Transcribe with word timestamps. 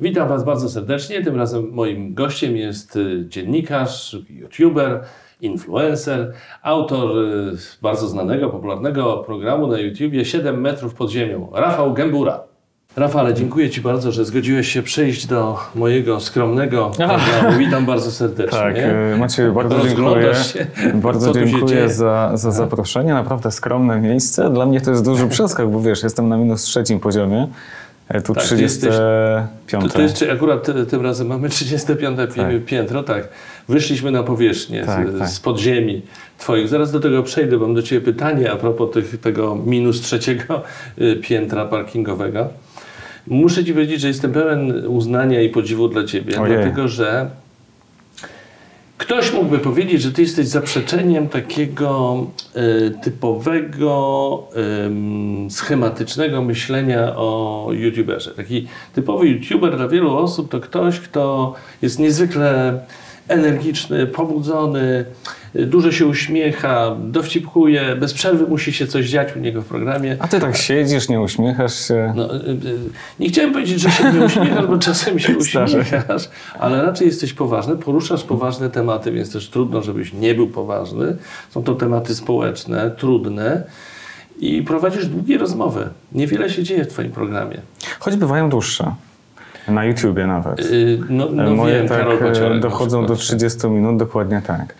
Witam 0.00 0.28
Was 0.28 0.44
bardzo 0.44 0.68
serdecznie. 0.68 1.22
Tym 1.22 1.36
razem 1.36 1.70
moim 1.72 2.14
gościem 2.14 2.56
jest 2.56 2.96
y, 2.96 3.24
dziennikarz, 3.28 4.16
youtuber, 4.28 5.00
influencer, 5.40 6.32
autor 6.62 7.18
y, 7.18 7.56
bardzo 7.82 8.08
znanego, 8.08 8.50
popularnego 8.50 9.16
programu 9.16 9.66
na 9.66 9.78
YouTubie 9.78 10.24
7 10.24 10.60
metrów 10.60 10.94
pod 10.94 11.10
ziemią, 11.10 11.50
Rafał 11.52 11.94
Gębura. 11.94 12.40
Rafale, 12.96 13.34
dziękuję 13.34 13.70
Ci 13.70 13.80
bardzo, 13.80 14.12
że 14.12 14.24
zgodziłeś 14.24 14.68
się 14.68 14.82
przyjść 14.82 15.26
do 15.26 15.58
mojego 15.74 16.20
skromnego 16.20 16.90
programu. 16.96 17.58
Witam 17.58 17.86
bardzo 17.86 18.10
serdecznie. 18.10 18.58
Tak, 18.58 18.76
y, 18.76 19.16
Maciej, 19.18 19.50
bardzo 19.50 19.88
dziękuję. 19.88 20.34
Się, 20.34 20.66
Bardzo 20.94 21.32
dziękuję 21.32 21.88
za, 21.88 22.30
za 22.34 22.50
zaproszenie. 22.50 23.14
Naprawdę 23.14 23.50
skromne 23.50 24.00
miejsce. 24.00 24.50
Dla 24.50 24.66
mnie 24.66 24.80
to 24.80 24.90
jest 24.90 25.04
duży 25.04 25.28
przeskok, 25.34 25.70
bo 25.70 25.80
wiesz, 25.80 26.02
jestem 26.02 26.28
na 26.28 26.36
minus 26.36 26.62
trzecim 26.62 27.00
poziomie. 27.00 27.48
E, 28.08 28.20
Tu 28.22 28.34
Tak, 28.34 28.42
ty 28.44 28.48
35. 28.48 29.92
To, 29.92 30.02
jest, 30.02 30.24
akurat 30.32 30.66
ty- 30.66 30.86
tym 30.86 31.02
razem 31.02 31.26
mamy 31.26 31.48
35 31.48 32.18
pi- 32.34 32.40
Tak. 32.40 32.64
piętro, 32.66 33.02
tak. 33.02 33.28
Wyszliśmy 33.68 34.10
na 34.10 34.22
powierzchnię 34.22 34.84
Tak, 34.86 35.10
z, 35.12 35.18
tak. 35.18 35.28
z 35.28 35.40
podziemi 35.40 36.02
Twoich. 36.38 36.68
Zaraz 36.68 36.92
do 36.92 37.00
tego 37.00 37.22
przejdę, 37.22 37.58
bo 37.58 37.66
mam 37.66 37.74
do 37.74 37.82
Ciebie 37.82 38.00
pytanie 38.00 38.52
a 38.52 38.56
propos 38.56 38.90
tych, 38.94 39.20
tego 39.20 39.56
minus 39.66 40.00
trzeciego 40.00 40.62
y, 41.00 41.16
piętra 41.16 41.64
parkingowego. 41.64 42.48
Muszę 43.26 43.64
Ci 43.64 43.72
powiedzieć, 43.72 44.00
że 44.00 44.08
jestem 44.08 44.32
pełen 44.32 44.86
uznania 44.86 45.40
i 45.42 45.48
podziwu 45.48 45.88
dla 45.88 46.04
Ciebie, 46.04 46.40
Ojej. 46.40 46.56
dlatego 46.56 46.88
że 46.88 47.30
Ktoś 48.98 49.32
mógłby 49.32 49.58
powiedzieć, 49.58 50.02
że 50.02 50.12
ty 50.12 50.22
jesteś 50.22 50.46
zaprzeczeniem 50.46 51.28
takiego 51.28 52.16
y, 52.56 52.94
typowego, 53.02 54.42
ym, 54.86 55.48
schematycznego 55.50 56.42
myślenia 56.42 57.16
o 57.16 57.68
YouTuberze. 57.72 58.30
Taki 58.30 58.66
typowy 58.94 59.28
YouTuber 59.28 59.76
dla 59.76 59.88
wielu 59.88 60.16
osób 60.16 60.50
to 60.50 60.60
ktoś, 60.60 61.00
kto 61.00 61.54
jest 61.82 61.98
niezwykle 61.98 62.80
energiczny, 63.28 64.06
pobudzony, 64.06 65.04
dużo 65.54 65.92
się 65.92 66.06
uśmiecha, 66.06 66.96
dowcipkuje, 67.00 67.96
bez 67.96 68.14
przerwy 68.14 68.46
musi 68.46 68.72
się 68.72 68.86
coś 68.86 69.06
dziać 69.06 69.36
u 69.36 69.38
niego 69.38 69.62
w 69.62 69.64
programie. 69.64 70.16
A 70.18 70.28
ty 70.28 70.40
tak 70.40 70.56
siedzisz, 70.56 71.08
nie 71.08 71.20
uśmiechasz 71.20 71.88
się. 71.88 72.12
No, 72.16 72.36
y, 72.36 72.38
y, 72.38 72.78
nie 73.20 73.28
chciałem 73.28 73.52
powiedzieć, 73.52 73.80
że 73.80 73.90
się 73.90 74.12
nie 74.12 74.20
uśmiechasz, 74.20 74.66
bo 74.66 74.78
czasem 74.78 75.18
się 75.18 75.36
uśmiechasz, 75.38 76.28
ale 76.58 76.82
raczej 76.82 77.06
jesteś 77.06 77.32
poważny, 77.32 77.76
poruszasz 77.76 78.24
poważne 78.24 78.70
tematy, 78.70 79.12
więc 79.12 79.32
też 79.32 79.48
trudno, 79.48 79.82
żebyś 79.82 80.12
nie 80.12 80.34
był 80.34 80.48
poważny. 80.48 81.16
Są 81.50 81.62
to 81.62 81.74
tematy 81.74 82.14
społeczne, 82.14 82.90
trudne 82.90 83.62
i 84.38 84.62
prowadzisz 84.62 85.06
długie 85.06 85.38
rozmowy. 85.38 85.88
Niewiele 86.12 86.50
się 86.50 86.62
dzieje 86.62 86.84
w 86.84 86.88
Twoim 86.88 87.10
programie. 87.10 87.60
Choć 87.98 88.16
bywają 88.16 88.50
dłuższe. 88.50 88.94
Na 89.68 89.84
YouTubie 89.84 90.26
nawet. 90.26 90.60
Y, 90.60 90.98
No, 91.08 91.26
no 91.30 91.50
Moje 91.50 91.78
wiem, 91.78 91.88
tak 91.88 91.98
na 91.98 92.58
dochodzą 92.60 93.06
do 93.06 93.14
przykład. 93.14 93.38
30 93.40 93.68
minut, 93.68 93.96
dokładnie 93.96 94.42
tak. 94.46 94.74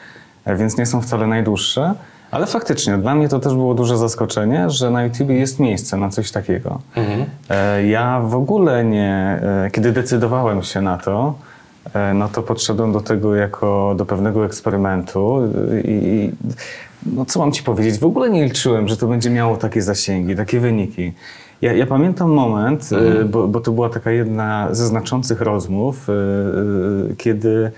E, 0.45 0.57
Więc 0.57 0.79
nie 0.79 0.87
są 0.87 1.01
wcale 1.01 1.27
najdłuższe. 1.27 1.95
Ale 2.31 2.47
faktycznie, 2.47 2.99
dla 2.99 3.15
mnie 3.15 3.29
to 3.29 3.41
też 3.41 3.55
było 3.55 3.75
duże 3.75 3.97
zaskoczenie, 3.99 4.71
że 4.71 4.91
na 4.91 5.05
YouTubie 5.05 5.35
jest 5.35 5.61
miejsce 5.61 5.97
na 5.97 6.09
coś 6.09 6.31
takiego. 6.31 6.81
Mhm. 6.97 7.25
E, 7.51 7.87
Ja 7.87 8.21
w 8.21 8.35
ogóle 8.35 8.85
nie, 8.85 9.41
e, 9.65 9.71
kiedy 9.73 9.93
decydowałem 9.93 10.63
się 10.63 10.81
na 10.81 10.99
to, 10.99 11.35
no 12.15 12.29
to 12.29 12.43
podszedłem 12.43 12.93
do 12.93 13.01
tego 13.01 13.35
jako 13.35 13.95
do 13.97 14.07
pewnego 14.07 14.45
eksperymentu 14.45 15.41
i 15.85 16.31
no 17.07 17.25
co 17.25 17.39
mam 17.41 17.53
ci 17.53 17.63
powiedzieć, 17.63 17.99
w 17.99 18.05
ogóle 18.05 18.31
nie 18.31 18.45
liczyłem, 18.45 18.89
że 18.89 18.97
to 18.97 19.07
będzie 19.07 19.31
miało 19.31 19.57
takie 19.57 19.83
zasięgi, 19.83 20.37
takie 20.37 20.61
wyniki. 20.61 21.13
Ja, 21.63 21.73
ja 21.73 21.87
pamiętam 21.87 22.31
moment, 22.31 22.91
e, 22.93 23.25
bo, 23.25 23.49
bo 23.49 23.61
to 23.61 23.73
była 23.73 23.89
taka 23.89 24.11
jedna 24.11 24.69
ze 24.71 24.87
znaczących 24.87 25.41
rozmów, 25.41 26.09
e, 26.09 26.13
e, 26.13 27.17
kiedy 27.17 27.71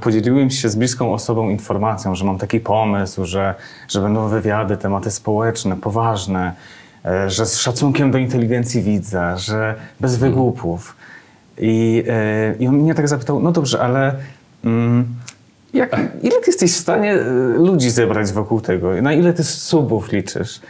podzieliłem 0.00 0.50
się 0.50 0.68
z 0.68 0.76
bliską 0.76 1.12
osobą 1.12 1.48
informacją, 1.48 2.14
że 2.14 2.24
mam 2.24 2.38
taki 2.38 2.60
pomysł, 2.60 3.24
że, 3.24 3.54
że 3.88 4.00
będą 4.00 4.28
wywiady, 4.28 4.76
tematy 4.76 5.10
społeczne, 5.10 5.76
poważne, 5.76 6.52
że 7.26 7.46
z 7.46 7.56
szacunkiem 7.56 8.10
do 8.10 8.18
inteligencji 8.18 8.82
widza, 8.82 9.36
że 9.36 9.74
bez 10.00 10.16
wygłupów. 10.16 10.96
I, 11.58 12.04
I 12.58 12.68
on 12.68 12.74
mnie 12.74 12.94
tak 12.94 13.08
zapytał, 13.08 13.40
no 13.40 13.52
dobrze, 13.52 13.80
ale 13.80 14.14
mm, 14.64 15.06
jak, 15.74 16.00
ile 16.22 16.40
ty 16.40 16.46
jesteś 16.46 16.72
w 16.72 16.76
stanie 16.76 17.16
ludzi 17.56 17.90
zebrać 17.90 18.32
wokół 18.32 18.60
tego? 18.60 19.02
Na 19.02 19.12
ile 19.12 19.32
ty 19.32 19.44
subów 19.44 20.12
liczysz? 20.12 20.60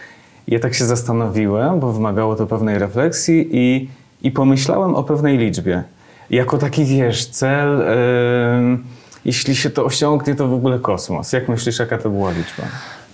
Ja 0.48 0.58
tak 0.58 0.74
się 0.74 0.84
zastanowiłem, 0.84 1.80
bo 1.80 1.92
wymagało 1.92 2.34
to 2.36 2.46
pewnej 2.46 2.78
refleksji 2.78 3.48
i, 3.52 3.88
i 4.22 4.30
pomyślałem 4.30 4.94
o 4.94 5.02
pewnej 5.04 5.38
liczbie. 5.38 5.82
Jako 6.30 6.58
taki, 6.58 6.84
wiesz, 6.84 7.26
cel, 7.26 7.82
em, 7.82 8.84
jeśli 9.24 9.56
się 9.56 9.70
to 9.70 9.84
osiągnie, 9.84 10.34
to 10.34 10.48
w 10.48 10.52
ogóle 10.54 10.78
kosmos. 10.78 11.32
Jak 11.32 11.48
myślisz, 11.48 11.78
jaka 11.78 11.98
to 11.98 12.10
była 12.10 12.30
liczba? 12.30 12.62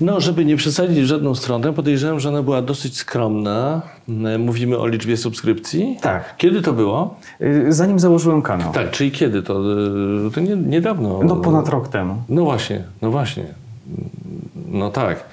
No, 0.00 0.20
żeby 0.20 0.44
nie 0.44 0.56
przesadzić 0.56 1.00
w 1.00 1.04
żadną 1.06 1.34
stronę, 1.34 1.72
podejrzewam, 1.72 2.20
że 2.20 2.28
ona 2.28 2.42
była 2.42 2.62
dosyć 2.62 2.96
skromna. 2.96 3.82
Y, 4.34 4.38
Mówimy 4.38 4.78
o 4.78 4.86
liczbie 4.86 5.16
subskrypcji. 5.16 5.98
Tak. 6.00 6.34
Kiedy 6.36 6.62
to 6.62 6.72
było? 6.72 7.14
Y, 7.40 7.72
Zanim 7.72 7.98
założyłem 7.98 8.42
kanał. 8.42 8.72
Tak, 8.72 8.90
czyli 8.90 9.10
kiedy 9.10 9.42
to? 9.42 9.60
Y, 10.26 10.30
To 10.34 10.40
nie, 10.40 10.56
niedawno. 10.56 11.20
No 11.24 11.36
ponad 11.36 11.68
rok 11.68 11.88
temu. 11.88 12.16
No 12.28 12.44
właśnie, 12.44 12.82
no 13.02 13.10
właśnie. 13.10 13.44
No 14.68 14.90
tak. 14.90 15.24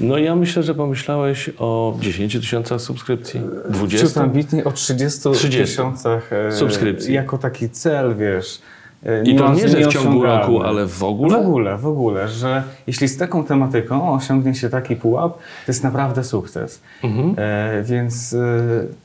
No 0.00 0.18
ja 0.18 0.36
myślę, 0.36 0.62
że 0.62 0.74
pomyślałeś 0.74 1.50
o 1.58 1.96
10 2.00 2.36
tysiącach 2.40 2.80
subskrypcji. 2.80 3.40
Ciut 3.40 3.72
20? 3.72 4.22
ambitnie 4.22 4.64
o 4.64 4.72
30, 4.72 5.20
30 5.34 5.58
tysiącach 5.58 6.32
e, 6.32 6.52
subskrypcji. 6.52 7.14
Jako 7.14 7.38
taki 7.38 7.70
cel, 7.70 8.16
wiesz. 8.16 8.60
E, 9.06 9.22
I 9.22 9.36
to 9.36 9.54
nie, 9.54 9.68
że 9.68 9.80
w 9.80 9.86
ciągu 9.86 10.22
roku, 10.22 10.62
ale 10.62 10.86
w 10.86 11.02
ogóle? 11.02 11.30
W 11.30 11.40
ogóle, 11.40 11.78
w 11.78 11.86
ogóle, 11.86 12.28
że 12.28 12.62
jeśli 12.86 13.08
z 13.08 13.16
taką 13.16 13.44
tematyką 13.44 14.12
osiągnie 14.12 14.54
się 14.54 14.70
taki 14.70 14.96
pułap, 14.96 15.32
to 15.38 15.72
jest 15.72 15.84
naprawdę 15.84 16.24
sukces. 16.24 16.80
Mhm. 17.04 17.34
E, 17.38 17.82
więc 17.82 18.32
e, 18.32 18.38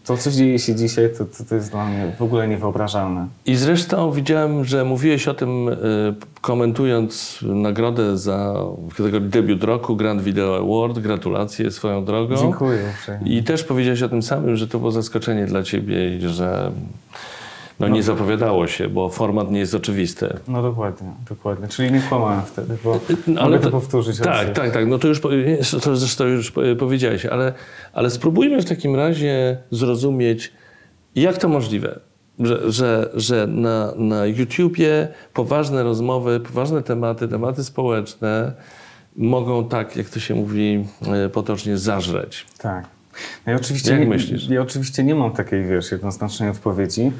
to, 0.06 0.18
co 0.18 0.32
dzieje 0.32 0.60
się 0.60 0.76
dzisiaj, 0.76 1.10
to, 1.18 1.26
to, 1.26 1.44
to 1.50 1.56
jest 1.56 1.72
dla 1.72 1.86
mnie 1.86 2.12
w 2.20 2.22
ogóle 2.22 2.48
niewyobrażalne. 2.48 3.28
I 3.46 3.56
zresztą 3.56 4.12
widziałem, 4.12 4.66
że 4.66 4.84
mówiłeś 4.86 5.28
o 5.28 5.34
tym, 5.34 5.70
y, 5.70 5.74
komentując 6.42 7.40
nagrodę 7.42 8.18
za 8.18 8.56
debiut 9.22 9.64
roku 9.64 9.96
Grand 9.96 10.22
Video 10.22 10.58
Award. 10.58 11.00
Gratulacje 11.00 11.72
swoją 11.72 12.06
drogą. 12.06 12.36
Dziękuję 12.36 12.80
uprzejmie. 12.94 13.38
I 13.38 13.44
też 13.44 13.64
powiedziałeś 13.64 14.04
o 14.04 14.10
tym 14.10 14.24
samym, 14.24 14.56
że 14.56 14.68
to 14.68 14.80
było 14.80 14.92
zaskoczenie 14.92 15.46
dla 15.46 15.64
ciebie 15.64 16.18
i 16.18 16.22
że 16.22 16.72
no, 17.80 17.88
nie 17.88 18.04
zapowiadało 18.04 18.68
się, 18.68 18.90
bo 18.90 19.10
format 19.10 19.52
nie 19.52 19.60
jest 19.60 19.76
oczywisty. 19.76 20.38
No 20.48 20.62
dokładnie, 20.62 21.12
dokładnie. 21.30 21.68
Czyli 21.68 21.92
nie 21.92 22.02
kłamałem 22.02 22.42
wtedy, 22.42 22.78
bo 22.84 23.00
No, 23.28 23.44
mogę 23.44 23.60
to 23.60 23.72
powtórzyć 23.72 24.20
raz 24.20 24.38
Tak, 24.38 24.54
tak, 24.54 24.72
tak. 24.72 24.88
No 24.88 24.98
to 25.00 25.08
już 25.08 25.22
to 25.84 25.96
zresztą 25.96 26.26
już 26.26 26.52
po- 26.52 26.62
powiedziałeś, 26.80 27.26
ale, 27.26 27.54
ale 27.94 28.10
spróbujmy 28.10 28.62
w 28.62 28.66
takim 28.66 28.96
razie 28.96 29.58
zrozumieć, 29.72 30.54
jak 31.16 31.38
to 31.38 31.50
możliwe, 31.50 32.00
że, 32.40 32.72
że, 32.72 33.10
że 33.14 33.48
na, 33.48 33.94
na 33.96 34.26
YouTubie 34.26 35.08
poważne 35.34 35.84
rozmowy, 35.84 36.40
poważne 36.40 36.84
tematy, 36.84 37.28
tematy 37.28 37.64
społeczne 37.64 38.54
mogą 39.16 39.70
tak, 39.70 39.96
jak 39.96 40.10
to 40.10 40.20
się 40.20 40.36
mówi 40.36 40.86
e, 41.08 41.30
potocznie, 41.30 41.78
zażreć. 41.78 42.46
Tak. 42.58 42.86
No 43.46 43.54
i 43.54 43.56
oczywiście 43.56 43.92
Jak 43.92 44.00
nie, 44.00 44.08
myślisz? 44.08 44.50
Ja 44.50 44.62
oczywiście 44.62 45.04
nie 45.04 45.16
mam 45.16 45.32
takiej, 45.32 45.66
wiesz, 45.66 45.92
jednoznacznej 45.92 46.50
odpowiedzi. 46.50 47.12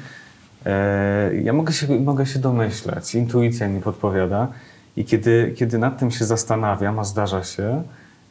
E, 0.66 1.30
ja 1.42 1.52
mogę 1.52 1.72
się, 1.72 2.00
mogę 2.00 2.26
się 2.26 2.38
domyślać, 2.38 3.14
intuicja 3.14 3.68
mi 3.68 3.80
podpowiada 3.80 4.48
i 4.96 5.04
kiedy, 5.04 5.54
kiedy 5.56 5.78
nad 5.78 5.98
tym 5.98 6.10
się 6.10 6.24
zastanawiam, 6.24 6.98
a 6.98 7.04
zdarza 7.04 7.44
się, 7.44 7.82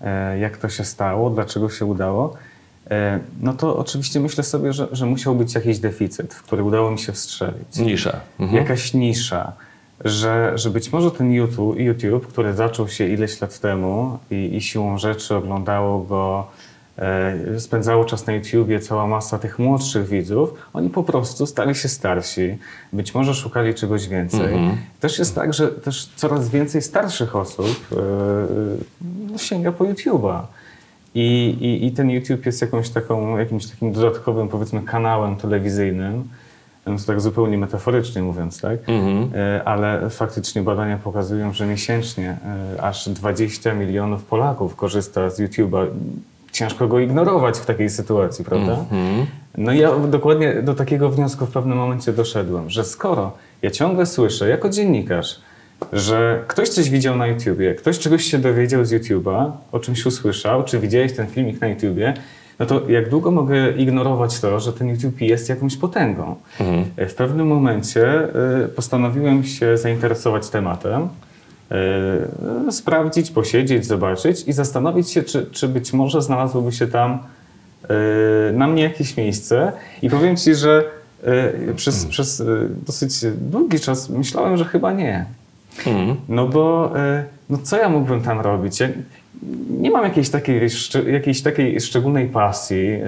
e, 0.01 0.39
jak 0.39 0.57
to 0.57 0.69
się 0.69 0.83
stało, 0.83 1.29
dlaczego 1.29 1.69
się 1.69 1.85
udało, 1.85 2.33
e, 2.91 3.19
no 3.41 3.53
to 3.53 3.77
oczywiście 3.77 4.19
myślę 4.19 4.43
sobie, 4.43 4.73
że, 4.73 4.87
że 4.91 5.05
musiał 5.05 5.35
być 5.35 5.55
jakiś 5.55 5.79
deficyt, 5.79 6.33
w 6.33 6.43
który 6.43 6.63
udało 6.63 6.91
mi 6.91 6.99
się 6.99 7.13
wstrzelić 7.13 7.77
Nisza. 7.77 8.19
Mhm. 8.39 8.57
jakaś 8.57 8.93
nisza, 8.93 9.53
że, 10.05 10.51
że 10.55 10.69
być 10.69 10.91
może 10.91 11.11
ten 11.11 11.31
YouTube, 11.31 11.79
YouTube, 11.79 12.27
który 12.27 12.53
zaczął 12.53 12.87
się 12.87 13.07
ileś 13.07 13.41
lat 13.41 13.59
temu 13.59 14.19
i, 14.31 14.55
i 14.55 14.61
siłą 14.61 14.97
rzeczy 14.97 15.35
oglądało 15.35 15.99
go, 15.99 16.47
spędzało 17.57 18.05
czas 18.05 18.27
na 18.27 18.33
YouTubie 18.33 18.79
cała 18.79 19.07
masa 19.07 19.39
tych 19.39 19.59
młodszych 19.59 20.07
widzów, 20.07 20.53
oni 20.73 20.89
po 20.89 21.03
prostu 21.03 21.45
stali 21.45 21.75
się 21.75 21.87
starsi, 21.89 22.57
być 22.93 23.15
może 23.15 23.35
szukali 23.35 23.73
czegoś 23.73 24.07
więcej. 24.07 24.53
Mhm. 24.53 24.77
Też 24.99 25.19
jest 25.19 25.35
tak, 25.35 25.53
że 25.53 25.67
też 25.67 26.09
coraz 26.15 26.49
więcej 26.49 26.81
starszych 26.81 27.35
osób 27.35 27.87
e, 27.91 29.35
e, 29.35 29.39
sięga 29.39 29.71
po 29.71 29.83
YouTube'a. 29.83 30.41
I, 31.15 31.57
i, 31.61 31.85
I 31.85 31.91
ten 31.91 32.09
YouTube 32.09 32.45
jest 32.45 32.61
jakąś 32.61 32.89
taką, 32.89 33.37
jakimś 33.37 33.67
takim 33.67 33.91
dodatkowym, 33.91 34.47
powiedzmy, 34.47 34.81
kanałem 34.81 35.35
telewizyjnym, 35.35 36.29
no 36.85 36.97
to 36.97 37.03
tak 37.03 37.21
zupełnie 37.21 37.57
metaforycznie 37.57 38.21
mówiąc, 38.21 38.61
tak? 38.61 38.79
Mhm. 38.87 39.29
E, 39.35 39.63
Ale 39.63 40.09
faktycznie 40.09 40.61
badania 40.61 40.97
pokazują, 40.97 41.53
że 41.53 41.65
miesięcznie 41.65 42.37
e, 42.77 42.81
aż 42.81 43.09
20 43.09 43.73
milionów 43.73 44.23
Polaków 44.23 44.75
korzysta 44.75 45.29
z 45.29 45.39
YouTube'a 45.39 45.87
ciężko 46.51 46.87
go 46.87 46.99
ignorować 46.99 47.57
w 47.57 47.65
takiej 47.65 47.89
sytuacji, 47.89 48.45
prawda? 48.45 48.71
Mhm. 48.71 49.25
No 49.57 49.73
ja 49.73 49.91
dokładnie 49.99 50.53
do 50.53 50.73
takiego 50.73 51.09
wniosku 51.09 51.45
w 51.45 51.51
pewnym 51.51 51.77
momencie 51.77 52.13
doszedłem, 52.13 52.69
że 52.69 52.83
skoro 52.83 53.31
ja 53.61 53.71
ciągle 53.71 54.05
słyszę 54.05 54.49
jako 54.49 54.69
dziennikarz, 54.69 55.41
że 55.93 56.43
ktoś 56.47 56.69
coś 56.69 56.89
widział 56.89 57.15
na 57.15 57.27
YouTubie, 57.27 57.75
ktoś 57.75 57.99
czegoś 57.99 58.23
się 58.23 58.37
dowiedział 58.37 58.85
z 58.85 58.93
YouTube'a, 58.93 59.51
o 59.71 59.79
czymś 59.79 60.05
usłyszał, 60.05 60.63
czy 60.63 60.79
widziałeś 60.79 61.13
ten 61.13 61.27
filmik 61.27 61.61
na 61.61 61.67
YouTubie, 61.67 62.13
no 62.59 62.65
to 62.65 62.89
jak 62.89 63.09
długo 63.09 63.31
mogę 63.31 63.71
ignorować 63.71 64.39
to, 64.39 64.59
że 64.59 64.73
ten 64.73 64.89
YouTube 64.89 65.21
jest 65.21 65.49
jakąś 65.49 65.77
potęgą? 65.77 66.35
W 66.97 67.13
pewnym 67.13 67.47
momencie 67.47 68.27
y, 68.65 68.67
postanowiłem 68.67 69.43
się 69.43 69.77
zainteresować 69.77 70.49
tematem, 70.49 71.09
y, 72.67 72.71
sprawdzić, 72.71 73.31
posiedzieć, 73.31 73.85
zobaczyć 73.85 74.43
i 74.47 74.53
zastanowić 74.53 75.11
się, 75.11 75.23
czy, 75.23 75.45
czy 75.51 75.67
być 75.67 75.93
może 75.93 76.21
znalazłoby 76.21 76.71
się 76.71 76.87
tam 76.87 77.19
y, 78.49 78.53
na 78.53 78.67
mnie 78.67 78.83
jakieś 78.83 79.17
miejsce. 79.17 79.71
I 80.01 80.09
powiem 80.09 80.37
Ci, 80.37 80.55
że 80.55 80.83
y, 81.69 81.73
przez, 81.75 82.05
przez 82.05 82.39
y, 82.39 82.69
dosyć 82.85 83.11
długi 83.51 83.79
czas 83.79 84.09
myślałem, 84.09 84.57
że 84.57 84.65
chyba 84.65 84.93
nie. 84.93 85.25
Mhm. 85.85 86.15
No 86.29 86.47
bo 86.47 86.93
no 87.49 87.57
co 87.63 87.77
ja 87.77 87.89
mógłbym 87.89 88.21
tam 88.21 88.41
robić? 88.41 88.79
Ja 88.79 88.87
nie 89.69 89.91
mam 89.91 90.03
jakiejś 90.03 90.29
takiej, 90.29 90.61
jakiejś 91.07 91.41
takiej 91.41 91.81
szczególnej 91.81 92.27
pasji, 92.27 92.99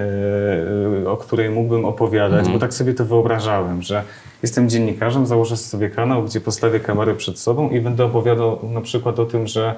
o 1.06 1.16
której 1.16 1.50
mógłbym 1.50 1.84
opowiadać, 1.84 2.48
bo 2.48 2.58
tak 2.58 2.74
sobie 2.74 2.94
to 2.94 3.04
wyobrażałem, 3.04 3.82
że 3.82 4.02
jestem 4.42 4.68
dziennikarzem, 4.68 5.26
założę 5.26 5.56
sobie 5.56 5.90
kanał, 5.90 6.22
gdzie 6.24 6.40
postawię 6.40 6.80
kamerę 6.80 7.14
przed 7.14 7.38
sobą 7.38 7.70
i 7.70 7.80
będę 7.80 8.04
opowiadał 8.04 8.58
na 8.72 8.80
przykład 8.80 9.18
o 9.18 9.24
tym, 9.24 9.46
że 9.46 9.74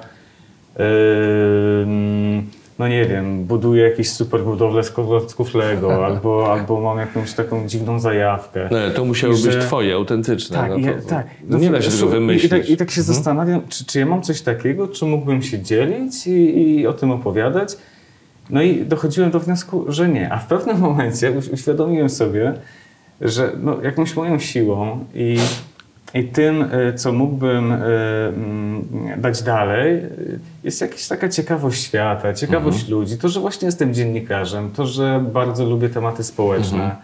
Ym, 1.81 2.49
no 2.79 2.87
nie 2.87 3.05
wiem, 3.05 3.43
buduję 3.45 3.83
jakieś 3.83 4.09
super 4.09 4.41
budowle 4.43 4.83
z 4.83 4.91
klocków 4.91 5.53
Lego, 5.55 5.95
albo, 6.05 6.51
albo 6.53 6.81
mam 6.81 6.97
jakąś 6.97 7.33
taką 7.33 7.67
dziwną 7.67 7.99
zajawkę. 7.99 8.69
No, 8.71 8.77
to 8.95 9.05
musiało 9.05 9.33
I 9.33 9.35
być 9.43 9.53
że- 9.53 9.59
twoje, 9.61 9.93
autentyczne. 9.95 10.57
Tak, 10.57 10.69
no 10.71 10.77
ja, 10.77 10.93
to, 11.01 11.07
tak. 11.09 11.27
No 11.47 11.57
nie 11.57 11.69
da 11.71 11.81
się 11.81 11.91
tego 11.91 12.05
I, 12.05 12.09
wymyślić. 12.09 12.45
i, 12.45 12.49
tak, 12.49 12.69
I 12.69 12.77
tak 12.77 12.91
się 12.91 13.01
zastanawiam, 13.01 13.61
czy, 13.69 13.85
czy 13.85 13.99
ja 13.99 14.05
mam 14.05 14.21
coś 14.21 14.41
takiego, 14.41 14.87
czy 14.87 15.05
mógłbym 15.05 15.41
się 15.41 15.59
dzielić 15.59 16.27
i, 16.27 16.61
i 16.79 16.87
o 16.87 16.93
tym 16.93 17.11
opowiadać. 17.11 17.77
No 18.49 18.61
i 18.61 18.85
dochodziłem 18.85 19.31
do 19.31 19.39
wniosku, 19.39 19.85
że 19.87 20.09
nie. 20.09 20.33
A 20.33 20.37
w 20.37 20.47
pewnym 20.47 20.79
momencie 20.87 21.31
uś- 21.31 21.53
uświadomiłem 21.53 22.09
sobie, 22.09 22.53
że 23.21 23.51
no, 23.59 23.81
jakąś 23.81 24.15
moją 24.15 24.39
siłą 24.39 25.05
i, 25.15 25.37
i 26.13 26.23
tym, 26.23 26.61
y, 26.61 26.93
co 26.95 27.11
mógłbym 27.11 27.71
y, 27.71 27.75
mm, 27.75 29.21
dać 29.21 29.43
dalej, 29.43 29.95
y, 29.95 30.39
jest 30.63 30.81
jakaś 30.81 31.07
taka 31.07 31.29
ciekawość 31.29 31.83
świata, 31.83 32.33
ciekawość 32.33 32.87
ludzi. 32.87 33.17
To, 33.17 33.29
że 33.29 33.39
właśnie 33.39 33.65
jestem 33.65 33.93
dziennikarzem, 33.93 34.71
to, 34.71 34.85
że 34.85 35.25
bardzo 35.33 35.65
lubię 35.65 35.89
tematy 35.89 36.23
społeczne. 36.23 36.95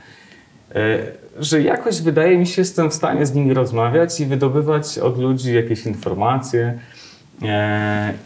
E, 0.76 1.00
że 1.40 1.62
jakoś 1.62 2.02
wydaje 2.02 2.38
mi 2.38 2.48
się, 2.48 2.62
jestem 2.62 2.90
w 2.90 2.94
stanie 2.94 3.26
z 3.26 3.34
nimi 3.34 3.54
rozmawiać 3.54 4.20
i 4.20 4.26
wydobywać 4.26 4.98
od 4.98 5.20
ludzi 5.20 5.56
jakieś 5.56 5.86
informacje 5.86 6.80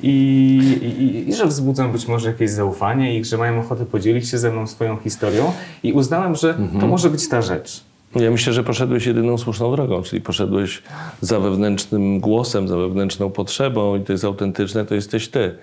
i, 0.03 0.57
i, 0.99 1.29
i 1.29 1.33
że 1.33 1.45
wzbudzam 1.45 1.91
być 1.91 2.07
może 2.07 2.29
jakieś 2.29 2.51
zaufanie 2.51 3.19
i 3.19 3.25
że 3.25 3.37
mają 3.37 3.59
ochotę 3.59 3.85
podzielić 3.85 4.29
się 4.29 4.37
ze 4.37 4.51
mną 4.51 4.67
swoją 4.67 4.97
historią 4.97 5.53
i 5.83 5.93
uznałem, 5.93 6.35
że 6.35 6.57
to 6.79 6.87
może 6.87 7.09
być 7.09 7.29
ta 7.29 7.41
rzecz. 7.41 7.83
Ja 8.15 8.31
myślę, 8.31 8.53
że 8.53 8.63
poszedłeś 8.63 9.05
jedyną 9.05 9.37
słuszną 9.37 9.75
drogą, 9.75 10.01
czyli 10.01 10.21
poszedłeś 10.21 10.83
za 11.21 11.39
wewnętrznym 11.39 12.19
głosem, 12.19 12.67
za 12.67 12.77
wewnętrzną 12.77 13.29
potrzebą 13.29 13.95
i 13.95 14.01
to 14.01 14.11
jest 14.11 14.25
autentyczne, 14.25 14.85
to 14.85 14.95
jesteś 14.95 15.27
ty. 15.27 15.55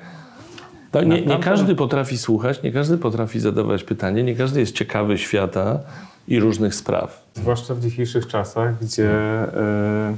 No, 0.95 1.03
nie, 1.03 1.09
nie 1.09 1.17
Naprawdę? 1.17 1.45
każdy 1.45 1.75
potrafi 1.75 2.19
słuchać, 2.19 2.63
nie 2.63 2.73
każdy 2.73 2.99
potrafi 2.99 3.41
zadawać 3.41 3.85
pytanie, 3.85 4.23
nie 4.23 4.35
każdy 4.35 4.61
jest 4.61 4.75
ciekawy 4.75 5.19
świata 5.19 5.81
i 6.29 6.41
różnych 6.41 6.75
spraw. 6.75 7.27
Zwłaszcza 7.35 7.75
w 7.75 7.81
dzisiejszych 7.81 8.27
czasach, 8.27 8.85
gdzie 8.85 9.11
e, 9.11 10.17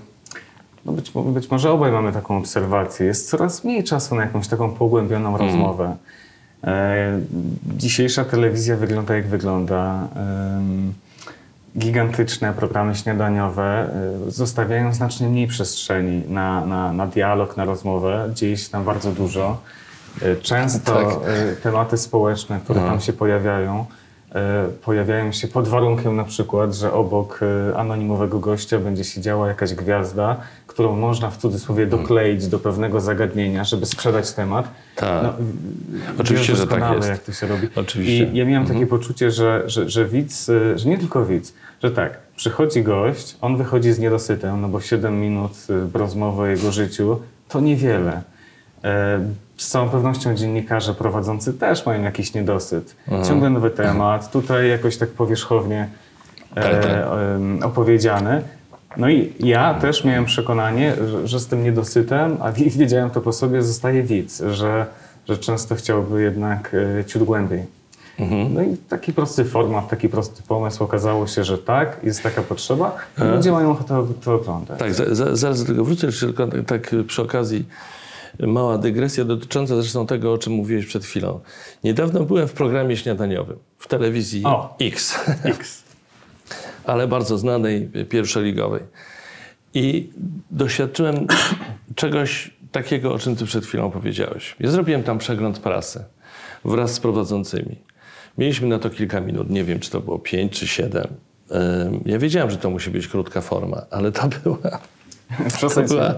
no 0.84 0.92
być, 0.92 1.12
być 1.24 1.50
może 1.50 1.70
obaj 1.70 1.92
mamy 1.92 2.12
taką 2.12 2.38
obserwację, 2.38 3.06
jest 3.06 3.30
coraz 3.30 3.64
mniej 3.64 3.84
czasu 3.84 4.14
na 4.14 4.22
jakąś 4.22 4.48
taką 4.48 4.70
pogłębioną 4.70 5.38
rozmowę. 5.38 5.96
E, 6.64 7.20
dzisiejsza 7.76 8.24
telewizja 8.24 8.76
wygląda 8.76 9.16
jak 9.16 9.26
wygląda. 9.26 10.08
Em, 10.16 10.92
gigantyczne 11.78 12.52
programy 12.52 12.94
śniadaniowe 12.94 13.90
e, 14.26 14.30
zostawiają 14.30 14.94
znacznie 14.94 15.28
mniej 15.28 15.46
przestrzeni 15.46 16.22
na, 16.28 16.66
na, 16.66 16.92
na 16.92 17.06
dialog, 17.06 17.56
na 17.56 17.64
rozmowę. 17.64 18.30
Dzieje 18.34 18.56
się 18.56 18.70
tam 18.70 18.84
bardzo 18.84 19.12
dużo. 19.12 19.58
E, 20.22 20.36
Często 20.36 20.92
Tak. 20.94 21.06
e, 21.26 21.56
tematy 21.56 21.98
społeczne, 21.98 22.60
które 22.64 22.80
tam 22.80 23.00
się 23.00 23.12
pojawiają, 23.12 23.80
e, 23.80 23.84
pojawiają 24.84 25.32
się 25.32 25.48
pod 25.48 25.68
warunkiem 25.68 26.16
na 26.16 26.24
przykład, 26.24 26.74
że 26.74 26.92
obok 26.92 27.40
e, 27.42 27.76
anonimowego 27.76 28.38
gościa 28.38 28.78
będzie 28.78 29.04
siedziała 29.04 29.48
jakaś 29.48 29.74
gwiazda, 29.74 30.36
którą 30.66 30.96
można 30.96 31.30
w 31.30 31.36
cudzysłowie 31.36 31.86
dokleić 31.86 32.46
do 32.46 32.58
pewnego 32.58 33.00
zagadnienia, 33.00 33.64
żeby 33.64 33.86
sprzedać 33.86 34.32
temat. 34.32 34.68
Tak. 34.96 35.22
No, 35.22 35.32
Oczywiście, 36.18 36.56
że 36.56 36.66
tak 36.66 36.94
jest. 36.96 37.08
jak 37.08 37.18
to 37.18 37.32
się 37.32 37.46
robi. 37.46 37.68
Oczywiście. 37.76 38.24
I 38.24 38.36
ja 38.36 38.44
miałem 38.44 38.66
takie 38.68 38.86
poczucie, 38.86 39.30
że, 39.30 39.62
że, 39.66 39.88
że 39.88 40.04
widz, 40.04 40.48
y, 40.48 40.78
że 40.78 40.88
nie 40.88 40.98
tylko 40.98 41.24
widz, 41.24 41.54
że 41.82 41.90
tak, 41.90 42.18
przychodzi 42.36 42.82
gość, 42.82 43.36
on 43.40 43.56
wychodzi 43.56 43.92
z 43.92 43.98
niedosytem, 43.98 44.60
no 44.60 44.68
bo 44.68 44.80
7 44.80 45.20
minut 45.20 45.52
rozmowy 45.94 46.42
o 46.42 46.46
jego 46.46 46.72
życiu 46.72 47.20
to 47.48 47.60
niewiele. 47.60 48.22
E, 48.84 49.20
Z 49.56 49.68
całą 49.68 49.88
pewnością 49.88 50.34
dziennikarze 50.34 50.94
prowadzący 50.94 51.52
też 51.54 51.86
mają 51.86 52.02
jakiś 52.02 52.34
niedosyt. 52.34 52.96
Ciągle 53.28 53.50
nowy 53.50 53.70
temat, 53.70 54.32
tutaj 54.32 54.68
jakoś 54.68 54.96
tak 54.96 55.08
powierzchownie 55.08 55.88
Tak, 56.54 56.64
tak. 56.64 56.84
e, 56.84 57.34
em, 57.34 57.60
opowiedziany. 57.62 58.42
No 58.96 59.08
i 59.08 59.32
ja 59.40 59.74
też 59.74 60.04
miałem 60.04 60.24
przekonanie, 60.24 60.92
że, 61.24 61.40
z 61.40 61.46
tym 61.46 61.64
niedosytem, 61.64 62.36
a 62.40 62.52
wi- 62.52 62.70
wiedziałem 62.70 63.10
to 63.10 63.20
po 63.20 63.32
sobie, 63.32 63.62
zostaje 63.62 64.02
widz, 64.02 64.42
że, 64.50 64.86
że 65.28 65.38
często 65.38 65.74
chciałby 65.74 66.22
jednak 66.22 66.76
e, 67.00 67.04
ciut 67.04 67.22
głębiej. 67.22 67.62
Mhm. 68.18 68.54
No 68.54 68.62
i 68.62 68.76
taki 68.88 69.12
prosty 69.12 69.44
format, 69.44 69.88
taki 69.88 70.08
prosty 70.08 70.42
pomysł, 70.48 70.84
okazało 70.84 71.26
się, 71.26 71.44
że 71.44 71.58
tak, 71.58 71.96
jest 72.02 72.22
taka 72.22 72.42
potrzeba 72.42 72.96
i 73.18 73.22
ludzie 73.24 73.52
mają 73.52 73.70
ochotę 73.70 74.06
to 74.24 74.34
oglądać. 74.34 74.78
Tak, 74.78 74.94
za, 74.94 75.14
za, 75.14 75.36
zaraz 75.36 75.60
do 75.62 75.66
tego 75.72 75.84
wrócę, 75.84 76.08
tylko 76.20 76.46
tak, 76.46 76.64
tak 76.66 76.90
przy 77.06 77.22
okazji 77.22 77.64
mała 78.40 78.78
dygresja 78.78 79.24
dotycząca 79.24 79.76
zresztą 79.76 80.06
tego, 80.06 80.32
o 80.32 80.38
czym 80.38 80.52
mówiłeś 80.52 80.86
przed 80.86 81.04
chwilą. 81.04 81.40
Niedawno 81.84 82.24
byłem 82.24 82.48
w 82.48 82.52
programie 82.52 82.96
śniadaniowym 82.96 83.58
w 83.78 83.88
telewizji 83.88 84.42
O. 84.44 84.76
X, 84.80 85.20
X. 85.44 85.82
ale 86.84 87.08
bardzo 87.08 87.38
znanej, 87.38 87.90
pierwszoligowej. 88.08 88.82
I 89.74 90.10
doświadczyłem 90.50 91.26
czegoś 91.94 92.50
takiego, 92.72 93.14
o 93.14 93.18
czym 93.18 93.36
ty 93.36 93.44
przed 93.44 93.66
chwilą 93.66 93.90
powiedziałeś. 93.90 94.56
Ja 94.60 94.70
zrobiłem 94.70 95.02
tam 95.02 95.18
przegląd 95.18 95.58
prasy 95.58 96.04
wraz 96.64 96.94
z 96.94 97.00
prowadzącymi. 97.00 97.76
Mieliśmy 98.38 98.68
na 98.68 98.78
to 98.78 98.90
kilka 98.90 99.20
minut, 99.20 99.50
nie 99.50 99.64
wiem, 99.64 99.80
czy 99.80 99.90
to 99.90 100.00
było 100.00 100.18
pięć 100.18 100.52
czy 100.52 100.66
siedem. 100.66 101.06
Ja 102.06 102.18
wiedziałem, 102.18 102.50
że 102.50 102.56
to 102.56 102.70
musi 102.70 102.90
być 102.90 103.08
krótka 103.08 103.40
forma, 103.40 103.82
ale 103.90 104.12
to 104.12 104.28
była 104.44 104.78
to 105.74 105.82
była 105.82 106.14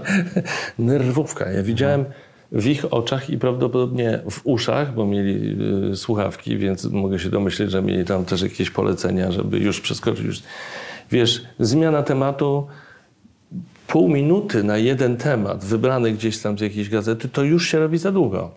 nerwówka. 0.79 1.51
Ja 1.51 1.63
widziałem 1.63 2.05
w 2.51 2.67
ich 2.67 2.93
oczach 2.93 3.29
i 3.29 3.37
prawdopodobnie 3.37 4.19
w 4.31 4.41
uszach, 4.43 4.93
bo 4.93 5.05
mieli 5.05 5.57
y, 5.91 5.95
słuchawki, 5.95 6.57
więc 6.57 6.85
mogę 6.85 7.19
się 7.19 7.29
domyśleć, 7.29 7.71
że 7.71 7.81
mieli 7.81 8.05
tam 8.05 8.25
też 8.25 8.41
jakieś 8.41 8.69
polecenia, 8.69 9.31
żeby 9.31 9.59
już 9.59 9.81
przeskoczyć. 9.81 10.25
Już. 10.25 10.43
Wiesz, 11.11 11.45
zmiana 11.59 12.03
tematu, 12.03 12.67
pół 13.87 14.09
minuty 14.09 14.63
na 14.63 14.77
jeden 14.77 15.17
temat, 15.17 15.65
wybrany 15.65 16.11
gdzieś 16.11 16.37
tam 16.37 16.57
z 16.57 16.61
jakiejś 16.61 16.89
gazety, 16.89 17.29
to 17.29 17.43
już 17.43 17.67
się 17.67 17.79
robi 17.79 17.97
za 17.97 18.11
długo. 18.11 18.51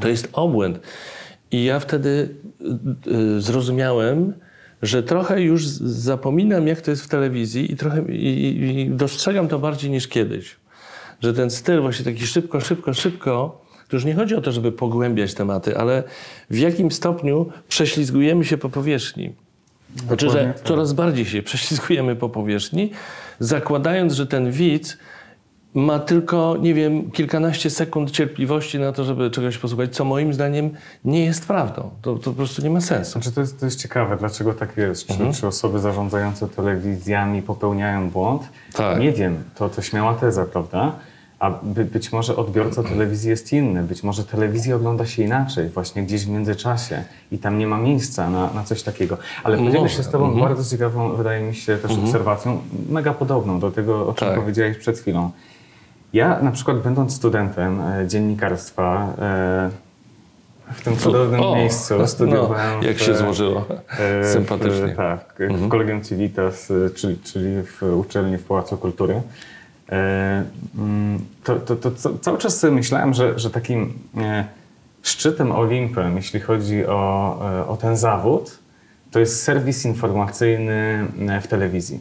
To 0.00 0.08
jest 0.08 0.28
obłęd. 0.32 0.80
I 1.50 1.64
ja 1.64 1.80
wtedy 1.80 2.28
y, 3.06 3.10
y, 3.10 3.40
zrozumiałem, 3.40 4.32
że 4.82 5.02
trochę 5.02 5.42
już 5.42 5.66
zapominam, 5.66 6.66
jak 6.66 6.80
to 6.80 6.90
jest 6.90 7.04
w 7.04 7.08
telewizji 7.08 7.72
i 7.72 7.76
trochę 7.76 8.02
i, 8.12 8.80
i 8.80 8.90
dostrzegam 8.90 9.48
to 9.48 9.58
bardziej 9.58 9.90
niż 9.90 10.08
kiedyś. 10.08 10.56
Że 11.20 11.34
ten 11.34 11.50
styl 11.50 11.80
właśnie 11.80 12.04
taki 12.04 12.26
szybko, 12.26 12.60
szybko, 12.60 12.94
szybko, 12.94 13.62
to 13.88 13.96
już 13.96 14.04
nie 14.04 14.14
chodzi 14.14 14.34
o 14.34 14.40
to, 14.40 14.52
żeby 14.52 14.72
pogłębiać 14.72 15.34
tematy, 15.34 15.78
ale 15.78 16.02
w 16.50 16.58
jakim 16.58 16.90
stopniu 16.90 17.46
prześlizgujemy 17.68 18.44
się 18.44 18.58
po 18.58 18.68
powierzchni. 18.68 19.32
Znaczy, 20.06 20.30
że 20.30 20.54
coraz 20.64 20.92
bardziej 20.92 21.24
się 21.24 21.42
prześlizgujemy 21.42 22.16
po 22.16 22.28
powierzchni, 22.28 22.90
zakładając, 23.38 24.12
że 24.12 24.26
ten 24.26 24.50
widz 24.50 24.98
ma 25.74 25.98
tylko, 25.98 26.56
nie 26.60 26.74
wiem, 26.74 27.10
kilkanaście 27.10 27.70
sekund 27.70 28.10
cierpliwości 28.10 28.78
na 28.78 28.92
to, 28.92 29.04
żeby 29.04 29.30
czegoś 29.30 29.58
posłuchać, 29.58 29.94
co 29.96 30.04
moim 30.04 30.34
zdaniem 30.34 30.70
nie 31.04 31.24
jest 31.24 31.46
prawdą. 31.46 31.90
To, 32.02 32.14
to 32.14 32.30
po 32.30 32.32
prostu 32.36 32.62
nie 32.62 32.70
ma 32.70 32.80
sensu. 32.80 33.12
Znaczy 33.12 33.32
to 33.32 33.40
jest, 33.40 33.60
to 33.60 33.66
jest 33.66 33.80
ciekawe, 33.82 34.16
dlaczego 34.16 34.54
tak 34.54 34.76
jest. 34.76 35.06
Czy, 35.06 35.12
Mhm. 35.12 35.32
czy 35.32 35.46
osoby 35.46 35.78
zarządzające 35.78 36.48
telewizjami 36.48 37.42
popełniają 37.42 38.10
błąd? 38.10 38.42
Tak. 38.74 39.00
Nie 39.00 39.12
wiem, 39.12 39.36
to, 39.54 39.68
to 39.68 39.82
śmiała 39.82 40.14
teza, 40.14 40.44
prawda? 40.44 40.92
a 41.38 41.50
by, 41.62 41.84
być 41.84 42.12
może 42.12 42.36
odbiorca 42.36 42.82
telewizji 42.82 43.30
jest 43.30 43.52
inny, 43.52 43.82
być 43.82 44.02
może 44.02 44.24
telewizja 44.24 44.76
ogląda 44.76 45.06
się 45.06 45.22
inaczej, 45.22 45.68
właśnie 45.68 46.02
gdzieś 46.02 46.24
w 46.26 46.28
międzyczasie 46.28 47.04
i 47.32 47.38
tam 47.38 47.58
nie 47.58 47.66
ma 47.66 47.78
miejsca 47.78 48.30
na, 48.30 48.52
na 48.54 48.64
coś 48.64 48.82
takiego. 48.82 49.16
Ale 49.44 49.58
podzielę 49.58 49.88
się 49.88 50.02
z 50.02 50.10
Tobą 50.10 50.24
Mhm. 50.26 50.48
bardzo 50.48 50.70
ciekawą, 50.76 51.16
wydaje 51.16 51.42
mi 51.46 51.54
się, 51.54 51.76
też 51.78 51.90
obserwacją, 51.92 52.58
mega 52.88 53.14
podobną 53.14 53.60
do 53.60 53.70
tego, 53.70 54.08
o 54.08 54.14
czym 54.14 54.28
Tak. 54.28 54.40
powiedziałeś 54.40 54.78
przed 54.78 54.98
chwilą. 54.98 55.30
Ja 56.12 56.42
na 56.42 56.50
przykład 56.50 56.78
będąc 56.82 57.14
studentem 57.16 57.80
e, 57.80 58.08
dziennikarstwa 58.08 59.14
e, 59.18 59.70
w 60.72 60.80
tym 60.84 60.96
cudownym 60.96 61.40
O, 61.40 61.54
miejscu 61.56 62.06
studiowałem 62.06 62.80
No, 62.80 62.86
jak 62.88 62.96
w, 62.96 63.02
się 63.02 63.14
złożyło. 63.14 63.64
e, 63.98 64.24
Sympatycznie. 64.24 64.86
W, 64.88 64.96
tak, 64.96 65.34
w 65.38 65.68
Collegium 65.68 66.04
Civitas, 66.04 66.72
czyli, 66.94 67.16
czyli 67.18 67.62
w 67.62 67.82
uczelni 67.82 68.38
w 68.38 68.44
Pałacu 68.44 68.76
Kultury. 68.76 69.22
Mm, 70.78 71.18
To, 71.44 71.56
to, 71.56 71.76
to 71.76 71.90
ca- 71.90 72.10
cały 72.20 72.38
czas 72.38 72.58
sobie 72.58 72.72
myślałem, 72.72 73.14
że, 73.14 73.38
że 73.38 73.50
takim 73.50 73.92
szczytem 75.02 75.52
Olimpem, 75.52 76.16
jeśli 76.16 76.40
chodzi 76.40 76.86
o, 76.86 77.38
o 77.68 77.76
ten 77.76 77.96
zawód, 77.96 78.58
to 79.10 79.20
jest 79.20 79.42
serwis 79.42 79.84
informacyjny 79.84 81.06
w 81.42 81.46
telewizji, 81.46 82.00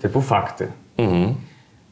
typu 0.00 0.20
fakty. 0.22 0.66
Mhm. 0.98 1.34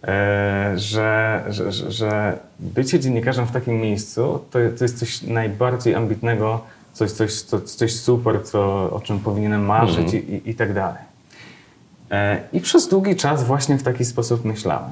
E, 0.08 0.72
że, 0.76 1.44
że, 1.48 1.72
że, 1.72 2.38
bycie 2.60 3.00
dziennikarzem 3.00 3.46
w 3.46 3.50
takim 3.50 3.80
miejscu 3.80 4.40
to, 4.50 4.58
to 4.78 4.84
jest 4.84 4.98
coś 4.98 5.22
najbardziej 5.22 5.94
ambitnego, 5.94 6.60
coś, 6.92 7.10
coś, 7.10 7.40
coś, 7.42 7.62
coś 7.62 7.96
super, 7.96 8.44
co, 8.44 8.90
o 8.90 9.00
czym 9.00 9.18
powinienem 9.18 9.64
marzyć 9.64 10.14
i, 10.14 10.16
i, 10.16 10.50
i 10.50 10.54
tak 10.54 10.74
dalej. 10.74 11.02
E, 12.10 12.40
I 12.52 12.60
przez 12.60 12.88
długi 12.88 13.16
czas 13.16 13.44
właśnie 13.44 13.78
w 13.78 13.82
taki 13.82 14.04
sposób 14.04 14.44
myślałem. 14.44 14.90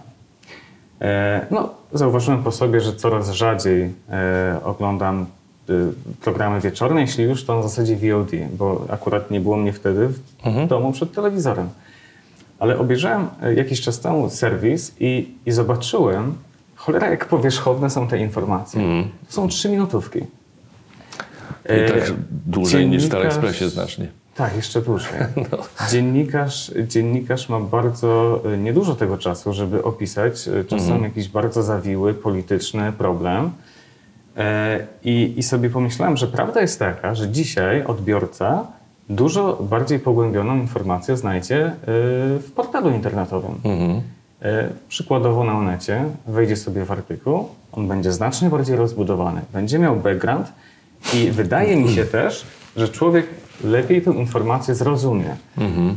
E, 1.00 1.46
No, 1.50 1.74
zauważyłem 1.92 2.42
po 2.42 2.52
sobie, 2.52 2.80
że 2.80 2.92
coraz 2.92 3.30
rzadziej 3.30 3.92
oglądam 4.64 5.26
programy 6.20 6.60
wieczorne, 6.60 7.00
jeśli 7.00 7.24
już 7.24 7.44
to 7.44 7.56
na 7.56 7.62
zasadzie 7.62 7.96
VOD, 7.96 8.30
bo 8.58 8.86
akurat 8.90 9.30
nie 9.30 9.40
było 9.40 9.56
mnie 9.56 9.72
wtedy 9.72 10.08
w 10.08 10.66
domu 10.68 10.92
przed 10.92 11.14
telewizorem. 11.14 11.68
Ale 12.62 12.78
obejrzałem 12.78 13.28
e, 13.42 13.54
jakiś 13.54 13.80
czas 13.80 14.00
temu 14.00 14.30
serwis 14.30 14.94
i, 15.00 15.28
i 15.46 15.52
zobaczyłem, 15.52 16.34
cholera, 16.76 17.10
jak 17.10 17.24
powierzchowne 17.24 17.90
są 17.90 18.08
te 18.08 18.18
informacje. 18.18 18.80
To 19.26 19.32
są 19.32 19.48
trzy 19.48 19.68
minutówki. 19.68 20.18
I 21.64 21.92
tak 21.92 22.12
dłużej 22.46 22.88
niż 22.88 23.06
w 23.06 23.08
Telekspresie 23.08 23.68
znacznie. 23.68 24.08
Tak, 24.34 24.56
jeszcze 24.56 24.82
dłużej. 24.82 25.10
No. 25.52 25.58
Dziennikarz, 25.90 26.72
dziennikarz 26.88 27.48
ma 27.48 27.60
bardzo 27.60 28.40
e, 28.54 28.58
niedużo 28.58 28.94
tego 28.94 29.18
czasu, 29.18 29.52
żeby 29.52 29.84
opisać 29.84 30.48
e, 30.48 30.64
czasem 30.64 30.86
Mhm. 30.92 31.02
jakiś 31.04 31.28
bardzo 31.28 31.62
zawiły, 31.62 32.14
polityczny 32.14 32.92
problem. 32.92 33.50
E, 34.36 34.86
I, 35.04 35.34
I 35.36 35.42
sobie 35.42 35.70
pomyślałem, 35.70 36.16
że 36.16 36.26
prawda 36.26 36.60
jest 36.60 36.78
taka, 36.78 37.14
że 37.14 37.28
dzisiaj 37.28 37.84
odbiorca 37.84 38.66
dużo 39.14 39.58
bardziej 39.70 39.98
pogłębioną 39.98 40.56
informację 40.56 41.16
znajdzie 41.16 41.66
e, 41.66 41.74
w 42.38 42.50
portalu 42.54 42.90
internetowym. 42.90 43.60
Mhm. 43.64 44.00
E, 44.42 44.68
Przykładowo 44.88 45.44
na 45.44 45.58
Onecie 45.58 46.04
wejdzie 46.26 46.56
sobie 46.56 46.84
w 46.84 46.90
artykuł, 46.92 47.48
on 47.72 47.88
będzie 47.88 48.12
znacznie 48.12 48.50
bardziej 48.50 48.76
rozbudowany, 48.76 49.40
będzie 49.52 49.78
miał 49.78 49.96
background 49.96 50.52
i 51.14 51.30
wydaje 51.30 51.76
mi 51.76 51.94
się 51.94 52.04
też, 52.04 52.46
że 52.76 52.88
człowiek 52.88 53.26
lepiej 53.64 54.02
tę 54.02 54.10
informację 54.10 54.74
zrozumie. 54.74 55.36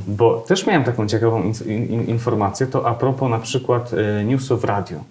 Bo 0.08 0.38
też 0.48 0.68
miałem 0.68 0.84
taką 0.84 1.08
ciekawą 1.08 1.44
in, 1.44 1.54
in, 1.86 2.08
informację, 2.08 2.68
to 2.68 2.88
a 2.88 2.94
propos 2.94 3.30
na 3.30 3.40
przykład 3.40 3.92
e, 3.94 4.24
newsów 4.24 4.62
w 4.62 4.64
radiu. 4.64 5.04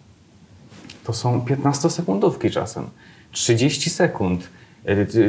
To 1.04 1.12
są 1.12 1.40
15-sekundówki 1.40 2.50
czasem, 2.50 2.84
30 3.32 3.90
sekund, 3.90 4.49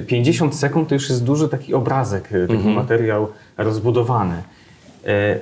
50 0.07 0.55
sekund 0.55 0.89
to 0.89 0.95
już 0.95 1.09
jest 1.09 1.23
duży 1.23 1.49
taki 1.49 1.73
obrazek, 1.73 2.29
e, 2.33 2.47
taki 2.47 2.67
materiał 2.69 3.27
rozbudowany. 3.57 4.43
E, 5.07 5.39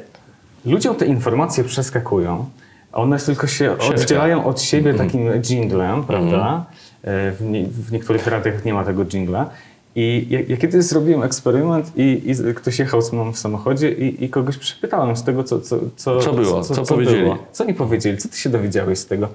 Ludziom 0.65 0.95
te 0.95 1.05
informacje 1.05 1.63
przeskakują, 1.63 2.45
one 2.93 3.19
tylko 3.19 3.47
się 3.47 3.77
oddzielają 3.77 4.45
od 4.45 4.61
siebie 4.61 4.93
takim 4.93 5.29
jinglem, 5.43 6.03
prawda? 6.03 6.65
E, 7.03 7.31
W, 7.31 7.41
nie, 7.41 7.63
w 7.65 7.91
niektórych 7.91 8.27
radiach 8.27 8.65
nie 8.65 8.73
ma 8.73 8.83
tego 8.83 9.05
jingla. 9.05 9.49
I 9.95 10.27
ja, 10.29 10.39
ja 10.47 10.57
kiedyś 10.57 10.83
zrobiłem 10.83 11.23
eksperyment 11.23 11.91
i, 11.95 12.21
i 12.25 12.53
ktoś 12.53 12.79
jechał 12.79 13.01
z 13.01 13.13
mną 13.13 13.31
w 13.31 13.37
samochodzie 13.37 13.91
i, 13.91 14.23
i 14.23 14.29
kogoś 14.29 14.57
przypytałem 14.57 15.17
z 15.17 15.23
tego, 15.23 15.43
co, 15.43 15.61
co, 15.61 15.79
co, 15.95 16.19
Co 16.19 16.33
było? 16.33 16.63
Co 16.63 16.85
powiedzieli? 16.85 17.21
Było. 17.21 17.37
Co 17.51 17.65
nie 17.65 17.73
powiedzieli? 17.73 18.17
Co 18.17 18.29
ty 18.29 18.37
się 18.37 18.49
dowiedziałeś 18.49 18.99
z 18.99 19.05
tego? 19.05 19.29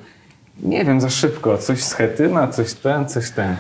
Nie 0.62 0.84
wiem, 0.84 1.00
za 1.00 1.10
szybko. 1.10 1.58
Coś 1.58 1.82
z 1.82 1.92
Chetyna, 1.92 2.48
coś 2.48 2.74
ten, 2.74 3.08
coś 3.08 3.30
ten. 3.30 3.56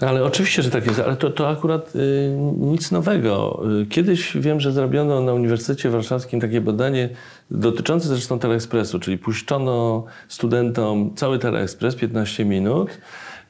Ale 0.00 0.24
oczywiście, 0.24 0.62
że 0.62 0.70
tak 0.70 0.86
jest, 0.86 1.00
ale 1.00 1.16
to, 1.16 1.30
to 1.30 1.48
akurat 1.48 1.96
y, 1.96 2.36
nic 2.58 2.90
nowego. 2.90 3.62
Y, 3.82 3.86
Kiedyś 3.86 4.36
wiem, 4.36 4.60
że 4.60 4.72
zrobiono 4.72 5.20
na 5.20 5.32
Uniwersytecie 5.32 5.90
Warszawskim 5.90 6.40
takie 6.40 6.60
badanie 6.60 7.08
dotyczące 7.50 8.08
zresztą 8.08 8.38
Teleekspresu, 8.38 9.00
czyli 9.00 9.18
puszczono 9.18 10.04
studentom 10.28 11.14
cały 11.14 11.38
Teleekspres 11.38 11.94
15 11.94 12.44
minut 12.44 12.90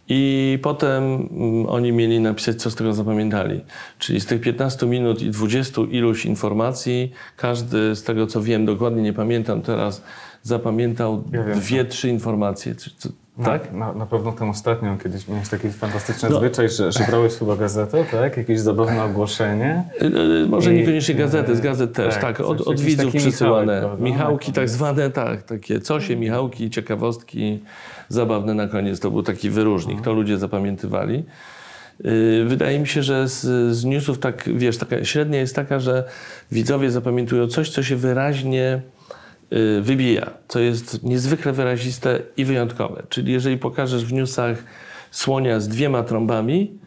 i 0.08 0.58
potem 0.62 1.02
mm, 1.02 1.66
oni 1.66 1.92
mieli 1.92 2.20
napisać, 2.20 2.62
co 2.62 2.70
z 2.70 2.74
tego 2.74 2.92
zapamiętali. 2.92 3.60
Czyli 3.98 4.20
z 4.20 4.26
tych 4.26 4.40
15 4.40 4.86
minut 4.86 5.22
i 5.22 5.30
20 5.30 5.82
iluś 5.90 6.26
informacji, 6.26 7.12
każdy 7.36 7.96
z 7.96 8.02
tego, 8.02 8.26
co 8.26 8.42
wiem, 8.42 8.66
dokładnie 8.66 9.02
nie 9.02 9.12
pamiętam 9.12 9.62
teraz, 9.62 10.02
zapamiętał 10.42 11.24
Ja 11.32 11.54
dwie, 11.54 11.84
trzy 11.84 12.08
informacje. 12.08 12.74
Czy- 13.38 13.44
Tak? 13.44 13.72
Na, 13.72 13.92
na, 13.92 14.06
pewno 14.06 14.32
tę 14.32 14.50
ostatnią 14.50 14.98
kiedyś 14.98 15.28
miałeś 15.28 15.48
taki 15.48 15.70
fantastyczny 15.70 16.28
No. 16.30 16.38
zwyczaj, 16.38 16.68
że, 16.68 16.92
że 16.92 17.04
brałeś 17.08 17.32
chyba 17.34 17.56
gazetę, 17.56 18.04
tak? 18.10 18.36
Jakieś 18.36 18.60
zabawne 18.60 19.04
ogłoszenie. 19.04 19.84
Y, 20.02 20.06
y, 20.44 20.46
Może 20.48 20.74
I- 20.74 20.78
niekoniecznie 20.78 21.14
gazety, 21.14 21.56
z 21.56 21.60
gazet 21.60 21.92
też, 21.92 22.14
tak, 22.14 22.22
tak, 22.22 22.40
od, 22.40 22.60
od 22.60 22.80
widzów 22.80 23.06
taki 23.06 23.18
przysyłane. 23.18 23.74
Michałek? 23.76 24.00
Michałki 24.00 24.46
Tak. 24.46 24.54
tak 24.54 24.68
zwane, 24.68 25.10
tak, 25.10 25.42
takie 25.42 25.80
cosie, 25.80 26.16
Michałki, 26.16 26.70
ciekawostki 26.70 27.62
zabawne 28.08 28.54
na 28.54 28.68
koniec. 28.68 29.00
To 29.00 29.10
był 29.10 29.22
taki 29.22 29.50
wyróżnik, 29.50 30.00
to 30.00 30.12
ludzie 30.12 30.38
zapamiętywali. 30.38 31.24
Y, 32.06 32.44
Wydaje 32.46 32.78
mi 32.78 32.86
się, 32.86 33.02
że 33.02 33.28
z, 33.28 33.40
z 33.76 33.84
newsów 33.84 34.18
tak, 34.18 34.44
wiesz, 34.54 34.78
taka 34.78 35.04
średnia 35.04 35.38
jest 35.38 35.56
taka, 35.56 35.80
że 35.80 36.04
widzowie 36.52 36.90
zapamiętują 36.90 37.46
coś, 37.46 37.70
co 37.70 37.82
się 37.82 37.96
wyraźnie 37.96 38.74
y, 38.74 38.93
wybija, 39.82 40.30
co 40.49 40.61
jest 40.61 41.02
niezwykle 41.02 41.52
wyraziste 41.52 42.20
i 42.37 42.44
wyjątkowe. 42.44 43.02
Czyli 43.08 43.32
jeżeli 43.32 43.58
pokażesz 43.58 44.04
w 44.04 44.12
newsach 44.12 44.64
słonia 45.11 45.61
z 45.61 45.68
dwiema 45.68 46.02
trąbami, 46.02 46.78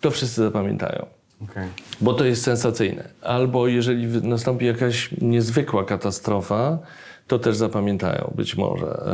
to 0.00 0.10
wszyscy 0.10 0.42
zapamiętają 0.42 1.06
Okej. 1.44 1.68
bo 2.00 2.14
to 2.14 2.24
jest 2.24 2.42
sensacyjne. 2.42 3.08
Albo 3.22 3.68
jeżeli 3.68 4.06
nastąpi 4.06 4.66
jakaś 4.66 5.10
niezwykła 5.20 5.84
katastrofa, 5.84 6.78
to 7.26 7.38
też 7.38 7.56
zapamiętają, 7.56 8.32
być 8.36 8.56
może. 8.56 9.04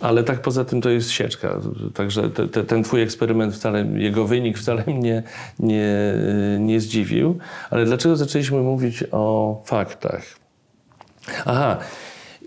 Ale 0.00 0.24
tak 0.24 0.42
poza 0.42 0.64
tym 0.64 0.80
to 0.80 0.90
jest 0.90 1.10
sieczka. 1.10 1.60
Także 1.94 2.30
te, 2.30 2.48
te, 2.48 2.64
ten 2.64 2.82
twój 2.82 3.02
eksperyment 3.02 3.54
wcale, 3.54 3.86
jego 3.94 4.26
wynik 4.26 4.58
wcale 4.58 4.84
mnie 4.86 5.22
nie, 5.58 6.14
nie 6.58 6.80
zdziwił. 6.80 7.38
Ale 7.70 7.84
dlaczego 7.84 8.16
zaczęliśmy 8.16 8.58
mówić 8.58 9.04
o 9.12 9.62
faktach? 9.64 10.37
Aha, 11.46 11.78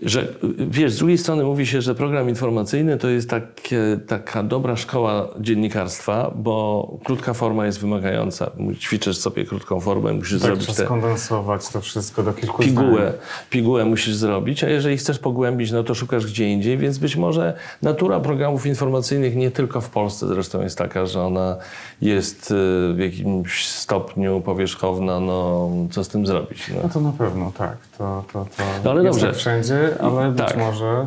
że 0.02 0.26
wiesz, 0.58 0.92
z 0.92 0.98
drugiej 0.98 1.18
strony 1.18 1.44
mówi 1.44 1.66
się, 1.66 1.82
że 1.82 1.94
program 1.94 2.28
informacyjny 2.28 2.98
to 2.98 3.08
jest 3.08 3.30
takie, 3.30 4.00
taka 4.06 4.42
dobra 4.42 4.76
szkoła 4.76 5.28
dziennikarstwa, 5.40 6.30
bo 6.36 6.88
krótka 7.04 7.34
forma 7.34 7.66
jest 7.66 7.80
wymagająca. 7.80 8.50
Ćwiczysz 8.78 9.18
sobie 9.18 9.44
krótką 9.44 9.80
formę, 9.80 10.12
musisz 10.12 10.40
Tak, 10.40 10.40
zrobić 10.40 10.64
trzeba 10.64 10.76
te 10.76 10.84
skondensować 10.84 11.68
to 11.68 11.80
wszystko 11.80 12.22
do 12.22 12.32
kilku 12.32 12.62
pigułę, 12.62 13.00
zdań. 13.08 13.12
pigułę 13.50 13.84
musisz 13.84 14.14
zrobić, 14.14 14.64
a 14.64 14.68
jeżeli 14.68 14.96
chcesz 14.96 15.18
pogłębić, 15.18 15.72
no 15.72 15.84
to 15.84 15.94
szukasz 15.94 16.26
gdzie 16.26 16.48
indziej, 16.48 16.78
więc 16.78 16.98
być 16.98 17.16
może 17.16 17.54
natura 17.82 18.20
programów 18.20 18.66
informacyjnych 18.66 19.36
nie 19.36 19.50
tylko 19.50 19.80
w 19.80 19.88
Polsce 19.90 20.26
zresztą 20.26 20.62
jest 20.62 20.78
taka, 20.78 21.06
że 21.06 21.22
ona 21.22 21.56
jest 22.00 22.50
y, 22.50 22.54
w 22.94 22.98
jakimś 22.98 23.66
stopniu 23.68 24.40
powierzchowna, 24.40 25.20
no 25.20 25.70
co 25.90 26.04
z 26.04 26.08
tym 26.08 26.26
zrobić? 26.26 26.68
No. 26.68 26.80
No 26.82 26.88
to 26.88 27.00
na 27.00 27.12
pewno, 27.12 27.52
tak. 27.58 27.76
To, 28.02 28.24
to, 28.32 28.44
to 28.56 28.62
No 28.84 28.90
ale 28.90 29.02
jest 29.04 29.14
dobrze. 29.18 29.26
tak 29.26 29.36
wszędzie, 29.36 29.88
ale 30.00 30.32
Tak. 30.32 30.46
być 30.46 30.56
może 30.56 31.06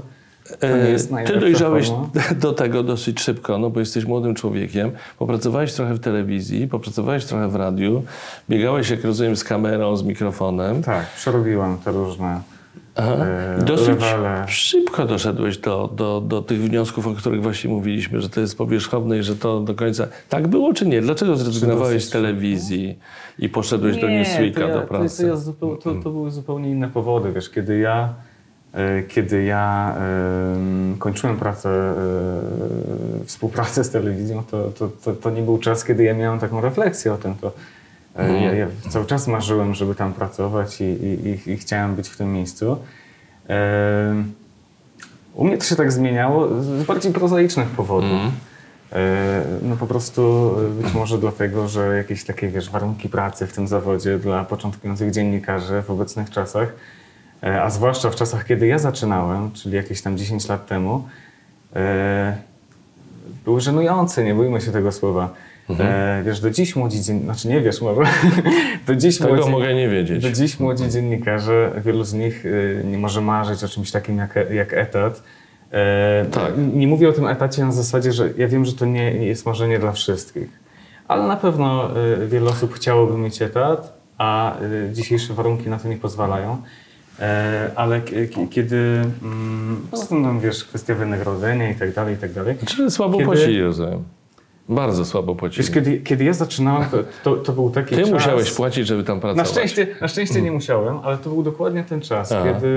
E, 0.62 1.26
Ty 1.26 1.40
dojrzałeś 1.40 1.92
do 2.42 2.54
tego 2.54 2.84
dosyć 2.84 3.22
szybko, 3.22 3.58
no 3.58 3.70
bo 3.70 3.80
jesteś 3.80 4.06
młodym 4.06 4.36
człowiekiem. 4.36 4.92
Popracowałeś 5.20 5.74
trochę 5.74 5.94
w 5.94 6.00
telewizji, 6.00 6.68
popracowałeś 6.68 7.26
trochę 7.26 7.48
w 7.48 7.56
radiu, 7.56 8.04
biegałeś, 8.50 8.90
jak 8.90 9.04
rozumiem, 9.04 9.36
z 9.36 9.44
kamerą, 9.44 9.98
z 9.98 10.04
mikrofonem. 10.04 10.84
Tak, 10.84 11.06
przerobiłem 11.16 11.78
te 11.78 11.92
różne 11.92 12.42
Aha. 12.96 13.26
e, 13.26 13.64
dosyć 13.64 14.00
szybko 14.48 15.06
doszedłeś 15.06 15.58
do, 15.58 15.90
do, 15.96 16.22
do 16.22 16.42
tych 16.42 16.62
wniosków, 16.62 17.08
o 17.08 17.14
których 17.14 17.44
właśnie 17.44 17.70
mówiliśmy, 17.70 18.22
że 18.22 18.30
to 18.30 18.42
jest 18.42 18.58
powierzchowne 18.58 19.18
i 19.18 19.24
że 19.24 19.36
to 19.36 19.60
do 19.60 19.76
końca... 19.76 20.08
Tak 20.30 20.48
było 20.48 20.74
czy 20.74 20.86
nie? 20.86 21.02
Dlaczego 21.02 21.38
zrezygnowałeś 21.38 22.06
z 22.06 22.10
telewizji 22.10 23.00
i 23.40 23.50
poszedłeś 23.50 23.98
do 23.98 24.10
Nie, 24.10 24.20
Newsweeka 24.20 24.62
to 24.62 24.68
ja, 24.68 24.74
do 24.74 24.82
to, 24.82 24.88
pracy? 24.88 25.24
to, 25.24 25.30
ja 25.30 25.36
zupeł, 25.36 25.78
to, 25.78 25.96
to 25.96 26.10
były 26.10 26.32
zupełnie 26.32 26.70
inne 26.70 26.88
powody. 26.88 27.32
Wiesz, 27.34 27.50
kiedy 27.50 27.80
ja 27.80 28.14
e, 28.74 29.04
kiedy 29.04 29.44
ja 29.44 29.96
em, 29.98 30.96
kończyłem 31.00 31.38
pracę, 31.38 31.70
e, 31.70 33.26
współpracę 33.26 33.84
z 33.84 33.90
telewizją, 33.90 34.44
to, 34.52 34.72
to, 34.72 34.90
to, 35.04 35.14
to 35.14 35.30
nie 35.30 35.42
był 35.42 35.58
czas, 35.58 35.86
kiedy 35.86 36.04
ja 36.04 36.14
miałem 36.14 36.40
taką 36.40 36.62
refleksję 36.62 37.14
o 37.14 37.18
tym. 37.18 37.36
To, 37.36 37.52
e, 38.16 38.44
ja, 38.44 38.54
ja 38.54 38.68
cały 38.90 39.06
czas 39.06 39.28
marzyłem, 39.28 39.74
żeby 39.74 39.96
tam 39.96 40.14
pracować 40.14 40.82
i, 40.82 40.84
i, 40.84 41.28
i, 41.30 41.52
i 41.52 41.58
chciałem 41.58 41.96
być 41.96 42.10
w 42.10 42.18
tym 42.18 42.34
miejscu. 42.34 42.78
Em, 43.48 44.34
u 45.34 45.46
mnie 45.46 45.58
to 45.58 45.64
się 45.64 45.76
tak 45.76 45.92
zmieniało 45.92 46.64
z 46.64 46.84
bardziej 46.84 47.14
prozaicznych 47.14 47.68
powodów. 47.68 48.20
E, 48.92 49.44
No 49.62 49.76
po 49.76 49.88
prostu 49.88 50.56
e, 50.80 50.84
być 50.84 50.94
może 50.94 51.18
dlatego, 51.18 51.68
że 51.68 51.98
jakieś 51.98 52.24
takie, 52.24 52.48
wiesz, 52.48 52.70
warunki 52.70 53.10
pracy 53.10 53.48
w 53.48 53.54
tym 53.54 53.68
zawodzie 53.68 54.20
dla 54.20 54.46
początkujących 54.46 55.12
dziennikarzy 55.12 55.82
w 55.82 55.92
obecnych 55.92 56.30
czasach, 56.30 56.74
e, 57.44 57.64
a 57.64 57.70
zwłaszcza 57.70 58.10
w 58.10 58.16
czasach, 58.16 58.46
kiedy 58.46 58.68
ja 58.68 58.80
zaczynałem, 58.80 59.52
czyli 59.52 59.76
jakieś 59.76 60.02
tam 60.02 60.18
10 60.18 60.48
lat 60.50 60.68
temu, 60.68 61.08
e, 61.76 62.38
były 63.46 63.62
żenujące, 63.62 64.24
nie 64.24 64.34
bójmy 64.36 64.62
się 64.62 64.72
tego 64.72 64.92
słowa. 64.92 65.30
E, 65.70 66.24
Wiesz, 66.26 66.40
do 66.40 66.50
dziś 66.50 66.76
młodzi 66.76 67.02
dziennikarze, 67.02 67.34
znaczy 67.40 67.48
nie 67.48 67.62
wiesz 67.62 67.82
może, 67.82 68.02
do 68.88 68.96
dziś 68.96 69.18
Tego 69.18 69.36
młodzi, 69.36 69.52
mogę 69.52 69.74
nie 69.74 69.90
wiedzieć. 69.90 70.24
do 70.24 70.32
dziś 70.32 70.60
młodzi 70.60 70.90
dziennikarze, 70.90 71.72
wielu 71.86 72.04
z 72.04 72.14
nich 72.14 72.46
y, 72.46 72.82
nie 72.86 72.98
może 72.98 73.22
marzyć 73.22 73.64
o 73.64 73.68
czymś 73.68 73.92
takim 73.92 74.18
jak, 74.18 74.36
jak 74.52 74.74
etat. 74.74 75.24
E, 75.72 76.26
Tak. 76.32 76.54
Nie 76.74 76.88
mówię 76.88 77.10
o 77.10 77.12
tym 77.12 77.28
etacie 77.28 77.66
na 77.66 77.72
zasadzie, 77.72 78.12
że 78.12 78.30
ja 78.38 78.48
wiem, 78.48 78.66
że 78.66 78.74
to 78.74 78.86
nie 78.86 79.14
nie 79.14 79.28
jest 79.28 79.46
marzenie 79.46 79.80
dla 79.80 79.92
wszystkich, 79.92 80.50
ale 81.08 81.28
na 81.28 81.36
pewno 81.38 81.90
y, 82.24 82.28
wiele 82.28 82.50
osób 82.50 82.74
chciałoby 82.74 83.18
mieć 83.18 83.42
etat, 83.42 83.98
a 84.18 84.58
y, 84.62 84.90
dzisiejsze 84.94 85.34
warunki 85.34 85.70
na 85.70 85.80
to 85.80 85.88
nie 85.88 85.98
pozwalają. 85.98 86.62
E, 87.20 87.72
Ale 87.76 88.02
kiedy, 88.52 88.76
mm, 89.24 89.88
poza 89.92 90.06
tym, 90.06 90.22
no, 90.22 90.40
wiesz, 90.40 90.64
kwestia 90.66 90.96
wynagrodzenia 90.96 91.70
i 91.70 91.76
tak 91.76 91.94
dalej, 91.94 92.16
i 92.16 92.18
tak 92.18 92.34
dalej. 92.34 92.56
Czyli 92.66 92.92
słabo 92.92 93.18
Kiedy- 93.18 93.32
rozumiem. 93.62 94.04
Bardzo 94.70 95.06
słabo 95.06 95.36
płacili. 95.36 95.64
Wiesz, 95.64 95.74
kiedy, 95.74 95.98
kiedy 95.98 96.24
ja 96.24 96.34
zaczynałem, 96.34 96.90
to, 96.90 96.98
to, 97.24 97.36
to 97.36 97.54
był 97.54 97.70
taki 97.70 97.96
Ty 97.96 98.02
czas... 98.02 98.12
musiałeś 98.12 98.52
płacić, 98.52 98.88
żeby 98.88 99.04
tam 99.04 99.18
Na 99.18 99.22
pracować. 99.22 99.50
szczęście, 99.50 99.88
na 100.02 100.08
szczęście 100.08 100.42
nie 100.42 100.52
musiałem, 100.52 100.98
ale 101.04 101.18
to 101.18 101.30
był 101.30 101.44
dokładnie 101.44 101.84
ten 101.84 102.02
czas, 102.02 102.32
Aha. 102.32 102.44
kiedy, 102.54 102.68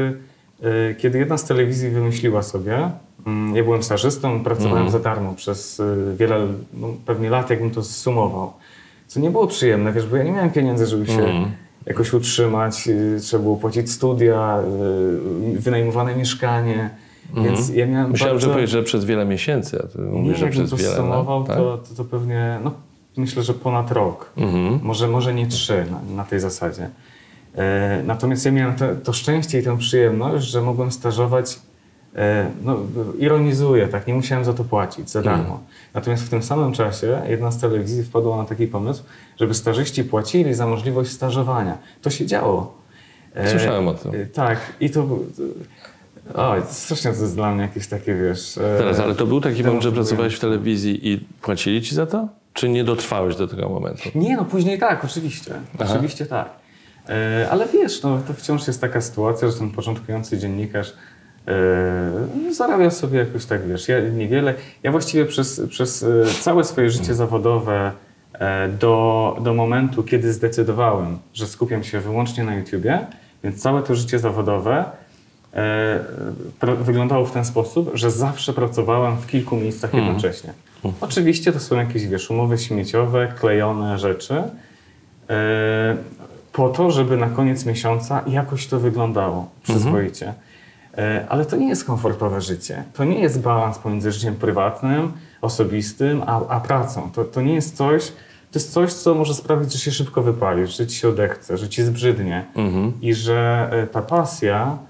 y, 0.91 0.95
kiedy 0.99 1.19
jedna 1.19 1.39
z 1.39 1.45
telewizji 1.45 1.91
wymyśliła 1.91 2.43
sobie, 2.43 2.91
mm, 3.27 3.57
ja 3.57 3.65
byłem 3.65 3.83
stażystą, 3.83 4.45
pracowałem 4.45 4.73
Mhm. 4.87 4.91
za 4.93 4.99
darmo 4.99 5.35
przez 5.35 5.81
y, 5.81 6.15
wiele, 6.19 6.47
no, 6.75 6.89
pewnie 7.07 7.31
lat, 7.31 7.51
jakbym 7.51 7.71
to 7.71 7.83
zsumował. 7.83 8.53
Co 9.07 9.21
nie 9.21 9.31
było 9.31 9.47
przyjemne, 9.47 9.93
wiesz, 9.93 10.07
bo 10.07 10.17
ja 10.17 10.23
nie 10.25 10.33
miałem 10.33 10.51
pieniędzy, 10.51 10.87
żeby 10.87 11.07
się 11.07 11.13
Mhm. 11.25 11.45
jakoś 11.87 12.13
utrzymać, 12.13 12.89
y, 12.89 13.19
trzeba 13.23 13.43
było 13.43 13.57
płacić 13.57 13.91
studia, 13.93 14.59
wynajmowane 15.55 16.17
mieszkanie, 16.17 16.91
więc 17.37 17.69
ja 17.69 17.75
miałem 17.87 17.91
Mhm. 17.91 18.11
Myślałem, 18.13 18.35
bardzo... 18.37 18.49
że 18.49 18.55
powiesz, 18.55 18.71
że 18.71 18.83
przez 18.83 19.05
wiele 19.05 19.25
miesięcy, 19.25 19.83
a 19.85 19.87
ty 19.87 19.99
Nie, 19.99 20.05
mówisz, 20.05 20.39
że 20.39 20.45
jakbym 20.45 20.67
przez 20.67 20.71
to 20.71 20.77
wiele 20.77 21.09
lat. 21.09 21.47
Tak? 21.47 21.57
to, 21.57 21.79
to, 21.79 21.95
to 21.97 22.05
pewnie, 22.05 22.59
no, 22.65 22.73
myślę, 23.17 23.43
że 23.43 23.55
ponad 23.55 23.91
rok. 23.93 24.31
Mhm. 24.37 24.81
Może, 24.83 25.09
może 25.09 25.35
nie 25.35 25.47
trzy 25.47 25.85
na, 25.91 26.17
na 26.17 26.25
tej 26.25 26.41
zasadzie. 26.41 26.89
E, 27.57 28.03
natomiast 28.07 28.45
ja 28.45 28.53
miałem 28.53 28.75
te, 28.77 28.97
to 28.97 29.13
szczęście 29.13 29.59
i 29.61 29.63
tę 29.63 29.79
przyjemność, 29.79 30.47
że 30.47 30.63
mogłem 30.63 30.93
stażować, 30.93 31.59
e, 32.17 32.51
no, 32.65 32.77
ironizuję, 33.19 33.89
tak, 33.89 34.07
nie 34.07 34.15
musiałem 34.15 34.45
za 34.45 34.53
to 34.55 34.65
płacić, 34.65 35.11
za 35.11 35.23
darmo. 35.23 35.61
Natomiast 35.95 36.23
w 36.25 36.29
tym 36.29 36.43
samym 36.43 36.73
czasie 36.73 37.23
jedna 37.29 37.51
z 37.51 37.59
telewizji 37.61 38.03
wpadła 38.05 38.37
na 38.37 38.45
taki 38.45 38.67
pomysł, 38.67 39.03
żeby 39.41 39.55
stażyści 39.55 40.05
płacili 40.05 40.55
za 40.55 40.67
możliwość 40.67 41.11
stażowania. 41.11 41.79
To 42.03 42.11
się 42.11 42.27
działo. 42.27 42.75
E, 43.35 43.51
Słyszałem 43.51 43.89
o 43.89 43.95
tym. 43.95 44.15
e, 44.15 44.27
Tak, 44.27 44.59
i 44.81 44.91
to... 44.91 45.07
Oj, 46.35 46.63
strasznie 46.71 47.13
to 47.13 47.21
jest 47.21 47.35
dla 47.35 47.53
mnie 47.55 47.63
jakieś 47.63 47.87
takie, 47.87 48.15
wiesz... 48.15 48.59
e, 48.59 48.79
Teraz, 48.79 49.01
ale 49.01 49.15
to 49.15 49.27
był 49.27 49.41
taki 49.41 49.65
moment, 49.65 49.83
że 49.83 49.93
pracowałeś 49.93 50.35
w 50.35 50.41
telewizji 50.41 51.09
i 51.13 51.19
płacili 51.43 51.83
ci 51.83 51.95
za 51.95 52.07
to? 52.07 52.29
Czy 52.53 52.69
nie 52.69 52.85
dotrwałeś 52.85 53.37
do 53.37 53.49
tego 53.49 53.69
momentu? 53.69 54.03
Nie, 54.15 54.37
no 54.37 54.45
później 54.45 54.79
tak, 54.79 55.05
oczywiście. 55.05 55.53
Aha. 55.81 55.93
Oczywiście 55.93 56.27
tak. 56.27 56.49
E, 57.09 57.49
ale 57.51 57.67
wiesz, 57.69 58.03
no, 58.03 58.19
to 58.27 58.33
wciąż 58.35 58.67
jest 58.67 58.81
taka 58.81 59.01
sytuacja, 59.01 59.49
że 59.51 59.59
ten 59.59 59.71
początkujący 59.71 60.39
dziennikarz 60.39 60.93
e, 61.49 62.53
zarabia 62.53 62.91
sobie 62.91 63.19
jakoś 63.19 63.45
tak, 63.47 63.69
wiesz, 63.69 63.89
ja 63.89 64.01
niewiele. 64.01 64.55
Ja 64.83 64.91
właściwie 64.93 65.27
przez, 65.27 65.63
przez 65.69 66.05
całe 66.41 66.65
swoje 66.65 66.91
życie 66.91 67.15
zawodowe 67.15 67.93
do, 68.81 69.37
do 69.41 69.55
momentu, 69.55 70.03
kiedy 70.03 70.33
zdecydowałem, 70.33 71.19
że 71.35 71.47
skupiam 71.47 71.85
się 71.85 72.01
wyłącznie 72.01 72.45
na 72.45 72.55
YouTubie, 72.57 73.07
więc 73.45 73.63
całe 73.63 73.83
to 73.83 73.95
życie 73.95 74.19
zawodowe 74.19 74.85
wyglądało 76.81 77.27
w 77.27 77.33
ten 77.33 77.45
sposób, 77.45 77.91
że 77.95 78.11
zawsze 78.11 78.53
pracowałem 78.53 79.17
w 79.17 79.27
kilku 79.27 79.57
miejscach 79.57 79.95
jednocześnie. 79.95 80.53
Oczywiście 81.01 81.53
to 81.53 81.61
są 81.61 81.77
jakieś, 81.77 82.07
wiesz, 82.07 82.31
umowy 82.31 82.59
śmieciowe, 82.59 83.33
klejone 83.41 83.99
rzeczy, 83.99 84.43
e, 85.31 85.97
po 86.53 86.69
to, 86.69 86.91
żeby 86.91 87.17
na 87.17 87.29
koniec 87.29 87.67
miesiąca 87.67 88.23
jakoś 88.27 88.67
to 88.67 88.81
wyglądało 88.81 89.49
przyzwoicie. 89.63 90.35
E, 90.99 91.27
ale 91.29 91.45
to 91.45 91.57
nie 91.57 91.69
jest 91.69 91.85
komfortowe 91.85 92.41
życie. 92.41 92.85
To 92.95 93.05
nie 93.05 93.21
jest 93.21 93.41
balans 93.41 93.79
pomiędzy 93.79 94.13
życiem 94.13 94.35
prywatnym, 94.35 95.13
osobistym, 95.41 96.23
a, 96.27 96.49
a 96.49 96.61
pracą. 96.61 97.11
To, 97.11 97.25
to 97.25 97.43
nie 97.43 97.55
jest 97.55 97.77
coś, 97.77 98.07
to 98.53 98.59
jest 98.59 98.73
coś, 98.73 98.93
co 98.93 99.15
może 99.15 99.35
sprawić, 99.35 99.73
że 99.73 99.79
się 99.79 99.91
szybko 99.91 100.23
wypalisz, 100.23 100.77
że 100.77 100.87
ci 100.87 100.97
się 100.97 101.09
odechce, 101.09 101.57
że 101.59 101.69
ci 101.69 101.83
zbrzydnie 101.83 102.45
i 103.03 103.15
że 103.15 103.69
e, 103.73 103.87
ta 103.87 104.03
pasja 104.03 104.79
e, 104.85 104.88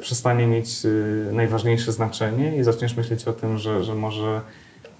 przestanie 0.00 0.46
mieć 0.46 0.68
e, 0.84 1.32
najważniejsze 1.32 1.92
znaczenie 1.92 2.56
i 2.56 2.62
zaczniesz 2.64 2.96
myśleć 2.96 3.28
o 3.28 3.32
tym, 3.32 3.58
że, 3.58 3.84
że 3.84 3.94
może 3.94 4.40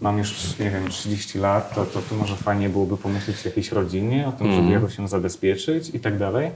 mam 0.01 0.19
już, 0.19 0.59
nie 0.59 0.71
wiem, 0.71 0.89
30 0.89 1.39
lat, 1.39 1.75
to, 1.75 1.85
to, 1.85 2.01
to 2.11 2.15
może 2.15 2.37
fajnie 2.37 2.69
byłoby 2.69 2.97
pomyśleć 2.97 3.37
o 3.45 3.49
jakiejś 3.49 3.73
rodzinie, 3.73 4.29
o 4.29 4.33
tym, 4.33 4.53
żeby 4.53 4.71
jakoś 4.71 4.99
ją 4.99 5.09
zabezpieczyć 5.09 5.91
i 5.95 6.01
tak 6.01 6.19
dalej. 6.19 6.51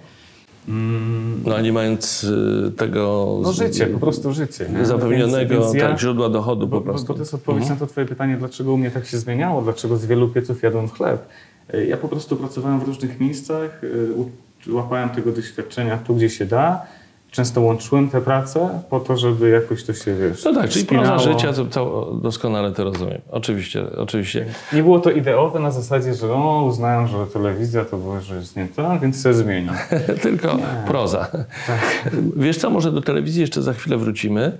Mm, 0.68 1.42
No 1.46 1.54
a 1.56 1.60
nie 1.60 1.72
mając 1.72 2.24
y, 2.24 2.72
tego 2.76 3.38
no 3.42 3.52
życie, 3.52 3.86
po 3.86 3.98
prostu 3.98 4.32
życie. 4.32 4.66
nie? 4.78 4.86
zapewnionego 4.86 5.54
Więc- 5.54 5.64
więc 5.72 5.74
ja- 5.74 5.88
tak, 5.88 6.00
źródła 6.00 6.28
dochodu 6.28 6.66
bo, 6.68 6.76
po 6.80 6.84
prostu. 6.84 7.06
bo 7.06 7.14
to 7.14 7.20
jest 7.20 7.34
odpowiedź 7.34 7.68
na 7.68 7.76
to 7.76 7.86
twoje 7.86 8.06
pytanie, 8.06 8.36
dlaczego 8.36 8.72
u 8.72 8.76
mnie 8.76 8.90
tak 8.90 9.06
się 9.06 9.18
zmieniało, 9.18 9.62
dlaczego 9.62 9.96
z 9.96 10.06
wielu 10.06 10.28
pieców 10.28 10.62
jadłem 10.62 10.88
chleb. 10.88 11.28
Y, 11.74 11.86
Ja 11.86 11.96
po 11.96 12.08
prostu 12.08 12.36
pracowałem 12.36 12.80
w 12.80 12.82
różnych 12.82 13.20
miejscach, 13.20 13.84
y, 13.84 14.72
łapałem 14.72 15.08
tego 15.10 15.32
doświadczenia 15.32 15.96
tu, 15.98 16.14
gdzie 16.14 16.30
się 16.30 16.46
da. 16.46 16.86
Często 17.32 17.60
łączyłem 17.60 18.10
te 18.10 18.20
prace 18.20 18.82
po 18.90 19.00
to, 19.00 19.16
żeby 19.16 19.48
jakoś 19.50 19.84
to 19.84 19.94
się, 19.94 20.14
wiesz, 20.16 20.44
No 20.44 20.54
tak, 20.54 20.70
czyli 20.70 20.84
proza 20.84 21.18
spinało. 21.18 21.38
życia, 21.38 21.52
to, 21.52 21.64
to 21.64 22.12
doskonale 22.22 22.72
to 22.72 22.84
rozumiem. 22.84 23.20
Oczywiście, 23.30 23.96
oczywiście. 23.96 24.46
Nie 24.72 24.82
było 24.82 25.00
to 25.00 25.10
ideowe 25.10 25.60
na 25.60 25.70
zasadzie, 25.70 26.14
że 26.14 26.32
o, 26.34 26.64
uznałem, 26.64 27.08
że 27.08 27.26
telewizja 27.26 27.84
to 27.84 27.96
było, 27.96 28.20
że 28.20 28.34
jest 28.36 28.56
nie 28.56 28.68
to, 28.76 28.98
więc 28.98 29.22
się 29.22 29.34
zmieni. 29.34 29.68
Tylko 30.22 30.58
proza. 30.86 31.26
Tak. 31.66 32.10
Wiesz 32.36 32.58
co, 32.58 32.70
może 32.70 32.92
do 32.92 33.00
telewizji 33.02 33.40
jeszcze 33.40 33.62
za 33.62 33.72
chwilę 33.72 33.96
wrócimy. 33.96 34.58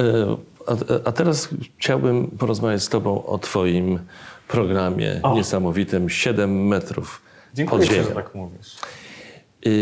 E, 0.00 0.02
A, 0.66 0.72
a 1.08 1.12
teraz 1.12 1.48
chciałbym 1.78 2.26
porozmawiać 2.26 2.82
z 2.82 2.88
tobą 2.88 3.24
o 3.26 3.38
twoim 3.38 3.98
programie 4.48 5.20
O. 5.22 5.34
niesamowitym 5.34 6.08
7 6.08 6.66
metrów 6.66 7.22
Dziękuję 7.54 7.80
pod 7.80 7.88
ci, 7.88 7.94
że 7.94 8.04
tak 8.04 8.34
mówisz. 8.34 8.76
Yy, 9.64 9.72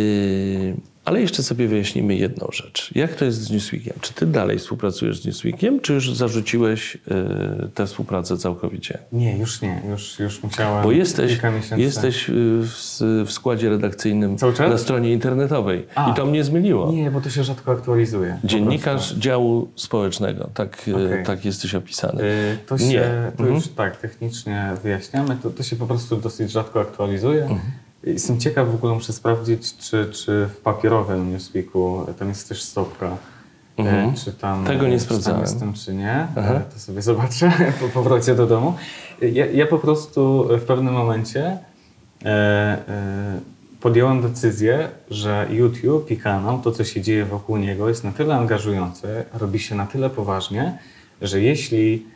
ale 1.08 1.20
jeszcze 1.20 1.42
sobie 1.42 1.68
wyjaśnimy 1.68 2.14
jedną 2.14 2.48
rzecz. 2.52 2.90
Jak 2.94 3.14
to 3.14 3.24
jest 3.24 3.40
z 3.42 3.50
Newsweekiem? 3.50 3.94
Czy 4.00 4.14
ty 4.14 4.26
dalej 4.26 4.58
współpracujesz 4.58 5.22
z 5.22 5.26
Newsweekiem, 5.26 5.80
czy 5.80 5.92
już 5.94 6.14
zarzuciłeś 6.14 6.98
yy, 7.06 7.68
tę 7.74 7.86
współpracę 7.86 8.36
całkowicie? 8.36 8.98
Nie, 9.12 9.38
już 9.38 9.62
nie, 9.62 9.82
już, 9.90 10.18
już 10.18 10.42
musiałem 10.42 10.82
Bo 10.84 10.92
jesteś, 10.92 11.38
jesteś 11.76 12.28
yy, 12.28 12.34
w, 12.62 13.00
w 13.26 13.32
składzie 13.32 13.68
redakcyjnym 13.70 14.36
na 14.58 14.78
stronie 14.78 15.12
internetowej. 15.12 15.86
A. 15.94 16.10
I 16.10 16.14
to 16.14 16.26
mnie 16.26 16.44
zmieniło. 16.44 16.92
Nie, 16.92 17.10
bo 17.10 17.20
to 17.20 17.30
się 17.30 17.44
rzadko 17.44 17.72
aktualizuje. 17.72 18.38
Dziennikarz 18.44 19.14
działu 19.14 19.68
społecznego, 19.76 20.50
tak, 20.54 20.86
yy, 20.86 20.94
Okej. 21.06 21.24
tak 21.24 21.44
jesteś 21.44 21.74
opisany. 21.74 22.22
Y, 22.22 22.58
To, 22.66 22.78
się, 22.78 22.84
Nie. 22.84 23.00
to 23.36 23.42
Mhm. 23.42 23.54
już 23.54 23.68
tak 23.68 23.96
technicznie 23.96 24.72
wyjaśniamy, 24.82 25.36
to, 25.42 25.50
to 25.50 25.62
się 25.62 25.76
po 25.76 25.86
prostu 25.86 26.16
dosyć 26.16 26.50
rzadko 26.50 26.80
aktualizuje. 26.80 27.42
Mhm. 27.42 27.60
Jestem 28.04 28.40
ciekaw, 28.40 28.68
w 28.70 28.74
ogóle 28.74 28.94
muszę 28.94 29.12
sprawdzić, 29.12 29.76
czy, 29.76 30.06
czy 30.12 30.48
w 30.54 30.56
papierowym 30.56 31.32
Newsweeku 31.32 32.06
tam 32.18 32.28
jest 32.28 32.48
też 32.48 32.62
stopka. 32.62 33.06
e, 33.06 33.16
Mhm. 33.78 34.14
Czy 34.14 34.32
tam, 34.32 34.64
Tego 34.64 34.88
nie 34.88 34.98
czy 34.98 35.00
sprawdzałem. 35.04 35.40
Tam 35.40 35.50
jestem, 35.50 35.72
czy 35.72 35.94
nie. 35.94 36.26
Aha. 36.36 36.54
E, 36.54 36.60
To 36.74 36.78
sobie 36.80 37.02
zobaczę 37.02 37.52
po 37.80 37.88
powrocie 37.88 38.34
do 38.34 38.46
domu. 38.46 38.74
Ja, 39.22 39.46
ja 39.46 39.66
po 39.66 39.78
prostu 39.78 40.48
w 40.50 40.62
pewnym 40.62 40.94
momencie 40.94 41.58
e, 42.24 42.28
e, 42.28 43.40
podjąłem 43.80 44.22
decyzję, 44.22 44.88
że 45.10 45.46
YouTube 45.50 46.10
i 46.10 46.16
kanał, 46.16 46.60
to 46.60 46.72
co 46.72 46.84
się 46.84 47.00
dzieje 47.00 47.24
wokół 47.24 47.56
niego 47.56 47.88
jest 47.88 48.04
na 48.04 48.12
tyle 48.12 48.34
angażujące, 48.34 49.24
robi 49.34 49.58
się 49.58 49.74
na 49.74 49.86
tyle 49.86 50.10
poważnie, 50.10 50.78
że 51.22 51.40
jeśli 51.40 52.06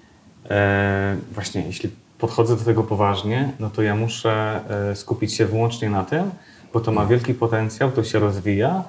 e, 0.51 1.17
właśnie, 1.35 1.61
jeśli 1.67 1.91
podchodzę 2.23 2.57
do 2.57 2.65
tego 2.65 2.83
poważnie, 2.83 3.53
no 3.61 3.71
to 3.71 3.83
ja 3.83 3.95
muszę 3.97 4.61
e, 4.91 4.97
skupić 4.97 5.35
się 5.35 5.47
wyłącznie 5.47 5.91
na 5.91 6.05
tym, 6.05 6.31
bo 6.73 6.81
to 6.81 6.93
ma 6.93 7.07
wielki 7.07 7.35
potencjał, 7.35 7.91
to 7.91 8.05
się 8.05 8.19
rozwija 8.19 8.85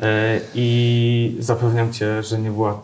E, 0.00 0.40
I 0.54 1.36
zapewniam 1.38 1.92
cię, 1.92 2.22
że 2.22 2.38
nie 2.38 2.50
była. 2.50 2.82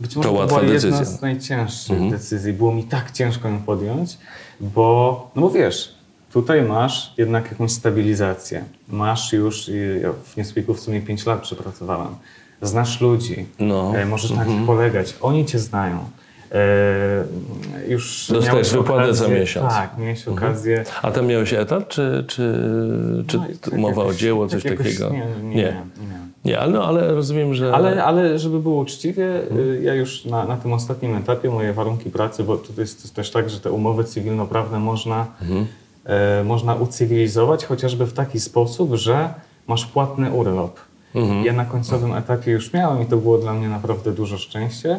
Być 0.00 0.16
może 0.16 0.28
To 0.28 0.36
to, 0.36 0.46
była 0.46 0.60
jedna 0.62 0.72
decyzja. 0.74 1.04
z 1.04 1.22
najcięższych 1.22 1.90
Mhm. 1.92 2.10
decyzji. 2.10 2.52
Było 2.52 2.72
mi 2.74 2.84
tak 2.84 3.10
ciężko 3.10 3.48
ją 3.48 3.58
podjąć, 3.58 4.18
bo, 4.60 5.30
no 5.34 5.42
bo 5.42 5.50
wiesz, 5.50 5.94
tutaj 6.32 6.62
masz 6.62 7.14
jednak 7.18 7.50
jakąś 7.50 7.72
stabilizację. 7.72 8.64
Masz 8.88 9.32
już, 9.32 9.68
ja 10.02 10.10
w 10.24 10.36
Newspeaku 10.36 10.74
w 10.74 10.80
sumie 10.80 11.00
5 11.00 11.26
lat 11.26 11.40
przepracowałem. 11.42 12.08
Znasz 12.62 13.00
ludzi, 13.00 13.46
No. 13.58 13.92
e, 13.96 14.06
możesz 14.06 14.30
na 14.30 14.44
nich 14.44 14.66
polegać. 14.66 15.14
Oni 15.20 15.46
cię 15.46 15.58
znają. 15.58 15.98
E, 16.52 17.24
już 17.88 18.30
Dostajesz 18.32 18.72
wypłatę 18.72 19.14
za 19.14 19.24
okazję- 19.24 19.40
miesiąc. 19.40 19.72
Tak, 19.74 19.98
miałeś 19.98 20.28
okazję. 20.28 20.84
A 21.02 21.10
tam 21.10 21.26
miałeś 21.26 21.52
etat, 21.52 21.88
czy, 21.88 22.24
czy, 22.28 22.54
czy 23.26 23.36
No 23.38 23.44
tak 23.60 23.72
umowa 23.74 24.02
jakoś- 24.02 24.16
o 24.16 24.18
dzieło, 24.18 24.46
tak 24.46 24.50
coś 24.60 24.64
jakoś 24.70 24.86
takiego? 24.86 25.10
Nie, 25.10 25.18
nie, 25.42 25.48
nie. 25.48 25.54
nie. 25.54 25.74
Nie, 26.44 26.58
ale, 26.60 26.72
no, 26.72 26.84
ale 26.84 27.14
rozumiem, 27.14 27.54
że... 27.54 27.74
Ale, 27.74 28.04
ale 28.04 28.38
żeby 28.38 28.60
było 28.60 28.80
uczciwie, 28.80 29.42
Mhm. 29.42 29.60
y, 29.70 29.80
ja 29.82 29.94
już 29.94 30.24
na, 30.24 30.44
na 30.44 30.56
tym 30.56 30.72
ostatnim 30.72 31.16
etapie 31.16 31.50
moje 31.50 31.72
warunki 31.72 32.10
pracy, 32.10 32.44
bo 32.44 32.56
to 32.56 32.80
jest 32.80 33.14
też 33.14 33.30
tak, 33.30 33.50
że 33.50 33.60
te 33.60 33.70
umowy 33.70 34.04
cywilnoprawne 34.04 34.78
można, 34.78 35.26
Mhm. 35.42 35.66
e, 36.04 36.44
można 36.44 36.74
ucywilizować 36.74 37.64
chociażby 37.64 38.06
w 38.06 38.12
taki 38.12 38.40
sposób, 38.40 38.94
że 38.94 39.34
masz 39.66 39.86
płatny 39.86 40.30
urlop. 40.32 40.80
Mhm. 41.14 41.44
Ja 41.44 41.52
na 41.52 41.64
końcowym 41.64 42.14
etapie 42.14 42.50
już 42.50 42.72
miałem 42.72 43.02
i 43.02 43.06
to 43.06 43.16
było 43.16 43.38
dla 43.38 43.52
mnie 43.54 43.68
naprawdę 43.68 44.12
duże 44.12 44.38
szczęście, 44.38 44.98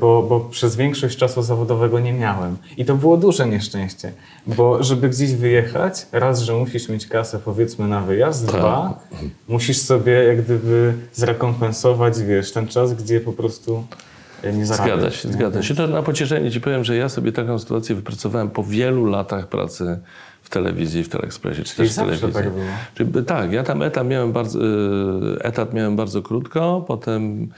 bo, 0.00 0.22
bo 0.22 0.40
przez 0.40 0.76
większość 0.76 1.16
czasu 1.18 1.42
zawodowego 1.42 2.00
nie 2.00 2.12
miałem. 2.12 2.56
I 2.76 2.84
to 2.84 2.94
było 2.94 3.16
duże 3.16 3.46
nieszczęście, 3.48 4.12
bo 4.46 4.82
żeby 4.82 5.08
gdzieś 5.08 5.34
wyjechać, 5.34 6.06
raz, 6.12 6.40
że 6.40 6.52
musisz 6.54 6.88
mieć 6.88 7.06
kasę 7.06 7.38
powiedzmy 7.44 7.88
na 7.88 8.00
wyjazd, 8.00 8.46
Tak. 8.46 8.56
dwa, 8.60 9.00
musisz 9.48 9.78
sobie 9.78 10.12
jak 10.12 10.42
gdyby 10.44 10.94
zrekompensować, 11.12 12.18
wiesz, 12.22 12.52
ten 12.52 12.68
czas, 12.68 12.94
gdzie 12.94 13.20
po 13.20 13.32
prostu 13.32 13.84
e, 14.42 14.52
nie 14.52 14.66
zarabiasz. 14.66 14.98
Zgadza 14.98 15.10
się, 15.16 15.28
nie? 15.28 15.34
zgadza 15.34 15.62
się. 15.62 15.74
To 15.74 15.86
na 15.86 16.02
pocieszenie 16.02 16.50
ci 16.50 16.60
powiem, 16.60 16.84
że 16.84 16.96
ja 16.96 17.08
sobie 17.08 17.32
taką 17.32 17.58
sytuację 17.58 17.94
wypracowałem 17.94 18.50
po 18.50 18.64
wielu 18.64 19.04
latach 19.06 19.48
pracy 19.48 19.98
w 20.42 20.50
telewizji, 20.50 21.04
w 21.04 21.08
Teleekspresie, 21.08 21.62
czy 21.62 21.74
Czyli 21.76 21.88
też 21.88 21.96
w 21.96 22.00
telewizji. 22.00 22.32
tak 22.32 22.50
było? 22.50 22.64
Czyli, 22.94 23.24
tak, 23.24 23.52
ja 23.52 23.62
tam 23.62 23.82
etat 23.82 24.06
miałem 24.06 24.32
bardzo, 24.32 24.58
y, 24.58 25.42
etat 25.42 25.74
miałem 25.74 25.96
bardzo 25.96 26.22
krótko, 26.22 26.84
potem 26.88 27.48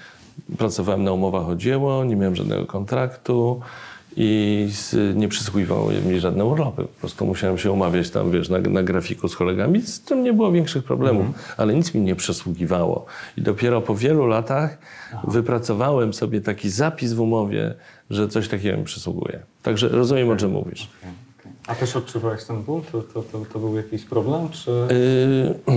pracowałem 0.59 1.05
na 1.05 1.13
umowach 1.13 1.49
o 1.49 1.57
dzieło, 1.57 2.05
nie 2.05 2.17
miałem 2.17 2.37
żadnego 2.37 2.67
kontraktu 2.67 3.61
i 4.17 4.69
nie 5.15 5.29
przysługiwały 5.29 5.95
mi 6.01 6.21
żadne 6.21 6.45
urlopy. 6.45 6.83
Po 6.83 7.01
prostu 7.01 7.27
musiałem 7.27 7.59
się 7.59 7.73
umawiać 7.73 8.11
tam, 8.11 8.31
wiesz, 8.31 8.49
na, 8.49 8.59
na 8.59 8.83
grafiku 8.83 9.29
z 9.29 9.37
kolegami, 9.37 9.83
z 9.83 10.01
tym 10.01 10.23
nie 10.23 10.33
było 10.33 10.53
większych 10.53 10.85
problemów, 10.85 11.27
ale 11.57 11.75
nic 11.75 11.95
mi 11.95 12.01
nie 12.01 12.17
przysługiwało. 12.17 13.07
I 13.37 13.43
dopiero 13.43 13.81
po 13.81 13.95
wielu 13.95 14.27
latach 14.27 14.79
wypracowałem 15.25 16.15
sobie 16.15 16.41
taki 16.41 16.71
zapis 16.71 17.13
w 17.13 17.21
umowie, 17.21 17.75
że 18.11 18.29
coś 18.29 18.49
takiego 18.49 18.79
mi 18.79 18.85
przysługuje. 18.85 19.41
Także 19.63 19.89
rozumiem, 19.89 20.31
o 20.31 20.37
czym 20.37 20.51
mówisz. 20.51 20.89
Okej. 21.01 21.28
A 21.69 21.75
też 21.75 21.97
odczuwałeś 21.97 22.45
ten 22.45 22.63
ból? 22.63 22.81
To, 22.93 23.03
to, 23.03 23.23
to, 23.23 23.39
to 23.53 23.59
był 23.59 23.77
jakiś 23.77 24.05
problem, 24.05 24.49
czy... 24.49 24.71
Yy, 24.71 25.75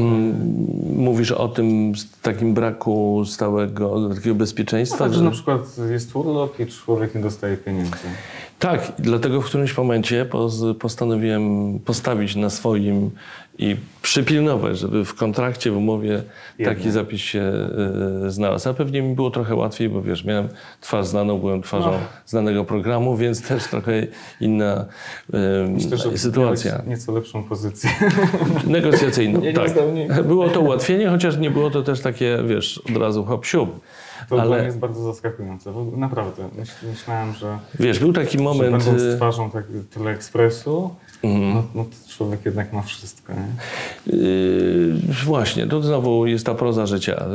mówisz 0.96 1.32
o 1.32 1.48
tym 1.48 1.94
takim 2.22 2.54
braku 2.54 3.24
stałego 3.26 4.10
takiego 4.16 4.36
bezpieczeństwa? 4.36 4.98
Tak, 4.98 5.12
że 5.14 5.20
że- 5.20 5.26
na 5.26 5.32
przykład 5.32 5.62
jest 5.92 6.16
urlop 6.16 6.60
i 6.60 6.68
człowiek 6.68 7.16
nie 7.16 7.22
dostaje 7.22 7.58
pieniędzy. 7.58 7.92
Tak, 8.60 8.92
dlatego 9.00 9.42
w 9.42 9.46
którymś 9.46 9.78
momencie 9.78 10.26
postanowiłem 10.80 11.80
postawić 11.80 12.36
na 12.36 12.50
swoim 12.50 13.12
i 13.60 13.76
przypilnować, 14.02 14.80
żeby 14.80 15.06
w 15.06 15.16
kontrakcie, 15.16 15.72
w 15.72 15.78
umowie 15.78 16.24
taki 16.66 16.92
zapis 16.92 17.22
się 17.22 17.52
y, 18.26 18.32
znalazł. 18.32 18.70
A 18.70 18.74
pewnie 18.74 19.02
mi 19.02 19.16
było 19.16 19.32
trochę 19.32 19.56
łatwiej, 19.56 19.90
bo 19.90 20.02
wiesz, 20.02 20.26
miałem 20.26 20.48
twarz 20.82 21.08
znaną, 21.08 21.40
byłem 21.40 21.62
twarzą 21.62 21.92
No. 21.92 21.98
znanego 22.26 22.66
programu, 22.66 23.18
więc 23.18 23.42
też 23.48 23.64
trochę 23.64 24.08
inna 24.40 24.86
y, 25.34 25.38
Myślę, 25.70 25.98
że 25.98 26.18
sytuacja. 26.18 26.82
nieco 26.88 27.12
lepszą 27.12 27.44
pozycję. 27.44 27.90
Negocjacyjną, 28.68 29.40
Nie, 29.40 29.48
nie 29.48 29.54
tak. 29.54 29.72
nie. 29.94 30.24
Było 30.24 30.50
to 30.50 30.60
ułatwienie, 30.62 31.10
chociaż 31.10 31.38
nie 31.38 31.52
było 31.52 31.70
to 31.70 31.82
też 31.82 32.02
takie, 32.02 32.38
wiesz, 32.48 32.78
od 32.90 32.98
razu 32.98 33.24
hop 33.26 33.46
siup. 33.46 33.80
To 34.30 34.36
dla 34.36 34.44
Ale- 34.44 34.58
mnie 34.58 34.66
jest 34.66 34.80
bardzo 34.80 35.04
zaskakujące. 35.04 35.72
Naprawdę. 35.98 36.50
Myśl, 36.58 36.72
myślałem, 36.90 37.34
że, 37.34 37.60
Wiesz, 37.80 38.00
był 38.00 38.14
taki 38.14 38.38
że 38.38 38.44
moment... 38.44 38.72
będąc 38.72 39.02
y, 39.02 39.16
twarzą 39.16 39.52
tak, 39.52 39.64
Teleekspresu, 39.94 40.96
Mhm. 41.24 41.54
no, 41.54 41.64
no 41.76 41.84
to 41.84 42.14
człowiek 42.18 42.46
jednak 42.46 42.74
ma 42.74 42.82
wszystko. 42.82 43.34
Nie? 43.34 44.18
Yy, 44.18 44.94
właśnie, 45.26 45.68
to 45.68 45.82
znowu 45.82 46.26
jest 46.28 46.46
ta 46.46 46.54
proza 46.56 46.86
życia. 46.86 47.26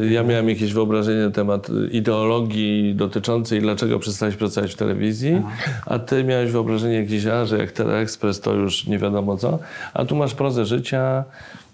Yy, 0.00 0.10
Ja 0.12 0.22
miałem 0.22 0.48
jakieś 0.48 0.72
wyobrażenie 0.72 1.24
na 1.24 1.30
temat 1.30 1.68
ideologii 1.90 2.94
dotyczącej 2.94 3.60
dlaczego 3.60 3.98
przestałeś 3.98 4.36
pracować 4.36 4.72
w 4.72 4.76
telewizji, 4.76 5.42
a 5.86 5.98
ty 5.98 6.24
miałeś 6.24 6.50
wyobrażenie 6.50 6.94
jakieś, 6.94 7.26
a, 7.26 7.44
że 7.46 7.58
jak 7.58 7.72
Teleekspres 7.72 8.40
to 8.40 8.54
już 8.54 8.86
nie 8.86 8.98
wiadomo 8.98 9.36
co, 9.36 9.58
a 9.94 10.04
tu 10.04 10.16
masz 10.16 10.34
prozę 10.34 10.64
życia, 10.66 11.24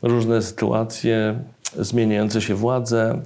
różne 0.02 0.42
sytuacje, 0.42 1.38
zmieniające 1.78 2.40
się 2.40 2.54
władze. 2.54 3.22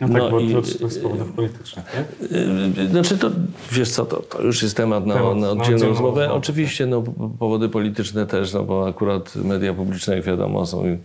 No 0.00 0.08
tak, 0.08 0.16
No 0.22 0.30
bo 0.30 0.40
i- 0.40 0.52
to, 0.52 0.62
z 0.90 0.98
powodów 0.98 1.32
politycznych, 1.32 1.84
tak? 1.86 2.30
Yy, 2.78 2.88
Znaczy 2.88 3.18
to, 3.18 3.30
wiesz 3.72 3.90
co, 3.90 4.04
to, 4.06 4.16
to 4.16 4.42
już 4.42 4.62
jest 4.62 4.76
temat 4.76 5.06
na, 5.06 5.14
Temat 5.14 5.34
na 5.36 5.40
na 5.40 5.50
oddzielną 5.50 5.62
oddzielną 5.62 5.88
rozmowę. 5.88 6.20
rozmowę. 6.20 6.32
Oczywiście 6.38 6.86
no, 6.86 7.02
powody 7.38 7.68
polityczne 7.68 8.26
też, 8.26 8.52
no 8.52 8.62
bo 8.64 8.86
akurat 8.88 9.36
media 9.36 9.74
publiczne, 9.74 10.14
jak 10.16 10.24
wiadomo, 10.24 10.66
są 10.66 10.98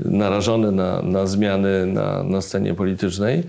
narażone 0.00 0.70
na, 0.70 1.02
na 1.02 1.26
zmiany 1.26 1.86
na, 1.86 2.22
na 2.22 2.40
scenie 2.40 2.74
politycznej. 2.74 3.42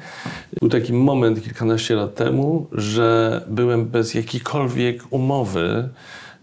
Był 0.60 0.70
taki 0.70 0.94
moment 0.94 1.44
kilkanaście 1.44 1.96
lat 1.96 2.16
temu, 2.16 2.68
że 2.72 3.42
byłem 3.48 3.86
bez 3.86 4.14
jakiejkolwiek 4.14 5.04
umowy 5.10 5.90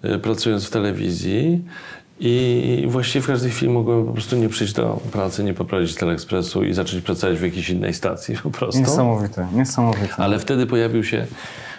y, 0.04 0.18
pracując 0.18 0.64
w 0.64 0.70
telewizji 0.70 1.64
i 2.20 2.84
właściwie 2.88 3.22
w 3.22 3.26
każdej 3.26 3.50
chwili 3.50 3.72
mogłem 3.72 4.06
po 4.06 4.12
prostu 4.12 4.36
nie 4.36 4.48
przyjść 4.48 4.72
do 4.72 5.00
pracy, 5.12 5.44
nie 5.44 5.54
poprowadzić 5.54 5.96
Teleekspresu 5.96 6.64
i 6.64 6.74
zacząć 6.74 7.04
pracować 7.04 7.38
w 7.38 7.42
jakiejś 7.42 7.70
innej 7.70 7.94
stacji 7.94 8.36
po 8.42 8.50
prostu. 8.50 8.80
Niesamowite, 8.80 9.46
niesamowite. 9.52 10.14
Ale 10.16 10.38
wtedy 10.38 10.66
pojawił 10.66 11.04
się 11.04 11.26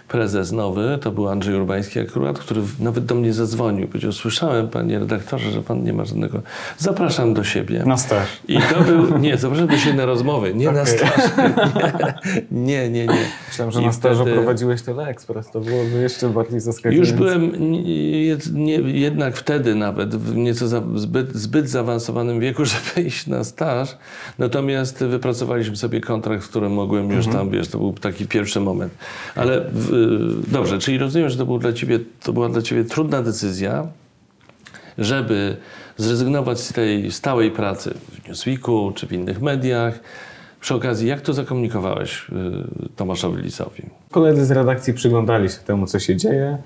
prezes 0.10 0.52
nowy, 0.52 0.98
to 1.02 1.12
był 1.12 1.30
Andrzej 1.30 1.56
Urbański 1.56 2.00
akurat, 2.00 2.39
który 2.39 2.62
nawet 2.80 3.06
do 3.06 3.15
mnie 3.15 3.34
zadzwonił. 3.34 3.88
Powiedział, 3.88 4.12
słyszałem 4.12 4.67
panie 4.67 5.00
redaktorze, 5.00 5.52
że 5.52 5.62
pan 5.62 5.84
nie 5.84 5.93
ma 5.93 6.06
żadnego... 6.06 6.41
Zapraszam 6.78 7.34
do 7.34 7.43
siebie. 7.43 7.84
Na 7.86 7.98
staż. 7.98 8.28
I 8.48 8.58
to 8.58 8.84
był... 8.84 9.17
Nie, 9.17 9.38
zapraszam 9.38 9.67
do 9.67 9.78
siebie 9.78 9.93
na 9.98 10.06
rozmowy, 10.06 10.54
nie 10.54 10.72
na 10.72 10.82
Okej. 10.82 10.98
staż. 10.98 11.12
Nie, 12.52 12.89
nie, 12.89 13.08
nie. 13.08 13.26
Myślałem, 13.50 13.72
że 13.72 13.82
I 13.82 13.86
na 13.86 13.93
stażu 13.93 14.22
wtedy- 14.22 14.38
prowadziłeś 14.38 14.82
Teleekspres, 14.82 15.52
to 15.52 15.60
byłoby 15.60 16.02
jeszcze 16.02 16.30
bardziej 16.30 16.60
zaskakujące. 16.60 17.12
Już 17.12 17.19
byłem 17.19 17.72
nie, 17.72 18.36
jed- 18.36 18.54
nie, 18.54 18.74
jednak 18.76 19.38
wtedy 19.38 19.76
nawet 19.76 20.15
w 20.15 20.36
nieco 20.36 20.67
za, 20.67 20.84
zbyt, 20.95 21.34
zbyt 21.36 21.69
zaawansowanym 21.69 22.39
wieku, 22.39 22.65
żeby 22.95 23.08
iść 23.08 23.28
na 23.28 23.43
staż. 23.43 23.98
Natomiast 24.39 25.04
wypracowaliśmy 25.04 25.76
sobie 25.76 26.02
kontrakt, 26.02 26.43
w 26.43 26.50
którym 26.50 26.74
mogłem 26.74 27.12
już 27.12 27.28
tam, 27.28 27.50
wiesz, 27.50 27.67
to 27.67 27.78
był 27.78 27.93
taki 27.93 28.28
pierwszy 28.28 28.60
moment. 28.60 28.93
Ale 29.36 29.65
w, 29.74 29.99
dobrze, 30.48 30.80
czyli 30.80 30.98
rozumiem, 30.98 31.30
że 31.30 31.38
to, 31.38 31.46
był 31.46 31.60
dla 31.60 31.74
ciebie, 31.74 32.00
to 32.24 32.34
była 32.34 32.50
dla 32.50 32.62
ciebie 32.62 32.84
trudna 32.84 33.22
decyzja, 33.22 33.88
żeby 34.98 35.58
zrezygnować 35.98 36.60
z 36.60 36.74
tej 36.74 37.12
stałej 37.12 37.52
pracy 37.52 37.94
w 38.12 38.28
Newsweeku 38.28 38.92
czy 38.96 39.08
w 39.08 39.14
innych 39.14 39.42
mediach. 39.42 40.00
Przy 40.62 40.76
okazji, 40.76 41.08
jak 41.08 41.22
to 41.22 41.34
zakomunikowałeś 41.34 42.28
y, 42.30 42.90
Tomaszowi 42.96 43.42
Lisowi? 43.42 43.84
Koledzy 44.12 44.46
z 44.46 44.52
redakcji 44.52 44.94
przyglądali 44.94 45.50
się 45.50 45.58
temu, 45.58 45.88
co 45.88 46.00
się 46.00 46.16
dzieje, 46.16 46.58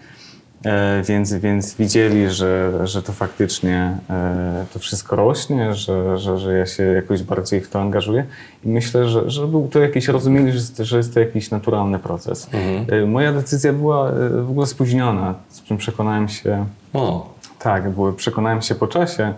więc, 1.04 1.34
więc 1.34 1.76
widzieli, 1.76 2.30
że, 2.30 2.80
że 2.84 3.04
to 3.04 3.14
faktycznie 3.14 3.98
e, 4.10 4.66
to 4.74 4.80
wszystko 4.80 5.16
rośnie, 5.16 5.74
że, 5.74 6.18
że, 6.18 6.38
że 6.38 6.58
ja 6.58 6.66
się 6.66 6.84
jakoś 6.84 7.24
bardziej 7.24 7.62
w 7.62 7.70
to 7.70 7.82
angażuję. 7.82 8.26
I 8.66 8.70
myślę, 8.70 9.10
że, 9.10 9.30
że 9.30 9.48
był 9.48 9.68
to 9.68 9.80
jakiś, 9.80 10.08
rozumieli, 10.08 10.52
że 10.52 10.58
jest, 10.58 10.78
że 10.78 10.98
jest 10.98 11.14
to 11.14 11.20
jakiś 11.20 11.52
naturalny 11.52 12.00
proces. 12.00 12.50
E, 12.88 13.06
Moja 13.06 13.34
decyzja 13.34 13.74
była 13.74 14.10
e, 14.10 14.30
w 14.30 14.50
ogóle 14.50 14.68
spóźniona, 14.68 15.36
z 15.50 15.64
czym 15.64 15.78
przekonałem 15.78 16.30
się 16.30 16.66
O, 16.94 17.34
tak, 17.60 17.90
bo 17.90 18.14
przekonałem 18.14 18.62
się 18.62 18.76
po 18.76 18.88
czasie, 18.88 19.34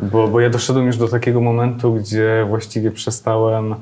bo, 0.00 0.28
bo 0.28 0.40
ja 0.40 0.50
doszedłem 0.50 0.86
już 0.86 0.96
do 0.96 1.08
takiego 1.08 1.40
momentu, 1.40 1.94
gdzie 1.94 2.46
właściwie 2.48 2.90
przestałem 2.90 3.72
e, 3.72 3.76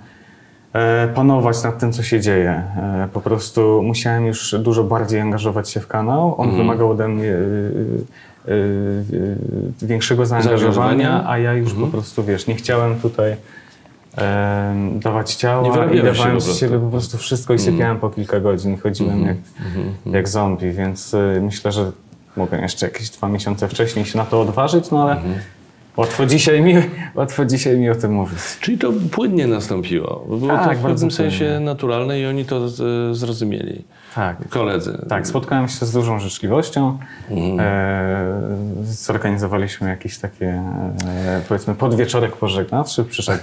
panować 1.14 1.62
nad 1.62 1.78
tym, 1.78 1.92
co 1.92 2.02
się 2.02 2.20
dzieje. 2.20 2.50
E, 2.50 3.08
po 3.12 3.20
prostu 3.20 3.82
musiałem 3.82 4.26
już 4.26 4.54
dużo 4.58 4.84
bardziej 4.84 5.20
angażować 5.20 5.70
się 5.70 5.80
w 5.80 5.86
kanał. 5.86 6.34
On 6.40 6.56
wymagał 6.56 6.90
ode 6.90 7.08
mnie 7.08 7.28
e, 7.28 7.34
e, 7.34 8.54
e, 9.82 9.86
większego 9.86 10.26
zaangażowania, 10.26 11.24
a 11.28 11.38
ja 11.38 11.54
już 11.54 11.74
po 11.74 11.86
prostu, 11.86 12.24
wiesz, 12.24 12.46
nie 12.46 12.54
chciałem 12.54 13.00
tutaj 13.00 13.36
e, 14.18 14.74
dawać 14.94 15.30
Nie 15.30 15.38
ciała 15.40 15.92
i 15.92 16.02
dawałem 16.02 16.34
po 16.34 16.40
z 16.40 16.44
prostu. 16.44 16.60
siebie 16.60 16.78
po 16.78 16.88
prostu 16.88 17.18
wszystko 17.18 17.54
i 17.54 17.58
sypiałem 17.58 17.98
po 17.98 18.10
kilka 18.10 18.40
godzin. 18.40 18.78
Chodziłem 18.78 19.26
jak, 19.26 19.36
jak 20.06 20.28
zombie, 20.28 20.70
więc 20.70 21.16
myślę, 21.40 21.72
że 21.72 21.92
mogłem 22.36 22.62
jeszcze 22.62 22.86
jakieś 22.86 23.10
dwa 23.10 23.28
miesiące 23.28 23.68
wcześniej 23.68 24.04
się 24.04 24.18
na 24.18 24.24
to 24.24 24.40
odważyć, 24.40 24.90
no 24.90 25.02
ale 25.02 25.16
Łatwo 25.96 26.26
dzisiaj, 26.26 26.60
mi, 26.62 26.74
łatwo 27.14 27.44
dzisiaj 27.44 27.76
mi 27.78 27.90
o 27.90 27.94
tym 27.94 28.12
mówić. 28.12 28.38
Czyli 28.60 28.78
to 28.78 28.92
płynnie 29.10 29.46
nastąpiło. 29.46 30.24
Było 30.28 30.48
Tak, 30.48 30.68
to 30.68 30.78
w 30.78 30.82
pewnym 30.82 31.10
sensie 31.10 31.38
płynnie. 31.44 31.60
naturalne 31.60 32.20
i 32.20 32.26
oni 32.26 32.44
to 32.44 32.68
zrozumieli. 33.14 33.84
Tak. 34.14 34.48
Koledzy. 34.48 35.06
Tak, 35.08 35.26
spotkałem 35.26 35.68
się 35.68 35.86
z 35.86 35.92
dużą 35.92 36.18
życzliwością. 36.18 36.98
Mhm. 37.30 37.60
E, 37.60 38.84
zorganizowaliśmy 38.84 39.88
jakieś 39.88 40.18
takie, 40.18 40.46
e, 41.06 41.40
powiedzmy, 41.48 41.74
podwieczorek 41.74 42.36
pożegnawczy. 42.36 43.04
Przyszedł 43.04 43.42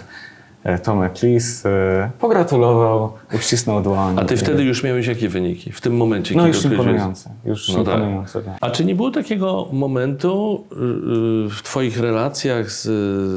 Tomek 0.84 1.24
Lis, 1.24 1.65
e, 1.65 2.12
pogratulował, 2.19 3.12
uścisnął 3.36 3.82
dłoń. 3.82 4.15
A 4.19 4.26
ty 4.26 4.38
wtedy 4.38 4.63
już 4.63 4.84
miałeś 4.84 5.08
jakie 5.08 5.30
wyniki? 5.30 5.72
W 5.72 5.82
tym 5.82 5.98
momencie, 5.98 6.36
No 6.36 6.48
już 6.48 6.65
imponujące. 6.65 7.30
Już 7.45 7.69
No 7.69 7.84
tak. 7.84 7.93
imponujące, 7.95 8.41
tak. 8.41 8.58
A 8.62 8.69
czy 8.69 8.86
nie 8.86 8.95
było 8.95 9.12
takiego 9.12 9.67
momentu 9.72 10.63
yy, 10.72 11.50
w 11.50 11.62
Twoich 11.63 12.00
relacjach 12.00 12.72
z, 12.72 12.84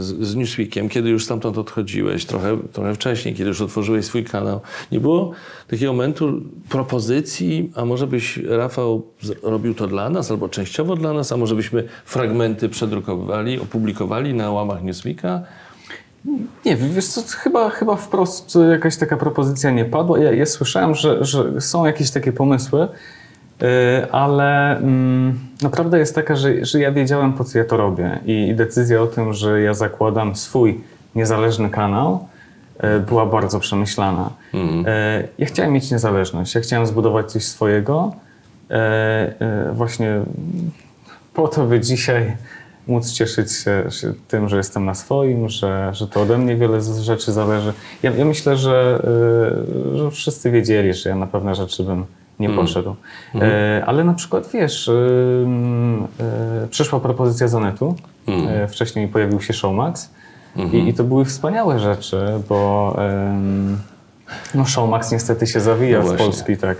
z, 0.04 0.36
Newsweekiem, 0.36 0.88
kiedy 0.88 1.10
już 1.10 1.24
stamtąd 1.24 1.58
odchodziłeś, 1.58 2.24
trochę, 2.24 2.58
trochę 2.72 2.94
wcześniej, 2.94 3.34
kiedy 3.34 3.48
już 3.48 3.60
otworzyłeś 3.60 4.04
swój 4.04 4.24
kanał, 4.24 4.60
nie 4.92 5.00
było 5.00 5.30
takiego 5.68 5.92
momentu 5.92 6.40
propozycji, 6.68 7.72
a 7.76 7.84
może 7.84 8.06
byś, 8.06 8.36
Rafał, 8.36 9.02
robił 9.42 9.74
to 9.74 9.86
dla 9.86 10.10
nas, 10.10 10.30
albo 10.30 10.48
częściowo 10.48 10.96
dla 10.96 11.12
nas, 11.12 11.32
a 11.32 11.36
może 11.36 11.54
byśmy 11.54 11.84
fragmenty 12.04 12.68
przedrukowywali, 12.68 13.60
opublikowali 13.60 14.34
na 14.34 14.50
łamach 14.50 14.82
Newsweeka? 14.82 15.42
Nie, 16.64 16.76
wiesz 16.76 17.06
co, 17.06 17.22
chyba, 17.38 17.70
chyba 17.70 17.96
wprost 17.96 18.58
jakaś 18.70 18.96
taka 18.96 19.16
propozycja 19.16 19.70
nie 19.70 19.84
padła. 19.84 20.18
Ja, 20.18 20.32
ja 20.32 20.46
słyszałem, 20.46 20.94
że, 20.94 21.24
że 21.24 21.60
są 21.60 21.86
jakieś 21.86 22.10
takie 22.10 22.32
pomysły, 22.32 22.88
yy, 23.60 23.66
ale 24.12 24.76
mm, 24.76 25.38
no, 25.62 25.70
prawda 25.70 25.98
jest 25.98 26.14
taka, 26.14 26.36
że, 26.36 26.64
że 26.64 26.80
ja 26.80 26.92
wiedziałem 26.92 27.32
po 27.32 27.44
co 27.44 27.58
ja 27.58 27.64
to 27.64 27.76
robię 27.76 28.18
i, 28.26 28.48
i 28.48 28.54
decyzja 28.54 29.02
o 29.02 29.06
tym, 29.06 29.32
że 29.32 29.60
ja 29.60 29.74
zakładam 29.74 30.36
swój 30.36 30.80
niezależny 31.14 31.70
kanał 31.70 32.28
yy, 32.82 33.00
była 33.00 33.26
bardzo 33.26 33.60
przemyślana. 33.60 34.30
Yy, 34.52 34.60
ja 35.38 35.46
chciałem 35.46 35.72
mieć 35.72 35.90
niezależność, 35.90 36.54
ja 36.54 36.60
chciałem 36.60 36.86
zbudować 36.86 37.32
coś 37.32 37.44
swojego. 37.44 38.12
Yy, 38.70 38.76
yy, 39.66 39.72
właśnie 39.72 40.20
po 41.34 41.48
to, 41.48 41.64
by 41.64 41.80
dzisiaj 41.80 42.36
móc 42.86 43.12
cieszyć 43.12 43.52
się, 43.52 43.84
się 43.90 44.12
tym, 44.28 44.48
że 44.48 44.56
jestem 44.56 44.84
na 44.84 44.94
swoim, 44.94 45.48
że, 45.48 45.90
że 45.94 46.08
to 46.08 46.22
ode 46.22 46.38
mnie 46.38 46.56
wiele 46.56 46.82
rzeczy 47.02 47.32
zależy. 47.32 47.72
Ja, 48.02 48.10
ja 48.10 48.24
myślę, 48.24 48.56
że, 48.56 49.02
y, 49.94 49.98
że 49.98 50.10
wszyscy 50.10 50.50
wiedzieli, 50.50 50.94
że 50.94 51.08
ja 51.08 51.16
na 51.16 51.26
pewne 51.26 51.54
rzeczy 51.54 51.84
bym 51.84 52.04
nie 52.40 52.50
poszedł. 52.50 52.96
E, 53.34 53.82
ale 53.86 54.04
na 54.04 54.14
przykład, 54.14 54.48
wiesz, 54.52 54.88
y, 54.88 54.92
y, 56.64 56.68
przyszła 56.68 57.00
propozycja 57.00 57.48
Zonetu, 57.48 57.96
e, 58.28 58.68
wcześniej 58.68 59.08
pojawił 59.08 59.40
się 59.40 59.52
Showmax 59.52 60.10
i, 60.72 60.88
i 60.88 60.94
to 60.94 61.04
były 61.04 61.24
wspaniałe 61.24 61.78
rzeczy, 61.78 62.26
bo 62.48 62.96
no 64.54 64.66
Showmax 64.66 65.12
niestety 65.12 65.46
się 65.46 65.60
zawija 65.60 65.98
No 65.98 66.08
z. 66.08 66.12
Polski, 66.12 66.56
tak. 66.56 66.78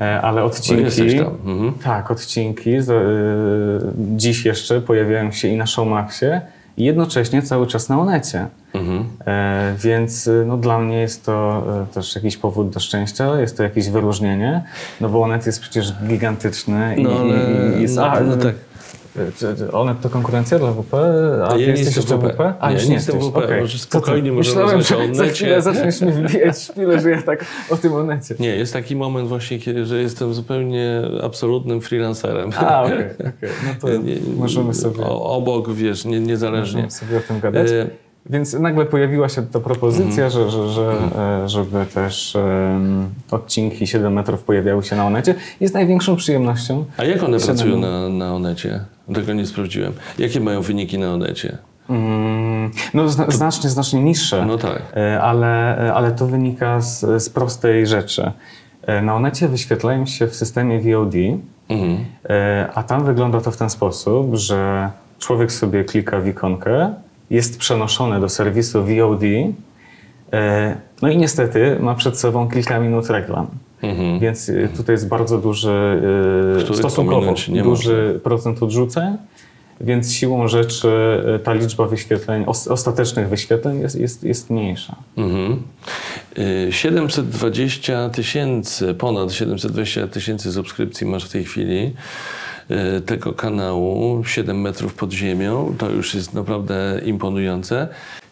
E, 0.00 0.20
Ale 0.20 0.44
odcinki. 0.44 1.18
mhm. 1.18 1.72
Tak, 1.84 2.10
odcinki. 2.10 2.80
z- 2.80 2.88
y, 2.90 3.92
Dziś 4.16 4.44
jeszcze 4.44 4.80
pojawiają 4.80 5.32
się 5.32 5.48
i 5.48 5.56
na 5.56 5.66
Showmaxie, 5.66 6.40
i 6.76 6.84
jednocześnie 6.84 7.42
cały 7.42 7.66
czas 7.66 7.88
na 7.88 8.00
Onecie. 8.00 8.46
Mhm. 8.74 9.04
E, 9.26 9.74
więc 9.78 10.26
y, 10.26 10.44
no, 10.46 10.56
dla 10.56 10.78
mnie 10.78 10.96
jest 11.00 11.26
to 11.26 11.62
e, 11.90 11.94
też 11.94 12.14
jakiś 12.14 12.36
powód 12.36 12.70
do 12.70 12.80
szczęścia, 12.80 13.40
jest 13.40 13.56
to 13.56 13.62
jakieś 13.62 13.88
wyróżnienie, 13.90 14.62
no 15.00 15.08
bo 15.08 15.22
Onet 15.22 15.46
jest 15.46 15.60
przecież 15.60 15.92
gigantyczny 16.08 16.96
i, 16.96 17.02
No, 17.02 17.10
ale- 17.20 17.78
i, 17.78 17.82
jest... 17.82 17.96
no, 17.96 18.06
a, 18.10 18.20
no 18.20 18.36
tak. 18.36 18.54
Onet 19.72 20.00
to 20.00 20.10
konkurencja 20.10 20.58
dla 20.58 20.72
WP, 20.72 20.94
a 21.48 21.56
Ja 21.56 21.66
jesteś 21.66 21.96
jeszcze 21.96 22.18
WP. 22.18 22.32
WP? 22.34 22.40
A, 22.60 22.68
Nie, 22.68 22.74
już 22.74 22.82
nie 22.84 22.88
nie 22.88 22.94
jestem 22.94 23.16
jesteś. 23.16 23.32
WP. 23.32 23.36
okej. 23.44 23.60
Może 23.60 23.78
Co 23.78 23.84
ty? 23.84 23.90
spokojnie 23.90 24.32
możemy 24.32 24.60
rozmawiać 24.62 24.92
o 24.92 24.96
za 24.96 25.22
Onecie. 25.22 25.32
chwilę 25.34 25.62
zaczniesz 25.62 26.00
mi 26.00 26.12
wbijać 26.12 26.58
szpilę, 26.58 27.00
że 27.00 27.10
ja 27.10 27.22
tak 27.22 27.44
o 27.70 27.76
tym 27.76 27.92
Onecie. 27.94 28.34
Nie, 28.40 28.48
jest 28.56 28.72
taki 28.72 28.96
moment 28.96 29.28
właśnie, 29.28 29.58
kiedy, 29.58 29.86
że 29.86 30.02
jestem 30.02 30.34
zupełnie 30.34 31.02
absolutnym 31.22 31.80
freelancerem. 31.80 32.50
A, 32.56 32.82
okej, 32.82 32.98
okej. 33.20 33.50
No 33.66 33.74
to 33.80 33.88
Nie- 34.02 34.16
możemy 34.36 34.74
sobie, 34.74 35.04
Obok, 35.06 35.72
wiesz, 35.72 36.04
nie, 36.04 36.20
niezależnie. 36.20 36.82
możemy 36.82 36.90
sobie 36.90 37.16
o 37.18 37.20
tym 37.20 37.40
gadać. 37.40 37.70
E, 37.70 37.86
Więc 38.30 38.52
nagle 38.54 38.86
pojawiła 38.86 39.28
się 39.28 39.42
ta 39.46 39.60
propozycja, 39.60 40.24
Mhm. 40.24 40.30
że, 40.30 40.50
że, 40.50 40.68
że, 40.68 40.92
e, 41.44 41.48
żeby 41.48 41.86
też 41.94 42.36
em, 42.36 43.08
odcinki 43.30 43.86
7 43.86 44.12
metrów 44.12 44.42
pojawiały 44.42 44.82
się 44.82 44.96
na 44.96 45.06
Onecie. 45.06 45.34
Jest 45.60 45.74
największą 45.74 46.16
przyjemnością. 46.16 46.84
A 46.96 47.04
jak 47.04 47.22
one 47.22 47.36
Siedem- 47.36 47.46
pracują 47.46 47.78
na, 47.78 48.08
na 48.08 48.34
Onecie? 48.34 48.80
Tego 49.14 49.32
nie 49.32 49.46
sprawdziłem. 49.46 49.92
Jakie 50.18 50.40
mają 50.40 50.62
wyniki 50.62 50.98
na 50.98 51.12
Onecie? 51.14 51.58
Mm, 51.90 52.70
no 52.94 53.08
zna, 53.08 53.30
znacznie, 53.30 53.70
znacznie 53.70 54.02
niższe. 54.02 54.46
No 54.46 54.58
tak. 54.58 54.82
E, 54.96 55.22
ale, 55.22 55.76
ale 55.94 56.12
to 56.12 56.26
wynika 56.26 56.80
z, 56.80 57.22
z 57.22 57.30
prostej 57.30 57.86
rzeczy. 57.86 58.32
E, 58.86 59.02
Na 59.02 59.14
Onecie 59.14 59.48
wyświetlają 59.48 60.06
się 60.06 60.26
w 60.26 60.34
systemie 60.36 60.80
VOD, 60.80 61.14
Mhm. 61.68 61.98
e, 62.30 62.68
a 62.74 62.82
tam 62.82 63.04
wygląda 63.04 63.40
to 63.40 63.50
w 63.50 63.56
ten 63.56 63.70
sposób, 63.70 64.34
że 64.36 64.90
człowiek 65.18 65.52
sobie 65.52 65.84
klika 65.84 66.20
w 66.20 66.26
ikonkę, 66.26 66.94
jest 67.30 67.58
przenoszony 67.58 68.20
do 68.20 68.28
serwisu 68.28 68.84
VOD, 68.84 69.22
e, 70.32 70.76
no 71.02 71.08
i 71.08 71.16
niestety 71.16 71.76
ma 71.80 71.94
przed 71.94 72.18
sobą 72.18 72.48
kilka 72.48 72.80
minut 72.80 73.06
reklam. 73.10 73.46
Mhm. 73.82 74.18
Więc 74.20 74.48
y, 74.48 74.68
tutaj 74.76 74.94
jest 74.94 75.08
bardzo 75.08 75.38
duży, 75.38 76.00
y, 76.58 76.62
Których 76.62 76.78
stosunkowo 76.78 77.34
duży 77.64 78.20
procent 78.22 78.62
odrzuceń, 78.62 79.16
więc 79.80 80.12
siłą 80.12 80.48
rzeczy 80.48 80.88
y, 81.36 81.38
ta 81.38 81.54
liczba 81.54 81.86
wyświetleń, 81.86 82.44
os- 82.46 82.68
ostatecznych 82.68 83.28
wyświetleń 83.28 83.80
jest, 83.80 84.00
jest, 84.00 84.24
jest 84.24 84.50
mniejsza. 84.50 84.96
Mhm. 85.16 85.62
Y, 86.38 86.72
720 86.72 88.08
tysięcy, 88.08 88.94
ponad 88.94 89.32
720 89.32 90.06
tysięcy 90.06 90.52
subskrypcji 90.52 91.06
masz 91.06 91.24
w 91.24 91.32
tej 91.32 91.44
chwili 91.44 91.94
tego 93.06 93.32
kanału 93.32 94.24
7 94.24 94.60
metrów 94.60 94.94
pod 94.94 95.12
ziemią. 95.12 95.74
To 95.78 95.90
już 95.90 96.14
jest 96.14 96.34
naprawdę 96.34 97.00
imponujące. 97.04 97.88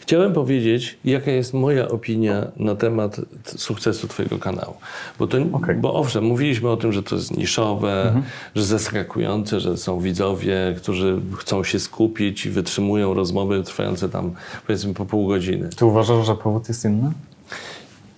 Chciałem 0.08 0.32
powiedzieć, 0.32 0.98
jaka 1.04 1.30
jest 1.30 1.54
moja 1.54 1.88
opinia 1.88 2.46
na 2.56 2.74
temat 2.74 3.20
sukcesu 3.44 4.08
Twojego 4.08 4.38
kanału. 4.38 4.74
Bo, 5.18 5.26
to, 5.26 5.38
Okej. 5.52 5.76
bo 5.76 5.94
owszem, 5.94 6.24
mówiliśmy 6.24 6.70
o 6.70 6.76
tym, 6.76 6.92
że 6.92 7.02
to 7.02 7.14
jest 7.14 7.36
niszowe, 7.36 8.22
że 8.54 8.64
zaskakujące, 8.64 9.60
że 9.60 9.76
są 9.76 10.00
widzowie, 10.00 10.74
którzy 10.76 11.20
chcą 11.38 11.64
się 11.64 11.80
skupić 11.80 12.46
i 12.46 12.50
wytrzymują 12.50 13.14
rozmowy 13.14 13.62
trwające 13.62 14.08
tam 14.08 14.32
powiedzmy 14.66 14.94
po 14.94 15.06
pół 15.06 15.28
godziny. 15.28 15.68
Czy 15.76 15.84
uważasz, 15.84 16.26
że 16.26 16.34
powód 16.34 16.68
jest 16.68 16.84
inny? 16.84 17.12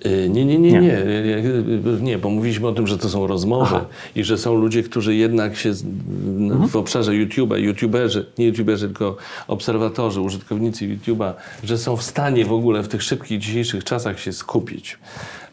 Y, 0.06 0.28
Nie, 0.28 0.44
nie, 0.44 0.58
nie, 0.58 0.72
Nie. 0.72 0.80
nie, 0.80 1.42
nie, 1.42 2.00
nie, 2.00 2.18
bo 2.18 2.30
mówiliśmy 2.30 2.68
o 2.68 2.72
tym, 2.72 2.86
że 2.86 2.98
to 2.98 3.08
są 3.08 3.26
rozmowy 3.26 3.76
i 4.14 4.24
że 4.24 4.38
są 4.38 4.54
ludzie, 4.54 4.82
którzy 4.82 5.14
jednak 5.14 5.56
się 5.56 5.74
z- 5.74 5.82
n- 5.82 6.68
w 6.68 6.76
obszarze 6.76 7.12
YouTube'a, 7.12 7.56
YouTuberzy, 7.58 8.26
nie 8.38 8.46
YouTuberzy, 8.46 8.86
tylko 8.86 9.16
obserwatorzy, 9.48 10.20
użytkownicy 10.20 10.84
YouTube'a, 10.96 11.32
że 11.64 11.78
są 11.78 11.96
w 11.96 12.02
stanie 12.02 12.44
w 12.44 12.52
ogóle 12.52 12.82
w 12.82 12.88
tych 12.88 13.02
szybkich 13.02 13.38
dzisiejszych 13.40 13.84
czasach 13.84 14.20
się 14.20 14.32
skupić. 14.32 14.98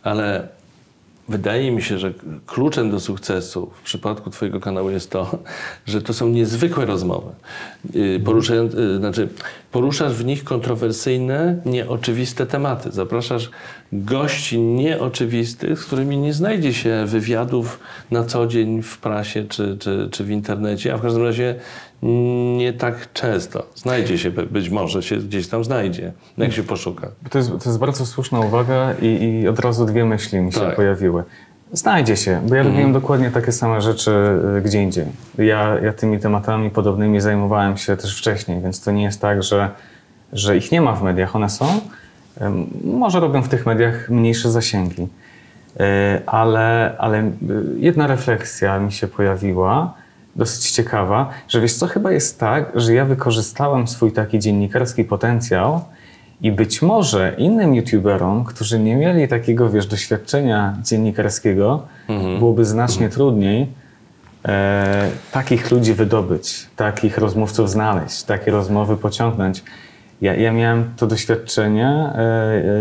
Ale 0.04 0.48
wydaje 1.30 1.72
mi 1.72 1.82
się, 1.82 2.00
że 2.00 2.14
kluczem 2.46 2.92
do 2.92 3.00
sukcesu 3.00 3.70
w 3.74 3.82
przypadku 3.82 4.30
Twojego 4.30 4.60
kanału 4.60 4.90
jest 4.90 5.10
to, 5.12 5.38
że 5.86 6.02
to 6.02 6.14
są 6.14 6.30
niezwykłe 6.30 6.86
rozmowy. 6.86 7.32
Poruszając, 8.26 8.74
yy, 8.74 8.98
znaczy, 8.98 9.30
poruszasz 9.72 10.14
w 10.14 10.26
nich 10.26 10.44
kontrowersyjne, 10.44 11.62
nieoczywiste 11.66 12.46
tematy. 12.46 12.92
Zapraszasz 12.92 13.50
gości 13.94 14.60
nieoczywistych, 14.60 15.80
z 15.80 15.86
którymi 15.86 16.18
nie 16.18 16.34
znajdzie 16.34 16.74
się 16.74 17.04
wywiadów 17.06 17.80
na 18.12 18.24
co 18.24 18.48
dzień 18.48 18.82
w 18.82 18.98
prasie 18.98 19.46
czy, 19.50 19.78
czy, 19.78 20.10
czy 20.12 20.24
w 20.24 20.30
internecie, 20.30 20.94
a 20.94 20.98
w 20.98 21.02
każdym 21.02 21.24
razie 21.24 21.56
nie 22.58 22.74
tak 22.74 23.14
często. 23.14 23.66
Znajdzie 23.76 24.18
się, 24.18 24.32
być 24.32 24.70
może 24.70 25.04
się 25.04 25.18
gdzieś 25.18 25.48
tam 25.48 25.64
znajdzie, 25.64 26.12
jak 26.38 26.54
się 26.54 26.64
poszuka. 26.64 27.08
To 27.30 27.38
jest, 27.38 27.50
to 27.50 27.70
jest 27.70 27.80
bardzo 27.80 28.06
słuszna 28.06 28.40
uwaga 28.40 28.94
i, 29.02 29.24
i 29.24 29.48
od 29.48 29.60
razu 29.60 29.86
dwie 29.86 30.06
myśli 30.06 30.40
mi 30.40 30.54
się 30.54 30.60
Tak. 30.60 30.76
pojawiły. 30.76 31.24
Znajdzie 31.74 32.18
się, 32.18 32.42
bo 32.50 32.56
ja 32.56 32.64
robiłem 32.64 32.94
dokładnie 32.94 33.32
takie 33.32 33.52
same 33.52 33.82
rzeczy 33.82 34.12
y, 34.58 34.62
gdzie 34.62 34.84
indziej. 34.84 35.06
Ja, 35.38 35.78
ja 35.84 35.94
tymi 35.94 36.20
tematami 36.20 36.70
podobnymi 36.70 37.22
zajmowałem 37.22 37.78
się 37.78 37.98
też 37.98 38.18
wcześniej, 38.18 38.62
więc 38.62 38.82
to 38.82 38.92
nie 38.92 39.04
jest 39.04 39.22
tak, 39.22 39.44
że, 39.44 39.70
że 40.34 40.58
ich 40.58 40.72
nie 40.72 40.82
ma 40.82 40.96
w 40.96 41.04
mediach, 41.04 41.36
one 41.36 41.50
są. 41.50 41.66
Może 42.84 43.20
robią 43.20 43.42
w 43.42 43.50
tych 43.50 43.66
mediach 43.66 44.10
mniejsze 44.10 44.52
zasięgi. 44.52 45.02
Y, 45.02 46.26
Ale, 46.26 46.96
ale 46.98 47.24
y, 47.24 47.32
jedna 47.78 48.08
refleksja 48.08 48.80
mi 48.80 48.92
się 48.92 49.08
pojawiła, 49.08 49.94
dosyć 50.36 50.72
ciekawa, 50.72 51.30
że 51.48 51.62
wiesz 51.62 51.74
co, 51.74 51.88
chyba 51.88 52.12
jest 52.12 52.40
tak, 52.40 52.72
że 52.76 52.94
ja 52.94 53.06
wykorzystałem 53.06 53.88
swój 53.88 54.12
taki 54.12 54.40
dziennikarski 54.40 55.04
potencjał 55.04 55.82
i 56.42 56.52
być 56.52 56.82
może 56.82 57.36
innym 57.38 57.76
youtuberom, 57.76 58.44
którzy 58.44 58.80
nie 58.80 58.96
mieli 58.96 59.28
takiego, 59.28 59.70
wiesz, 59.70 59.88
doświadczenia 59.88 60.78
dziennikarskiego, 60.84 61.84
byłoby 62.40 62.66
znacznie 62.66 63.10
trudniej 63.10 63.68
e, 64.46 65.10
takich 65.32 65.72
ludzi 65.72 65.94
wydobyć, 65.94 66.68
takich 66.76 67.18
rozmówców 67.18 67.70
znaleźć, 67.70 68.24
takie 68.24 68.52
rozmowy 68.52 68.98
pociągnąć. 68.98 69.64
Ja, 70.22 70.36
ja 70.36 70.52
miałem 70.52 70.94
to 70.98 71.08
doświadczenie 71.08 71.88
e, 71.88 72.20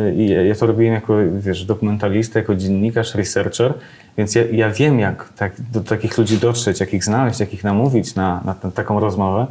e, 0.09 0.15
i 0.15 0.49
ja 0.49 0.55
to 0.55 0.67
robiłem 0.67 0.95
jako 0.95 1.15
wiesz, 1.39 1.65
dokumentalista, 1.65 2.39
jako 2.39 2.55
dziennikarz, 2.55 3.15
researcher, 3.15 3.75
więc 4.19 4.35
ja, 4.35 4.43
ja 4.53 4.71
wiem, 4.71 4.99
jak 4.99 5.29
tak, 5.37 5.53
do 5.73 5.81
takich 5.81 6.19
ludzi 6.19 6.39
dotrzeć, 6.39 6.81
jak 6.81 6.95
ich 6.95 7.05
znaleźć, 7.05 7.41
jak 7.41 7.55
ich 7.55 7.65
namówić 7.65 8.15
na, 8.15 8.41
na 8.45 8.55
tę- 8.55 8.73
taką 8.73 9.01
rozmowę. 9.01 9.47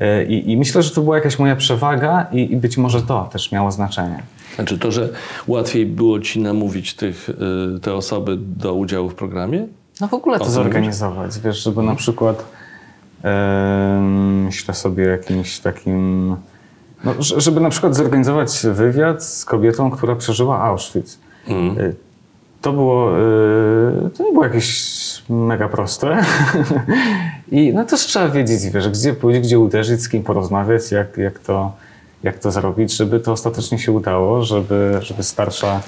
E, 0.00 0.24
I, 0.24 0.52
I 0.52 0.56
myślę, 0.56 0.82
że 0.82 0.90
to 0.90 1.00
była 1.00 1.16
jakaś 1.16 1.38
moja 1.38 1.56
przewaga 1.56 2.26
i, 2.32 2.52
i 2.52 2.56
być 2.56 2.76
może 2.76 3.02
to 3.02 3.28
też 3.32 3.52
miało 3.52 3.70
znaczenie. 3.72 4.22
Znaczy 4.54 4.78
to, 4.78 4.92
że 4.92 5.08
łatwiej 5.46 5.86
było 5.86 6.20
ci 6.20 6.40
namówić 6.40 6.94
tych, 6.94 7.30
te 7.82 7.94
osoby 7.94 8.36
do 8.40 8.74
udziału 8.74 9.08
w 9.08 9.14
programie? 9.14 9.66
No 10.00 10.08
w 10.08 10.14
ogóle 10.14 10.36
O 10.36 10.44
to 10.44 10.50
zorganizować, 10.50 11.38
wiesz, 11.40 11.62
żeby 11.62 11.82
na 11.82 11.94
przykład 11.94 12.44
em, 13.22 14.44
myślę 14.44 14.74
sobie 14.74 15.04
jakimś 15.04 15.58
takim, 15.58 16.36
no, 17.04 17.14
żeby 17.18 17.60
na 17.60 17.70
przykład 17.70 17.96
zorganizować 17.96 18.66
wywiad 18.72 19.24
z 19.24 19.44
kobietą, 19.44 19.90
która 19.90 20.16
przeżyła 20.16 20.60
Auschwitz. 20.60 21.18
Y, 21.78 21.94
To 22.60 22.72
było, 22.72 23.18
y, 23.18 24.10
to 24.10 24.24
nie 24.24 24.32
było 24.32 24.44
jakieś 24.44 24.98
mega 25.28 25.68
proste. 25.68 26.18
I 27.50 27.72
no 27.74 27.84
też 27.84 28.00
trzeba 28.00 28.28
wiedzieć, 28.28 28.60
wiesz, 28.74 28.88
gdzie 28.88 29.14
pójść, 29.14 29.40
gdzie 29.40 29.58
uderzyć, 29.58 30.02
z 30.02 30.08
kim 30.08 30.22
porozmawiać, 30.22 30.90
jak, 30.92 31.16
jak, 31.16 31.38
to, 31.38 31.72
jak 32.22 32.38
to 32.38 32.50
zrobić, 32.50 32.96
żeby 32.96 33.20
to 33.20 33.32
ostatecznie 33.32 33.78
się 33.78 33.92
udało, 33.92 34.42
żeby, 34.42 34.98
żeby 35.00 35.22
starsza 35.22 35.80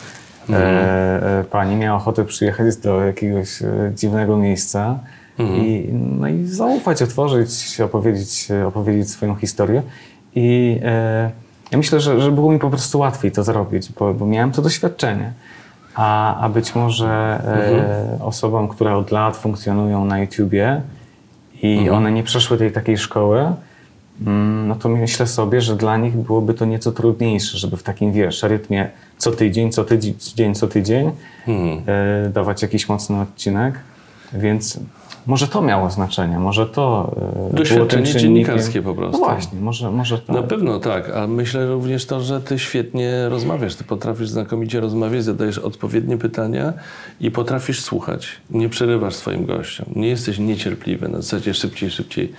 e, 0.51 0.55
e, 0.55 1.45
pani 1.51 1.77
miała 1.77 1.97
ochotę 1.97 2.25
przyjechać 2.25 2.77
do 2.77 3.01
jakiegoś 3.01 3.63
e, 3.63 3.93
dziwnego 3.95 4.37
miejsca 4.37 4.99
i, 5.39 5.89
no 5.93 6.29
i 6.29 6.47
zaufać, 6.47 7.03
otworzyć, 7.03 7.81
opowiedzieć, 7.81 8.49
opowiedzieć 8.67 9.11
swoją 9.11 9.35
historię. 9.35 9.83
I 10.35 10.79
e, 10.85 11.31
ja 11.71 11.79
myślę, 11.79 12.01
że, 12.01 12.21
że 12.21 12.31
było 12.33 12.53
mi 12.53 12.59
po 12.59 12.71
prostu 12.71 12.99
łatwiej 12.99 13.33
to 13.33 13.45
zrobić, 13.45 13.93
bo, 13.99 14.15
bo 14.15 14.27
miałem 14.27 14.53
to 14.53 14.63
doświadczenie. 14.63 15.33
A, 15.95 16.37
a 16.41 16.49
być 16.49 16.75
może 16.75 17.09
e, 17.09 18.25
osobom, 18.25 18.69
które 18.69 18.97
od 18.97 19.11
lat 19.11 19.37
funkcjonują 19.37 20.05
na 20.05 20.19
YouTubie 20.19 20.81
i 21.63 21.91
one 21.91 22.13
nie 22.13 22.23
przeszły 22.23 22.59
tej 22.59 22.73
takiej 22.73 22.99
szkoły, 22.99 23.53
mm, 24.27 24.69
no 24.69 24.75
to 24.75 24.89
myślę 24.89 25.27
sobie, 25.27 25.61
że 25.61 25.77
dla 25.77 25.97
nich 25.97 26.17
byłoby 26.17 26.55
to 26.55 26.65
nieco 26.65 26.93
trudniejsze, 26.93 27.59
żeby 27.59 27.77
w 27.77 27.83
takim, 27.83 28.13
wiesz, 28.13 28.43
rytmie 28.43 28.89
co 29.19 29.31
tydzień, 29.31 29.73
co 29.73 29.85
tydzień, 29.85 30.55
co 30.55 30.69
tydzień 30.69 31.11
Mhm. 31.47 31.83
e, 32.27 32.29
dawać 32.29 32.63
jakiś 32.63 32.89
mocny 32.89 33.21
odcinek. 33.21 33.75
Więc 34.33 34.79
może 35.31 35.49
to 35.49 35.63
miało 35.63 35.91
znaczenie, 35.91 36.39
może 36.39 36.67
to 36.67 37.13
e, 37.17 37.21
było 37.21 37.53
Doświadczenie 37.53 38.07
dziennikarskie 38.07 38.83
po 38.83 38.95
prostu. 38.95 39.21
No 39.21 39.27
właśnie, 39.27 39.61
może, 39.61 39.91
może 39.91 40.19
to. 40.19 40.33
Na 40.33 40.43
pewno 40.43 40.79
tak, 40.81 41.11
a 41.11 41.27
myślę 41.27 41.67
również 41.67 42.07
to, 42.07 42.21
że 42.21 42.41
ty 42.41 42.59
świetnie 42.59 43.29
rozmawiasz, 43.29 43.75
ty 43.75 43.85
potrafisz 43.85 44.29
znakomicie 44.29 44.81
rozmawiać, 44.81 45.25
zadajesz 45.25 45.59
odpowiednie 45.59 46.19
pytania 46.19 46.73
i 47.21 47.31
potrafisz 47.31 47.81
słuchać. 47.81 48.29
Nie 48.51 48.69
przerywasz 48.69 49.15
swoim 49.15 49.47
gościom, 49.47 49.87
nie 49.97 50.09
jesteś 50.09 50.39
niecierpliwy 50.39 51.09
na 51.09 51.17
zasadzie 51.23 51.55
szybciej, 51.55 51.91
szybciej, 51.91 52.33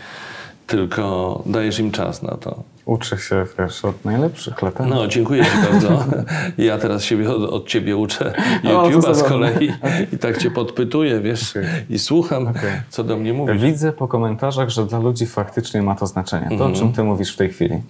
tylko 0.68 1.44
dajesz 1.46 1.80
im 1.80 1.92
czas 1.92 2.24
na 2.24 2.38
to. 2.38 2.64
Uczę 2.92 3.18
się 3.18 3.46
wiesz, 3.60 3.86
od 3.86 4.06
najlepszych 4.06 4.62
lat. 4.62 4.80
No, 4.88 5.08
dziękuję 5.08 5.46
Ci 5.46 5.52
bardzo. 5.72 6.04
Ja 6.58 6.78
teraz 6.78 7.04
siebie 7.04 7.32
od, 7.32 7.50
od 7.54 7.68
Ciebie 7.68 7.98
uczę 7.98 8.34
YouTube'a 8.64 9.16
z 9.16 9.24
kolei 9.24 9.72
i 10.14 10.18
tak 10.18 10.38
Cię 10.38 10.52
podpytuję, 10.62 11.20
wiesz, 11.20 11.54
i 11.90 12.00
słucham, 12.00 12.54
co 12.90 13.04
do 13.04 13.18
mnie 13.18 13.34
mówisz. 13.34 13.62
Widzę 13.62 13.92
po 13.92 14.08
komentarzach, 14.08 14.70
że 14.70 14.86
dla 14.86 15.00
ludzi 15.00 15.26
faktycznie 15.26 15.82
ma 15.82 15.96
to 15.96 16.08
znaczenie. 16.08 16.48
To, 16.48 16.54
Mhm. 16.54 16.72
o 16.72 16.76
czym 16.76 16.94
ty 16.94 17.04
mówisz 17.04 17.34
w 17.34 17.38
tej 17.38 17.50
chwili. 17.50 17.82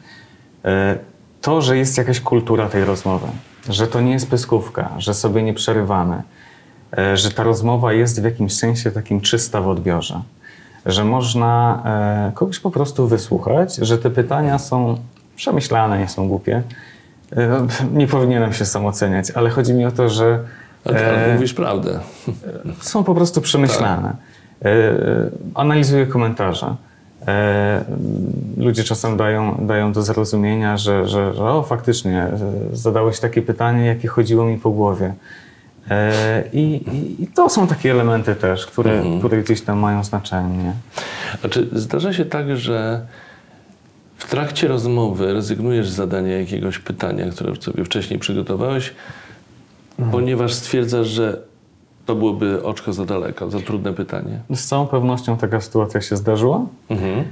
E, 0.65 0.97
To, 1.41 1.61
że 1.61 1.77
jest 1.77 1.97
jakaś 1.97 2.19
kultura 2.19 2.69
tej 2.69 2.85
rozmowy, 2.85 3.27
że 3.69 3.87
to 3.87 4.01
nie 4.01 4.11
jest 4.11 4.29
pyskówka, 4.29 4.89
że 4.97 5.13
sobie 5.13 5.43
nie 5.43 5.53
przerywamy, 5.53 6.21
e, 6.97 7.17
że 7.17 7.31
ta 7.31 7.43
rozmowa 7.43 7.93
jest 7.93 8.21
w 8.21 8.23
jakimś 8.25 8.53
sensie 8.53 8.91
takim 8.91 9.21
czysta 9.21 9.61
w 9.61 9.67
odbiorze, 9.67 10.21
że 10.85 11.03
można 11.05 11.81
e, 12.29 12.31
kogoś 12.35 12.59
po 12.59 12.71
prostu 12.71 13.07
wysłuchać, 13.07 13.75
że 13.75 13.97
te 13.97 14.09
pytania 14.09 14.59
są 14.59 14.97
przemyślane, 15.35 15.99
nie 15.99 16.07
są 16.07 16.27
głupie. 16.27 16.61
E, 17.37 17.67
Nie 17.93 18.07
powinienem 18.07 18.53
się 18.53 18.65
sam 18.65 18.85
oceniać, 18.85 19.31
ale 19.31 19.49
chodzi 19.49 19.73
mi 19.73 19.85
o 19.85 19.91
to, 19.91 20.09
że 20.09 20.39
Ale, 20.85 21.25
e, 21.25 21.33
mówisz 21.33 21.53
prawdę. 21.53 21.99
są 22.81 23.03
po 23.03 23.15
prostu 23.15 23.41
przemyślane. 23.41 24.13
E, 24.65 24.71
analizuję 25.55 26.05
komentarze. 26.05 26.75
E, 27.27 27.83
ludzie 28.57 28.83
czasem 28.83 29.17
dają, 29.17 29.55
dają 29.67 29.91
do 29.93 30.01
zrozumienia, 30.01 30.77
że, 30.77 31.07
że, 31.07 31.33
że 31.33 31.43
o, 31.43 31.63
faktycznie 31.63 32.21
e, 32.23 32.37
zadałeś 32.73 33.19
takie 33.19 33.41
pytanie, 33.41 33.85
jakie 33.85 34.07
chodziło 34.07 34.45
mi 34.45 34.57
po 34.57 34.69
głowie. 34.71 35.13
E, 35.89 36.43
i, 36.53 36.59
i, 36.59 37.23
I 37.23 37.27
to 37.27 37.49
są 37.49 37.67
takie 37.67 37.91
elementy 37.91 38.35
też, 38.35 38.65
które, 38.65 39.03
które 39.19 39.43
gdzieś 39.43 39.61
tam 39.61 39.79
mają 39.79 40.03
znaczenie. 40.03 40.57
Nie? 40.57 40.73
A 41.43 41.47
czy 41.47 41.67
zdarza 41.71 42.13
się 42.13 42.25
tak, 42.25 42.57
że 42.57 43.05
w 44.17 44.29
trakcie 44.29 44.67
rozmowy 44.67 45.33
rezygnujesz 45.33 45.89
z 45.89 45.93
zadania 45.93 46.39
jakiegoś 46.39 46.79
pytania, 46.79 47.25
które 47.31 47.55
sobie 47.55 47.85
wcześniej 47.85 48.19
przygotowałeś, 48.19 48.93
ponieważ 50.11 50.53
stwierdzasz, 50.53 51.07
że 51.07 51.41
to 52.05 52.15
byłoby 52.15 52.63
oczko 52.63 52.93
za 52.93 53.05
daleko, 53.05 53.49
za 53.49 53.59
trudne 53.59 53.93
pytanie? 53.93 54.39
Z 54.49 54.65
całą 54.65 54.87
pewnością 54.87 55.37
taka 55.37 55.61
sytuacja 55.61 56.01
się 56.01 56.17
zdarzyła. 56.17 56.65
Mhm. 56.89 57.23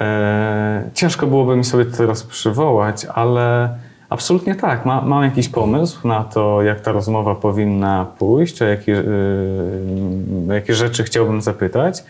E, 0.00 0.90
ciężko 0.94 1.26
byłoby 1.26 1.56
mi 1.56 1.64
sobie 1.64 1.84
to 1.84 1.96
teraz 1.96 2.22
przywołać, 2.22 3.06
ale 3.14 3.68
absolutnie 4.10 4.54
tak. 4.54 4.86
Ma, 4.86 5.00
mam 5.00 5.24
jakiś 5.24 5.48
pomysł 5.48 6.08
na 6.08 6.24
to, 6.24 6.62
jak 6.62 6.80
ta 6.80 6.92
rozmowa 6.92 7.34
powinna 7.34 8.06
pójść, 8.18 8.62
o 8.62 8.64
jakie, 8.64 8.98
y, 8.98 10.54
jakie 10.54 10.74
rzeczy 10.74 11.04
chciałbym 11.04 11.42
zapytać. 11.42 12.04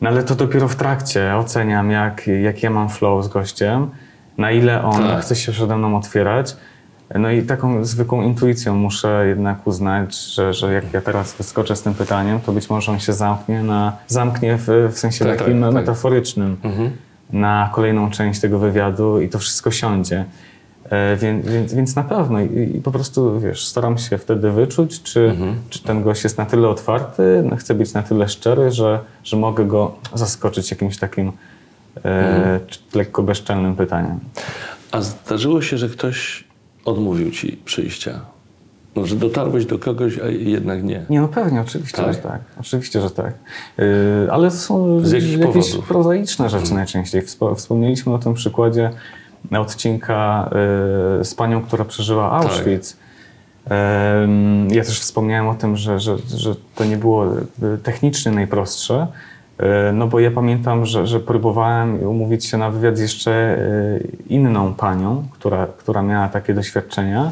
No 0.00 0.08
ale 0.10 0.22
to 0.22 0.34
dopiero 0.34 0.68
w 0.68 0.76
trakcie 0.76 1.36
oceniam, 1.36 1.90
jak, 1.90 2.26
jak 2.42 2.62
ja 2.62 2.70
mam 2.70 2.88
flow 2.88 3.24
z 3.24 3.28
gościem, 3.28 3.90
na 4.38 4.50
ile 4.50 4.82
on 4.84 5.02
Tak. 5.02 5.20
chce 5.22 5.36
się 5.36 5.52
przede 5.52 5.76
mną 5.76 5.96
otwierać. 5.96 6.56
No 7.14 7.30
i 7.30 7.42
taką 7.42 7.84
zwykłą 7.84 8.22
intuicją 8.22 8.74
muszę 8.74 9.24
jednak 9.28 9.66
uznać, 9.66 10.14
że, 10.34 10.54
że 10.54 10.72
jak 10.72 10.92
ja 10.92 11.00
teraz 11.00 11.34
wyskoczę 11.36 11.76
z 11.76 11.82
tym 11.82 11.94
pytaniem, 11.94 12.40
to 12.40 12.52
być 12.52 12.70
może 12.70 12.92
on 12.92 13.00
się 13.00 13.12
zamknie, 13.12 13.62
na, 13.62 13.92
zamknie 14.06 14.56
w, 14.58 14.88
w 14.92 14.98
sensie 14.98 15.24
Tak, 15.24 15.38
takim 15.38 15.60
tak, 15.60 15.68
tak. 15.68 15.74
metaforycznym 15.74 16.56
Mhm. 16.64 16.90
na 17.32 17.70
kolejną 17.74 18.10
część 18.10 18.40
tego 18.40 18.58
wywiadu 18.58 19.20
i 19.20 19.28
to 19.28 19.38
wszystko 19.38 19.70
siądzie. 19.70 20.24
E, 20.90 21.16
więc, 21.16 21.46
więc, 21.46 21.74
więc 21.74 21.96
na 21.96 22.02
pewno 22.02 22.40
i, 22.40 22.76
i 22.76 22.80
po 22.80 22.90
prostu 22.90 23.40
wiesz, 23.40 23.66
staram 23.66 23.98
się 23.98 24.18
wtedy 24.18 24.50
wyczuć, 24.50 25.02
czy, 25.02 25.20
Mhm. 25.20 25.54
czy 25.70 25.82
ten 25.82 26.02
gość 26.02 26.24
jest 26.24 26.38
na 26.38 26.46
tyle 26.46 26.68
otwarty, 26.68 27.42
no, 27.50 27.56
chce 27.56 27.74
być 27.74 27.92
na 27.92 28.02
tyle 28.02 28.28
szczery, 28.28 28.70
że, 28.70 29.00
że 29.24 29.36
mogę 29.36 29.64
go 29.64 29.94
zaskoczyć 30.14 30.70
jakimś 30.70 30.98
takim 30.98 31.32
Mhm. 31.96 32.42
e, 32.42 32.60
czy 32.66 32.78
lekko 32.94 33.22
bezczelnym 33.22 33.76
pytaniem. 33.76 34.20
A 34.92 35.00
zdarzyło 35.00 35.62
się, 35.62 35.78
że 35.78 35.88
ktoś 35.88 36.44
odmówił 36.84 37.30
ci 37.30 37.60
przyjścia? 37.64 38.20
No, 38.96 39.06
że 39.06 39.16
dotarłeś 39.16 39.66
do 39.66 39.78
kogoś, 39.78 40.18
a 40.18 40.26
jednak 40.28 40.82
nie. 40.84 41.04
Nie, 41.10 41.20
no 41.20 41.28
pewnie, 41.28 41.60
oczywiście, 41.60 41.96
Tak? 42.02 42.12
że 42.14 42.18
tak. 42.18 42.40
Oczywiście, 42.60 43.00
że 43.00 43.10
tak. 43.10 43.34
Yy, 43.78 43.84
ale 44.30 44.50
to 44.50 44.56
są 44.56 45.00
Z 45.04 45.12
jakich 45.12 45.38
jakieś 45.38 45.66
powodów? 45.66 45.88
prozaiczne 45.88 46.48
rzeczy 46.50 46.74
najczęściej. 46.74 47.22
Wspo- 47.22 47.54
Wspomnieliśmy 47.56 48.14
o 48.14 48.18
tym 48.18 48.34
przykładzie 48.34 48.90
odcinka 49.58 50.50
yy, 51.18 51.24
z 51.24 51.34
panią, 51.34 51.62
która 51.62 51.84
przeżyła 51.84 52.32
Auschwitz. 52.32 52.96
Em, 53.70 54.68
Ja 54.70 54.84
też 54.84 55.00
wspomniałem 55.00 55.48
o 55.48 55.54
tym, 55.54 55.76
że, 55.76 56.00
że, 56.00 56.16
że 56.36 56.54
to 56.74 56.84
nie 56.84 56.96
było 56.96 57.26
y, 57.26 57.38
technicznie 57.82 58.32
najprostsze, 58.32 59.06
y, 59.60 59.64
no 59.92 60.06
bo 60.06 60.20
ja 60.20 60.30
pamiętam, 60.30 60.86
że, 60.86 61.06
że 61.06 61.20
próbowałem 61.20 62.02
umówić 62.02 62.46
się 62.46 62.58
na 62.58 62.70
wywiad 62.70 62.98
z 62.98 63.00
jeszcze 63.00 63.58
y, 63.58 64.08
inną 64.28 64.74
panią, 64.74 65.24
która, 65.32 65.66
która 65.66 66.02
miała 66.02 66.28
takie 66.28 66.54
doświadczenia. 66.54 67.30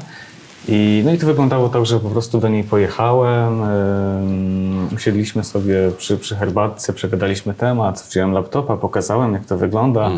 I, 0.69 1.03
no 1.05 1.13
i 1.13 1.19
to 1.19 1.27
wyglądało 1.27 1.69
tak, 1.69 1.87
że 1.87 2.01
po 2.01 2.09
prostu 2.09 2.41
do 2.41 2.49
niej 2.49 2.65
pojechałem, 2.65 3.63
em, 3.63 4.89
usiedliśmy 4.97 5.45
sobie 5.45 5.75
przy, 5.99 6.19
przy 6.19 6.37
herbatce, 6.37 6.93
przegadaliśmy 6.93 7.55
temat, 7.55 8.07
wziąłem 8.11 8.33
laptopa, 8.33 8.77
pokazałem 8.77 9.33
jak 9.33 9.45
to 9.45 9.59
wygląda, 9.59 10.07
e, 10.09 10.13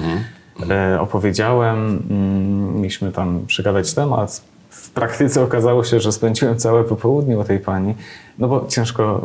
opowiedziałem, 1.00 2.02
mm, 2.10 2.76
mieliśmy 2.76 3.12
tam 3.12 3.40
przegadać 3.46 3.94
temat. 3.94 4.42
W 4.70 4.90
praktyce 4.90 5.42
okazało 5.42 5.84
się, 5.84 6.00
że 6.00 6.12
spędziłem 6.12 6.58
całe 6.58 6.84
popołudnie 6.84 7.38
u 7.38 7.44
tej 7.44 7.58
pani, 7.58 7.94
no 8.38 8.48
bo 8.48 8.66
ciężko 8.68 9.22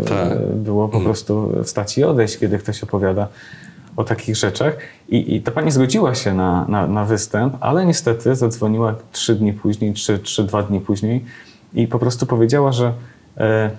e, 0.00 0.04
Tak. 0.04 0.38
było 0.54 0.88
po 0.88 1.00
prostu 1.00 1.52
wstać 1.64 1.98
i 1.98 2.04
odejść, 2.04 2.38
kiedy 2.38 2.58
ktoś 2.58 2.82
opowiada 2.82 3.28
o 3.96 4.04
takich 4.04 4.36
rzeczach. 4.36 4.76
I, 5.08 5.36
i 5.36 5.42
ta 5.42 5.50
pani 5.50 5.70
zgodziła 5.70 6.14
się 6.14 6.34
na, 6.34 6.64
na, 6.68 6.86
na 6.86 7.04
występ, 7.04 7.56
ale 7.60 7.86
niestety 7.86 8.34
zadzwoniła 8.34 8.94
trzy 9.12 9.34
dni 9.34 9.52
później, 9.52 9.94
czy, 9.94 10.18
czy 10.18 10.44
dwa 10.44 10.62
dni 10.62 10.80
później 10.80 11.24
i 11.74 11.86
po 11.86 11.98
prostu 11.98 12.26
powiedziała, 12.26 12.72
że 12.72 12.92
e, 13.36 13.70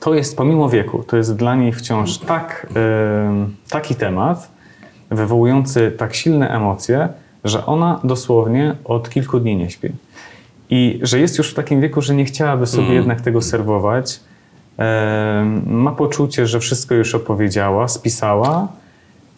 to 0.00 0.14
jest 0.14 0.36
pomimo 0.36 0.68
wieku, 0.68 1.04
to 1.06 1.16
jest 1.16 1.36
dla 1.36 1.54
niej 1.54 1.72
wciąż 1.72 2.18
tak, 2.18 2.66
taki 3.70 3.94
temat, 3.94 4.50
wywołujący 5.10 5.92
tak 5.98 6.14
silne 6.14 6.50
emocje, 6.50 7.08
że 7.44 7.66
ona 7.66 8.00
dosłownie 8.04 8.74
od 8.84 9.10
kilku 9.10 9.40
dni 9.40 9.56
nie 9.56 9.70
śpi. 9.70 9.88
I 10.70 11.00
że 11.02 11.18
jest 11.20 11.38
już 11.38 11.50
w 11.50 11.54
takim 11.54 11.80
wieku, 11.80 12.02
że 12.02 12.14
nie 12.14 12.24
chciałaby 12.24 12.66
sobie 12.66 12.82
Mhm. 12.82 12.96
jednak 12.98 13.20
tego 13.20 13.42
serwować. 13.42 14.20
Em, 14.78 15.62
ma 15.66 15.92
poczucie, 15.92 16.46
że 16.46 16.60
wszystko 16.60 16.94
już 16.94 17.14
opowiedziała, 17.14 17.88
spisała 17.88 18.68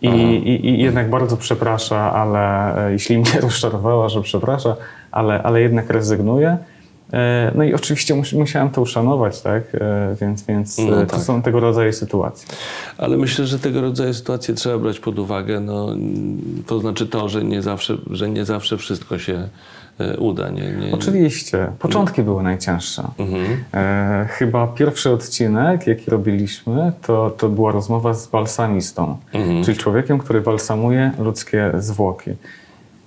i, 0.02 0.08
i, 0.08 0.66
i 0.66 0.82
jednak 0.82 1.10
bardzo 1.10 1.36
przeprasza, 1.36 2.12
ale 2.12 2.74
e, 2.86 2.92
jeśli 2.92 3.18
mnie 3.18 3.40
rozczarowała, 3.46 4.08
że 4.08 4.22
przeprasza, 4.22 4.76
ale, 5.12 5.42
ale 5.42 5.60
jednak 5.60 5.90
rezygnuje. 5.90 6.56
E, 7.12 7.52
No 7.54 7.64
i 7.64 7.74
oczywiście 7.74 8.14
mus, 8.14 8.32
musiałem 8.32 8.70
to 8.70 8.80
uszanować, 8.82 9.40
tak? 9.40 9.62
E, 9.74 10.16
Więc, 10.20 10.42
więc 10.42 10.78
No 10.78 11.02
e, 11.02 11.06
to 11.06 11.12
tak. 11.16 11.20
są 11.24 11.42
tego 11.42 11.60
rodzaju 11.60 11.92
sytuacje. 11.92 12.48
Ale 12.98 13.16
myślę, 13.16 13.46
że 13.46 13.58
tego 13.58 13.80
rodzaju 13.80 14.14
sytuacje 14.14 14.54
trzeba 14.54 14.78
brać 14.78 14.98
pod 15.00 15.18
uwagę. 15.18 15.60
No, 15.60 15.88
to 16.66 16.80
znaczy 16.80 17.06
to, 17.06 17.28
że 17.28 17.44
nie 17.44 17.62
zawsze, 17.62 17.96
że 18.10 18.28
nie 18.30 18.44
zawsze 18.44 18.76
wszystko 18.78 19.18
się 19.18 19.48
uda. 20.18 20.48
Nie, 20.50 20.70
nie, 20.72 20.92
Oczywiście. 20.94 21.72
Początki 21.78 22.22
były 22.22 22.42
najcięższe. 22.42 23.02
Mhm. 23.18 23.44
E, 23.74 24.26
chyba 24.30 24.66
pierwszy 24.66 25.10
odcinek, 25.10 25.86
jaki 25.86 26.10
robiliśmy, 26.10 26.92
to, 27.06 27.30
to 27.30 27.48
była 27.48 27.72
rozmowa 27.72 28.14
z 28.14 28.26
balsamistą, 28.26 29.16
Mhm. 29.32 29.64
czyli 29.64 29.78
człowiekiem, 29.78 30.18
który 30.18 30.40
balsamuje 30.40 31.10
ludzkie 31.18 31.72
zwłoki. 31.78 32.30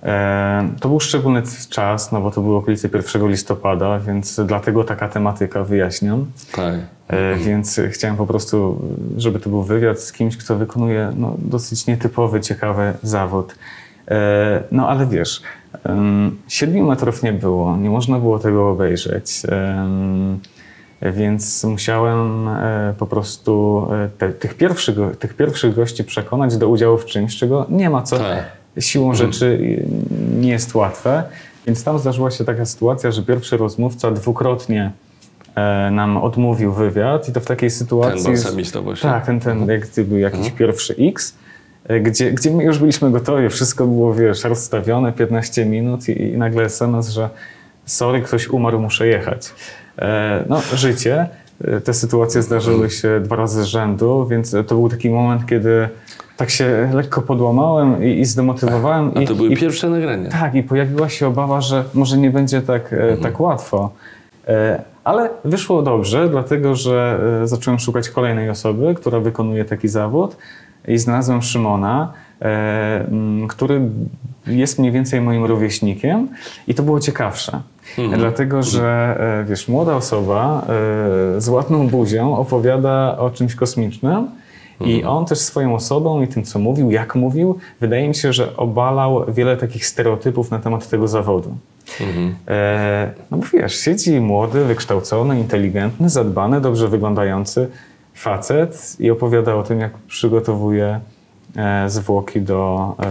E, 0.02 0.68
to 0.80 0.88
był 0.88 1.00
szczególny 1.00 1.42
czas, 1.70 2.12
no 2.12 2.20
bo 2.20 2.30
to 2.30 2.40
było 2.40 2.58
okolice 2.58 2.88
1 3.14 3.28
listopada, 3.28 3.98
więc 3.98 4.40
dlatego 4.46 4.84
taka 4.84 5.08
tematyka 5.08 5.64
wyjaśniam. 5.64 6.26
Tak. 6.52 6.74
E, 7.08 7.36
Więc 7.36 7.80
chciałem 7.90 8.16
po 8.16 8.26
prostu, 8.26 8.82
żeby 9.16 9.40
to 9.40 9.50
był 9.50 9.62
wywiad 9.62 10.00
z 10.00 10.12
kimś, 10.12 10.36
kto 10.36 10.56
wykonuje 10.56 11.12
no, 11.16 11.34
dosyć 11.38 11.86
nietypowy, 11.86 12.40
ciekawy 12.40 12.92
zawód. 13.02 13.54
E, 14.08 14.62
No 14.70 14.88
ale 14.88 15.06
wiesz, 15.06 15.42
em, 15.84 16.36
siedmiu 16.48 16.86
metrów 16.86 17.22
nie 17.22 17.32
było, 17.32 17.76
nie 17.76 17.90
można 17.90 18.18
było 18.18 18.38
tego 18.38 18.70
obejrzeć. 18.70 19.42
Więc 21.02 21.64
musiałem 21.64 22.48
e, 22.48 22.94
po 22.98 23.06
prostu 23.06 23.86
e, 23.92 24.08
te, 24.18 24.32
tych, 24.32 24.54
pierwszych, 24.54 24.96
tych 25.18 25.34
pierwszych 25.34 25.74
gości 25.74 26.04
przekonać 26.04 26.56
do 26.56 26.68
udziału 26.68 26.98
w 26.98 27.04
czymś, 27.04 27.36
czego 27.36 27.66
nie 27.68 27.90
ma 27.90 28.02
co 28.02 28.18
Tak. 28.18 28.44
Siłą 28.80 29.14
rzeczy 29.14 29.46
y, 29.46 29.86
nie 30.40 30.50
jest 30.50 30.74
łatwe. 30.74 31.22
Więc 31.66 31.84
tam 31.84 31.98
zdarzyła 31.98 32.30
się 32.30 32.44
taka 32.44 32.64
sytuacja, 32.64 33.10
że 33.10 33.22
pierwszy 33.22 33.56
rozmówca 33.56 34.10
dwukrotnie 34.10 34.92
e, 35.54 35.90
nam 35.90 36.16
odmówił 36.16 36.72
wywiad 36.72 37.28
i 37.28 37.32
to 37.32 37.40
w 37.40 37.44
takiej 37.44 37.70
sytuacji... 37.70 38.24
Ten 38.24 38.32
balsamista 38.32 38.80
właśnie. 38.80 39.10
Tak, 39.10 39.26
ten, 39.26 39.40
ten 39.40 39.68
jak 39.68 39.88
gdyby 39.88 40.20
jakiś 40.20 40.50
pierwszy 40.50 40.94
X, 40.98 41.34
e, 41.88 42.00
gdzie, 42.00 42.32
gdzie 42.32 42.50
my 42.50 42.64
już 42.64 42.78
byliśmy 42.78 43.10
gotowi, 43.10 43.48
wszystko 43.48 43.86
było, 43.86 44.14
wiesz, 44.14 44.44
rozstawione, 44.44 45.12
15 45.12 45.66
minut 45.66 46.08
i, 46.08 46.22
i 46.22 46.38
nagle 46.38 46.64
SMS, 46.64 47.08
że 47.08 47.30
sorry, 47.84 48.22
ktoś 48.22 48.48
umarł, 48.48 48.80
muszę 48.80 49.06
jechać. 49.06 49.50
E, 49.98 50.44
no, 50.48 50.60
życie. 50.74 51.28
Te 51.84 51.94
sytuacje 51.94 52.42
zdarzyły 52.42 52.90
się 52.90 53.20
dwa 53.20 53.36
razy 53.36 53.62
z 53.62 53.66
rzędu, 53.66 54.26
więc 54.26 54.50
to 54.50 54.74
był 54.74 54.88
taki 54.88 55.10
moment, 55.10 55.46
kiedy 55.46 55.88
tak 56.36 56.50
się 56.50 56.90
lekko 56.92 57.22
podłamałem 57.22 58.04
i, 58.04 58.20
i 58.20 58.24
zdemotywowałem. 58.24 59.12
A 59.14 59.20
i, 59.20 59.26
to 59.26 59.34
były 59.34 59.48
i, 59.48 59.56
pierwsze 59.56 59.90
nagrania. 59.90 60.30
tak, 60.30 60.54
i 60.54 60.62
pojawiła 60.62 61.08
się 61.08 61.26
obawa, 61.26 61.60
że 61.60 61.84
może 61.94 62.18
nie 62.18 62.30
będzie 62.30 62.62
tak, 62.62 62.92
e, 62.92 63.16
tak 63.16 63.40
łatwo. 63.40 63.90
E, 64.48 64.82
Ale 65.04 65.30
wyszło 65.44 65.82
dobrze, 65.82 66.28
dlatego 66.28 66.74
że 66.74 67.20
e, 67.42 67.46
zacząłem 67.46 67.78
szukać 67.80 68.08
kolejnej 68.08 68.50
osoby, 68.50 68.94
która 68.94 69.20
wykonuje 69.20 69.64
taki 69.64 69.88
zawód 69.88 70.36
i 70.88 70.98
znalazłem 70.98 71.42
Szymona, 71.42 72.12
który 73.48 73.80
jest 74.46 74.78
mniej 74.78 74.92
więcej 74.92 75.20
moim 75.20 75.44
rówieśnikiem 75.44 76.28
i 76.68 76.74
to 76.74 76.82
było 76.82 77.00
ciekawsze. 77.00 77.60
Dlatego, 78.16 78.62
że 78.62 79.18
wiesz, 79.48 79.68
młoda 79.68 79.94
osoba 79.94 80.66
z 81.38 81.48
ładną 81.48 81.88
buzią 81.88 82.36
opowiada 82.36 83.18
o 83.18 83.30
czymś 83.30 83.54
kosmicznym, 83.54 84.28
i 84.80 85.04
on 85.04 85.26
też 85.26 85.38
swoją 85.38 85.74
osobą 85.74 86.22
i 86.22 86.28
tym, 86.28 86.44
co 86.44 86.58
mówił, 86.58 86.90
jak 86.90 87.14
mówił, 87.14 87.58
wydaje 87.80 88.08
mi 88.08 88.14
się, 88.14 88.32
że 88.32 88.56
obalał 88.56 89.24
wiele 89.32 89.56
takich 89.56 89.86
stereotypów 89.86 90.50
na 90.50 90.58
temat 90.58 90.88
tego 90.88 91.08
zawodu. 91.08 91.56
E, 92.48 93.10
no 93.30 93.36
bo 93.36 93.46
wiesz, 93.52 93.80
siedzi 93.80 94.20
młody, 94.20 94.64
wykształcony, 94.64 95.40
inteligentny, 95.40 96.08
zadbany, 96.10 96.60
dobrze 96.60 96.88
wyglądający 96.88 97.68
facet 98.14 98.96
i 98.98 99.10
opowiada 99.10 99.54
o 99.54 99.62
tym, 99.62 99.80
jak 99.80 99.98
przygotowuje 99.98 101.00
e, 101.56 101.90
zwłoki 101.90 102.40
do, 102.40 102.94
e, 103.02 103.06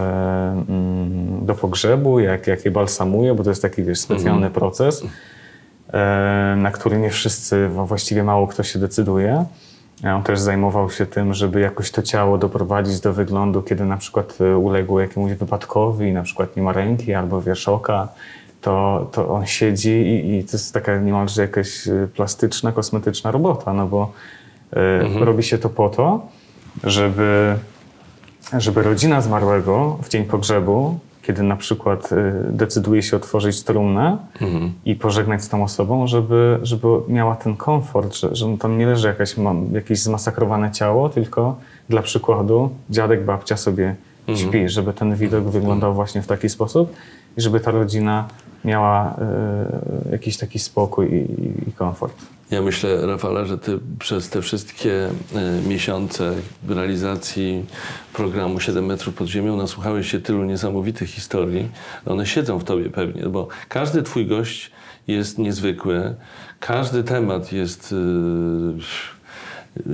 mm, 0.68 1.46
do 1.46 1.54
pogrzebu, 1.54 2.20
jak, 2.20 2.46
jak 2.46 2.64
je 2.64 2.70
balsamuje, 2.70 3.34
bo 3.34 3.44
to 3.44 3.50
jest 3.50 3.62
taki, 3.62 3.82
wiesz, 3.82 4.00
specjalny 4.00 4.50
proces, 4.50 5.02
e, 5.92 6.56
na 6.58 6.70
który 6.70 6.98
nie 6.98 7.10
wszyscy, 7.10 7.68
właściwie 7.68 8.24
mało 8.24 8.46
kto 8.46 8.62
się 8.62 8.78
decyduje. 8.78 9.44
On 10.04 10.22
też 10.22 10.40
zajmował 10.40 10.90
się 10.90 11.06
tym, 11.06 11.34
żeby 11.34 11.60
jakoś 11.60 11.90
to 11.90 12.02
ciało 12.02 12.38
doprowadzić 12.38 13.00
do 13.00 13.12
wyglądu, 13.12 13.62
kiedy 13.62 13.84
na 13.84 13.96
przykład 13.96 14.38
e, 14.40 14.58
uległo 14.58 15.00
jakiemuś 15.00 15.32
wypadkowi, 15.32 16.12
na 16.12 16.22
przykład 16.22 16.56
nie 16.56 16.62
ma 16.62 16.72
ręki 16.72 17.14
albo 17.14 17.42
wiesz 17.42 17.68
oka, 17.68 18.08
to, 18.60 19.08
to 19.12 19.28
on 19.28 19.46
siedzi 19.46 19.90
i, 19.90 20.38
i 20.38 20.44
to 20.44 20.50
jest 20.52 20.74
taka 20.74 20.98
niemalże 20.98 21.42
jakaś 21.42 21.88
e, 21.88 22.08
plastyczna, 22.16 22.72
kosmetyczna 22.72 23.30
robota, 23.30 23.72
no 23.72 23.86
bo 23.86 24.12
e, 24.72 25.24
robi 25.24 25.42
się 25.42 25.58
to 25.58 25.68
po 25.68 25.88
to, 25.88 26.26
żeby, 26.84 27.56
żeby 28.58 28.82
rodzina 28.82 29.20
zmarłego 29.20 29.98
w 30.02 30.08
dzień 30.08 30.24
pogrzebu, 30.24 30.98
kiedy 31.26 31.42
na 31.42 31.56
przykład 31.56 32.12
e, 32.12 32.32
decyduje 32.50 33.02
się 33.02 33.16
otworzyć 33.16 33.62
trumnę 33.62 34.18
i 34.84 34.94
pożegnać 34.94 35.44
z 35.44 35.48
tą 35.48 35.64
osobą, 35.64 36.06
żeby, 36.06 36.58
żeby 36.62 36.86
miała 37.08 37.36
ten 37.36 37.56
komfort, 37.56 38.14
że, 38.14 38.36
że 38.36 38.58
tam 38.58 38.78
nie 38.78 38.86
leży 38.86 39.08
jakaś, 39.08 39.34
jakieś 39.72 39.98
zmasakrowane 39.98 40.72
ciało, 40.72 41.08
tylko 41.08 41.56
dla 41.88 42.02
przykładu 42.02 42.70
dziadek, 42.90 43.24
babcia 43.24 43.56
sobie 43.56 43.94
śpi, 44.34 44.68
żeby 44.68 44.92
ten 44.92 45.16
widok 45.16 45.44
wyglądał 45.44 45.94
właśnie 45.94 46.22
w 46.22 46.26
taki 46.26 46.48
sposób 46.48 46.94
i 47.36 47.40
żeby 47.40 47.60
ta 47.60 47.70
rodzina 47.70 48.28
miała 48.64 49.14
e, 49.18 50.12
jakiś 50.12 50.36
taki 50.36 50.58
spokój 50.58 51.06
i, 51.14 51.68
i 51.68 51.72
komfort. 51.72 52.35
Ja 52.50 52.62
myślę, 52.62 53.06
Rafale, 53.06 53.46
że 53.46 53.58
ty 53.58 53.78
przez 53.98 54.28
te 54.28 54.42
wszystkie 54.42 55.08
e, 55.34 55.68
miesiące 55.68 56.34
realizacji 56.68 57.64
programu 58.12 58.60
7 58.60 58.86
metrów 58.86 59.14
pod 59.14 59.28
ziemią 59.28 59.56
nasłuchałeś 59.56 60.10
się 60.10 60.20
tylu 60.20 60.44
niesamowitych 60.44 61.10
historii. 61.10 61.68
One 62.06 62.26
siedzą 62.26 62.58
w 62.58 62.64
tobie 62.64 62.90
pewnie, 62.90 63.22
bo 63.22 63.48
każdy 63.68 64.02
twój 64.02 64.26
gość 64.26 64.70
jest 65.08 65.38
niezwykły, 65.38 66.14
każdy 66.60 67.04
temat 67.04 67.52
jest 67.52 67.92
e, 67.92 67.96
e, 69.80 69.92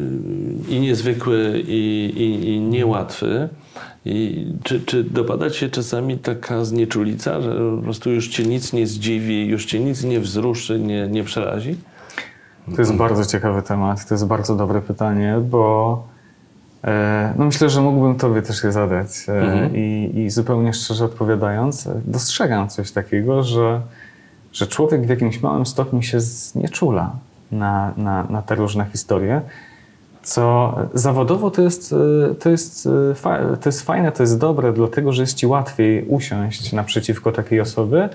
i 0.68 0.80
niezwykły, 0.80 1.62
i, 1.66 2.12
i, 2.16 2.48
i 2.48 2.60
niełatwy. 2.60 3.48
I 4.04 4.46
czy, 4.62 4.80
czy 4.80 5.04
dopada 5.04 5.50
ci 5.50 5.58
się 5.58 5.68
czasami 5.70 6.18
taka 6.18 6.64
znieczulica, 6.64 7.40
że 7.40 7.76
po 7.76 7.82
prostu 7.82 8.10
już 8.10 8.28
cię 8.28 8.42
nic 8.42 8.72
nie 8.72 8.86
zdziwi, 8.86 9.46
już 9.46 9.66
cię 9.66 9.80
nic 9.80 10.04
nie 10.04 10.20
wzruszy, 10.20 10.80
nie, 10.80 11.08
nie 11.08 11.24
przerazi? 11.24 11.76
To 12.66 12.82
jest 12.82 12.94
bardzo 12.94 13.24
ciekawy 13.24 13.62
temat, 13.62 14.08
to 14.08 14.14
jest 14.14 14.26
bardzo 14.26 14.56
dobre 14.56 14.82
pytanie, 14.82 15.36
bo 15.50 16.04
e, 16.84 17.34
no 17.38 17.44
myślę, 17.44 17.70
że 17.70 17.80
mógłbym 17.80 18.14
Tobie 18.14 18.42
też 18.42 18.64
je 18.64 18.72
zadać. 18.72 19.08
E, 19.28 19.70
i, 19.74 20.18
I 20.20 20.30
zupełnie 20.30 20.72
szczerze 20.72 21.04
odpowiadając, 21.04 21.86
e, 21.86 22.00
dostrzegam 22.04 22.68
coś 22.68 22.92
takiego, 22.92 23.42
że, 23.42 23.80
że 24.52 24.66
człowiek 24.66 25.06
w 25.06 25.08
jakimś 25.08 25.42
małym 25.42 25.66
stopniu 25.66 26.02
się 26.02 26.20
znieczula 26.20 27.12
na, 27.52 27.92
na, 27.96 28.24
na 28.24 28.42
te 28.42 28.54
różne 28.54 28.86
historie. 28.92 29.40
Co 30.22 30.74
zawodowo 30.94 31.50
to 31.50 31.62
jest, 31.62 31.94
to, 32.40 32.50
jest, 32.50 32.88
to 33.60 33.68
jest 33.68 33.82
fajne, 33.82 34.12
to 34.12 34.22
jest 34.22 34.38
dobre, 34.38 34.72
dlatego 34.72 35.12
że 35.12 35.22
jest 35.22 35.34
ci 35.34 35.46
łatwiej 35.46 36.04
usiąść 36.08 36.72
naprzeciwko 36.72 37.32
takiej 37.32 37.60
osoby 37.60 38.08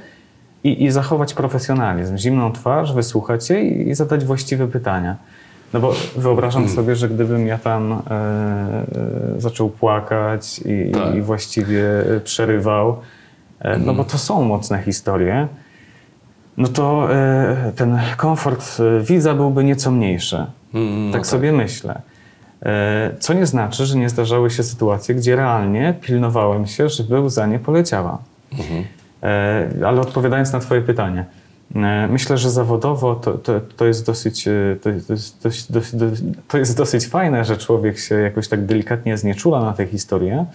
i, 0.67 0.83
i 0.83 0.91
zachować 0.91 1.33
profesjonalizm, 1.33 2.17
zimną 2.17 2.51
twarz, 2.51 2.93
wysłuchać 2.93 3.49
jej 3.49 3.89
i 3.89 3.95
zadać 3.95 4.25
właściwe 4.25 4.67
pytania. 4.67 5.15
No 5.73 5.79
bo 5.79 5.93
wyobrażam 6.15 6.69
sobie, 6.69 6.95
że 6.95 7.09
gdybym 7.09 7.47
ja 7.47 7.57
tam 7.57 7.91
e, 7.91 7.95
e, 7.95 9.41
zaczął 9.41 9.69
płakać 9.69 10.59
i, 10.65 10.91
Tak. 10.91 11.15
i 11.15 11.21
właściwie 11.21 11.81
przerywał, 12.23 12.97
e, 13.59 13.77
no 13.77 13.93
bo 13.93 14.03
to 14.03 14.17
są 14.17 14.41
mocne 14.41 14.81
historie, 14.83 15.47
no 16.57 16.67
to 16.67 17.13
e, 17.13 17.71
ten 17.75 17.99
komfort 18.17 18.77
e, 18.79 19.03
widza 19.03 19.33
byłby 19.33 19.63
nieco 19.63 19.91
mniejszy. 19.91 20.45
Mm, 20.73 21.05
no 21.07 21.13
tak 21.13 21.27
sobie 21.27 21.51
myślę. 21.51 22.01
E, 22.65 23.15
Co 23.19 23.33
nie 23.33 23.45
znaczy, 23.45 23.85
że 23.85 23.97
nie 23.97 24.09
zdarzały 24.09 24.49
się 24.49 24.63
sytuacje, 24.63 25.15
gdzie 25.15 25.35
realnie 25.35 25.93
pilnowałem 26.01 26.67
się, 26.67 26.89
żeby 26.89 27.19
łza 27.21 27.45
nie 27.47 27.59
poleciała. 27.59 28.17
E, 28.53 28.57
Ale 29.85 30.01
odpowiadając 30.01 30.53
na 30.53 30.59
Twoje 30.59 30.81
pytanie, 30.81 31.25
E, 31.75 32.07
Myślę, 32.07 32.37
że 32.37 32.51
zawodowo 32.51 33.15
to, 33.15 33.33
to, 33.33 33.61
to 33.77 33.85
jest 33.85 34.05
dosyć, 34.05 34.47
e, 34.47 34.51
to 34.81 34.89
jest, 34.89 35.43
dosyć, 35.43 35.67
to 36.47 36.57
jest 36.57 36.77
dosyć 36.77 37.07
fajne, 37.07 37.45
że 37.45 37.57
człowiek 37.57 37.99
się 37.99 38.15
jakoś 38.15 38.47
tak 38.47 38.65
delikatnie 38.65 39.17
znieczula 39.17 39.61
na 39.61 39.73
tę 39.73 39.85
historię. 39.85 40.45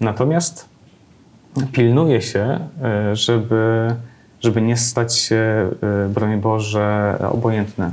Natomiast 0.00 0.68
pilnuje 1.72 2.22
się, 2.22 2.58
e, 2.82 3.16
żeby, 3.16 3.94
żeby 4.40 4.62
nie 4.62 4.76
stać 4.76 5.16
się, 5.16 5.70
e, 5.82 6.08
broń 6.08 6.40
Boże, 6.40 7.18
obojętny 7.30 7.90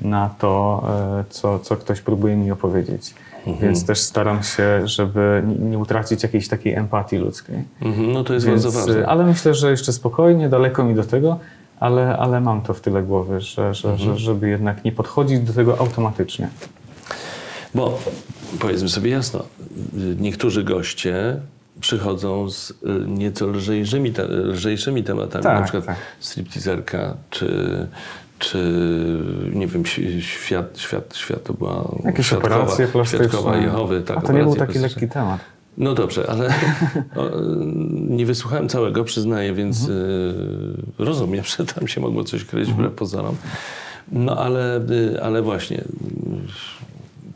na 0.00 0.30
to, 0.38 0.84
e, 1.20 1.24
co, 1.30 1.58
co 1.58 1.76
ktoś 1.76 2.00
próbuje 2.00 2.36
mi 2.36 2.50
opowiedzieć. 2.50 3.14
Więc 3.60 3.86
też 3.86 3.98
staram 4.00 4.42
się, 4.42 4.88
żeby 4.88 5.42
nie- 5.58 5.78
utracić 5.78 6.22
jakiejś 6.22 6.48
takiej 6.48 6.74
empatii 6.74 7.16
ludzkiej. 7.16 7.64
Mhm, 7.82 8.12
no 8.12 8.24
to 8.24 8.34
jest 8.34 8.46
Więc, 8.46 8.62
bardzo 8.64 8.78
ważne. 8.86 9.06
Ale 9.06 9.24
myślę, 9.26 9.54
że 9.54 9.70
jeszcze 9.70 9.92
spokojnie, 9.92 10.48
daleko 10.48 10.84
mi 10.84 10.94
do 10.94 11.04
tego, 11.04 11.38
ale, 11.80 12.16
ale 12.18 12.40
mam 12.40 12.60
to 12.62 12.74
w 12.74 12.80
tyle 12.80 13.02
głowy, 13.02 13.40
że, 13.40 13.74
że, 13.74 13.90
Mhm. 13.90 14.10
że, 14.10 14.18
żeby 14.18 14.48
jednak 14.48 14.84
nie 14.84 14.92
podchodzić 14.92 15.40
do 15.40 15.52
tego 15.52 15.78
automatycznie. 15.80 16.48
Bo 17.74 17.98
powiedzmy 18.60 18.88
sobie 18.88 19.10
jasno, 19.10 19.40
y, 19.40 20.16
niektórzy 20.20 20.64
goście 20.64 21.36
przychodzą 21.80 22.50
z 22.50 22.70
y, 22.70 22.74
nieco 23.06 23.46
lżejszymi, 23.46 24.12
te, 24.12 24.24
lżejszymi 24.28 25.04
tematami, 25.04 25.42
Tak, 25.44 25.56
na 25.58 25.62
przykład 25.62 25.86
tak. 25.86 25.96
stripteaserka, 26.20 27.14
czy, 27.30 27.86
czy 28.42 28.58
nie 29.52 29.66
wiem, 29.66 29.86
świat, 30.20 30.78
świat, 30.78 31.16
świat 31.16 31.42
to 31.44 31.54
była 31.54 31.94
Jakieś 32.04 32.26
świadkowa, 32.26 32.56
operacje 32.56 32.86
plastyczne. 32.88 33.28
Świadkowa 33.28 33.56
Jehowy, 33.56 34.00
tak, 34.00 34.18
A 34.18 34.20
to 34.20 34.32
nie 34.32 34.42
był 34.42 34.56
taki 34.56 34.78
lekki 34.78 35.08
temat. 35.08 35.40
No 35.78 35.94
dobrze, 35.94 36.30
ale 36.30 36.48
o, 37.16 37.30
nie 37.92 38.26
wysłuchałem 38.26 38.68
całego, 38.68 39.04
przyznaję, 39.04 39.54
więc 39.54 39.80
Mhm. 39.80 39.98
y, 40.98 41.04
rozumiem, 41.04 41.44
że 41.58 41.66
tam 41.66 41.88
się 41.88 42.00
mogło 42.00 42.24
coś 42.24 42.44
kryć 42.44 42.72
wbrew 42.72 42.92
pozorom. 42.92 43.36
No 44.12 44.36
ale, 44.36 44.80
y, 44.90 45.22
ale 45.22 45.42
właśnie 45.42 45.84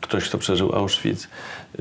ktoś, 0.01 0.29
kto 0.29 0.37
przeżył 0.37 0.75
Auschwitz, 0.75 1.27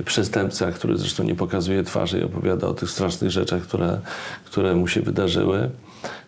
przestępca, 0.05 0.73
który 0.73 0.99
zresztą 0.99 1.25
nie 1.25 1.35
pokazuje 1.35 1.83
twarzy 1.85 2.19
i 2.19 2.23
opowiada 2.23 2.67
o 2.67 2.75
tych 2.75 2.91
strasznych 2.91 3.31
rzeczach, 3.31 3.63
które, 3.63 4.01
które 4.45 4.75
mu 4.75 4.89
się 4.89 5.01
wydarzyły, 5.01 5.71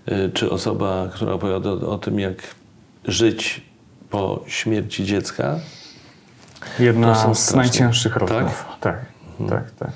y, 0.09 0.31
czy 0.35 0.51
osoba, 0.51 1.09
która 1.15 1.33
opowiada 1.33 1.71
o, 1.71 1.93
o 1.93 1.99
tym, 1.99 2.21
jak 2.21 2.37
żyć 3.09 3.61
po 4.11 4.45
śmierci 4.47 5.05
dziecka, 5.05 5.59
Jedna 6.79 7.15
To 7.15 7.21
są 7.23 7.35
z 7.35 7.39
straszne. 7.39 7.63
najcięższych 7.63 8.13
Tak? 8.13 8.23
rozmów. 8.23 8.65
Tak, 8.81 9.07
tak, 9.49 9.71
tak. 9.71 9.71
tak. 9.79 9.93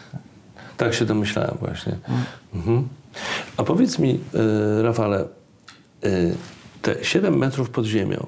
Tak 0.77 0.95
się 0.95 1.05
domyślałem 1.05 1.57
właśnie. 1.61 1.97
Mhm. 2.55 2.89
A 3.57 3.63
powiedz 3.63 3.99
mi, 3.99 4.21
y, 4.79 4.83
Rafale, 4.83 5.25
y, 6.05 6.35
te 6.83 7.05
7 7.05 7.39
metrów 7.39 7.71
pod 7.71 7.85
ziemią, 7.87 8.27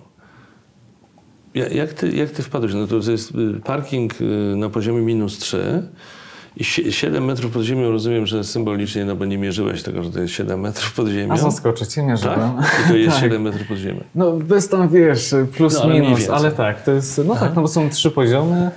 ja- 1.55 1.69
jak 1.69 1.93
ty, 1.93 2.11
jak 2.11 2.31
ty 2.31 2.43
wpadłeś? 2.43 2.75
No 2.75 2.87
to 2.87 3.11
jest 3.11 3.31
y, 3.31 3.61
parking 3.65 4.21
y, 4.21 4.25
na 4.57 4.69
poziomie 4.71 5.01
minus 5.01 5.39
3 5.39 5.83
i 6.57 6.65
sie- 6.65 6.93
7 6.93 7.25
metrów 7.25 7.53
pod 7.53 7.63
ziemią 7.63 7.91
rozumiem, 7.91 8.27
że 8.27 8.45
symbolicznie, 8.45 9.05
no 9.05 9.17
bo 9.17 9.25
nie 9.25 9.39
mierzyłeś 9.39 9.83
tego, 9.83 10.03
że 10.03 10.11
to 10.11 10.21
jest 10.21 10.35
7 10.35 10.61
metrów 10.61 10.93
pod 10.95 11.09
ziemią. 11.09 11.33
A 11.35 11.37
zaskoczyć 11.37 11.89
cię, 11.95 12.03
nie 12.03 12.19
tak? 12.19 12.39
I 12.85 12.89
to 12.89 12.97
jest 12.97 13.15
Tak. 13.17 13.23
7 13.25 13.43
metrów 13.43 13.69
pod 13.69 13.77
ziemią. 13.79 14.01
No 14.15 14.33
bez 14.33 14.69
tam 14.69 14.89
wiesz, 14.89 15.35
plus 15.57 15.75
No, 15.75 15.83
ale 15.83 16.01
minus, 16.01 16.31
ale 16.31 16.53
tak, 16.53 16.83
to 16.83 16.91
jest, 16.93 17.21
no 17.27 17.35
tak, 17.37 17.55
no 17.55 17.63
bo 17.63 17.69
są 17.69 17.91
trzy 17.91 18.11
poziomy. 18.11 18.71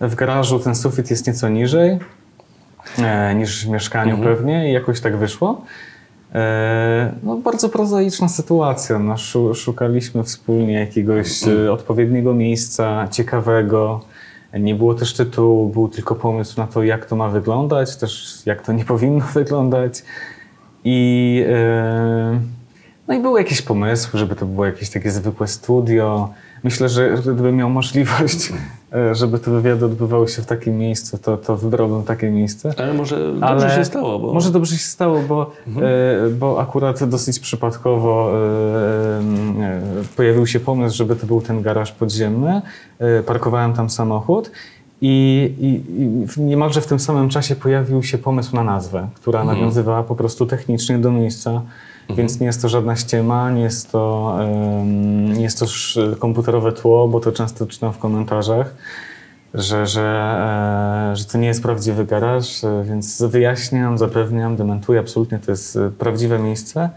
W 0.00 0.14
garażu 0.14 0.58
ten 0.58 0.74
sufit 0.74 1.10
jest 1.10 1.26
nieco 1.26 1.48
niżej 1.48 1.98
e, 2.98 3.34
niż 3.34 3.66
w 3.66 3.68
mieszkaniu 3.68 4.14
Mhm. 4.16 4.36
pewnie 4.36 4.70
i 4.70 4.72
jakoś 4.72 5.00
tak 5.00 5.16
wyszło. 5.16 5.64
E, 6.34 7.12
no 7.22 7.36
bardzo 7.36 7.68
prozaiczna 7.68 8.28
sytuacja. 8.28 8.98
No, 8.98 9.16
szu, 9.16 9.54
szukaliśmy 9.54 10.24
wspólnie 10.24 10.72
jakiegoś 10.72 11.48
e, 11.48 11.72
odpowiedniego 11.72 12.34
miejsca, 12.34 13.08
ciekawego. 13.10 14.00
Nie 14.58 14.74
było 14.74 14.94
też 14.94 15.14
tytułu, 15.14 15.68
był 15.68 15.88
tylko 15.88 16.14
pomysł 16.14 16.60
na 16.60 16.66
to, 16.66 16.82
jak 16.82 17.06
to 17.06 17.16
ma 17.16 17.28
wyglądać, 17.28 17.96
też 17.96 18.42
jak 18.46 18.62
to 18.62 18.72
nie 18.72 18.84
powinno 18.94 19.24
wyglądać. 19.34 20.02
I, 20.84 21.44
e, 21.48 22.40
no 23.08 23.14
i 23.14 23.20
były 23.20 23.40
jakieś 23.40 23.62
pomysły, 23.62 24.18
żeby 24.18 24.36
to 24.36 24.46
było 24.46 24.66
jakieś 24.66 24.90
takie 24.90 25.10
zwykłe 25.10 25.48
studio. 25.48 26.30
Myślę, 26.64 26.88
że 26.88 27.10
gdybym 27.22 27.56
miał 27.56 27.70
możliwość, 27.70 28.52
e, 28.92 29.14
żeby 29.14 29.38
te 29.38 29.50
wywiady 29.50 29.84
odbywały 29.84 30.28
się 30.28 30.42
w 30.42 30.46
takim 30.46 30.78
miejscu, 30.78 31.18
to, 31.18 31.36
to 31.36 31.56
wybrałbym 31.56 32.02
takie 32.02 32.30
miejsce. 32.30 32.74
Ale 32.78 32.94
może 32.94 33.34
dobrze 33.34 33.70
się 33.76 33.84
stało, 33.84 34.08
bo... 34.08 34.14
Mhm. 34.16 34.34
Może 34.34 34.50
dobrze 34.50 34.74
się 34.76 34.84
stało, 34.84 35.22
bo, 35.28 35.50
e, 35.66 36.30
bo 36.30 36.60
akurat 36.60 37.04
dosyć 37.04 37.38
przypadkowo 37.38 38.32
e, 38.34 39.22
pojawił 40.16 40.46
się 40.46 40.60
pomysł, 40.60 40.96
żeby 40.96 41.16
to 41.16 41.26
był 41.26 41.40
ten 41.40 41.62
garaż 41.62 41.92
podziemny. 41.92 42.62
Parkowałem 43.26 43.72
tam 43.72 43.90
samochód 43.90 44.50
i, 45.00 45.54
i, 45.60 46.02
i 46.02 46.40
niemalże 46.42 46.80
w 46.80 46.86
tym 46.86 47.00
samym 47.00 47.28
czasie 47.28 47.56
pojawił 47.56 48.02
się 48.02 48.18
pomysł 48.18 48.56
na 48.56 48.64
nazwę, 48.64 49.08
która 49.14 49.40
Mhm. 49.40 49.58
nawiązywała 49.58 50.02
po 50.02 50.14
prostu 50.16 50.46
technicznie 50.46 50.98
do 50.98 51.12
miejsca. 51.12 51.62
Więc 52.16 52.40
nie 52.40 52.46
jest 52.46 52.62
to 52.62 52.68
żadna 52.68 52.96
ściema, 52.96 53.50
nie 53.50 53.62
jest 53.62 53.92
to, 53.92 54.36
em, 54.40 55.32
nie 55.32 55.42
jest 55.42 55.58
to 55.58 55.66
komputerowe 56.18 56.72
tło, 56.72 57.08
bo 57.08 57.20
to 57.20 57.32
często 57.32 57.66
czytam 57.66 57.92
w 57.92 57.98
komentarzach 57.98 58.74
że, 59.54 59.86
że, 59.86 60.02
e, 61.12 61.16
że 61.16 61.24
to 61.24 61.38
nie 61.38 61.46
jest 61.46 61.62
prawdziwy 61.62 62.06
garaż, 62.06 62.64
e, 62.64 62.84
więc 62.84 63.22
wyjaśniam, 63.22 63.98
zapewniam, 63.98 64.56
dementuję, 64.56 65.00
absolutnie 65.00 65.38
to 65.38 65.50
jest 65.50 65.76
e, 65.76 65.90
prawdziwe 65.90 66.38
miejsce. 66.38 66.90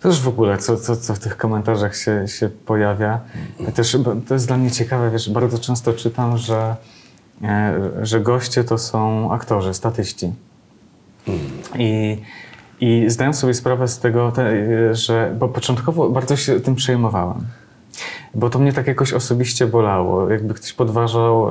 Też 0.00 0.20
w 0.20 0.28
ogóle, 0.28 0.58
co, 0.58 0.76
co, 0.76 0.96
co 0.96 1.14
w 1.14 1.18
tych 1.18 1.36
komentarzach 1.36 1.96
się, 1.96 2.28
się 2.28 2.48
pojawia. 2.48 3.20
Też 3.74 3.96
to 4.28 4.34
jest 4.34 4.46
dla 4.46 4.56
mnie 4.56 4.70
ciekawe, 4.70 5.10
wiesz, 5.10 5.30
bardzo 5.30 5.58
często 5.58 5.92
czytam, 5.92 6.38
że, 6.38 6.76
e, 7.42 7.90
że 8.02 8.20
goście 8.20 8.64
to 8.64 8.78
są 8.78 9.32
aktorzy, 9.32 9.74
statyści. 9.74 10.32
I, 11.78 12.18
I 12.80 13.04
zdałem 13.08 13.34
sobie 13.34 13.54
sprawę 13.54 13.88
z 13.88 13.98
tego, 13.98 14.32
te, 14.32 14.54
że, 14.94 15.34
bo 15.38 15.48
początkowo 15.48 16.08
bardzo 16.10 16.36
się 16.36 16.60
tym 16.60 16.74
przejmowałem. 16.74 17.38
Bo 18.34 18.50
to 18.50 18.58
mnie 18.58 18.72
tak 18.72 18.86
jakoś 18.86 19.12
osobiście 19.12 19.66
bolało, 19.66 20.30
jakby 20.30 20.54
ktoś 20.54 20.72
podważał 20.72 21.50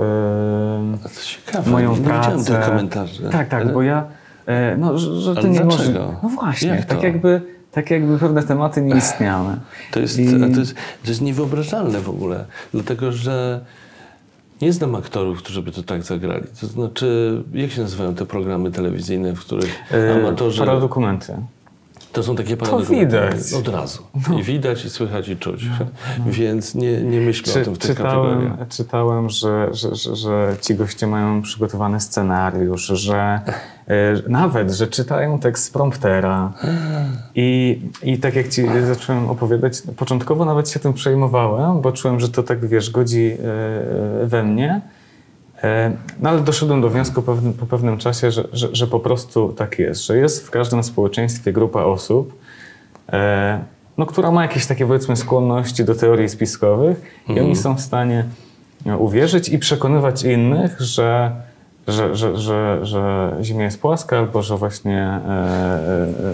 ciekawe, 1.23 1.71
moją 1.71 1.95
nie 1.95 2.01
pracę. 2.01 2.37
widziałem 2.37 2.45
tych 2.61 2.69
komentarzy. 2.69 3.23
Tak, 3.23 3.49
tak, 3.49 3.61
Ale- 3.61 3.73
bo 3.73 3.81
ja, 3.81 4.05
e, 4.45 4.77
no, 4.77 4.97
że, 4.97 5.15
że 5.21 5.31
Ale 5.37 5.49
nie 5.49 5.59
dlaczego? 5.59 5.99
może. 5.99 6.15
No 6.23 6.29
właśnie, 6.29 6.69
Jak 6.69 6.85
tak 6.85 7.03
jakby, 7.03 7.41
tak 7.71 7.91
jakby 7.91 8.17
pewne 8.17 8.43
tematy 8.43 8.81
nie 8.81 8.95
istniały. 8.95 9.55
To 9.91 9.99
jest, 9.99 10.19
I- 10.19 10.39
to, 10.53 10.59
jest, 10.59 10.75
to 11.03 11.09
jest 11.09 11.21
niewyobrażalne 11.21 11.99
w 11.99 12.09
ogóle, 12.09 12.45
dlatego 12.73 13.11
że 13.11 13.59
nie 14.61 14.73
znam 14.73 14.95
aktorów, 14.95 15.37
którzy 15.37 15.61
by 15.61 15.71
to 15.71 15.83
tak 15.83 16.03
zagrali. 16.03 16.43
To 16.61 16.67
znaczy, 16.67 17.41
jak 17.53 17.71
się 17.71 17.81
nazywają 17.81 18.15
te 18.15 18.25
programy 18.25 18.71
telewizyjne, 18.71 19.35
w 19.35 19.39
których 19.39 19.79
e, 19.91 20.15
amatorzy... 20.15 20.59
Paradokumenty. 20.59 21.33
To 22.13 22.23
są 22.23 22.35
takie 22.35 22.57
paradokumenty. 22.57 23.05
widać. 23.05 23.53
Od 23.53 23.67
razu. 23.67 24.03
I 24.39 24.43
widać, 24.43 24.85
i 24.85 24.89
słychać, 24.89 25.27
i 25.29 25.37
czuć. 25.37 25.65
Więc 26.25 26.75
nie, 26.75 27.01
nie 27.01 27.19
myślmy 27.21 27.53
o 27.53 27.55
Czy, 27.55 27.63
tym 27.65 27.73
w 27.73 27.77
tych 27.77 27.97
czytałem, 27.97 28.39
kategoriach. 28.39 28.67
czytałem 28.67 29.29
że, 29.29 29.69
że, 29.71 29.95
że, 29.95 30.15
że 30.15 30.55
ci 30.61 30.75
goście 30.75 31.07
mają 31.07 31.41
przygotowany 31.41 31.99
scenariusz, 31.99 32.85
że 32.85 33.39
nawet, 34.27 34.71
że 34.71 34.87
czytają 34.87 35.39
tekst 35.39 35.63
z 35.63 35.69
promptera. 35.69 36.53
I, 37.35 37.81
I 38.03 38.17
tak 38.17 38.35
jak 38.35 38.49
ci 38.49 38.65
zacząłem 38.87 39.29
opowiadać, 39.29 39.73
początkowo 39.97 40.45
nawet 40.45 40.69
się 40.69 40.79
tym 40.79 40.93
przejmowałem, 40.93 41.81
bo 41.81 41.91
czułem, 41.91 42.19
że 42.19 42.29
to 42.29 42.43
tak, 42.43 42.67
wiesz, 42.67 42.89
godzi 42.89 43.37
e, 44.23 44.25
we 44.25 44.43
mnie. 44.43 44.81
E, 45.63 45.91
No 46.19 46.29
ale 46.29 46.41
doszedłem 46.41 46.81
do 46.81 46.89
wniosku 46.89 47.21
pewnym, 47.21 47.53
po 47.53 47.65
pewnym 47.65 47.97
czasie, 47.97 48.31
że, 48.31 48.43
że, 48.53 48.67
że 48.71 48.87
po 48.87 48.99
prostu 48.99 49.53
tak 49.57 49.79
jest, 49.79 50.05
że 50.05 50.17
jest 50.17 50.47
w 50.47 50.49
każdym 50.49 50.83
społeczeństwie 50.83 51.53
grupa 51.53 51.83
osób, 51.83 52.39
e, 53.13 53.59
no, 53.97 54.05
która 54.05 54.31
ma 54.31 54.41
jakieś 54.41 54.65
takie 54.65 54.85
powiedzmy 54.87 55.15
skłonności 55.15 55.85
do 55.85 55.95
teorii 55.95 56.29
spiskowych 56.29 57.01
i 57.27 57.39
oni 57.39 57.55
są 57.55 57.75
w 57.75 57.81
stanie 57.81 58.25
e, 58.85 58.97
uwierzyć 58.97 59.49
i 59.49 59.59
przekonywać 59.59 60.23
innych, 60.23 60.81
że, 60.81 61.31
że, 61.91 62.15
że, 62.15 62.37
że, 62.37 62.79
że 62.83 63.35
Ziemia 63.41 63.65
jest 63.65 63.81
płaska 63.81 64.17
albo 64.17 64.41
że 64.41 64.57
właśnie 64.57 64.97
e, 64.97 65.29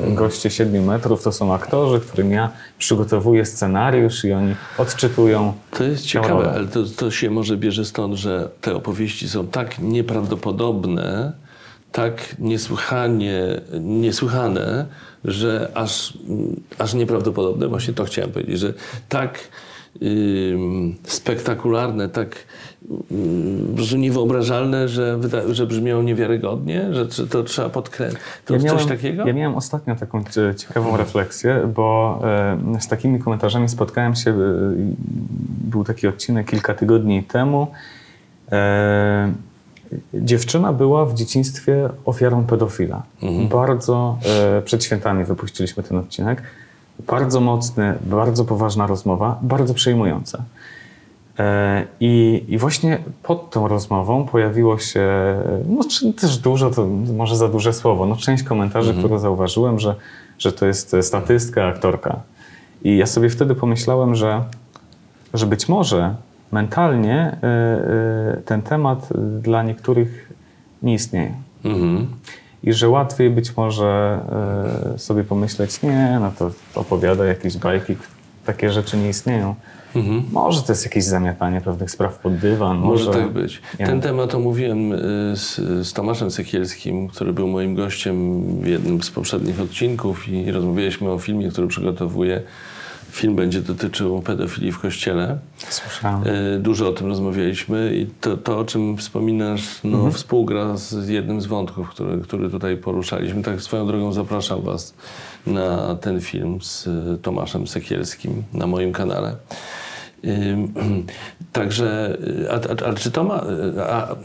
e, 0.07 0.15
goście 0.15 0.49
7 0.49 0.85
metrów 0.85 1.23
to 1.23 1.31
są 1.31 1.53
aktorzy, 1.53 1.99
którym 1.99 2.31
ja 2.31 2.49
przygotowuję 2.77 3.45
scenariusz 3.45 4.25
i 4.25 4.33
oni 4.33 4.55
odczytują 4.77 5.53
To 5.71 5.83
jest 5.83 6.05
ciekawe, 6.05 6.51
ale 6.51 6.67
to, 6.67 6.83
to 6.97 7.11
się 7.11 7.29
może 7.29 7.57
bierze 7.57 7.85
stąd, 7.85 8.15
że 8.15 8.49
te 8.61 8.75
opowieści 8.75 9.29
są 9.29 9.47
tak 9.47 9.79
nieprawdopodobne, 9.79 11.33
tak 11.91 12.35
niesłychanie, 12.39 13.61
niesłychane, 13.79 14.85
że 15.25 15.71
aż, 15.73 16.17
aż 16.77 16.93
nieprawdopodobne, 16.93 17.67
właśnie 17.67 17.93
to 17.93 18.05
chciałem 18.05 18.31
powiedzieć, 18.31 18.59
że 18.59 18.73
tak 19.09 19.39
spektakularne, 21.03 22.09
tak 22.09 22.35
prostu 23.75 23.97
niewyobrażalne, 23.97 24.87
że, 24.87 25.17
wyda- 25.17 25.53
że 25.53 25.67
niewiarygodnie, 26.03 26.93
że, 26.93 27.11
że 27.11 27.27
to 27.27 27.43
trzeba 27.43 27.69
podkreślić. 27.69 28.19
To 28.45 28.53
Ja 28.53 28.59
coś 28.59 28.65
miałem, 28.71 28.87
takiego? 28.87 29.27
Ja 29.27 29.33
miałem 29.33 29.55
ostatnio 29.55 29.95
taką 29.95 30.23
cie- 30.23 30.55
ciekawą 30.57 30.97
refleksję, 30.97 31.71
bo 31.75 32.21
z 32.79 32.87
takimi 32.87 33.19
komentarzami 33.19 33.69
spotkałem 33.69 34.15
się, 34.15 34.31
e, 34.31 34.35
był 35.71 35.83
taki 35.83 36.07
odcinek 36.07 36.49
kilka 36.49 36.73
tygodni 36.73 37.23
temu. 37.23 37.67
Dziewczyna 40.13 40.73
była 40.73 41.05
w 41.05 41.13
dzieciństwie 41.13 41.89
ofiarą 42.05 42.43
pedofila. 42.45 43.03
Bardzo, 43.51 44.17
e, 44.57 44.61
przed 44.61 44.83
świętami 44.83 45.23
wypuściliśmy 45.25 45.83
ten 45.83 45.97
odcinek. 45.97 46.41
Bardzo 47.07 47.41
mocny, 47.41 47.93
bardzo 48.01 48.45
poważna 48.45 48.87
rozmowa, 48.87 49.39
bardzo 49.41 49.73
przejmująca. 49.73 50.43
E, 51.39 51.85
I, 51.99 52.43
I 52.47 52.57
właśnie 52.57 52.99
pod 53.23 53.49
tą 53.49 53.67
rozmową 53.67 54.25
pojawiło 54.25 54.79
się, 54.79 55.07
no 55.67 55.83
też 56.21 56.37
dużo, 56.37 56.69
to 56.69 56.87
może 57.17 57.35
za 57.35 57.47
duże 57.47 57.73
słowo, 57.73 58.05
no 58.05 58.15
część 58.15 58.43
komentarzy, 58.43 58.93
które 58.93 59.19
zauważyłem, 59.19 59.79
że, 59.79 59.95
że 60.39 60.51
to 60.51 60.65
jest 60.65 60.95
statystka, 61.01 61.65
aktorka. 61.65 62.19
I 62.83 62.97
ja 62.97 63.05
sobie 63.05 63.29
wtedy 63.29 63.55
pomyślałem, 63.55 64.15
że, 64.15 64.43
że 65.33 65.45
być 65.45 65.69
może 65.69 66.15
mentalnie 66.51 67.37
e, 67.43 67.47
e, 67.47 68.41
ten 68.45 68.61
temat 68.61 69.09
dla 69.41 69.63
niektórych 69.63 70.33
nie 70.83 70.93
istnieje. 70.93 71.33
Mhm. 71.65 72.07
I 72.65 72.73
że 72.73 72.89
łatwiej 72.89 73.29
być 73.29 73.57
może 73.57 74.19
e, 74.95 74.99
sobie 74.99 75.23
pomyśleć, 75.23 75.81
nie, 75.81 76.17
no 76.21 76.31
to 76.39 76.51
opowiada 76.75 77.25
jakieś 77.25 77.57
bajki, 77.57 77.95
takie 78.45 78.71
rzeczy 78.71 78.97
nie 78.97 79.09
istnieją. 79.09 79.55
Może 80.31 80.61
to 80.61 80.71
jest 80.71 80.85
jakieś 80.85 81.03
zamiatanie 81.03 81.61
pewnych 81.61 81.91
spraw 81.91 82.19
pod 82.19 82.37
dywan. 82.37 82.77
Może 82.77 83.05
Może, 83.05 83.19
tak 83.19 83.31
być. 83.31 83.61
Nie 83.79 83.85
Ten 83.85 84.01
temat 84.01 84.35
omówiłem 84.35 84.93
y, 84.93 84.97
z, 85.35 85.55
z 85.87 85.93
Tomaszem 85.93 86.31
Sekielskim, 86.31 87.07
który 87.07 87.33
był 87.33 87.47
moim 87.47 87.75
gościem 87.75 88.43
w 88.61 88.67
jednym 88.67 89.03
z 89.03 89.11
poprzednich 89.11 89.61
odcinków 89.61 90.29
i 90.29 90.51
rozmawialiśmy 90.51 91.11
o 91.11 91.19
filmie, 91.19 91.49
który 91.49 91.67
przygotowuję. 91.67 92.41
Film 93.15 93.35
będzie 93.35 93.61
dotyczył 93.61 94.21
pedofilii 94.21 94.71
w 94.71 94.79
kościele. 94.79 95.37
Słyszałem. 95.69 96.27
Y, 96.27 96.59
Dużo 96.59 96.89
o 96.89 96.93
tym 96.93 97.07
rozmawialiśmy 97.07 97.95
i 97.95 98.07
to, 98.21 98.37
to 98.37 98.59
o 98.59 98.65
czym 98.65 98.97
wspominasz, 98.97 99.61
no, 99.83 100.11
współgra 100.11 100.77
z 100.77 101.07
jednym 101.07 101.41
z 101.41 101.45
wątków, 101.45 101.89
który, 101.89 102.21
który 102.21 102.49
tutaj 102.49 102.77
poruszaliśmy. 102.77 103.43
Tak 103.43 103.61
swoją 103.61 103.87
drogą 103.87 104.13
zapraszam 104.13 104.61
Was 104.61 104.93
na 105.47 105.95
ten 105.95 106.21
film 106.21 106.61
z 106.61 106.87
y, 106.87 107.17
Tomaszem 107.21 107.67
Sekielskim 107.67 108.43
na 108.53 108.67
moim 108.67 108.93
kanale. 108.93 109.35
Także, 111.53 112.17
y, 112.43 112.51
a, 112.51 112.55
a, 112.55 112.89
a 112.89 112.93
czy 112.93 113.11
to 113.11 113.23
ma, 113.23 113.43
a 113.89 114.15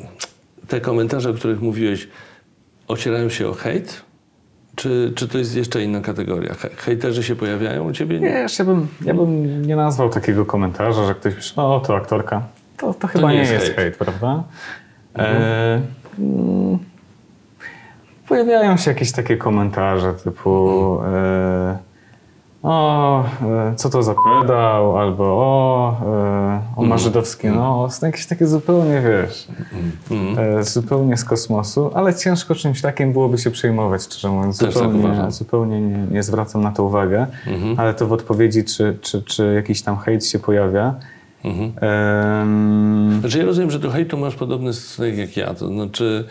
te 0.69 0.81
komentarze, 0.81 1.31
o 1.31 1.35
których 1.35 1.61
mówiłeś, 1.61 2.09
ocierają 2.89 3.29
się 3.29 3.49
o 3.49 3.53
hejt? 3.53 4.10
Czy, 4.81 5.13
czy 5.17 5.29
to 5.29 5.39
jest 5.39 5.57
jeszcze 5.57 5.83
inna 5.83 6.01
kategoria? 6.01 6.55
He- 6.55 6.71
Hejterzy 6.77 7.23
się 7.23 7.37
pojawiają 7.37 7.85
u 7.89 7.93
ciebie? 7.93 8.21
Nie, 8.21 8.29
jeszcze 8.29 8.65
bym, 8.65 8.89
ja 9.05 9.15
bym 9.15 9.63
nie 9.67 9.77
nazwał 9.77 10.11
takiego 10.11 10.47
komentarza, 10.47 11.07
że 11.07 11.15
ktoś 11.15 11.35
pisze, 11.35 11.63
o 11.63 11.81
to 11.81 11.97
aktorka. 11.97 12.43
To, 12.77 12.95
to 12.95 13.07
chyba 13.07 13.29
nie 13.29 13.35
nie, 13.35 13.41
jest 13.41 13.53
jest 13.53 13.65
hejt. 13.65 13.77
hejt, 13.77 13.97
prawda? 13.97 14.43
E, 15.19 15.81
mm, 16.19 16.79
pojawiają 18.29 18.77
się 18.77 18.91
jakieś 18.91 19.13
takie 19.13 19.37
komentarze 19.37 20.15
typu 20.15 20.99
e, 21.07 21.79
o, 22.63 23.25
e, 23.43 23.75
co 23.77 23.91
to 23.91 24.03
za 24.03 24.15
pedał, 24.15 24.99
albo 24.99 25.25
o, 25.25 25.97
e, 26.07 26.63
on 26.77 26.89
ma 26.89 26.99
żydowski 26.99 27.47
nos. 27.49 28.01
No, 28.03 28.07
jakieś 28.09 28.27
takie 28.27 28.47
zupełnie, 28.47 29.03
wiesz, 29.03 29.49
e, 30.39 30.65
zupełnie 30.65 31.17
z 31.17 31.25
kosmosu, 31.25 31.91
ale 31.95 32.15
ciężko 32.15 32.55
czymś 32.55 32.81
takim 32.81 33.13
byłoby 33.13 33.39
się 33.39 33.51
przejmować, 33.51 34.03
szczerze 34.03 34.29
mówiąc. 34.29 34.59
Tak 34.59 34.73
Zupełnie, 34.73 34.99
uważam. 34.99 35.33
zupełnie 35.33 35.81
nie, 35.81 35.97
nie 36.11 36.23
zwracam 36.23 36.63
na 36.63 36.73
to 36.73 36.85
uwagę, 36.85 37.27
ale 37.77 37.95
to 37.95 38.07
w 38.07 38.13
odpowiedzi, 38.13 38.65
czy, 38.65 38.99
czy, 39.01 39.23
czy 39.23 39.53
jakiś 39.55 39.83
tam 39.83 39.99
hejt 39.99 40.27
się 40.27 40.39
pojawia. 40.39 40.95
Mhm. 41.45 41.73
Em, 41.81 43.21
Znaczy 43.21 43.39
ja 43.39 43.45
rozumiem, 43.45 43.71
że 43.71 43.79
do 43.79 43.91
hejtu 43.91 44.19
masz 44.19 44.35
podobny 44.35 44.73
stosunek 44.73 45.17
jak 45.17 45.37
ja. 45.37 45.55
To 45.55 45.69
znaczy, 45.69 46.25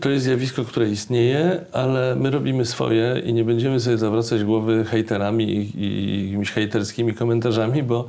to 0.00 0.10
jest 0.10 0.24
zjawisko, 0.24 0.64
które 0.64 0.88
istnieje, 0.88 1.60
ale 1.72 2.16
my 2.16 2.30
robimy 2.30 2.64
swoje 2.64 3.22
i 3.24 3.32
nie 3.34 3.44
będziemy 3.44 3.80
sobie 3.80 3.98
zawracać 3.98 4.44
głowy 4.44 4.84
hejterami 4.84 5.44
i, 5.44 5.80
i 5.84 6.24
jakimiś 6.26 6.50
hejterskimi 6.50 7.14
komentarzami, 7.14 7.82
bo, 7.82 8.06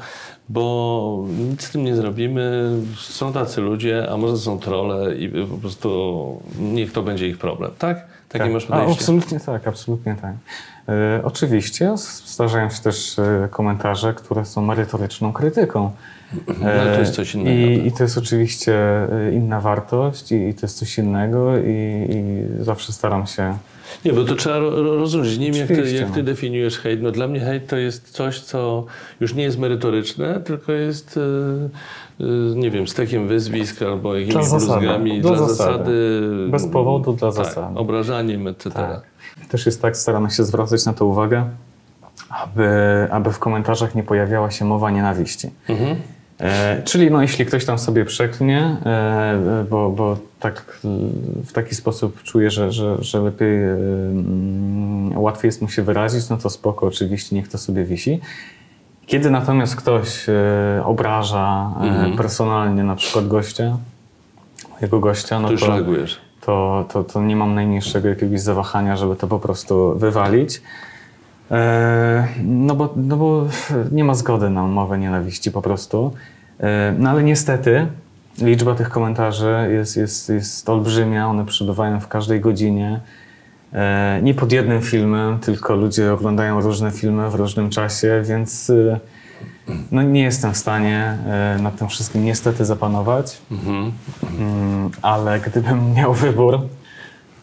bo 0.49 1.26
nic 1.49 1.63
z 1.63 1.71
tym 1.71 1.84
nie 1.84 1.95
zrobimy. 1.95 2.69
Są 2.97 3.34
tacy 3.34 3.61
ludzie, 3.61 4.09
a 4.11 4.17
może 4.17 4.38
są 4.38 4.59
trole 4.59 5.15
i 5.15 5.30
po 5.30 5.57
prostu 5.57 6.41
niech 6.59 6.91
to 6.91 7.03
będzie 7.03 7.28
ich 7.28 7.38
problem. 7.38 7.71
Tak? 7.80 8.05
Takie 8.30 8.49
masz 8.49 8.63
A, 8.65 8.67
podejście? 8.67 8.93
absolutnie 8.93 9.39
tak, 9.39 9.67
absolutnie 9.67 10.15
tak. 10.21 10.34
E, 10.89 11.21
oczywiście 11.23 11.93
zdarzają 12.26 12.69
się 12.69 12.82
też 12.82 13.19
e, 13.19 13.47
komentarze, 13.51 14.13
które 14.13 14.45
są 14.45 14.61
merytoryczną 14.61 15.34
krytyką. 15.34 15.91
No, 16.61 16.67
ale 16.82 16.93
to 16.93 16.99
jest 16.99 17.13
coś 17.13 17.36
innego, 17.36 17.71
I, 17.71 17.78
tak. 17.78 17.86
I 17.86 17.91
to 17.91 18.03
jest 18.03 18.17
oczywiście 18.17 18.73
e, 18.76 19.32
inna 19.34 19.61
wartość 19.61 20.32
i, 20.32 20.36
i 20.47 20.53
to 20.53 20.59
jest 20.61 20.78
coś 20.78 20.97
innego 20.97 21.57
i, 21.57 22.07
i 22.09 22.63
zawsze 22.63 22.93
staram 22.93 23.28
się... 23.28 23.57
Nie, 24.05 24.13
bo 24.13 24.23
to 24.23 24.36
trzeba 24.36 24.57
ro- 24.59 24.84
ro- 24.84 24.95
rozróżnić. 24.95 25.38
Nie 25.39 25.51
wiem, 25.51 25.59
jak 25.59 25.67
ty, 25.86 25.91
jak 25.95 26.09
ty 26.11 26.17
no. 26.19 26.23
definiujesz 26.23 26.78
hejt. 26.80 27.01
No, 27.01 27.11
dla 27.11 27.28
mnie 27.28 27.39
hejt 27.39 27.67
to 27.67 27.78
jest 27.78 28.09
coś, 28.11 28.39
co 28.39 28.86
już 29.19 29.34
nie 29.34 29.43
jest 29.43 29.59
merytoryczne, 29.59 30.39
tylko 30.39 30.71
jest, 30.71 31.17
y, 32.19 32.23
nie 32.55 32.71
wiem, 32.71 32.88
stekiem 32.88 33.28
wyzwisk 33.28 33.82
albo 33.82 34.15
jakimiś 34.15 34.47
Dla 34.49 34.57
bluzgami 34.59 35.21
Dla 35.21 35.32
dla 35.32 35.47
zasady. 35.47 35.73
zasady. 35.73 36.47
Bez 36.51 36.67
powodu, 36.67 37.13
dla 37.13 37.32
tak, 37.32 37.45
zasady. 37.45 37.80
Obrażaniem, 37.80 38.47
etc. 38.47 38.71
Tak. 38.71 39.01
Też 39.49 39.65
jest 39.65 39.82
tak, 39.82 39.97
staramy 39.97 40.32
się 40.32 40.43
zwracać 40.43 40.86
na 40.86 40.93
to 40.93 41.05
uwagę, 41.05 41.45
aby, 42.30 42.67
aby 43.11 43.32
w 43.32 43.39
komentarzach 43.39 43.95
nie 43.95 44.03
pojawiała 44.03 44.51
się 44.51 44.65
mowa 44.65 44.91
nienawiści. 44.91 45.49
Mhm. 45.69 45.95
E, 46.39 46.81
czyli 46.83 47.11
no, 47.11 47.21
jeśli 47.21 47.45
ktoś 47.45 47.65
tam 47.65 47.79
sobie 47.79 48.05
przeklnie, 48.05 48.77
e, 48.86 49.65
bo, 49.69 49.89
bo 49.89 50.17
tak 50.39 50.79
w 51.45 51.51
taki 51.53 51.75
sposób 51.75 52.23
czuje, 52.23 52.51
że, 52.51 52.71
że, 52.71 52.97
że 53.03 53.19
lepiej, 53.19 53.63
e, 53.63 53.73
mm, 53.73 55.17
łatwiej 55.17 55.47
jest 55.47 55.61
mu 55.61 55.69
się 55.69 55.83
wyrazić, 55.83 56.29
no 56.29 56.38
to 56.38 56.49
spoko, 56.49 56.88
oczywiście 56.88 57.36
niech 57.36 57.47
to 57.47 57.57
sobie 57.57 57.83
wisi. 57.83 58.19
Kiedy 59.05 59.29
natomiast 59.31 59.75
ktoś 59.75 60.29
e, 60.29 60.33
obraża 60.86 61.71
e, 61.81 61.83
Mhm. 61.83 62.17
personalnie 62.17 62.83
na 62.83 62.95
przykład 62.95 63.27
gościa, 63.27 63.77
jego 64.81 64.99
gościa, 64.99 65.39
no 65.39 65.47
To 65.47 65.53
to, 65.57 65.65
to, 66.41 66.86
to, 66.89 67.03
to 67.03 67.21
nie 67.21 67.36
mam 67.36 67.55
najmniejszego 67.55 68.07
jakiegoś 68.09 68.41
zawahania, 68.41 68.97
żeby 68.97 69.15
to 69.15 69.27
po 69.27 69.39
prostu 69.39 69.93
wywalić. 69.97 70.61
E, 71.52 72.28
no, 72.43 72.76
bo, 72.76 72.93
no 72.96 73.18
bo 73.18 73.48
nie 73.91 74.04
ma 74.04 74.14
zgody 74.14 74.50
na 74.50 74.64
mowę 74.64 74.98
nienawiści 74.98 75.52
po 75.52 75.62
prostu. 75.62 76.14
E, 76.60 76.96
no 77.00 77.10
ale 77.10 77.24
niestety 77.24 77.88
liczba 78.38 78.76
tych 78.76 78.89
komentarzy 78.89 79.70
jest, 79.72 79.98
jest, 79.98 80.30
jest 80.30 80.70
olbrzymia, 80.70 81.28
one 81.28 81.46
przybywają 81.46 82.00
w 82.00 82.08
każdej 82.08 82.39
godzinie. 82.39 83.00
E, 83.74 84.20
nie 84.24 84.34
pod 84.34 84.52
jednym 84.52 84.82
filmem, 84.82 85.39
tylko 85.39 85.76
ludzie 85.76 86.14
oglądają 86.14 86.62
różne 86.62 86.91
filmy 86.91 87.30
w 87.30 87.36
różnym 87.36 87.70
czasie, 87.70 88.24
więc 88.26 88.72
no, 89.91 90.02
nie 90.02 90.24
jestem 90.24 90.54
w 90.54 90.58
stanie 90.58 91.18
nad 91.62 91.78
tym 91.78 91.88
wszystkim 91.88 92.26
niestety 92.26 92.66
zapanować. 92.66 93.38
Mhm. 93.52 93.91
Mm, 94.39 94.89
ale 95.02 95.39
gdybym 95.39 95.93
miał 95.93 96.14
wybór, 96.14 96.60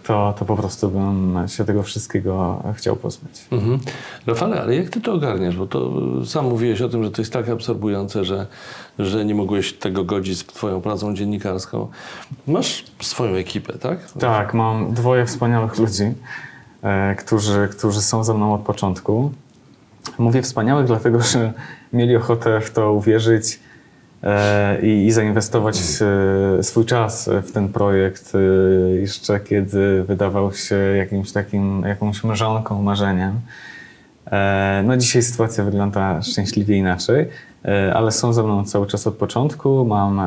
to, 0.02 0.34
to 0.38 0.44
po 0.44 0.56
prostu 0.56 0.90
bym 0.90 1.48
się 1.48 1.64
tego 1.64 1.82
wszystkiego 1.82 2.62
chciał 2.76 2.96
pozbyć. 2.96 3.46
Mhm. 3.50 3.78
Rafale, 4.26 4.62
ale 4.62 4.76
jak 4.76 4.88
ty 4.88 5.00
to 5.00 5.12
ogarniasz? 5.12 5.56
Bo 5.56 5.66
to 5.66 5.92
y, 6.22 6.26
sam 6.26 6.48
mówiłeś 6.48 6.80
o 6.80 6.88
tym, 6.88 7.04
że 7.04 7.10
to 7.10 7.22
jest 7.22 7.32
tak 7.32 7.48
absorbujące, 7.48 8.24
że, 8.24 8.46
że 8.98 9.24
nie 9.24 9.34
mogłeś 9.34 9.72
tego 9.72 10.04
godzić 10.04 10.38
z 10.38 10.44
twoją 10.44 10.80
pracą 10.80 11.14
dziennikarską. 11.14 11.88
Masz 12.46 12.84
swoją 13.00 13.34
ekipę, 13.34 13.72
tak? 13.78 14.12
Tak, 14.12 14.54
mam 14.54 14.94
dwoje 14.94 15.26
wspaniałych 15.26 15.78
ludzi, 15.78 16.12
e, 16.82 17.14
którzy, 17.14 17.68
którzy 17.70 18.02
są 18.02 18.24
ze 18.24 18.34
mną 18.34 18.54
od 18.54 18.60
początku. 18.60 19.32
Mówię 20.18 20.42
wspaniałych, 20.42 20.86
dlatego 20.86 21.20
że 21.20 21.52
mieli 21.92 22.16
ochotę 22.16 22.60
w 22.60 22.70
to 22.70 22.92
uwierzyć 22.92 23.60
i, 24.82 25.06
i 25.06 25.12
zainwestować 25.12 25.78
e, 25.78 26.62
swój 26.62 26.84
czas 26.84 27.30
w 27.42 27.52
ten 27.52 27.68
projekt, 27.68 28.32
e, 28.34 28.38
jeszcze 28.90 29.40
kiedy 29.40 30.04
wydawał 30.04 30.52
się 30.52 30.76
jakimś 30.76 31.32
takim, 31.32 31.82
jakąś 31.82 32.24
mrzonką, 32.24 32.82
marzeniem. 32.82 33.40
E, 34.30 34.82
No 34.86 34.96
dzisiaj 34.96 35.22
sytuacja 35.22 35.64
wygląda 35.64 36.22
szczęśliwie 36.22 36.76
inaczej, 36.76 37.28
e, 37.64 37.94
ale 37.94 38.12
są 38.12 38.32
ze 38.32 38.42
mną 38.42 38.64
cały 38.64 38.86
czas 38.86 39.06
od 39.06 39.14
początku. 39.14 39.84
Mam 39.84 40.20
e, 40.20 40.22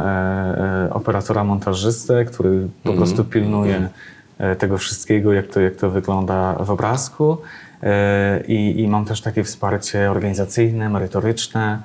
e, 0.88 0.94
operatora 0.94 1.44
montażystę, 1.44 2.26
który 2.26 2.68
po 2.84 2.94
prostu 2.94 3.24
pilnuje 3.26 3.90
e, 4.38 4.56
tego 4.56 4.78
wszystkiego, 4.78 5.34
jak 5.34 5.48
to, 5.48 5.60
jak 5.62 5.76
to 5.76 5.90
wygląda 5.90 6.54
w 6.54 6.72
obrazku. 6.72 7.38
E, 7.84 8.44
I, 8.48 8.82
I 8.82 8.88
mam 8.88 9.06
też 9.06 9.22
takie 9.22 9.44
wsparcie 9.44 10.12
organizacyjne, 10.12 10.90
merytoryczne. 10.90 11.80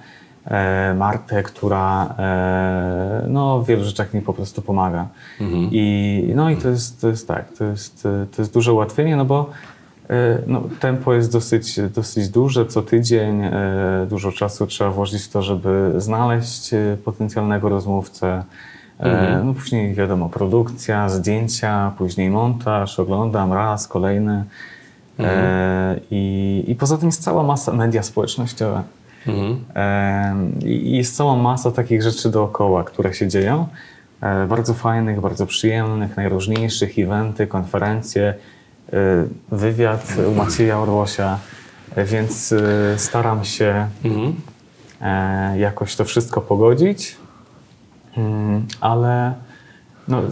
E, 0.47 0.95
Martę, 0.95 1.43
która 1.43 2.15
e, 2.19 3.25
no, 3.29 3.61
w 3.61 3.67
wielu 3.67 3.85
rzeczach 3.85 4.15
mi 4.15 4.21
po 4.23 4.33
prostu 4.33 4.63
pomaga. 4.63 5.07
I, 5.73 6.33
no 6.35 6.51
i 6.51 6.57
to 6.57 6.69
jest, 6.69 7.01
to 7.01 7.09
jest 7.09 7.29
tak, 7.29 7.53
to 7.59 7.65
jest, 7.65 8.03
to 8.37 8.43
jest 8.43 8.55
duże 8.55 8.73
ułatwienie, 8.73 9.17
no 9.17 9.25
bo 9.25 9.51
e, 10.11 10.39
no, 10.47 10.63
tempo 10.81 11.15
jest 11.15 11.33
dosyć, 11.33 11.81
dosyć 11.95 12.29
duże, 12.29 12.67
co 12.67 12.83
tydzień 12.83 13.43
dużo 14.09 14.33
czasu 14.33 14.67
trzeba 14.67 14.91
włożyć 14.91 15.23
w 15.23 15.29
to, 15.29 15.43
żeby 15.43 15.93
znaleźć 15.97 16.71
potencjalnego 17.05 17.69
rozmówcę. 17.69 18.45
E, 19.01 19.43
No 19.45 19.55
później 19.55 19.95
wiadomo, 19.95 20.29
produkcja, 20.29 21.09
zdjęcia, 21.09 21.93
później 21.99 22.31
montaż, 22.31 23.01
oglądam 23.01 23.53
raz, 23.53 23.89
kolejny. 23.89 24.45
E, 25.19 26.01
i, 26.11 26.65
I 26.69 26.75
poza 26.75 26.99
tym 26.99 27.09
jest 27.09 27.23
cała 27.23 27.43
masa 27.43 27.73
media 27.73 28.03
społecznościowe. 28.03 28.83
Mhm. 29.27 29.65
I 30.65 30.97
jest 30.97 31.17
cała 31.17 31.37
masa 31.37 31.71
takich 31.71 32.03
rzeczy 32.03 32.31
dookoła, 32.31 32.85
które 32.85 33.15
się 33.15 33.29
dzieją. 33.29 33.67
E, 34.21 34.47
bardzo 34.47 34.75
fajnych, 34.75 35.21
bardzo 35.21 35.47
przyjemnych, 35.47 36.17
najróżniejszych, 36.17 36.99
eventy, 36.99 37.47
konferencje, 37.47 38.35
e, 38.93 38.97
wywiad 39.53 40.15
u 40.33 40.35
Macieja 40.35 40.79
Orłosia, 40.79 41.39
e, 41.97 42.05
więc 42.05 42.55
staram 42.97 43.45
się 43.45 43.89
Mhm. 44.05 44.35
jakoś 45.61 45.97
to 45.97 46.05
wszystko 46.05 46.41
pogodzić, 46.41 47.17
Mm, 48.17 48.67
ale 48.81 49.35
no, 50.09 50.23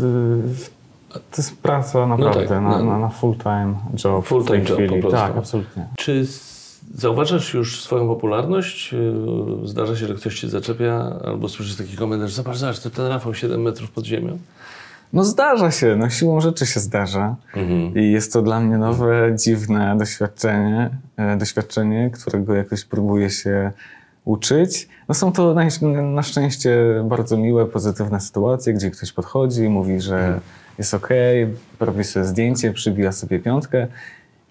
to 1.11 1.36
jest 1.36 1.62
praca 1.62 2.07
naprawdę 2.07 2.41
tak, 2.41 2.51
na, 2.51 2.61
no. 2.61 2.84
na, 2.84 2.99
na 2.99 3.09
full-time 3.09 3.74
job. 4.05 4.24
w 4.24 4.28
Full-time 4.28 4.49
tej 4.49 4.59
job 4.61 4.68
po 4.68 4.74
chwili. 4.74 5.01
prostu. 5.01 5.18
Tak, 5.18 5.36
absolutnie. 5.36 5.86
Czy 5.99 6.26
z- 6.26 6.58
zauważasz 6.95 7.55
już 7.55 7.82
swoją 7.82 8.09
popularność? 8.09 8.93
Yy, 8.93 9.68
Zdarza 9.68 9.97
się, 9.97 10.07
że 10.07 10.14
ktoś 10.14 10.41
cię 10.41 10.49
zaczepia 10.49 11.20
albo 11.24 11.49
słyszysz 11.49 11.76
taki 11.76 11.97
komentarz, 11.97 12.32
zobacz, 12.32 12.57
zobacz, 12.57 12.80
to 12.80 12.91
ten 12.91 13.07
Rafał 13.07 13.34
7 13.34 13.62
metrów 13.62 13.91
pod 13.91 14.05
ziemią. 14.05 14.39
No 15.12 15.24
zdarza 15.24 15.70
się, 15.70 15.97
no 15.97 16.11
siłą 16.11 16.41
rzeczy 16.41 16.66
się 16.66 16.80
zdarza. 16.80 17.36
I 17.95 18.12
jest 18.12 18.32
to 18.32 18.43
dla 18.43 18.61
mnie 18.61 18.78
nowe, 18.78 19.32
dziwne 19.34 19.97
doświadczenie, 19.99 20.91
e, 21.16 21.36
doświadczenie, 21.36 22.11
którego 22.11 22.55
jakoś 22.55 22.84
próbuję 22.84 23.30
się 23.30 23.72
uczyć. 24.24 24.89
No 25.09 25.14
są 25.14 25.32
to 25.32 25.55
na, 25.55 25.64
na 26.03 26.22
szczęście 26.22 26.76
bardzo 27.05 27.36
miłe, 27.36 27.66
pozytywne 27.66 28.20
sytuacje, 28.20 28.74
gdzie 28.74 28.91
ktoś 28.91 29.12
podchodzi 29.12 29.68
mówi, 29.68 30.01
że 30.01 30.41
jest 30.78 30.95
okej, 30.95 31.47
robi 31.80 32.05
sobie 32.05 32.24
zdjęcie, 32.24 32.72
przybija 32.72 33.12
sobie 33.12 33.39
piątkę 33.39 33.86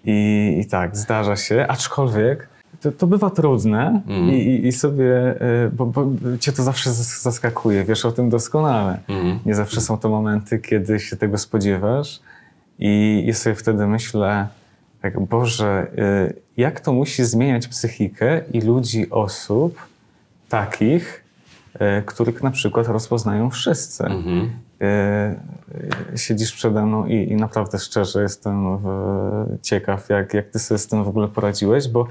i, 0.08 0.60
i 0.60 0.66
tak, 0.66 0.96
zdarza 0.96 1.36
się, 1.36 1.66
aczkolwiek 1.68 2.48
to, 2.80 2.92
to 2.92 3.06
bywa 3.06 3.30
trudne 3.30 4.02
i, 4.32 4.34
i, 4.34 4.66
i 4.66 4.72
sobie, 4.72 5.40
e, 5.40 5.70
bo, 5.72 5.86
bo 5.86 6.06
cię 6.40 6.52
to 6.52 6.62
zawsze 6.62 6.90
zas- 6.90 7.22
zaskakuje, 7.22 7.84
wiesz 7.84 8.04
o 8.04 8.12
tym 8.12 8.30
doskonale. 8.30 8.98
Nie 9.46 9.54
zawsze 9.54 9.80
są 9.80 9.98
to 9.98 10.08
momenty, 10.08 10.58
kiedy 10.58 11.00
się 11.00 11.16
tego 11.16 11.38
spodziewasz 11.38 12.20
i, 12.78 13.24
i 13.28 13.34
sobie 13.34 13.56
wtedy 13.56 13.86
myślę, 13.86 14.48
tak, 15.02 15.20
Boże, 15.20 15.86
y, 16.30 16.34
jak 16.56 16.80
to 16.80 16.92
musi 16.92 17.24
zmieniać 17.24 17.68
psychikę 17.68 18.40
i 18.52 18.60
ludzi, 18.60 19.10
osób 19.10 19.78
takich, 20.48 21.24
y, 21.24 21.27
których 22.06 22.42
na 22.42 22.50
przykład 22.50 22.88
rozpoznają 22.88 23.50
wszyscy. 23.50 24.04
Mhm. 24.04 24.50
Y, 24.82 24.84
y, 26.14 26.18
Siedzisz 26.18 26.52
przede 26.52 26.86
mną 26.86 27.06
i, 27.06 27.14
i 27.14 27.36
naprawdę 27.36 27.78
szczerze 27.78 28.22
jestem 28.22 28.78
ciekaw, 29.62 30.08
jak, 30.08 30.34
jak 30.34 30.48
ty 30.48 30.58
sobie 30.58 30.78
z 30.78 30.86
tym 30.86 31.04
w 31.04 31.08
ogóle 31.08 31.28
poradziłeś, 31.28 31.88
bo 31.88 32.06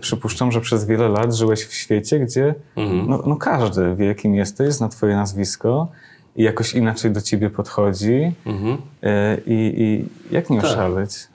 przypuszczam, 0.00 0.52
że 0.52 0.60
przez 0.60 0.84
wiele 0.86 1.08
lat 1.08 1.34
żyłeś 1.34 1.64
w 1.64 1.74
świecie, 1.74 2.20
gdzie 2.20 2.54
Mhm. 2.76 3.06
no, 3.08 3.22
no 3.26 3.36
każdy 3.36 3.96
wie, 3.96 4.14
kim 4.14 4.34
jesteś, 4.34 4.74
zna 4.74 4.88
twoje 4.88 5.16
nazwisko 5.16 5.88
i 6.36 6.42
jakoś 6.42 6.74
inaczej 6.74 7.10
do 7.10 7.20
ciebie 7.20 7.50
podchodzi. 7.50 8.32
Mhm. 8.46 8.76
I, 9.46 9.74
i 9.76 10.08
jak 10.34 10.50
nie 10.50 10.60
Tak. 10.60 10.70
oszaleć? 10.70 11.28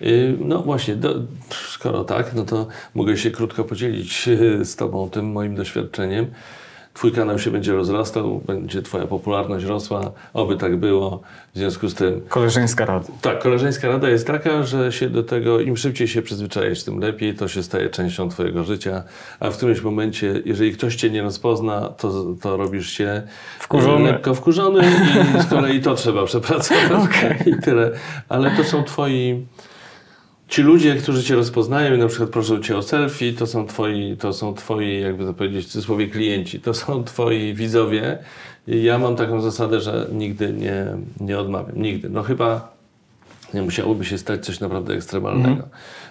Yy, 0.00 0.36
No 0.40 0.62
właśnie, 0.62 0.96
do, 0.96 1.14
skoro 1.50 2.04
tak, 2.04 2.34
no 2.34 2.44
to 2.44 2.66
mogę 2.94 3.16
się 3.16 3.30
krótko 3.30 3.64
podzielić 3.64 4.28
z 4.62 4.76
Tobą 4.76 5.10
tym 5.10 5.32
moim 5.32 5.54
doświadczeniem. 5.54 6.26
Twój 6.94 7.12
kanał 7.12 7.38
się 7.38 7.50
będzie 7.50 7.72
rozrastał, 7.72 8.40
będzie 8.46 8.82
Twoja 8.82 9.06
popularność 9.06 9.64
rosła, 9.64 10.12
oby 10.34 10.56
tak 10.56 10.76
było. 10.76 11.20
W 11.54 11.58
związku 11.58 11.88
z 11.88 11.94
tym 11.94 12.20
Koleżeńska 12.28 12.84
rada. 12.84 13.06
Tak, 13.22 13.42
koleżeńska 13.42 13.88
rada 13.88 14.08
jest 14.08 14.26
taka, 14.26 14.62
że 14.62 14.92
się 14.92 15.10
do 15.10 15.22
tego, 15.22 15.60
im 15.60 15.76
szybciej 15.76 16.08
się 16.08 16.22
przyzwyczajesz, 16.22 16.84
tym 16.84 16.98
lepiej, 16.98 17.34
to 17.34 17.48
się 17.48 17.62
staje 17.62 17.90
częścią 17.90 18.28
twojego 18.28 18.64
życia, 18.64 19.02
a 19.40 19.50
w 19.50 19.56
którymś 19.56 19.80
momencie, 19.80 20.42
jeżeli 20.44 20.72
ktoś 20.72 20.96
cię 20.96 21.10
nie 21.10 21.22
rozpozna, 21.22 21.88
to, 21.88 22.34
to 22.42 22.56
robisz 22.56 22.90
się 22.90 23.22
Wkurzony. 23.58 24.12
lekko 24.12 24.34
wkurzony 24.34 24.82
i 25.38 25.42
z 25.42 25.46
kolei 25.46 25.80
to 25.80 25.94
trzeba 25.94 26.24
przepracować 26.30 27.10
i 27.46 27.62
tyle. 27.62 27.90
Ale 28.28 28.50
to 28.50 28.64
są 28.64 28.84
twoi... 28.84 29.46
Ci 30.52 30.62
ludzie, 30.62 30.94
którzy 30.94 31.22
cię 31.22 31.34
rozpoznają 31.34 31.94
i 31.94 31.98
na 31.98 32.08
przykład 32.08 32.30
proszą 32.30 32.60
cię 32.60 32.76
o 32.76 32.82
selfie, 32.82 33.32
to 33.32 33.46
są 33.46 33.66
twoi, 33.66 34.16
to 34.16 34.32
są 34.32 34.54
twoi, 34.54 35.00
jakby 35.00 35.24
to 35.24 35.34
powiedzieć 35.34 35.66
w 35.66 35.68
cudzysłowie, 35.68 36.08
klienci, 36.08 36.60
to 36.60 36.74
są 36.74 37.04
twoi 37.04 37.54
widzowie. 37.54 38.18
I 38.66 38.82
ja 38.82 38.98
mam 38.98 39.16
taką 39.16 39.40
zasadę, 39.40 39.80
że 39.80 40.08
nigdy 40.12 40.52
nie, 40.52 40.86
nie 41.20 41.38
odmawiam. 41.38 41.82
Nigdy. 41.82 42.08
No 42.08 42.22
chyba 42.22 42.72
nie 43.54 43.62
musiałoby 43.62 44.04
się 44.04 44.18
stać 44.18 44.44
coś 44.44 44.60
naprawdę 44.60 44.94
ekstremalnego, 44.94 45.68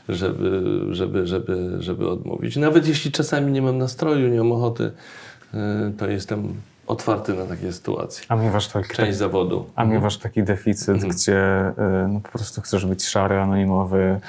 żeby, 0.09 0.61
żeby, 0.91 1.27
żeby, 1.27 1.75
żeby 1.79 2.09
odmówić. 2.09 2.55
Nawet 2.55 2.87
jeśli 2.87 3.11
czasami 3.11 3.51
nie 3.51 3.61
mam 3.61 3.77
nastroju, 3.77 4.27
nie 4.27 4.37
mam 4.37 4.51
ochoty, 4.51 4.83
y, 4.83 5.57
to 5.97 6.09
jestem 6.09 6.53
otwarty 6.91 7.33
na 7.33 7.45
takie 7.45 7.73
sytuacje. 7.73 8.25
A 8.29 8.35
miewasz 8.35 8.67
taki, 8.67 8.95
Część 8.95 9.17
zawodu. 9.17 9.65
a 9.75 9.85
miewasz 9.85 10.17
taki 10.17 10.43
deficyt, 10.43 10.97
gdzie 11.05 11.67
y, 11.69 12.07
no, 12.07 12.19
po 12.19 12.29
prostu 12.29 12.61
chcesz 12.61 12.85
być 12.85 13.05
szary, 13.07 13.39
anonimowy, 13.39 14.19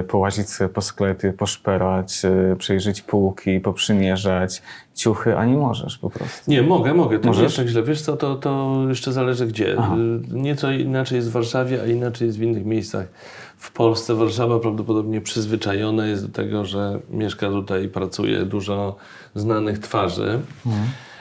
y, 0.00 0.02
połazić 0.02 0.50
sobie 0.50 0.68
po 0.68 0.82
sklepie, 0.82 1.32
poszperać, 1.32 2.22
y, 2.52 2.56
przejrzeć 2.58 3.02
półki, 3.02 3.60
poprzymierzać 3.60 4.62
ciuchy, 4.94 5.36
a 5.38 5.44
nie 5.44 5.56
możesz 5.56 5.98
po 5.98 6.10
prostu. 6.10 6.50
Nie, 6.50 6.62
mogę, 6.62 6.94
mogę. 6.94 7.18
To 7.18 7.24
nie 7.24 7.28
Możesz? 7.28 7.42
jest 7.42 7.56
tak 7.56 7.66
źle. 7.66 7.82
Wiesz 7.82 8.02
co, 8.02 8.16
to, 8.16 8.34
to 8.36 8.82
jeszcze 8.88 9.12
zależy 9.12 9.46
gdzie. 9.46 9.76
Aha. 9.78 9.96
Y, 9.96 10.34
Nieco 10.36 10.70
inaczej 10.72 11.16
jest 11.16 11.28
w 11.28 11.32
Warszawie, 11.32 11.82
a 11.82 11.86
inaczej 11.86 12.26
jest 12.26 12.38
w 12.38 12.42
innych 12.42 12.64
miejscach. 12.64 13.06
W 13.58 13.72
Polsce 13.72 14.14
Warszawa 14.14 14.58
prawdopodobnie 14.58 15.20
przyzwyczajona 15.20 16.06
jest 16.06 16.26
do 16.26 16.32
tego, 16.32 16.64
że 16.64 16.98
mieszka 17.10 17.48
tutaj 17.48 17.84
i 17.84 17.88
pracuje 17.88 18.44
dużo 18.44 18.96
znanych 19.34 19.78
twarzy. 19.78 20.40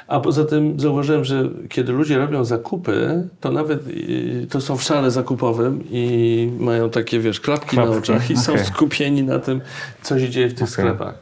A 0.08 0.20
poza 0.20 0.46
tym 0.46 0.80
zauważyłem, 0.80 1.26
że 1.26 1.50
kiedy 1.70 1.92
ludzie 1.92 2.18
robią 2.18 2.46
zakupy, 2.46 3.28
to 3.40 3.52
nawet 3.52 3.88
y, 3.88 4.48
to 4.50 4.62
są 4.62 4.78
w 4.78 4.84
szale 4.84 5.12
zakupowym 5.12 5.84
i 5.92 6.52
mają 6.60 6.90
takie, 6.90 7.20
wiesz, 7.20 7.40
klapki, 7.40 7.78
na 7.78 7.84
Klapki, 7.84 8.00
oczach 8.00 8.32
i 8.32 8.38
są 8.38 8.52
okej. 8.54 8.66
skupieni 8.66 9.24
na 9.24 9.40
tym, 9.40 9.62
co 10.02 10.20
się 10.20 10.30
dzieje 10.30 10.48
w 10.48 10.54
tych 10.54 10.64
Okej. 10.64 10.74
sklepach. 10.74 11.16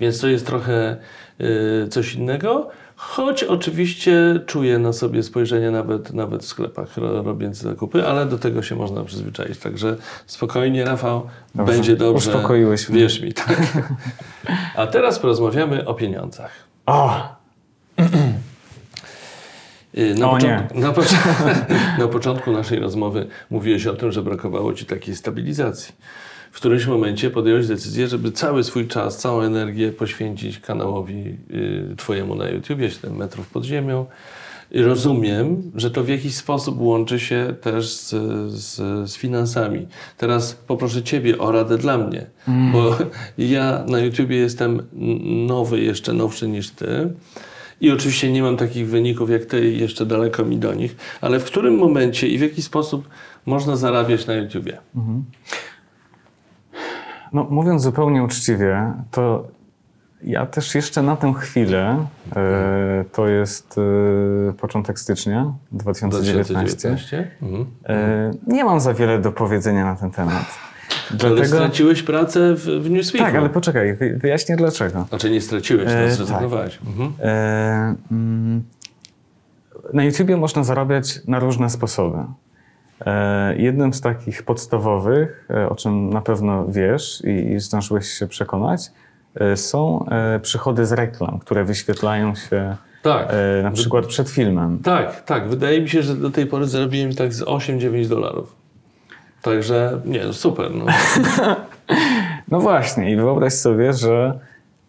Więc 0.00 0.20
to 0.20 0.28
jest 0.28 0.46
trochę 0.46 0.96
y, 1.40 1.88
coś 1.88 2.14
innego. 2.14 2.68
Choć 2.96 3.44
oczywiście 3.44 4.40
czuję 4.46 4.78
na 4.78 4.92
sobie 4.92 5.22
spojrzenie 5.22 5.70
nawet, 5.70 6.12
nawet 6.14 6.42
w 6.42 6.46
sklepach, 6.46 6.96
ro, 6.96 7.22
robiąc 7.22 7.56
zakupy, 7.56 8.06
ale 8.06 8.26
do 8.26 8.38
tego 8.38 8.62
się 8.62 8.76
można 8.76 9.04
przyzwyczaić. 9.04 9.58
Także 9.58 9.96
spokojnie, 10.26 10.84
Rafał, 10.84 11.26
Dobrze. 11.54 11.72
będzie 11.72 11.96
dobrze. 11.96 12.30
Uspokoiłeś 12.30 12.88
mnie. 12.88 13.00
Wierz 13.00 13.20
mi, 13.20 13.32
tak. 13.32 13.60
A 14.76 14.86
teraz 14.86 15.18
porozmawiamy 15.18 15.84
o 15.88 15.94
pieniądzach. 15.94 16.50
O! 16.86 17.34
Y, 19.98 20.14
Na, 20.14 20.28
początku, 20.28 20.80
na, 20.80 20.92
pocz- 20.92 21.14
na 21.98 22.08
początku 22.08 22.52
naszej 22.52 22.78
rozmowy 22.78 23.26
mówiłeś 23.50 23.86
o 23.86 23.94
tym, 23.94 24.12
że 24.12 24.22
brakowało 24.22 24.72
Ci 24.74 24.86
takiej 24.86 25.16
stabilizacji. 25.16 25.94
W 26.52 26.56
którymś 26.56 26.86
momencie 26.86 27.30
podjąłeś 27.30 27.66
decyzję, 27.66 28.08
żeby 28.08 28.32
cały 28.32 28.64
swój 28.64 28.88
czas, 28.88 29.18
całą 29.18 29.40
energię 29.42 29.92
poświęcić 29.92 30.58
kanałowi 30.58 31.36
y, 31.50 31.96
Twojemu 31.96 32.34
na 32.34 32.48
YouTubie, 32.48 32.90
7 32.90 33.16
metrów 33.16 33.48
pod 33.50 33.64
ziemią. 33.64 34.06
I 34.70 34.82
rozumiem, 34.82 35.72
że 35.74 35.90
to 35.90 36.04
w 36.04 36.08
jakiś 36.08 36.34
sposób 36.34 36.80
łączy 36.80 37.20
się 37.20 37.54
też 37.60 37.88
z, 37.92 38.10
z, 38.52 38.76
z 39.10 39.16
finansami. 39.16 39.86
Teraz 40.18 40.54
poproszę 40.54 41.02
Ciebie 41.02 41.38
o 41.38 41.52
radę 41.52 41.78
dla 41.78 41.98
mnie, 41.98 42.26
bo 42.72 42.96
ja 43.38 43.84
na 43.88 43.98
YouTubie 43.98 44.36
jestem 44.36 44.82
nowy, 45.46 45.80
jeszcze 45.80 46.12
nowszy 46.12 46.48
niż 46.48 46.70
Ty. 46.70 47.12
I 47.80 47.90
oczywiście 47.90 48.32
nie 48.32 48.42
mam 48.42 48.56
takich 48.56 48.88
wyników 48.88 49.30
jak 49.30 49.44
ty 49.44 49.70
jeszcze 49.70 50.06
daleko 50.06 50.44
mi 50.44 50.56
do 50.56 50.74
nich, 50.74 50.96
ale 51.20 51.40
w 51.40 51.44
którym 51.44 51.76
momencie 51.78 52.28
i 52.28 52.38
w 52.38 52.40
jaki 52.40 52.62
sposób 52.62 53.08
można 53.46 53.76
zarabiać 53.76 54.26
na 54.26 54.34
YouTubie? 54.34 54.78
No, 57.32 57.44
mówiąc 57.50 57.82
zupełnie 57.82 58.22
uczciwie, 58.22 58.92
to 59.10 59.48
Ja 60.22 60.46
też 60.46 60.74
jeszcze 60.74 61.02
na 61.02 61.16
tę 61.16 61.34
chwilę, 61.34 62.06
e, 62.36 63.04
to 63.12 63.28
jest 63.28 63.78
e, 63.78 64.52
początek 64.52 64.98
stycznia 64.98 65.52
2019, 65.72 66.88
2019? 66.88 67.30
Mhm. 67.42 67.66
e, 67.86 68.30
nie 68.46 68.64
mam 68.64 68.80
za 68.80 68.94
wiele 68.94 69.18
do 69.18 69.32
powiedzenia 69.32 69.84
na 69.84 69.96
ten 69.96 70.10
temat. 70.10 70.73
Ale 71.24 71.46
straciłeś 71.46 72.02
pracę 72.02 72.54
w, 72.54 72.60
w 72.64 72.90
Newsweeku. 72.90 73.24
Tak, 73.26 73.34
ale 73.34 73.50
poczekaj, 73.50 73.94
wy- 73.96 74.18
wyjaśnię 74.18 74.56
dlaczego. 74.56 75.06
Znaczy 75.08 75.30
nie 75.30 75.40
straciłeś, 75.40 75.88
E, 75.88 76.06
no 76.08 76.14
zrezygnowałeś. 76.14 76.78
Mhm. 76.86 77.12
E, 77.20 77.94
mm, 78.12 78.62
na 79.92 80.04
YouTubie 80.04 80.36
można 80.36 80.64
zarabiać 80.64 81.20
na 81.28 81.38
różne 81.38 81.70
sposoby. 81.70 82.18
E, 83.06 83.56
jednym 83.56 83.94
z 83.94 84.00
takich 84.00 84.42
podstawowych, 84.42 85.48
e, 85.50 85.68
o 85.68 85.74
czym 85.74 86.10
na 86.10 86.20
pewno 86.20 86.66
wiesz 86.68 87.22
i, 87.24 87.52
i 87.52 87.60
zdążyłeś 87.60 88.06
się 88.06 88.26
przekonać, 88.26 88.80
e, 89.34 89.56
są 89.56 90.06
e, 90.06 90.40
przychody 90.40 90.86
z 90.86 90.92
reklam, 90.92 91.38
które 91.38 91.64
wyświetlają 91.64 92.34
się 92.34 92.76
Tak. 93.02 93.28
e, 93.30 93.62
na 93.62 93.70
przykład 93.70 94.06
przed 94.06 94.30
filmem. 94.30 94.78
Tak, 94.78 95.24
tak. 95.24 95.48
Wydaje 95.48 95.80
mi 95.82 95.88
się, 95.88 96.02
że 96.02 96.14
do 96.14 96.30
tej 96.30 96.46
pory 96.46 96.66
zarobiłem 96.66 97.14
tak 97.14 97.34
z 97.34 97.42
8-9 97.42 98.06
dolarów. 98.08 98.56
Także 99.44 100.00
nie, 100.04 100.24
no 100.24 100.32
super. 100.32 100.70
No. 100.74 100.86
No 102.48 102.60
właśnie, 102.60 103.12
i 103.12 103.16
wyobraź 103.16 103.52
sobie, 103.52 103.92
że 103.92 104.38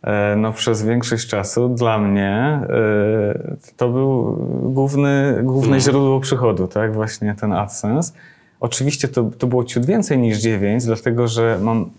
e, 0.04 0.36
no, 0.36 0.54
przez 0.54 0.84
większość 0.84 1.28
czasu 1.28 1.70
dla 1.70 1.98
mnie 1.98 2.30
e, 2.32 3.56
to 3.78 3.90
był 3.90 4.38
główny, 4.64 5.40
główne 5.44 5.80
źródło 5.80 6.20
przychodu, 6.20 6.68
tak? 6.68 6.94
Właśnie 6.94 7.36
ten 7.40 7.54
AdSense. 7.54 8.14
Oczywiście 8.60 9.08
to, 9.08 9.30
to 9.38 9.48
było 9.48 9.64
ciut 9.64 9.86
więcej 9.86 10.18
niż 10.18 10.38
9, 10.38 10.86
dlatego 10.86 11.28
że 11.28 11.60
mam 11.62 11.90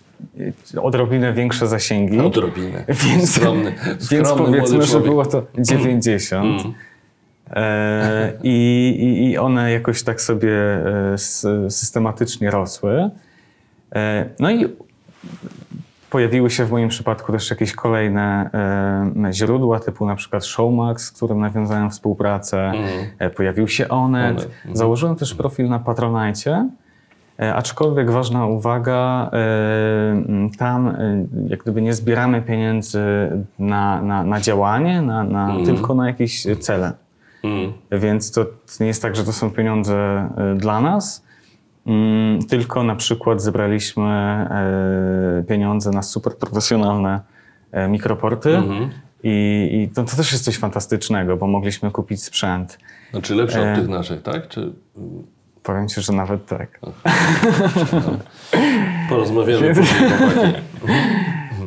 odrobinę 0.83 1.33
większe 1.33 1.67
zasięgi. 1.67 2.21
Odrobinę. 2.21 2.85
Więc, 3.05 3.35
Skromny, 3.35 3.75
więc 3.87 4.29
skromny 4.29 4.47
powiedzmy, 4.47 4.77
młody 4.77 4.91
że 4.91 5.01
było 5.01 5.27
to 5.27 5.43
90. 5.59 6.61
Mm. 6.61 6.75
E, 7.51 8.33
i, 8.43 9.29
i, 9.31 9.39
one 9.39 9.73
jakoś 9.73 10.03
tak 10.03 10.21
sobie 10.21 10.53
e, 11.15 11.19
systematycznie 11.71 12.51
rosły. 12.51 13.11
E, 13.95 14.29
no 14.41 14.51
i 14.51 14.67
pojawiły 16.11 16.51
się 16.51 16.65
w 16.65 16.71
moim 16.71 16.89
przypadku 16.89 17.33
też 17.33 17.51
jakieś 17.51 17.73
kolejne 17.73 18.51
źródła, 19.33 19.81
typu 19.81 20.07
na 20.07 20.17
przykład 20.17 20.45
Showmax, 20.45 21.05
z 21.05 21.13
którym 21.13 21.41
nawiązałem 21.41 21.91
współpracę. 21.91 22.73
E, 23.19 23.31
pojawił 23.31 23.69
się 23.69 23.89
Onet. 23.89 24.45
Mhm. 24.45 24.77
Założyłem 24.77 25.17
też 25.17 25.35
profil 25.35 25.69
na 25.69 25.79
Patronite. 25.79 26.69
Aczkolwiek 27.55 28.11
ważna 28.11 28.47
uwaga, 28.47 29.31
tam 30.59 30.97
jak 31.49 31.63
gdyby 31.63 31.83
nie 31.83 31.95
zbieramy 31.95 32.43
pieniędzy 32.43 33.01
na, 33.59 34.03
na, 34.03 34.25
na 34.25 34.41
działanie, 34.41 35.03
na, 35.03 35.25
na, 35.25 35.57
tylko 35.65 35.95
na 35.95 36.07
jakieś 36.07 36.47
cele. 36.61 36.93
Mm. 37.47 37.73
Więc 37.93 38.33
to 38.33 38.47
nie 38.81 38.87
jest 38.87 39.03
tak, 39.03 39.17
że 39.17 39.25
to 39.25 39.33
są 39.33 39.51
pieniądze 39.51 39.95
e, 40.37 40.55
dla 40.55 40.81
nas, 40.81 41.25
mm, 41.87 42.43
tylko 42.43 42.83
na 42.83 42.97
przykład 42.97 43.43
zebraliśmy 43.43 44.05
e, 44.05 45.45
pieniądze 45.49 45.91
na 45.91 46.03
super 46.03 46.37
profesjonalne 46.37 47.21
e, 47.73 47.89
mikroporty. 47.89 48.57
Mhm. 48.57 48.91
I, 49.23 49.69
i 49.73 49.95
to, 49.95 50.05
to 50.05 50.17
też 50.17 50.33
jest 50.33 50.45
coś 50.45 50.59
fantastycznego, 50.59 51.37
bo 51.37 51.47
mogliśmy 51.47 51.91
kupić 51.91 52.23
sprzęt. 52.23 52.79
Znaczy 53.11 53.35
lepsze 53.35 53.61
E. 53.61 53.73
od 53.73 53.79
tych 53.79 53.89
naszych, 53.89 54.23
tak? 54.23 54.49
Czy 54.49 54.73
Powiem 55.67 55.89
ci, 55.89 56.01
że 56.01 56.13
nawet 56.13 56.47
tak. 56.47 56.81
porozmawiamy 59.09 59.75
później. 59.75 60.11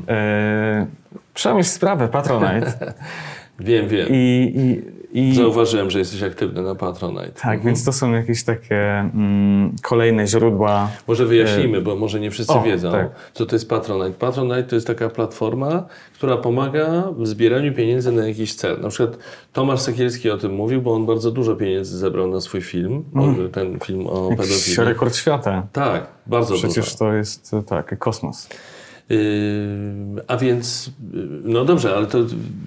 E, 0.07 0.87
Przemyśl 1.33 1.69
sprawę, 1.69 2.07
Patronite. 2.07 2.73
Wiem, 3.59 3.87
wiem. 3.87 4.07
I, 4.09 4.53
i, 4.55 4.81
i, 5.13 5.35
Zauważyłem, 5.35 5.91
że 5.91 5.99
jesteś 5.99 6.23
aktywny 6.23 6.61
na 6.61 6.75
Patronite. 6.75 7.31
tak, 7.41 7.63
więc 7.63 7.85
to 7.85 7.93
są 7.93 8.11
jakieś 8.13 8.43
takie 8.43 8.75
mm, 8.99 9.75
kolejne 9.81 10.27
źródła. 10.27 10.89
Może 11.07 11.25
wyjaśnijmy, 11.25 11.81
bo 11.81 11.95
może 11.95 12.19
nie 12.19 12.31
wszyscy 12.31 12.53
O, 12.53 12.61
wiedzą, 12.63 12.91
tak. 12.91 13.09
co 13.33 13.45
to 13.45 13.55
jest 13.55 13.69
Patronite. 13.69 14.19
Patronite 14.19 14.63
to 14.63 14.75
jest 14.75 14.87
taka 14.87 15.09
platforma, 15.09 15.85
która 16.13 16.37
pomaga 16.37 17.03
w 17.17 17.27
zbieraniu 17.27 17.73
pieniędzy 17.73 18.11
na 18.11 18.27
jakiś 18.27 18.55
cel. 18.55 18.81
Na 18.81 18.89
przykład 18.89 19.17
Tomasz 19.53 19.79
Sekielski 19.79 20.29
o 20.29 20.37
tym 20.37 20.53
mówił, 20.53 20.81
bo 20.81 20.93
on 20.93 21.05
bardzo 21.05 21.31
dużo 21.31 21.55
pieniędzy 21.55 21.97
zebrał 21.97 22.27
na 22.27 22.41
swój 22.41 22.61
film, 22.61 23.03
ten 23.51 23.79
film 23.79 24.07
o 24.07 24.29
pedofilii. 24.29 24.77
rekord 24.89 25.15
świata. 25.15 25.67
Tak, 25.73 26.07
bardzo 26.27 26.53
Przecież 26.55 26.85
dużo. 26.85 26.97
to 26.97 27.13
jest 27.13 27.53
e, 27.53 27.63
tak, 27.63 27.99
kosmos. 27.99 28.49
Yy, 29.09 29.17
a 30.27 30.37
więc, 30.37 30.91
yy, 31.13 31.27
no 31.43 31.65
dobrze, 31.65 31.95
ale 31.95 32.07
to 32.07 32.17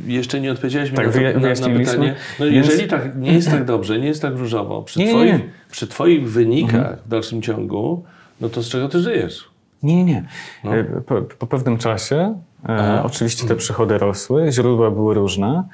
jeszcze 0.07 0.41
nie 0.41 0.53
odpowiedziałeś 0.53 0.91
mi 0.91 0.97
Tak, 0.97 1.07
na, 1.07 1.13
to, 1.13 1.41
na, 1.41 1.49
na 1.69 1.79
pytanie. 1.79 2.15
No 2.41 2.47
Więc- 2.47 2.67
jeżeli 2.69 2.89
tak 2.89 3.17
nie 3.17 3.33
jest 3.33 3.51
tak 3.51 3.65
dobrze, 3.65 3.99
nie 3.99 4.07
jest 4.07 4.23
tak 4.23 4.37
różowo, 4.37 4.83
przy, 4.83 4.99
Nie, 4.99 5.09
twoich, 5.09 5.25
nie. 5.27 5.33
Mhm. 5.35 5.51
przy 5.71 5.87
twoich 5.87 6.31
wynikach 6.31 6.99
w 7.07 7.09
dalszym 7.09 7.43
ciągu, 7.43 8.05
no 8.41 8.49
to 8.49 8.63
z 8.63 8.69
czego 8.69 8.89
ty 8.89 9.01
żyjesz? 9.01 9.49
Nie, 9.83 10.05
nie, 10.05 10.25
nie. 10.65 10.71
E, 10.73 10.85
Po, 10.85 11.23
po 11.23 11.47
pewnym 11.47 11.79
czasie 11.79 12.17
e, 12.17 12.69
No. 12.69 12.75
Mhm. 12.75 13.07
oczywiście 13.07 13.47
te 13.49 13.57
przychody 13.57 13.99
rosły, 13.99 14.53
źródła 14.53 14.91
były 14.91 15.15
różne, 15.15 15.65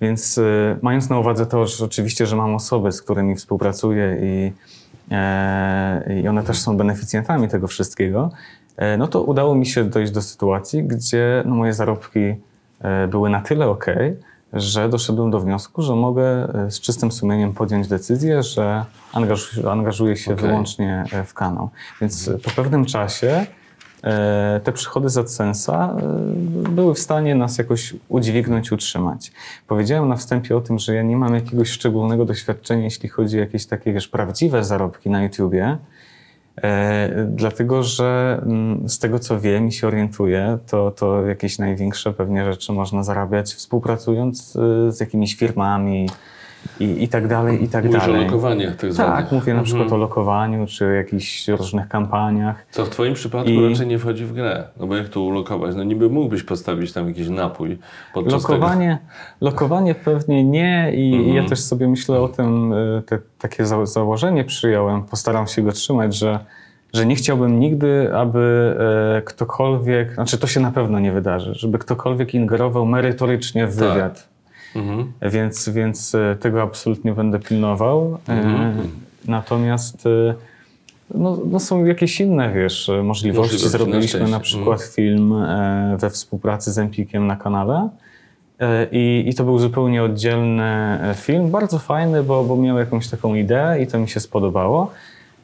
więc 0.00 0.38
e, 0.38 0.42
mając 0.82 1.10
na 1.10 1.18
uwadze 1.18 1.46
to, 1.46 1.66
że 1.66 1.84
oczywiście, 1.84 2.26
że 2.26 2.36
mam 2.36 2.54
osoby, 2.54 2.92
z 2.92 3.02
którymi 3.02 3.36
współpracuję 3.36 4.16
i, 4.22 4.52
e, 5.10 6.20
i 6.22 6.28
one 6.28 6.42
też 6.42 6.58
są 6.58 6.76
beneficjentami 6.76 7.48
tego 7.48 7.66
wszystkiego, 7.66 8.30
no 8.98 9.08
to 9.08 9.22
udało 9.22 9.54
mi 9.54 9.66
się 9.66 9.84
dojść 9.84 10.12
do 10.12 10.22
sytuacji, 10.22 10.84
gdzie 10.84 11.42
no, 11.46 11.54
moje 11.54 11.72
zarobki 11.72 12.34
e, 12.80 13.08
były 13.08 13.30
na 13.30 13.40
tyle 13.40 13.68
ok, 13.68 13.86
że 14.52 14.88
doszedłem 14.88 15.30
do 15.30 15.40
wniosku, 15.40 15.82
że 15.82 15.94
mogę 15.94 16.54
e, 16.54 16.70
z 16.70 16.80
czystym 16.80 17.12
sumieniem 17.12 17.52
podjąć 17.52 17.88
decyzję, 17.88 18.42
że 18.42 18.84
angażu, 19.12 19.70
angażuję 19.70 20.16
się 20.16 20.34
Okej. 20.34 20.46
wyłącznie 20.48 21.04
e, 21.12 21.24
w 21.24 21.34
kanał. 21.34 21.68
Więc 22.00 22.28
e, 22.28 22.38
po 22.38 22.50
pewnym 22.50 22.84
czasie 22.84 23.46
e, 24.04 24.60
te 24.64 24.72
przychody 24.72 25.08
z 25.08 25.16
AdSense'a 25.16 25.98
e, 25.98 26.68
były 26.68 26.94
w 26.94 26.98
stanie 26.98 27.34
nas 27.34 27.58
jakoś 27.58 27.94
udźwignąć, 28.08 28.72
utrzymać. 28.72 29.32
Powiedziałem 29.66 30.08
na 30.08 30.16
wstępie 30.16 30.56
o 30.56 30.60
tym, 30.60 30.78
że 30.78 30.94
ja 30.94 31.02
nie 31.02 31.16
mam 31.16 31.34
jakiegoś 31.34 31.70
szczególnego 31.70 32.24
doświadczenia, 32.24 32.84
jeśli 32.84 33.08
chodzi 33.08 33.36
o 33.36 33.40
jakieś 33.40 33.66
takie, 33.66 33.92
wiesz, 33.92 34.08
prawdziwe 34.08 34.64
zarobki 34.64 35.10
na 35.10 35.22
YouTubie. 35.22 35.78
E, 36.62 37.26
dlatego, 37.28 37.82
że 37.82 38.40
mm, 38.42 38.88
z 38.88 38.98
tego 38.98 39.18
co 39.18 39.40
wiem 39.40 39.68
i 39.68 39.72
się 39.72 39.86
orientuję, 39.86 40.58
to, 40.66 40.90
to 40.90 41.26
jakieś 41.26 41.58
największe 41.58 42.12
pewnie 42.12 42.44
rzeczy 42.44 42.72
można 42.72 43.02
zarabiać 43.02 43.54
współpracując 43.54 44.56
e, 44.56 44.92
z 44.92 45.00
jakimiś 45.00 45.34
firmami 45.34 46.08
i, 46.80 47.02
i 47.04 47.08
tak 47.08 47.28
dalej, 47.28 47.64
i 47.64 47.68
tak 47.68 47.84
Mówisz 47.84 48.02
o 48.02 48.06
dalej. 48.06 48.24
lokowaniach 48.24 48.76
tak 48.76 48.92
zwanych. 48.92 49.16
Tak, 49.24 49.32
mówię 49.32 49.54
na 49.54 49.62
przykład 49.62 49.82
Mhm. 49.82 50.00
o 50.02 50.04
lokowaniu, 50.04 50.66
czy 50.66 50.94
jakichś 50.94 51.48
różnych 51.48 51.88
kampaniach. 51.88 52.66
Co 52.70 52.84
w 52.84 52.88
twoim 52.90 53.14
przypadku 53.14 53.50
I- 53.50 53.68
raczej 53.70 53.86
nie 53.86 53.98
wchodzi 53.98 54.24
w 54.24 54.32
grę. 54.32 54.64
No 54.80 54.86
bo 54.86 54.96
jak 54.96 55.08
tu 55.08 55.26
ulokować? 55.26 55.76
No 55.76 55.84
niby 55.84 56.08
mógłbyś 56.10 56.42
postawić 56.42 56.92
tam 56.92 57.08
jakiś 57.08 57.28
napój 57.28 57.78
podczas 58.14 58.42
Lokowanie, 58.42 58.98
lokowanie 59.40 59.94
pewnie 59.94 60.44
nie 60.44 60.92
i 60.94 61.14
Mhm. 61.14 61.34
ja 61.36 61.44
też 61.48 61.60
sobie 61.60 61.88
myślę 61.88 62.20
o 62.20 62.28
tym, 62.28 62.72
y, 62.72 63.02
te, 63.06 63.18
takie 63.38 63.66
za, 63.66 63.86
założenie 63.86 64.44
przyjąłem, 64.44 65.02
postaram 65.02 65.46
się 65.46 65.62
go 65.62 65.72
trzymać, 65.72 66.16
że, 66.16 66.38
że 66.92 67.06
nie 67.06 67.14
chciałbym 67.16 67.60
nigdy, 67.60 68.10
aby 68.14 68.74
e, 69.18 69.22
ktokolwiek, 69.22 70.14
znaczy 70.14 70.38
to 70.38 70.46
się 70.46 70.60
na 70.60 70.70
pewno 70.70 71.00
nie 71.00 71.12
wydarzy, 71.12 71.54
żeby 71.54 71.78
ktokolwiek 71.78 72.34
ingerował 72.34 72.86
merytorycznie 72.86 73.66
w 73.66 73.78
Tak. 73.78 73.88
wywiad. 73.88 74.28
Mhm. 74.76 75.12
Więc, 75.22 75.68
więc 75.68 76.14
e, 76.14 76.36
tego 76.40 76.62
absolutnie 76.62 77.12
będę 77.12 77.38
pilnował. 77.38 78.18
E, 78.28 78.32
Mhm. 78.32 78.88
Natomiast 79.28 80.06
e, 80.06 80.34
no, 81.14 81.38
no 81.50 81.60
są 81.60 81.84
jakieś 81.84 82.20
inne, 82.20 82.52
wiesz, 82.52 82.90
możliwości. 83.02 83.64
Na 83.64 83.70
Zrobiliśmy 83.70 84.08
szczęście. 84.08 84.30
na 84.30 84.40
przykład 84.40 84.82
film 84.82 85.32
e, 85.32 85.96
we 86.00 86.10
współpracy 86.10 86.72
z 86.72 86.78
Empikiem 86.78 87.26
na 87.26 87.36
kanale. 87.36 87.88
I, 88.92 89.24
I 89.26 89.34
to 89.34 89.44
był 89.44 89.58
zupełnie 89.58 90.02
oddzielny 90.02 90.98
film, 91.14 91.50
bardzo 91.50 91.78
fajny, 91.78 92.22
bo, 92.22 92.44
bo 92.44 92.56
miał 92.56 92.78
jakąś 92.78 93.08
taką 93.08 93.34
ideę 93.34 93.82
i 93.82 93.86
to 93.86 93.98
mi 93.98 94.08
się 94.08 94.20
spodobało. 94.20 94.90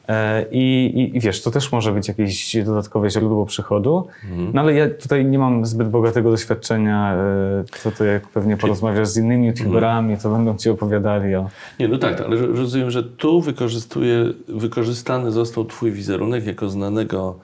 E, 0.07 0.45
I, 0.51 0.85
i, 0.95 1.17
I 1.17 1.19
wiesz, 1.19 1.41
to 1.41 1.51
też 1.51 1.71
może 1.71 1.91
być 1.91 2.07
jakieś 2.07 2.57
dodatkowe 2.65 3.09
źródło 3.09 3.45
przychodu. 3.45 4.07
No 4.53 4.61
ale 4.61 4.73
ja 4.73 4.89
tutaj 4.89 5.25
nie 5.25 5.39
mam 5.39 5.65
zbyt 5.65 5.89
bogatego 5.89 6.31
doświadczenia. 6.31 7.13
e, 7.15 7.63
To, 7.83 7.91
to 7.91 8.03
jak 8.03 8.27
pewnie 8.27 8.57
porozmawiasz 8.57 9.07
z 9.07 9.17
innymi 9.17 9.47
youtuberami, 9.47 10.17
to 10.17 10.29
będą 10.29 10.57
ci 10.57 10.69
opowiadali 10.69 11.35
o... 11.35 11.49
Nie, 11.79 11.87
no 11.87 11.97
tak, 11.97 12.21
ale 12.21 12.35
rozumiem, 12.37 12.91
że 12.91 13.03
tu 13.03 13.41
wykorzystuje, 13.41 14.25
wykorzystany 14.47 15.31
został 15.31 15.65
twój 15.65 15.91
wizerunek 15.91 16.45
jako 16.45 16.69
znanego 16.69 17.35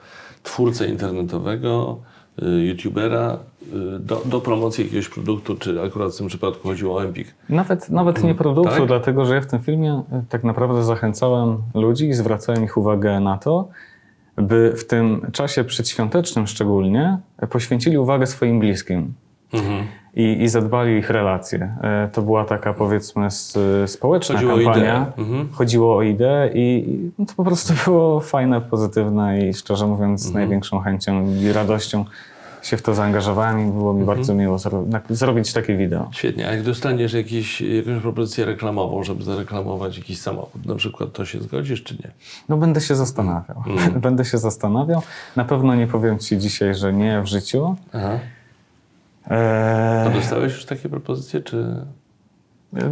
twórcę 0.42 0.86
internetowego, 0.88 1.98
youtubera 2.68 3.38
y, 3.96 3.98
do, 3.98 4.22
do 4.24 4.40
promocji 4.40 4.84
jakiegoś 4.84 5.08
produktu, 5.08 5.56
czy 5.56 5.82
akurat 5.82 6.14
w 6.14 6.18
tym 6.18 6.26
przypadku 6.26 6.68
chodziło 6.68 6.96
o 6.96 7.04
Empik. 7.04 7.34
Nawet, 7.48 7.90
nawet 7.90 8.22
nie 8.22 8.34
produktu, 8.34 8.76
tak? 8.76 8.86
dlatego 8.86 9.24
że 9.24 9.34
ja 9.34 9.40
w 9.40 9.46
tym 9.46 9.60
filmie 9.60 10.02
e, 10.12 10.22
tak 10.28 10.44
naprawdę 10.44 10.84
zachęcałem 10.84 11.58
ludzi 11.74 12.08
i 12.08 12.12
zwracałem 12.12 12.64
ich 12.64 12.76
uwagę 12.76 13.20
na 13.20 13.38
to, 13.38 13.68
by 14.36 14.72
w 14.76 14.86
tym 14.86 15.26
czasie 15.32 15.64
przedświątecznym 15.64 16.46
szczególnie 16.46 17.18
poświęcili 17.50 17.98
uwagę 17.98 18.26
swoim 18.26 18.60
bliskim. 18.60 19.14
Mhm. 19.52 19.86
I, 20.16 20.42
i 20.42 20.48
zadbali 20.48 20.94
o 20.94 20.96
ich 20.96 21.10
relacje. 21.10 21.74
E, 21.82 22.08
To 22.12 22.22
była 22.22 22.44
taka 22.44 22.72
powiedzmy 22.74 23.28
społeczna 23.86 24.34
Chodziło 24.34 24.52
o 24.54 24.56
kampania. 24.56 24.78
ideę. 24.82 25.06
Mhm. 25.18 25.48
Chodziło 25.52 25.96
o 25.96 26.02
ideę 26.02 26.50
i 26.54 26.96
no 27.18 27.26
to 27.26 27.32
po 27.36 27.44
prostu 27.44 27.72
było 27.84 28.20
fajne, 28.20 28.60
pozytywne 28.60 29.48
i 29.48 29.54
szczerze 29.54 29.86
mówiąc 29.86 30.20
Mhm. 30.26 30.32
z 30.32 30.34
największą 30.34 30.80
chęcią 30.80 31.26
i 31.34 31.52
radością 31.52 32.04
się 32.62 32.76
w 32.76 32.82
to 32.82 32.94
zaangażowałem 32.94 33.68
i 33.68 33.72
było 33.72 33.92
mi 33.94 34.00
Mhm. 34.00 34.16
bardzo 34.18 34.34
miło 34.34 34.56
zro- 34.56 34.84
zrobić 35.10 35.52
takie 35.52 35.76
wideo. 35.76 36.08
Świetnie. 36.12 36.48
A 36.48 36.50
jak 36.50 36.62
dostaniesz 36.62 37.12
jakiś, 37.12 37.60
jakąś 37.60 38.02
propozycję 38.02 38.44
reklamową, 38.44 39.02
żeby 39.02 39.24
zareklamować 39.24 39.98
jakiś 39.98 40.20
samochód, 40.20 40.66
na 40.66 40.74
przykład, 40.74 41.12
to 41.12 41.24
się 41.24 41.40
zgodzisz 41.40 41.82
czy 41.82 41.94
nie? 41.94 42.10
No 42.48 42.56
będę 42.56 42.80
się 42.80 42.94
zastanawiał. 42.96 43.62
Mhm. 43.66 44.00
Będę 44.06 44.24
się 44.24 44.38
zastanawiał. 44.38 45.02
Na 45.36 45.44
pewno 45.44 45.74
nie 45.74 45.86
powiem 45.86 46.18
Ci 46.18 46.38
dzisiaj, 46.38 46.74
że 46.74 46.92
nie 46.92 47.22
w 47.22 47.26
życiu. 47.26 47.76
Aha. 47.92 48.18
Eee, 49.30 50.06
A 50.06 50.10
dostałeś 50.10 50.52
już 50.52 50.64
takie 50.64 50.88
propozycje, 50.88 51.40
czy 51.40 51.66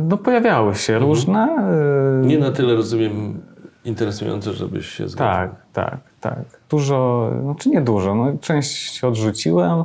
no 0.09 0.16
pojawiały 0.18 0.74
się 0.74 0.99
różne. 0.99 1.39
eee, 1.41 1.51
Mhm. 1.51 2.26
nie 2.28 2.39
na 2.39 2.51
tyle, 2.51 2.74
rozumiem, 2.74 3.41
interesujące, 3.84 4.53
żebyś 4.53 4.86
się 4.86 5.09
zgodził? 5.09 5.18
Tak, 5.26 5.51
tak, 5.72 5.99
tak. 6.20 6.45
Dużo, 6.70 7.30
znaczy 7.43 7.68
nie 7.70 7.80
dużo, 7.80 8.14
no, 8.14 8.32
część 8.41 9.05
odrzuciłem, 9.05 9.84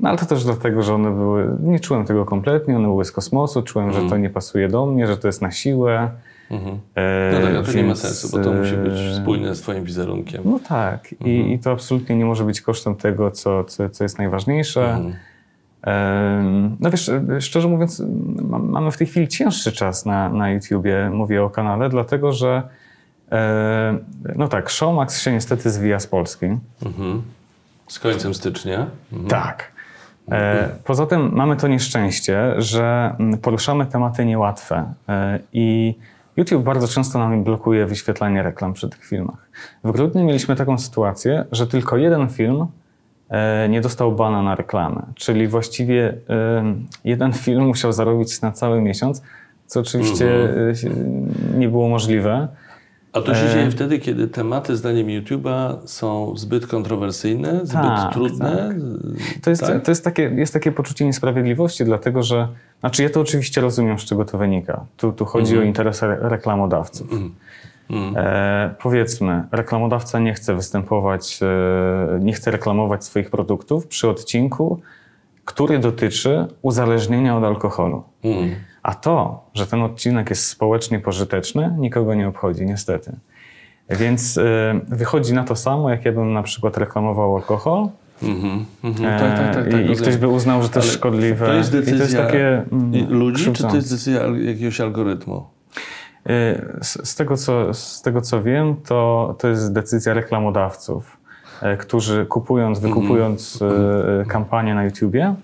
no 0.00 0.08
ale 0.08 0.18
to 0.18 0.26
też 0.26 0.44
dlatego, 0.44 0.82
że 0.82 0.94
one 0.94 1.10
były, 1.10 1.56
nie 1.60 1.80
czułem 1.80 2.04
tego 2.04 2.24
kompletnie, 2.24 2.76
one 2.76 2.88
były 2.88 3.04
z 3.04 3.12
kosmosu, 3.12 3.62
czułem, 3.62 3.92
że 3.92 4.02
to 4.08 4.16
nie 4.16 4.30
pasuje 4.30 4.68
do 4.68 4.86
mnie, 4.86 5.06
że 5.06 5.16
to 5.16 5.28
jest 5.28 5.42
na 5.42 5.50
siłę. 5.50 6.10
Mhm. 6.50 6.78
e, 6.94 7.30
No 7.34 7.40
tak, 7.46 7.56
a 7.56 7.62
to 7.62 7.72
nie 7.72 7.82
ma 7.82 7.86
więc, 7.86 7.98
sensu, 8.00 8.36
bo 8.36 8.44
to 8.44 8.52
musi 8.52 8.76
być 8.76 8.94
spójne 9.22 9.54
z 9.54 9.60
twoim 9.60 9.84
wizerunkiem. 9.84 10.42
No 10.44 10.58
tak, 10.68 11.12
I, 11.24 11.52
i 11.52 11.58
to 11.58 11.70
absolutnie 11.70 12.16
nie 12.16 12.24
może 12.24 12.44
być 12.44 12.60
kosztem 12.60 12.94
tego, 12.96 13.30
co, 13.30 13.64
co, 13.64 13.88
co 13.90 14.04
jest 14.04 14.18
najważniejsze. 14.18 15.00
No 16.80 16.90
wiesz, 16.90 17.10
szczerze 17.40 17.68
mówiąc, 17.68 18.02
ma- 18.42 18.58
mamy 18.58 18.90
w 18.90 18.96
tej 18.96 19.06
chwili 19.06 19.28
cięższy 19.28 19.72
czas 19.72 20.06
na, 20.06 20.28
na 20.28 20.50
YouTubie, 20.50 21.10
mówię 21.12 21.42
o 21.42 21.50
kanale, 21.50 21.88
dlatego 21.88 22.32
że 22.32 22.62
no 24.36 24.48
tak, 24.48 24.70
Showmax 24.70 25.20
się 25.22 25.32
niestety 25.32 25.70
zwija 25.70 26.00
z 26.00 26.06
Polski. 26.06 26.46
Mhm. 26.86 27.22
Z 27.88 27.98
końcem 27.98 28.34
stycznia. 28.34 28.86
Mhm. 29.12 29.30
Tak. 29.30 29.72
E, 30.30 30.68
poza 30.84 31.06
tym 31.06 31.34
mamy 31.34 31.56
to 31.56 31.68
nieszczęście, 31.68 32.54
że 32.58 33.14
mm, 33.18 33.38
poruszamy 33.38 33.86
tematy 33.86 34.24
niełatwe 34.24 34.92
e, 35.08 35.38
i 35.52 35.94
YouTube 36.36 36.64
bardzo 36.64 36.88
często 36.88 37.18
nam 37.18 37.44
blokuje 37.44 37.86
wyświetlanie 37.86 38.42
reklam 38.42 38.72
przy 38.72 38.88
tych 38.88 39.04
filmach. 39.04 39.50
W 39.84 39.92
grudniu 39.92 40.24
mieliśmy 40.24 40.56
taką 40.56 40.78
sytuację, 40.78 41.44
że 41.52 41.66
tylko 41.66 41.96
jeden 41.96 42.28
film 42.28 42.66
nie 43.68 43.80
dostał 43.80 44.12
bana 44.12 44.42
na 44.42 44.54
reklamę, 44.54 45.02
czyli 45.14 45.48
właściwie 45.48 46.14
e, 46.30 46.64
jeden 47.04 47.32
film 47.44 47.66
musiał 47.66 47.92
zarobić 47.92 48.40
na 48.40 48.52
cały 48.52 48.80
miesiąc, 48.80 49.22
co 49.66 49.80
oczywiście 49.80 50.48
e, 50.70 50.74
się- 50.76 50.90
nie 51.58 51.68
było 51.68 51.88
możliwe. 51.88 52.48
A 53.12 53.20
to 53.20 53.34
się 53.34 53.46
E, 53.46 53.52
dzieje 53.54 53.70
wtedy, 53.70 53.98
kiedy 53.98 54.28
tematy, 54.28 54.76
zdaniem 54.76 55.06
YouTube'a, 55.06 55.74
są 55.86 56.36
zbyt 56.36 56.66
kontrowersyjne, 56.66 57.60
zbyt 57.62 57.72
Tak, 57.72 58.12
trudne. 58.12 58.74
To 59.42 59.50
jest, 59.50 59.62
tak? 59.62 59.82
to 59.84 59.90
jest, 59.90 60.04
takie, 60.04 60.22
jest 60.22 60.52
takie 60.52 60.72
poczucie 60.72 61.04
niesprawiedliwości, 61.04 61.84
dlatego 61.84 62.22
że, 62.22 62.48
znaczy 62.80 63.02
ja 63.02 63.10
to 63.10 63.20
oczywiście 63.20 63.60
rozumiem, 63.60 63.98
z 63.98 64.04
czego 64.04 64.24
to 64.24 64.38
wynika. 64.38 64.84
Tu, 64.96 65.12
tu 65.12 65.24
chodzi 65.24 65.52
Mhm. 65.52 65.62
o 65.62 65.66
interesy 65.66 66.06
re- 66.06 66.18
reklamodawców. 67.90 68.16
E, 68.16 68.74
powiedzmy, 68.82 69.44
reklamodawca 69.52 70.18
nie 70.18 70.34
chce 70.34 70.54
występować, 70.54 71.40
e, 71.42 72.18
nie 72.20 72.32
chce 72.32 72.50
reklamować 72.50 73.04
swoich 73.04 73.30
produktów 73.30 73.86
przy 73.86 74.08
odcinku, 74.08 74.80
który 75.44 75.78
dotyczy 75.78 76.46
uzależnienia 76.62 77.36
od 77.36 77.44
alkoholu. 77.44 78.02
Mm. 78.24 78.50
A 78.82 78.94
to, 78.94 79.44
że 79.54 79.66
ten 79.66 79.82
odcinek 79.82 80.30
jest 80.30 80.46
społecznie 80.46 81.00
pożyteczny, 81.00 81.74
nikogo 81.78 82.14
nie 82.14 82.28
obchodzi, 82.28 82.66
niestety. 82.66 83.16
Więc 83.90 84.38
e, 84.38 84.80
wychodzi 84.88 85.34
na 85.34 85.44
to 85.44 85.56
samo, 85.56 85.90
jak 85.90 86.04
ja 86.04 86.12
bym 86.12 86.32
na 86.32 86.42
przykład 86.42 86.76
reklamował 86.76 87.36
alkohol, 87.36 87.88
Mhm. 88.22 88.64
Mhm. 88.84 89.14
E, 89.14 89.18
Tak, 89.20 89.36
tak, 89.38 89.54
tak. 89.54 89.64
tak 89.64 89.66
I, 89.66 89.70
rozumiem. 89.76 89.96
ktoś 89.96 90.16
by 90.16 90.28
uznał, 90.28 90.62
że 90.62 90.68
to 90.68 90.78
jest 90.80 90.92
szkodliwe. 90.92 91.46
To 91.46 91.52
jest 91.52 91.72
decyzja 91.72 91.94
I 91.94 91.98
to 91.98 92.04
jest 92.04 92.16
takie 92.16 92.62
mm, 92.72 93.12
ludzi, 93.12 93.38
czy 93.38 93.44
to 93.44 93.52
krzywdzące. 93.52 93.76
jest 93.76 93.90
decyzja 93.92 94.22
jakiegoś 94.50 94.80
algorytmu? 94.80 95.44
Y, 96.30 96.78
Z, 96.82 97.08
z, 97.08 97.14
tego, 97.14 97.36
co, 97.36 97.74
z 97.74 98.02
tego, 98.02 98.20
co 98.20 98.42
wiem, 98.42 98.76
to, 98.88 99.34
to 99.38 99.48
jest 99.48 99.72
decyzja 99.72 100.14
reklamodawców, 100.14 101.16
e, 101.62 101.76
którzy 101.76 102.26
kupując, 102.26 102.78
wykupując 102.78 103.62
e, 103.62 104.24
kampanię 104.28 104.74
na 104.74 104.84
YouTubie, 104.84 105.34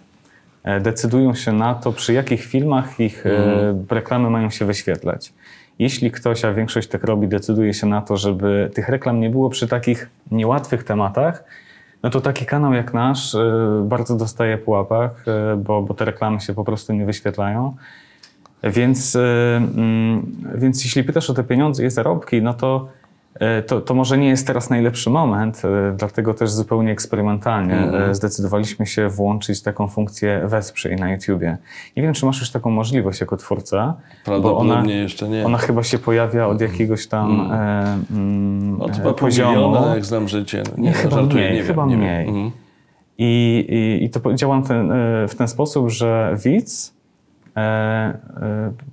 e, 0.64 0.80
decydują 0.80 1.34
się 1.34 1.52
na 1.52 1.74
to, 1.74 1.92
przy 1.92 2.12
jakich 2.12 2.44
filmach 2.44 3.00
ich 3.00 3.26
e, 3.26 3.84
reklamy 3.90 4.30
mają 4.30 4.50
się 4.50 4.64
wyświetlać. 4.64 5.32
Jeśli 5.78 6.10
ktoś, 6.10 6.44
a 6.44 6.52
większość 6.52 6.88
tak 6.88 7.04
robi, 7.04 7.28
decyduje 7.28 7.74
się 7.74 7.86
na 7.86 8.02
to, 8.02 8.16
żeby 8.16 8.70
tych 8.74 8.88
reklam 8.88 9.20
nie 9.20 9.30
było 9.30 9.50
przy 9.50 9.68
takich 9.68 10.10
niełatwych 10.30 10.84
tematach, 10.84 11.44
no 12.02 12.10
to 12.10 12.20
taki 12.20 12.46
kanał 12.46 12.72
jak 12.72 12.94
nasz 12.94 13.36
bardzo 13.82 14.16
dostaje 14.16 14.58
po 14.58 14.70
łapach, 14.70 15.24
e, 15.26 15.56
bo, 15.56 15.82
bo 15.82 15.94
te 15.94 16.04
reklamy 16.04 16.40
się 16.40 16.54
po 16.54 16.64
prostu 16.64 16.92
nie 16.92 17.06
wyświetlają. 17.06 17.76
Więc, 18.62 19.16
e, 19.16 19.56
mm, 19.56 20.26
więc 20.54 20.84
jeśli 20.84 21.04
pytasz 21.04 21.30
o 21.30 21.34
te 21.34 21.44
pieniądze 21.44 21.86
i 21.86 21.90
zarobki, 21.90 22.42
no 22.42 22.54
to, 22.54 22.88
e, 23.34 23.62
to, 23.62 23.80
to 23.80 23.94
może 23.94 24.18
nie 24.18 24.28
jest 24.28 24.46
teraz 24.46 24.70
najlepszy 24.70 25.10
moment, 25.10 25.62
e, 25.64 25.94
dlatego 25.98 26.34
też 26.34 26.50
zupełnie 26.50 26.92
eksperymentalnie 26.92 27.74
e, 27.74 28.14
zdecydowaliśmy 28.14 28.86
się 28.86 29.08
włączyć 29.08 29.62
taką 29.62 29.88
funkcję 29.88 30.42
wesprzyj 30.46 30.96
na 30.96 31.12
YouTubie. 31.12 31.56
Nie 31.96 32.02
wiem, 32.02 32.14
czy 32.14 32.26
masz 32.26 32.40
już 32.40 32.50
taką 32.50 32.70
możliwość 32.70 33.20
jako 33.20 33.36
twórca, 33.36 33.94
bo 34.26 34.56
ona, 34.58 34.84
jeszcze 34.86 35.28
nie. 35.28 35.46
ona 35.46 35.58
chyba 35.58 35.82
się 35.82 35.98
pojawia 35.98 36.46
od 36.46 36.60
jakiegoś 36.60 37.06
tam 37.06 37.50
e, 37.52 37.98
mm, 38.10 38.80
Od 38.82 38.90
e, 38.90 38.94
chyba 38.94 39.10
pół 39.10 39.18
poziomu. 39.18 39.50
miliona, 39.52 39.94
jak 39.94 40.04
znam 40.04 40.28
życie. 40.28 40.62
No, 40.76 40.82
Nie, 40.82 40.90
no, 40.90 40.96
chyba 40.96 41.16
żartuję, 41.16 41.44
mniej, 41.44 41.56
nie 41.56 41.62
chyba 41.64 41.82
wiem, 41.82 41.90
nie 41.90 41.96
mniej. 41.96 42.26
Wiem. 42.26 42.34
Mhm. 42.34 42.50
I, 43.18 43.64
i, 44.00 44.04
i 44.04 44.10
to 44.10 44.20
po- 44.20 44.34
działa 44.34 44.62
ten, 44.62 44.92
e, 44.92 45.28
w 45.28 45.34
ten 45.34 45.48
sposób, 45.48 45.90
że 45.90 46.36
widz 46.44 46.88
e, 46.88 46.92
e, 46.92 47.01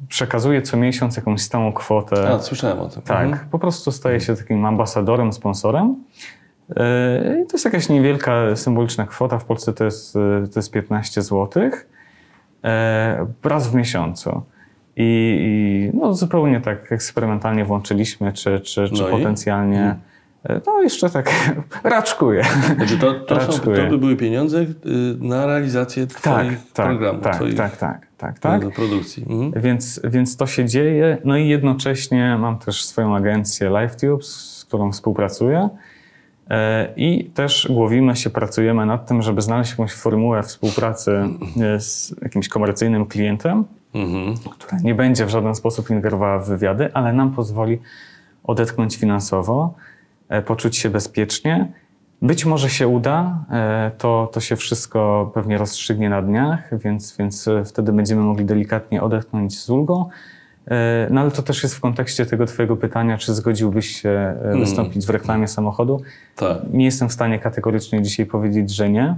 przekazuje 0.07 0.62
co 0.62 0.78
miesiąc 0.78 1.18
jakąś 1.18 1.41
stałą 1.41 1.74
kwotę. 1.74 2.30
A, 2.30 2.39
słyszałem 2.39 2.80
o 2.80 2.89
tym. 2.89 3.01
tak, 3.01 3.26
Mhm. 3.26 3.49
po 3.49 3.60
prostu 3.60 3.91
staje 3.91 4.20
się 4.22 4.36
takim 4.36 4.66
ambasadorem, 4.66 5.34
sponsorem. 5.34 5.95
E, 6.76 7.41
i 7.43 7.47
to 7.47 7.53
jest 7.53 7.66
jakaś 7.66 7.89
niewielka, 7.89 8.55
symboliczna 8.55 9.05
kwota. 9.05 9.39
W 9.39 9.45
Polsce 9.45 9.74
to 9.74 9.84
jest, 9.84 10.16
e, 10.16 10.47
to 10.53 10.60
jest 10.60 10.72
15 10.72 11.22
zł. 11.22 11.64
E, 12.64 13.26
raz 13.43 13.68
w 13.68 13.76
miesiącu. 13.76 14.41
I, 14.95 15.38
i 15.93 15.97
no, 15.97 16.14
zupełnie 16.14 16.62
tak 16.62 16.91
eksperymentalnie 16.91 17.66
włączyliśmy, 17.66 18.34
czy, 18.34 18.60
czy, 18.60 18.89
czy 18.89 19.03
No 19.03 19.10
potencjalnie. 19.10 19.95
E, 20.44 20.62
No 20.68 20.82
jeszcze 20.82 21.10
tak 21.10 21.32
raczkuję. 21.84 22.44
Znaczy 22.76 22.98
to, 22.98 23.14
to, 23.14 23.42
są, 23.42 23.48
Raczkuję. 23.48 23.78
to 23.78 23.90
by 23.90 23.98
były 23.98 24.16
pieniądze 24.16 24.62
y, 24.62 24.68
na 25.20 25.46
realizację 25.46 26.08
Tak, 26.08 26.18
twoich 26.18 26.72
tak, 26.74 26.88
programów, 26.88 27.24
tak, 27.24 27.36
twoich 27.36 27.56
tak, 27.56 27.78
tak, 27.78 28.08
tak, 28.18 28.40
tak. 28.40 28.70
produkcji. 28.76 29.26
Mhm. 29.30 29.64
Więc, 29.64 30.02
więc 30.04 30.38
to 30.38 30.48
się 30.48 30.66
dzieje. 30.66 31.18
No 31.26 31.38
i 31.38 31.48
jednocześnie 31.48 32.38
mam 32.40 32.60
też 32.60 32.86
swoją 32.86 33.16
agencję 33.16 33.70
LiveTube, 33.70 34.24
z 34.24 34.66
którą 34.68 34.92
współpracuję. 34.92 35.70
E, 36.50 36.88
I 36.96 37.26
też 37.26 37.68
głowimy 37.70 38.16
się, 38.16 38.30
pracujemy 38.30 38.86
nad 38.86 39.08
tym, 39.08 39.22
żeby 39.22 39.42
znaleźć 39.42 39.72
jakąś 39.72 39.94
formułę 39.94 40.44
współpracy 40.44 41.12
e, 41.62 41.80
z 41.80 42.16
jakimś 42.22 42.50
komercyjnym 42.50 43.06
klientem, 43.06 43.66
Mhm. 43.94 44.36
która 44.50 44.78
nie 44.84 44.96
będzie 44.96 45.26
w 45.26 45.30
żaden 45.30 45.56
sposób 45.56 45.90
ingerowała 45.90 46.40
w 46.40 46.48
wywiady, 46.48 46.90
ale 46.94 47.14
nam 47.14 47.32
pozwoli 47.34 47.80
odetchnąć 48.44 48.98
finansowo, 48.98 49.74
poczuć 50.46 50.78
się 50.78 50.90
bezpiecznie. 50.90 51.72
Być 52.22 52.46
może 52.46 52.70
się 52.70 52.88
uda, 52.88 53.46
e, 53.52 53.92
to, 53.98 54.30
to 54.34 54.40
się 54.40 54.56
wszystko 54.56 55.32
pewnie 55.34 55.58
rozstrzygnie 55.58 56.10
na 56.10 56.22
dniach, 56.22 56.80
więc, 56.80 57.18
więc 57.18 57.48
e, 57.48 57.66
wtedy 57.66 57.92
będziemy 57.92 58.22
mogli 58.22 58.46
delikatnie 58.46 59.02
odetchnąć 59.04 59.60
z 59.60 59.70
ulgą. 59.70 60.10
E, 60.68 61.08
No 61.10 61.22
ale 61.22 61.32
to 61.32 61.42
też 61.42 61.64
jest 61.64 61.76
w 61.76 61.80
kontekście 61.80 62.26
tego 62.26 62.46
Twojego 62.46 62.78
pytania, 62.78 63.18
czy 63.18 63.34
zgodziłbyś 63.34 64.02
się 64.02 64.10
e, 64.10 64.58
wystąpić 64.60 65.06
w 65.06 65.10
reklamie 65.10 65.48
samochodu. 65.48 66.02
Tak. 66.36 66.58
Nie 66.74 66.86
jestem 66.86 67.10
w 67.10 67.14
stanie 67.14 67.40
kategorycznie 67.40 68.02
dzisiaj 68.02 68.26
powiedzieć, 68.26 68.76
że 68.76 68.90
nie. 68.90 69.16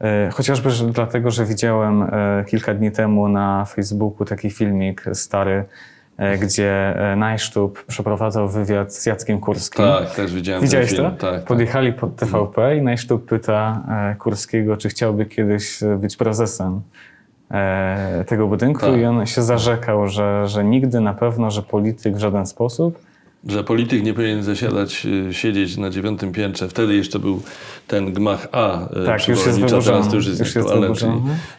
E, 0.00 0.30
Chociażby 0.30 0.70
że, 0.70 0.86
dlatego, 0.86 1.30
że 1.30 1.44
widziałem 1.44 2.02
e, 2.02 2.44
kilka 2.48 2.74
dni 2.74 2.90
temu 2.92 3.28
na 3.28 3.64
Facebooku 3.64 4.24
taki 4.24 4.50
filmik 4.50 5.04
stary, 5.12 5.52
e, 5.52 5.64
gdzie 6.42 6.96
e, 7.12 7.16
Najsztub 7.16 7.84
przeprowadzał 7.84 8.48
wywiad 8.48 8.94
z 8.94 9.06
Jackiem 9.06 9.40
Kurskim. 9.40 9.84
Tak, 9.84 10.14
też 10.14 10.34
widziałem 10.34 10.62
Widziałeś 10.62 10.88
ten 10.88 10.96
to? 10.96 11.02
film. 11.02 11.16
Tak, 11.18 11.34
tak. 11.34 11.44
Podjechali 11.44 11.92
pod 11.92 12.16
TVP 12.16 12.76
i 12.76 12.82
Najsztub 12.82 13.28
pyta 13.28 13.82
e, 14.12 14.14
Kurskiego, 14.14 14.76
czy 14.76 14.88
chciałby 14.88 15.26
kiedyś 15.26 15.82
e, 15.82 15.96
być 15.96 16.16
prezesem 16.16 16.80
e, 17.50 18.24
tego 18.26 18.46
budynku 18.46 18.80
Tak. 18.80 18.96
i 18.96 19.04
on 19.04 19.26
się 19.26 19.42
zarzekał, 19.42 20.08
że, 20.08 20.48
że 20.48 20.64
nigdy 20.64 21.00
na 21.00 21.14
pewno, 21.14 21.50
że 21.50 21.62
polityk 21.62 22.14
w 22.14 22.18
żaden 22.18 22.46
sposób 22.46 23.05
że 23.48 23.64
polityk 23.64 24.02
nie 24.02 24.14
powinien 24.14 24.42
zasiadać, 24.42 25.06
y, 25.30 25.34
siedzieć 25.34 25.76
na 25.76 25.90
dziewiątym 25.90 26.32
piętrze. 26.32 26.68
Wtedy 26.68 26.94
jeszcze 26.94 27.18
był 27.18 27.42
ten 27.86 28.12
gmach 28.12 28.48
A 28.52 28.84
y, 29.02 29.06
Tak, 29.06 29.18
przy 29.18 29.30
już 29.30 29.46
jest 29.46 29.60
teraz 29.60 30.08
to 30.08 30.16
już 30.16 30.26
jest 30.26 30.40
Już 30.40 30.54
jest 30.54 30.68
czyli, 30.98 31.12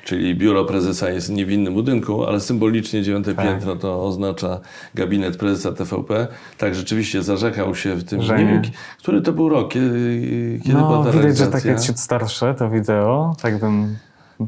czyli 0.05 0.35
biuro 0.35 0.65
prezesa 0.65 1.09
jest 1.09 1.33
w 1.33 1.51
innym 1.51 1.73
budynku, 1.73 2.25
ale 2.25 2.39
symbolicznie 2.39 3.03
dziewiąte 3.03 3.33
Tak. 3.33 3.45
piętro 3.45 3.75
to 3.75 4.03
oznacza 4.05 4.59
gabinet 4.95 5.37
prezesa 5.37 5.71
TVP. 5.71 6.27
Tak, 6.57 6.75
rzeczywiście 6.75 7.23
zarzekał 7.23 7.75
się 7.75 7.95
w 7.95 8.03
tym, 8.03 8.21
Że 8.21 8.37
nie 8.37 8.45
wiem, 8.45 8.61
który 8.99 9.21
to 9.21 9.33
był 9.33 9.49
rok, 9.49 9.73
kiedy, 9.73 10.59
kiedy 10.63 10.77
była 10.77 10.89
No, 10.89 11.03
ta 11.03 11.11
widać, 11.11 11.37
że 11.37 11.47
takie 11.47 11.75
ciut 11.79 11.99
starsze 11.99 12.55
to 12.55 12.69
wideo, 12.69 13.35
tak 13.41 13.59
bym, 13.59 13.97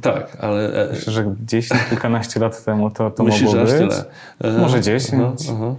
Tak, 0.02 0.38
ale 0.42 0.90
e, 0.90 0.94
myślę, 0.94 1.14
że 1.14 1.24
gdzieś 1.24 1.70
kilkanaście 1.90 2.40
lat 2.40 2.66
temu 2.66 2.92
to, 2.92 3.12
to 3.12 3.24
myślisz, 3.24 3.44
mogło 3.44 3.62
być. 3.62 3.72
tyle? 3.72 4.06
E, 4.42 4.58
Może 4.58 4.82
10. 4.82 5.14
aha, 5.24 5.34
aha. 5.52 5.76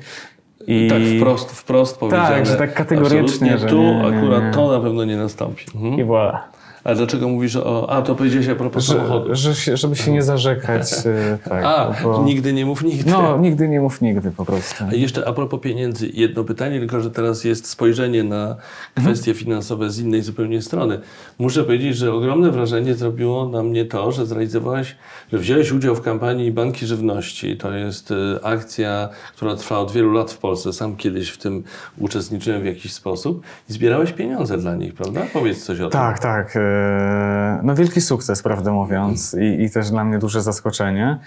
I 0.73 0.89
Tak 0.89 0.99
wprost, 1.17 1.53
wprost 1.53 1.99
powiedziane. 2.01 2.47
że 2.47 2.57
tak 2.57 2.75
kategorycznie, 2.75 3.21
Absolutnie 3.55 3.59
że 3.59 3.67
tu 3.67 3.83
nie, 3.83 3.95
nie, 4.11 4.19
akurat 4.19 4.43
nie. 4.45 4.51
to 4.51 4.73
na 4.73 4.81
pewno 4.81 5.05
nie 5.05 5.17
nastąpi. 5.17 5.65
Mhm. 5.75 5.95
I 6.01 6.05
voilà. 6.05 6.37
A 6.85 6.95
dlaczego 6.95 7.29
mówisz 7.29 7.57
o... 7.57 7.91
A, 7.91 8.03
to 8.03 8.15
powiedziałeś 8.15 8.49
a 8.49 8.55
propos 8.55 8.87
samochodu. 8.87 9.35
Że, 9.35 9.35
że 9.35 9.55
się, 9.55 9.77
żeby 9.77 9.97
się 9.97 10.13
nie 10.13 10.23
zarzekać. 10.23 10.93
y, 11.07 11.39
tak, 11.49 11.65
A, 11.65 11.93
bo- 12.03 12.23
nigdy 12.25 12.53
nie 12.53 12.67
mów 12.67 12.83
nigdy. 12.83 13.11
No, 13.11 13.39
nigdy 13.39 13.69
nie 13.69 13.81
mów 13.81 14.01
nigdy 14.01 14.31
po 14.31 14.45
prostu. 14.45 14.85
A 14.91 14.95
jeszcze 14.95 15.29
a 15.29 15.33
propos 15.33 15.61
pieniędzy, 15.61 16.11
jedno 16.15 16.45
pytanie, 16.45 16.79
tylko 16.79 17.01
że 17.01 17.11
teraz 17.11 17.45
jest 17.45 17.67
spojrzenie 17.67 18.25
na 18.25 18.57
kwestie 18.95 19.35
finansowe 19.35 19.91
z 19.91 19.99
innej 19.99 20.23
zupełnie 20.23 20.63
strony. 20.63 21.01
Muszę 21.39 21.65
powiedzieć, 21.65 21.97
że 21.97 22.13
ogromne 22.13 22.51
wrażenie 22.51 22.95
zrobiło 22.95 23.49
na 23.49 23.63
mnie 23.63 23.85
to, 23.85 24.13
że 24.13 24.27
zrealizowałeś, 24.27 24.97
że 25.33 25.39
wziąłeś 25.39 25.73
udział 25.73 25.95
w 25.95 26.03
kampanii 26.03 26.53
Banki 26.53 26.87
Żywności. 26.87 27.57
To 27.57 27.73
jest 27.73 28.11
y, 28.11 28.15
akcja, 28.43 29.09
która 29.37 29.57
trwa 29.57 29.79
od 29.79 29.93
wielu 29.93 30.13
lat 30.13 30.33
w 30.33 30.39
Polsce. 30.39 30.73
Sam 30.73 30.97
kiedyś 30.97 31.31
w 31.31 31.39
tym 31.39 31.63
uczestniczyłem 31.99 32.63
w 32.63 32.65
jakiś 32.65 32.93
sposób 32.93 33.43
i 33.71 33.73
zbierałeś 33.73 34.13
pieniądze 34.13 34.59
dla 34.59 34.75
nich, 34.75 34.95
prawda? 34.95 35.21
Powiedz 35.33 35.65
coś 35.65 35.81
o 35.81 35.83
tym. 35.83 35.91
Tak, 35.91 36.19
tak. 36.19 36.55
E, 36.71 37.61
No 37.63 37.75
wielki 37.75 38.01
sukces, 38.01 38.43
prawdę 38.43 38.73
mówiąc, 38.73 39.37
i, 39.41 39.63
i 39.63 39.71
też 39.71 39.91
dla 39.91 40.05
mnie 40.05 40.19
duże 40.19 40.43
zaskoczenie, 40.43 41.19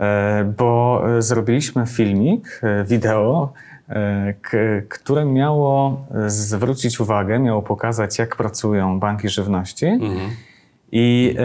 e, 0.00 0.44
bo 0.58 1.02
e, 1.18 1.22
zrobiliśmy 1.22 1.86
filmik, 1.86 2.60
e, 2.62 2.84
wideo, 2.84 3.52
e, 3.88 4.34
które 4.88 5.24
miało 5.24 6.06
zwrócić 6.26 7.00
uwagę, 7.00 7.38
miało 7.38 7.62
pokazać, 7.62 8.18
jak 8.18 8.36
pracują 8.36 9.00
banki 9.00 9.28
żywności 9.28 9.86
Mhm. 9.86 10.30
i, 10.92 11.36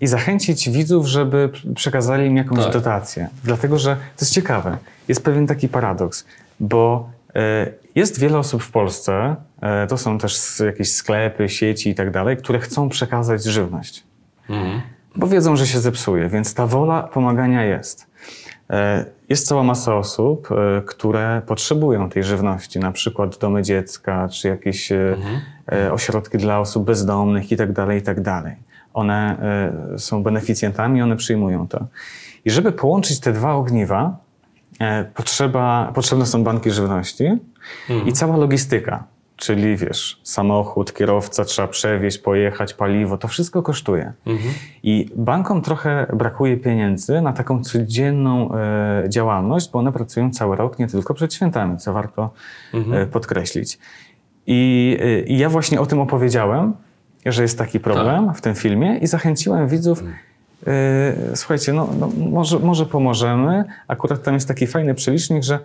i 0.00 0.06
zachęcić 0.06 0.70
widzów, 0.70 1.06
żeby 1.06 1.50
przekazali 1.74 2.26
im 2.26 2.36
jakąś 2.36 2.64
Tak. 2.64 2.72
dotację. 2.72 3.28
Dlatego, 3.44 3.78
że 3.78 3.96
to 3.96 4.20
jest 4.24 4.32
ciekawe. 4.32 4.76
Jest 5.08 5.24
pewien 5.24 5.46
taki 5.46 5.68
paradoks, 5.68 6.26
bo 6.60 7.10
jest 7.98 8.20
wiele 8.20 8.38
osób 8.38 8.62
w 8.62 8.70
Polsce, 8.70 9.36
e, 9.60 9.86
to 9.86 9.98
są 9.98 10.18
też 10.18 10.62
jakieś 10.66 10.92
sklepy, 10.92 11.48
sieci 11.48 11.90
i 11.90 11.94
tak 11.94 12.10
dalej, 12.10 12.36
które 12.36 12.58
chcą 12.58 12.88
przekazać 12.88 13.44
żywność. 13.44 14.04
Mhm. 14.50 14.80
Bo 15.16 15.26
wiedzą, 15.26 15.56
że 15.56 15.66
się 15.66 15.78
zepsuje, 15.80 16.28
więc 16.28 16.54
ta 16.54 16.66
wola 16.66 17.02
pomagania 17.02 17.64
jest. 17.64 18.06
E, 18.70 19.04
Jest 19.28 19.46
cała 19.46 19.62
masa 19.62 19.96
osób, 19.96 20.48
e, 20.52 20.82
które 20.82 21.42
potrzebują 21.46 22.10
tej 22.10 22.24
żywności, 22.24 22.78
na 22.78 22.92
przykład 22.92 23.38
domy 23.38 23.62
dziecka, 23.62 24.28
czy 24.28 24.48
jakieś 24.48 24.92
e, 24.92 25.16
ośrodki 25.92 26.38
dla 26.38 26.60
osób 26.60 26.84
bezdomnych 26.84 27.52
i 27.52 27.56
tak 27.56 27.72
dalej, 27.72 27.98
i 27.98 28.02
tak 28.02 28.20
dalej. 28.20 28.56
One 28.94 29.36
są 29.96 30.22
beneficjentami, 30.22 31.02
one 31.02 31.16
przyjmują 31.16 31.68
to. 31.68 31.86
I 32.44 32.50
żeby 32.50 32.72
połączyć 32.72 33.20
te 33.20 33.32
dwa 33.32 33.52
ogniwa, 33.54 34.16
potrzeba, 35.14 35.92
potrzebne 35.94 36.26
są 36.26 36.44
banki 36.44 36.70
żywności 36.70 37.24
i 38.06 38.12
cała 38.12 38.36
logistyka. 38.36 39.04
Czyli 39.36 39.76
wiesz, 39.76 40.20
samochód, 40.22 40.92
kierowca, 40.94 41.44
trzeba 41.44 41.68
przewieźć, 41.68 42.18
pojechać, 42.18 42.74
paliwo, 42.74 43.18
to 43.18 43.28
wszystko 43.28 43.62
kosztuje. 43.62 44.12
I 44.82 45.06
bankom 45.16 45.62
trochę 45.62 46.06
brakuje 46.14 46.56
pieniędzy 46.56 47.20
na 47.20 47.32
taką 47.32 47.62
codzienną 47.64 48.54
e, 48.54 49.04
działalność, 49.08 49.70
bo 49.70 49.78
one 49.78 49.92
pracują 49.92 50.30
cały 50.30 50.56
rok, 50.56 50.78
nie 50.78 50.86
tylko 50.86 51.14
przed 51.14 51.34
świętami, 51.34 51.78
co 51.78 51.92
warto 51.92 52.30
e, 52.92 53.06
podkreślić. 53.06 53.78
I, 54.46 54.96
e, 55.00 55.20
I 55.20 55.38
ja 55.38 55.48
właśnie 55.48 55.80
o 55.80 55.86
tym 55.86 56.00
opowiedziałem, 56.00 56.72
że 57.26 57.42
jest 57.42 57.58
taki 57.58 57.80
problem 57.80 58.34
w 58.34 58.40
tym 58.40 58.54
filmie 58.54 58.98
i 58.98 59.06
zachęciłem 59.06 59.68
widzów. 59.68 60.02
e, 60.66 61.36
Słuchajcie, 61.36 61.72
no, 61.72 61.88
no 62.00 62.10
może, 62.30 62.58
może 62.58 62.86
pomożemy. 62.86 63.64
Akurat 63.88 64.22
tam 64.22 64.34
jest 64.34 64.48
taki 64.48 64.66
fajny 64.66 64.94
przelicznik, 64.94 65.42
że 65.42 65.58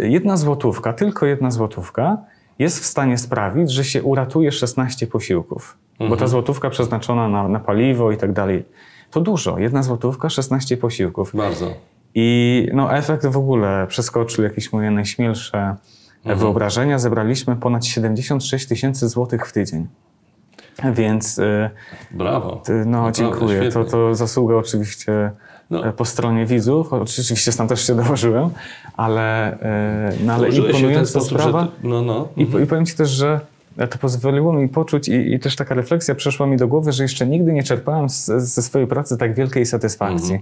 jedna 0.00 0.36
złotówka, 0.36 0.92
tylko 0.92 1.26
jedna 1.26 1.50
złotówka 1.50 2.18
jest 2.58 2.80
w 2.80 2.86
stanie 2.86 3.18
sprawić, 3.18 3.72
że 3.72 3.84
się 3.84 4.02
uratuje 4.02 4.52
16 4.52 5.06
posiłków. 5.06 5.78
Bo 6.08 6.16
ta 6.16 6.26
złotówka 6.26 6.70
przeznaczona 6.70 7.28
na, 7.28 7.48
na 7.48 7.60
paliwo 7.60 8.12
i 8.12 8.16
tak 8.16 8.32
dalej, 8.32 8.64
to 9.10 9.20
dużo. 9.20 9.58
Jedna 9.58 9.82
złotówka, 9.82 10.30
16 10.30 10.76
posiłków. 10.76 11.32
Bardzo. 11.34 11.74
I 12.14 12.68
no, 12.74 12.96
efekt 12.96 13.26
w 13.26 13.36
ogóle 13.36 13.86
przeskoczył 13.88 14.44
jakieś 14.44 14.72
moje 14.72 14.90
najśmielsze 14.90 15.76
wyobrażenia. 16.24 16.98
Zebraliśmy 16.98 17.56
ponad 17.56 17.86
76 17.86 18.66
tysięcy 18.66 19.08
złotych 19.08 19.46
w 19.46 19.52
tydzień. 19.52 19.86
Więc 20.94 21.38
y, 21.38 21.70
Brawo. 22.10 22.62
no, 22.68 23.02
Naprawdę 23.02 23.12
dziękuję. 23.12 23.70
To, 23.72 23.84
to 23.84 24.14
zasługa 24.14 24.54
oczywiście 24.54 25.30
No. 25.70 25.86
e, 25.86 25.92
po 25.92 26.04
stronie 26.04 26.46
widzów. 26.46 26.92
Oczywiście 26.92 27.52
sam 27.52 27.68
też 27.68 27.86
się 27.86 27.94
dołożyłem, 27.96 28.50
ale, 28.96 29.54
y, 29.54 30.24
no, 30.24 30.32
ale 30.32 30.48
imponująca 30.48 31.20
sprawa. 31.20 31.64
ty- 31.64 31.88
No, 31.88 32.02
no. 32.02 32.28
I, 32.36 32.46
po- 32.46 32.58
I 32.58 32.66
powiem 32.66 32.86
Ci 32.86 32.94
też, 32.94 33.10
że 33.10 33.40
to 33.90 33.98
pozwoliło 33.98 34.52
mi 34.52 34.68
poczuć 34.68 35.08
i, 35.08 35.34
i 35.34 35.38
też 35.40 35.56
taka 35.56 35.74
refleksja 35.74 36.14
przeszła 36.14 36.46
mi 36.46 36.56
do 36.56 36.68
głowy, 36.68 36.92
że 36.92 37.02
jeszcze 37.02 37.26
nigdy 37.26 37.52
nie 37.52 37.62
czerpałem 37.62 38.08
z, 38.08 38.24
ze 38.26 38.62
swojej 38.62 38.88
pracy 38.88 39.16
tak 39.18 39.34
wielkiej 39.34 39.66
satysfakcji. 39.66 40.38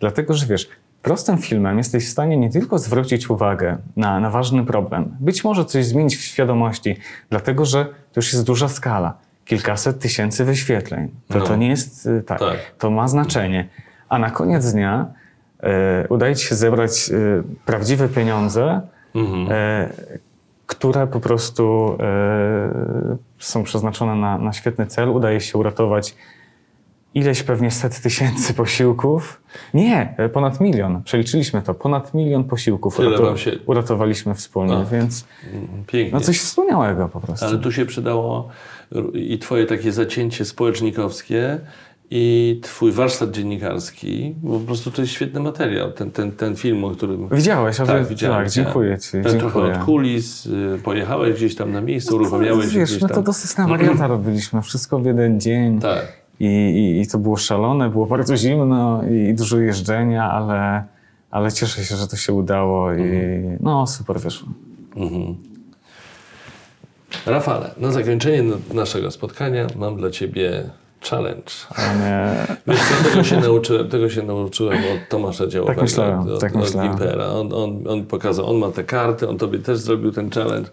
Dlatego, 0.00 0.34
że 0.34 0.46
wiesz, 0.46 0.68
prostym 1.02 1.38
filmem 1.38 1.78
jesteś 1.78 2.06
w 2.06 2.10
stanie 2.10 2.36
nie 2.36 2.50
tylko 2.50 2.78
zwrócić 2.78 3.30
uwagę 3.30 3.76
na, 3.96 4.20
na 4.20 4.30
ważny 4.30 4.64
problem, 4.64 5.16
być 5.20 5.44
może 5.44 5.64
coś 5.64 5.86
zmienić 5.86 6.16
w 6.16 6.20
świadomości, 6.20 6.96
dlatego, 7.30 7.64
że 7.64 7.84
to 7.84 7.92
już 8.16 8.32
jest 8.32 8.44
duża 8.46 8.68
skala. 8.68 9.14
Kilkaset 9.44 9.98
tysięcy 10.00 10.44
wyświetleń. 10.44 11.08
To, 11.28 11.38
No. 11.38 11.44
to 11.44 11.56
nie 11.56 11.68
jest 11.68 12.06
y, 12.06 12.22
tak. 12.26 12.38
Tak. 12.38 12.56
To 12.78 12.90
ma 12.90 13.08
znaczenie. 13.08 13.68
A 14.14 14.18
na 14.18 14.30
koniec 14.30 14.72
dnia 14.72 15.06
e, 15.62 16.06
udaje 16.08 16.36
Ci 16.36 16.46
się 16.46 16.54
zebrać 16.54 17.10
e, 17.10 17.42
prawdziwe 17.66 18.08
pieniądze, 18.08 18.80
Mhm. 19.14 19.46
e, 19.50 19.88
które 20.66 21.06
po 21.06 21.20
prostu 21.20 21.96
są 23.38 23.62
przeznaczone 23.64 24.14
na, 24.14 24.38
na 24.38 24.52
świetny 24.52 24.86
cel. 24.86 25.08
Udaje 25.08 25.40
się 25.40 25.58
uratować 25.58 26.14
ileś 27.14 27.42
pewnie 27.42 27.70
set 27.70 28.00
tysięcy 28.00 28.54
posiłków. 28.62 29.40
Nie, 29.74 30.14
ponad 30.32 30.60
milion. 30.60 31.02
Przeliczyliśmy 31.02 31.62
to. 31.62 31.74
Ponad 31.74 32.14
milion 32.14 32.44
posiłków 32.44 32.96
się- 33.36 33.58
uratowaliśmy 33.66 34.34
wspólnie, 34.34 34.76
A. 34.76 34.84
więc 34.84 35.24
Pięknie. 35.86 36.12
no 36.12 36.20
coś 36.20 36.40
wspaniałego 36.40 37.08
po 37.08 37.20
prostu. 37.20 37.46
Ale 37.46 37.58
tu 37.58 37.72
się 37.72 37.86
przydało 37.86 38.48
i 39.14 39.38
twoje 39.38 39.66
takie 39.66 39.92
zacięcie 39.92 40.44
społecznikowskie 40.44 41.58
i 42.16 42.58
twój 42.62 42.92
warsztat 42.92 43.30
dziennikarski, 43.30 44.34
bo 44.42 44.58
po 44.58 44.66
prostu 44.66 44.90
to 44.90 45.02
jest 45.02 45.12
świetny 45.14 45.40
materiał, 45.40 45.92
ten, 45.92 46.10
ten, 46.10 46.32
ten 46.32 46.56
film, 46.56 46.84
o 46.84 46.90
którym... 46.90 47.28
Widziałeś, 47.32 47.80
ale 47.80 47.88
Tak, 47.88 48.06
widziałem. 48.06 48.44
tak, 48.44 48.52
dziękuję 48.52 48.98
Ci. 48.98 49.10
Ten 49.10 49.22
trochę 49.22 49.40
Dziękuję. 49.40 49.72
od 49.78 49.84
kulis, 49.84 50.46
y, 50.46 50.78
pojechałeś 50.84 51.34
gdzieś 51.36 51.54
tam 51.54 51.72
na 51.72 51.80
miejsce, 51.80 52.14
uruchamiałeś 52.14 52.66
Wiesz, 52.74 52.90
gdzieś 52.90 53.00
tam. 53.00 53.08
to 53.08 53.22
dosyć 53.22 53.56
na 53.56 53.68
wariata 53.68 54.06
robiliśmy. 54.06 54.62
Wszystko 54.62 54.98
w 54.98 55.06
jeden 55.06 55.40
dzień. 55.40 55.80
Tak. 55.80 56.12
I, 56.40 56.46
i, 56.46 57.00
I 57.00 57.06
to 57.06 57.18
było 57.18 57.36
szalone, 57.36 57.90
było 57.90 58.06
bardzo 58.06 58.36
zimno 58.36 59.02
i 59.30 59.34
dużo 59.34 59.58
jeżdżenia, 59.58 60.30
ale, 60.30 60.84
ale 61.30 61.52
cieszę 61.52 61.84
się, 61.84 61.96
że 61.96 62.06
to 62.08 62.16
się 62.16 62.32
udało 62.32 62.92
i 62.94 63.02
no 63.60 63.86
super 63.86 64.20
wyszło. 64.20 64.48
Rafale, 67.26 67.70
na 67.78 67.90
zakończenie 67.90 68.42
naszego 68.74 69.10
spotkania 69.10 69.66
mam 69.76 69.96
dla 69.96 70.10
ciebie 70.10 70.64
challenge. 71.10 71.52
Ale 71.76 72.36
Wiesz 72.66 72.80
co, 72.80 73.10
tego 73.10 73.24
się 73.24 73.40
nauczyłem, 73.40 73.88
tego 73.88 74.10
się 74.10 74.22
nauczyłem 74.22 74.78
od 74.78 75.08
Tomasza 75.08 75.46
Działowego, 75.46 75.74
Tak 75.74 75.82
myślałem, 75.82 76.18
od, 76.20 76.40
tak 76.40 76.56
od. 76.56 76.72
Gimpera. 76.72 77.26
On, 77.26 77.52
on, 77.52 77.88
on 77.88 78.04
pokazał, 78.06 78.50
on 78.50 78.56
ma 78.56 78.70
te 78.70 78.84
karty, 78.84 79.28
on 79.28 79.38
tobie 79.38 79.58
też 79.58 79.78
zrobił 79.78 80.12
ten 80.12 80.30
challenge. 80.30 80.70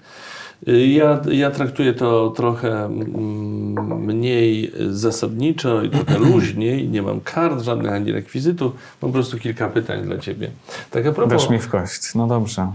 Ja, 0.67 1.21
ja 1.31 1.51
traktuję 1.51 1.93
to 1.93 2.33
trochę 2.35 2.85
mm, 2.85 4.05
mniej 4.05 4.71
zasadniczo 4.89 5.83
i 5.83 5.89
trochę 5.89 6.17
luźniej. 6.29 6.89
Nie 6.89 7.01
mam 7.01 7.21
kart 7.21 7.61
żadnych 7.61 7.91
ani 7.91 8.11
rekwizytów. 8.11 8.73
Mam 9.01 9.11
po 9.11 9.13
prostu 9.13 9.37
kilka 9.37 9.69
pytań 9.69 10.03
dla 10.03 10.17
ciebie. 10.17 10.51
Tak 10.91 11.05
a 11.05 11.11
propos, 11.11 11.41
dasz 11.41 11.49
mi 11.49 11.59
w 11.59 11.69
kość. 11.69 12.15
No 12.15 12.27
dobrze. 12.27 12.67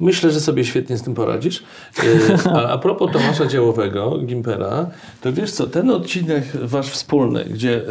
Myślę, 0.00 0.30
że 0.30 0.40
sobie 0.40 0.64
świetnie 0.64 0.96
z 0.98 1.02
tym 1.02 1.14
poradzisz. 1.14 1.62
E, 1.98 2.52
A, 2.52 2.68
a 2.68 2.78
propos 2.78 3.12
Tomasza 3.12 3.46
Działowego, 3.46 4.18
Gimpera, 4.18 4.86
to 5.20 5.32
wiesz 5.32 5.50
co, 5.52 5.66
ten 5.66 5.90
odcinek 5.90 6.44
wasz 6.62 6.88
wspólny, 6.90 7.44
gdzie 7.44 7.76
e, 7.76 7.82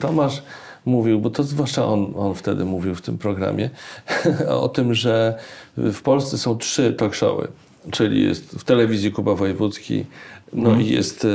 Tomasz 0.00 0.42
mówił, 0.86 1.20
bo 1.20 1.30
to 1.30 1.42
zwłaszcza 1.42 1.86
on, 1.86 2.12
on 2.16 2.34
wtedy 2.34 2.64
mówił 2.64 2.94
w 2.94 3.00
tym 3.02 3.18
programie, 3.18 3.70
o 4.48 4.68
tym, 4.68 4.94
że 4.94 5.38
w 5.76 6.02
Polsce 6.02 6.38
są 6.38 6.58
trzy 6.58 6.92
talk 6.92 7.14
showy. 7.14 7.48
Czyli 7.90 8.22
jest 8.24 8.50
w 8.58 8.64
telewizji 8.64 9.12
Kuba 9.12 9.34
Wojewódzki, 9.34 10.04
no 10.52 10.68
Mhm. 10.70 10.86
i 10.86 10.90
jest 10.90 11.26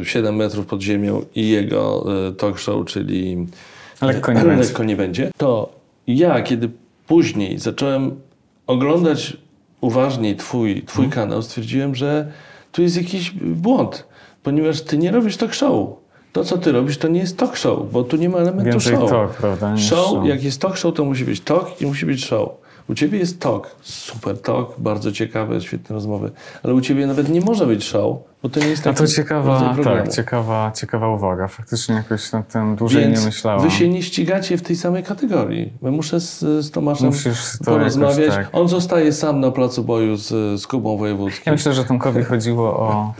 e, 0.00 0.04
7 0.04 0.36
metrów 0.36 0.66
pod 0.66 0.82
ziemią 0.82 1.24
i 1.34 1.48
jego 1.48 2.04
e, 2.28 2.32
talk 2.32 2.58
show, 2.58 2.86
czyli 2.86 3.46
Lekko 4.02 4.32
nie 4.32 4.44
lekko 4.64 4.84
nie 4.84 4.96
będzie. 4.96 5.30
To 5.36 5.72
ja, 6.06 6.42
kiedy 6.42 6.70
później 7.06 7.58
zacząłem 7.58 8.20
oglądać 8.66 9.36
uważniej 9.80 10.36
twój, 10.36 10.82
twój 10.82 11.04
Mhm. 11.04 11.10
kanał, 11.28 11.42
stwierdziłem, 11.42 11.94
że 11.94 12.32
tu 12.72 12.82
jest 12.82 12.96
jakiś 12.96 13.30
błąd, 13.30 14.06
ponieważ 14.42 14.80
ty 14.80 14.98
nie 14.98 15.10
robisz 15.10 15.36
talk 15.36 15.54
show. 15.54 15.88
To, 16.32 16.44
co 16.44 16.58
ty 16.58 16.72
robisz, 16.72 16.98
to 16.98 17.08
nie 17.08 17.20
jest 17.20 17.36
talk 17.38 17.56
show, 17.56 17.92
bo 17.92 18.02
tu 18.04 18.16
nie 18.16 18.28
ma 18.28 18.38
elementu 18.38 18.70
Więcej 18.70 18.96
show. 18.96 19.10
talk, 19.10 19.30
prawda, 19.34 19.76
Show, 19.76 20.06
show. 20.08 20.26
jak 20.26 20.44
jest 20.44 20.60
talk 20.60 20.76
show, 20.76 20.94
to 20.94 21.04
musi 21.04 21.24
być 21.24 21.40
talk 21.40 21.80
i 21.82 21.86
musi 21.86 22.06
być 22.06 22.24
show. 22.24 22.48
U 22.88 22.94
ciebie 22.94 23.18
jest 23.18 23.40
talk, 23.40 23.76
super 23.82 24.38
talk, 24.40 24.74
bardzo 24.78 25.12
ciekawe, 25.12 25.60
świetne 25.60 25.94
rozmowy, 25.94 26.30
ale 26.62 26.74
u 26.74 26.80
ciebie 26.80 27.06
nawet 27.06 27.28
nie 27.28 27.40
może 27.40 27.66
być 27.66 27.84
show, 27.84 28.16
bo 28.44 28.50
to 28.50 28.60
nie 28.60 28.66
jest 28.66 28.82
A 28.82 28.84
taki 28.84 28.96
to 28.98 29.06
ciekawa, 29.06 29.74
tak, 29.84 30.08
ciekawa, 30.12 30.72
ciekawa 30.74 31.08
uwaga. 31.08 31.48
Faktycznie 31.48 31.94
jakoś 31.94 32.32
nad 32.32 32.48
tym 32.48 32.76
dłużej 32.76 33.04
Więc 33.04 33.20
nie 33.20 33.26
myślałem. 33.26 33.62
wy 33.62 33.70
się 33.70 33.88
nie 33.88 34.02
ścigacie 34.02 34.56
w 34.58 34.62
tej 34.62 34.76
samej 34.76 35.02
kategorii. 35.02 35.72
Bo 35.82 35.90
muszę 35.90 36.20
z, 36.20 36.40
z 36.40 36.70
Tomaszem 36.70 37.06
Musisz 37.06 37.58
to 37.58 37.64
porozmawiać. 37.64 38.34
tak. 38.34 38.48
On 38.52 38.68
zostaje 38.68 39.12
sam 39.12 39.40
na 39.40 39.50
placu 39.50 39.84
boju 39.84 40.16
z, 40.16 40.60
z 40.60 40.66
Kubą 40.66 40.96
Wojewódzkim. 40.96 41.42
Ja 41.46 41.52
myślę, 41.52 41.74
że 41.74 41.84
Tomkowi 41.84 42.24
chodziło 42.24 42.76
o, 42.78 43.14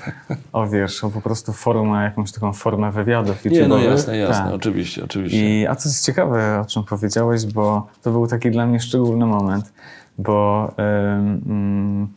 o 0.52 0.66
wiesz, 0.66 1.04
o 1.04 1.10
po 1.10 1.20
prostu 1.20 1.52
formę, 1.52 2.04
jakąś 2.04 2.32
taką 2.32 2.52
formę 2.52 2.92
wywiadów 2.92 3.44
nie, 3.44 3.68
no 3.68 3.78
jasne, 3.78 4.16
jasne, 4.18 4.44
Tak. 4.44 4.54
oczywiście, 4.54 5.04
oczywiście. 5.04 5.60
I, 5.60 5.66
a 5.66 5.74
co 5.74 5.88
jest 5.88 6.06
ciekawe, 6.06 6.60
o 6.60 6.64
czym 6.64 6.84
powiedziałeś, 6.84 7.46
bo 7.46 7.86
to 8.02 8.10
był 8.10 8.26
taki 8.26 8.50
dla 8.50 8.66
mnie 8.66 8.80
szczególny 8.80 9.26
moment, 9.26 9.72
bo, 10.18 10.68
ym, 11.16 12.08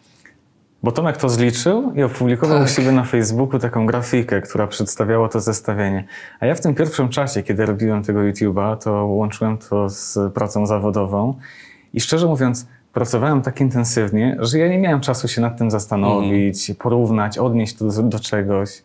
bo 0.87 0.91
Tomek 0.91 1.17
to 1.17 1.29
zliczył 1.29 1.93
i 1.95 2.03
opublikował 2.03 2.57
Tak. 2.57 2.67
u 2.67 2.69
siebie 2.69 2.91
na 2.91 3.03
Facebooku 3.03 3.59
taką 3.59 3.85
grafikę, 3.85 4.41
która 4.41 4.67
przedstawiała 4.67 5.29
to 5.29 5.39
zestawienie. 5.39 6.03
A 6.39 6.45
ja 6.45 6.55
w 6.55 6.61
tym 6.61 6.75
pierwszym 6.75 7.09
czasie, 7.09 7.43
kiedy 7.43 7.65
robiłem 7.65 8.03
tego 8.03 8.19
YouTube'a, 8.19 8.77
to 8.77 9.05
łączyłem 9.05 9.57
to 9.57 9.89
z 9.89 10.33
pracą 10.33 10.65
zawodową 10.65 11.33
i 11.93 11.99
szczerze 11.99 12.27
mówiąc, 12.27 12.67
pracowałem 12.93 13.41
tak 13.41 13.61
intensywnie, 13.61 14.37
że 14.39 14.59
ja 14.59 14.67
nie 14.67 14.77
miałem 14.77 15.01
czasu 15.01 15.27
się 15.27 15.41
nad 15.41 15.57
tym 15.57 15.71
zastanowić, 15.71 16.71
porównać, 16.79 17.37
odnieść 17.37 17.75
to 17.75 17.85
do, 17.85 18.03
do 18.03 18.19
czegoś. 18.19 18.83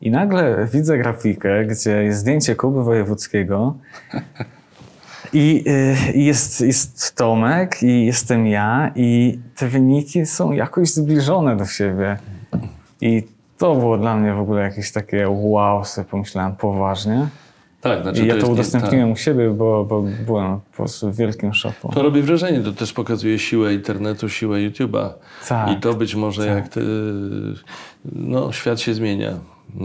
I 0.00 0.10
nagle 0.10 0.68
widzę 0.72 0.98
grafikę, 0.98 1.64
gdzie 1.64 2.02
jest 2.02 2.20
zdjęcie 2.20 2.56
Kuby 2.56 2.84
Wojewódzkiego 2.84 3.74
i 5.32 5.64
y, 6.14 6.18
jest, 6.18 6.60
jest 6.60 7.16
Tomek 7.16 7.82
i 7.82 8.06
jestem 8.06 8.46
ja 8.46 8.92
i 8.96 9.38
te 9.56 9.68
wyniki 9.68 10.26
są 10.26 10.52
jakoś 10.52 10.88
zbliżone 10.92 11.56
do 11.56 11.66
siebie. 11.66 12.16
I 13.00 13.22
to 13.58 13.74
było 13.74 13.98
dla 13.98 14.16
mnie 14.16 14.34
w 14.34 14.38
ogóle 14.40 14.62
jakieś 14.62 14.92
takie 14.92 15.28
wow, 15.28 15.84
sobie 15.84 16.08
pomyślałem 16.08 16.56
poważnie. 16.56 17.26
tak, 17.80 18.02
znaczy 18.02 18.22
I 18.24 18.26
ja 18.26 18.36
to 18.36 18.46
nie- 18.46 18.52
udostępniłem 18.52 19.12
u 19.12 19.16
siebie, 19.16 19.50
bo, 19.50 19.84
bo 19.84 20.02
byłem 20.26 20.60
po 20.60 20.76
prostu 20.76 21.12
w 21.12 21.16
wielkim 21.16 21.54
szoku. 21.54 21.88
tak. 21.88 21.94
To 21.94 22.02
robi 22.02 22.22
wrażenie, 22.22 22.60
to 22.60 22.72
też 22.72 22.92
pokazuje 22.92 23.38
siłę 23.38 23.74
internetu, 23.74 24.28
siłę 24.28 24.58
YouTube'a. 24.58 25.08
Tak, 25.48 25.70
I 25.70 25.76
to 25.80 25.94
być 25.94 26.14
może 26.14 26.46
jak 26.46 26.68
ty, 26.68 26.80
no 28.12 28.52
świat 28.52 28.80
się 28.80 28.94
zmienia, 28.94 29.32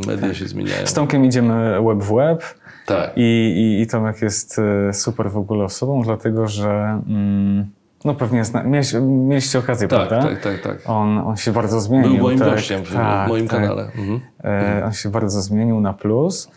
media 0.08 0.34
się 0.34 0.48
zmieniają. 0.48 0.86
Z 0.88 0.94
Tomkiem 0.94 1.26
idziemy 1.26 1.84
web 1.84 2.00
w 2.00 2.16
web. 2.16 2.44
Tak. 2.86 3.12
I, 3.16 3.22
i, 3.22 3.82
I 3.82 3.88
Tomek 3.88 4.22
jest 4.22 4.60
e, 4.60 4.94
super 4.94 5.32
w 5.32 5.38
ogóle 5.38 5.64
osobą, 5.64 6.02
dlatego 6.02 6.48
że 6.48 7.02
mm, 7.08 7.72
no 8.06 8.16
pewnie 8.16 8.46
zna, 8.46 8.64
miałeś, 8.64 8.94
mieliście 9.02 9.60
okazję, 9.60 9.88
Tak, 9.88 10.08
prawda? 10.08 10.30
tak, 10.30 10.42
tak, 10.42 10.62
tak. 10.62 10.78
On, 10.86 11.18
on 11.18 11.38
się 11.38 11.52
bardzo 11.52 11.82
zmienił. 11.82 12.10
Był 12.10 12.22
moim 12.22 12.40
tak, 12.40 12.50
gościem 12.50 12.84
w, 12.84 12.94
tak, 12.94 13.28
w 13.28 13.30
moim 13.30 13.48
tak. 13.48 13.60
kanale. 13.62 13.84
Mhm. 13.84 14.20
E, 14.44 14.86
on 14.86 14.94
się 14.94 15.10
bardzo 15.10 15.42
zmienił 15.42 15.82
na 15.82 15.94
plus 15.94 16.52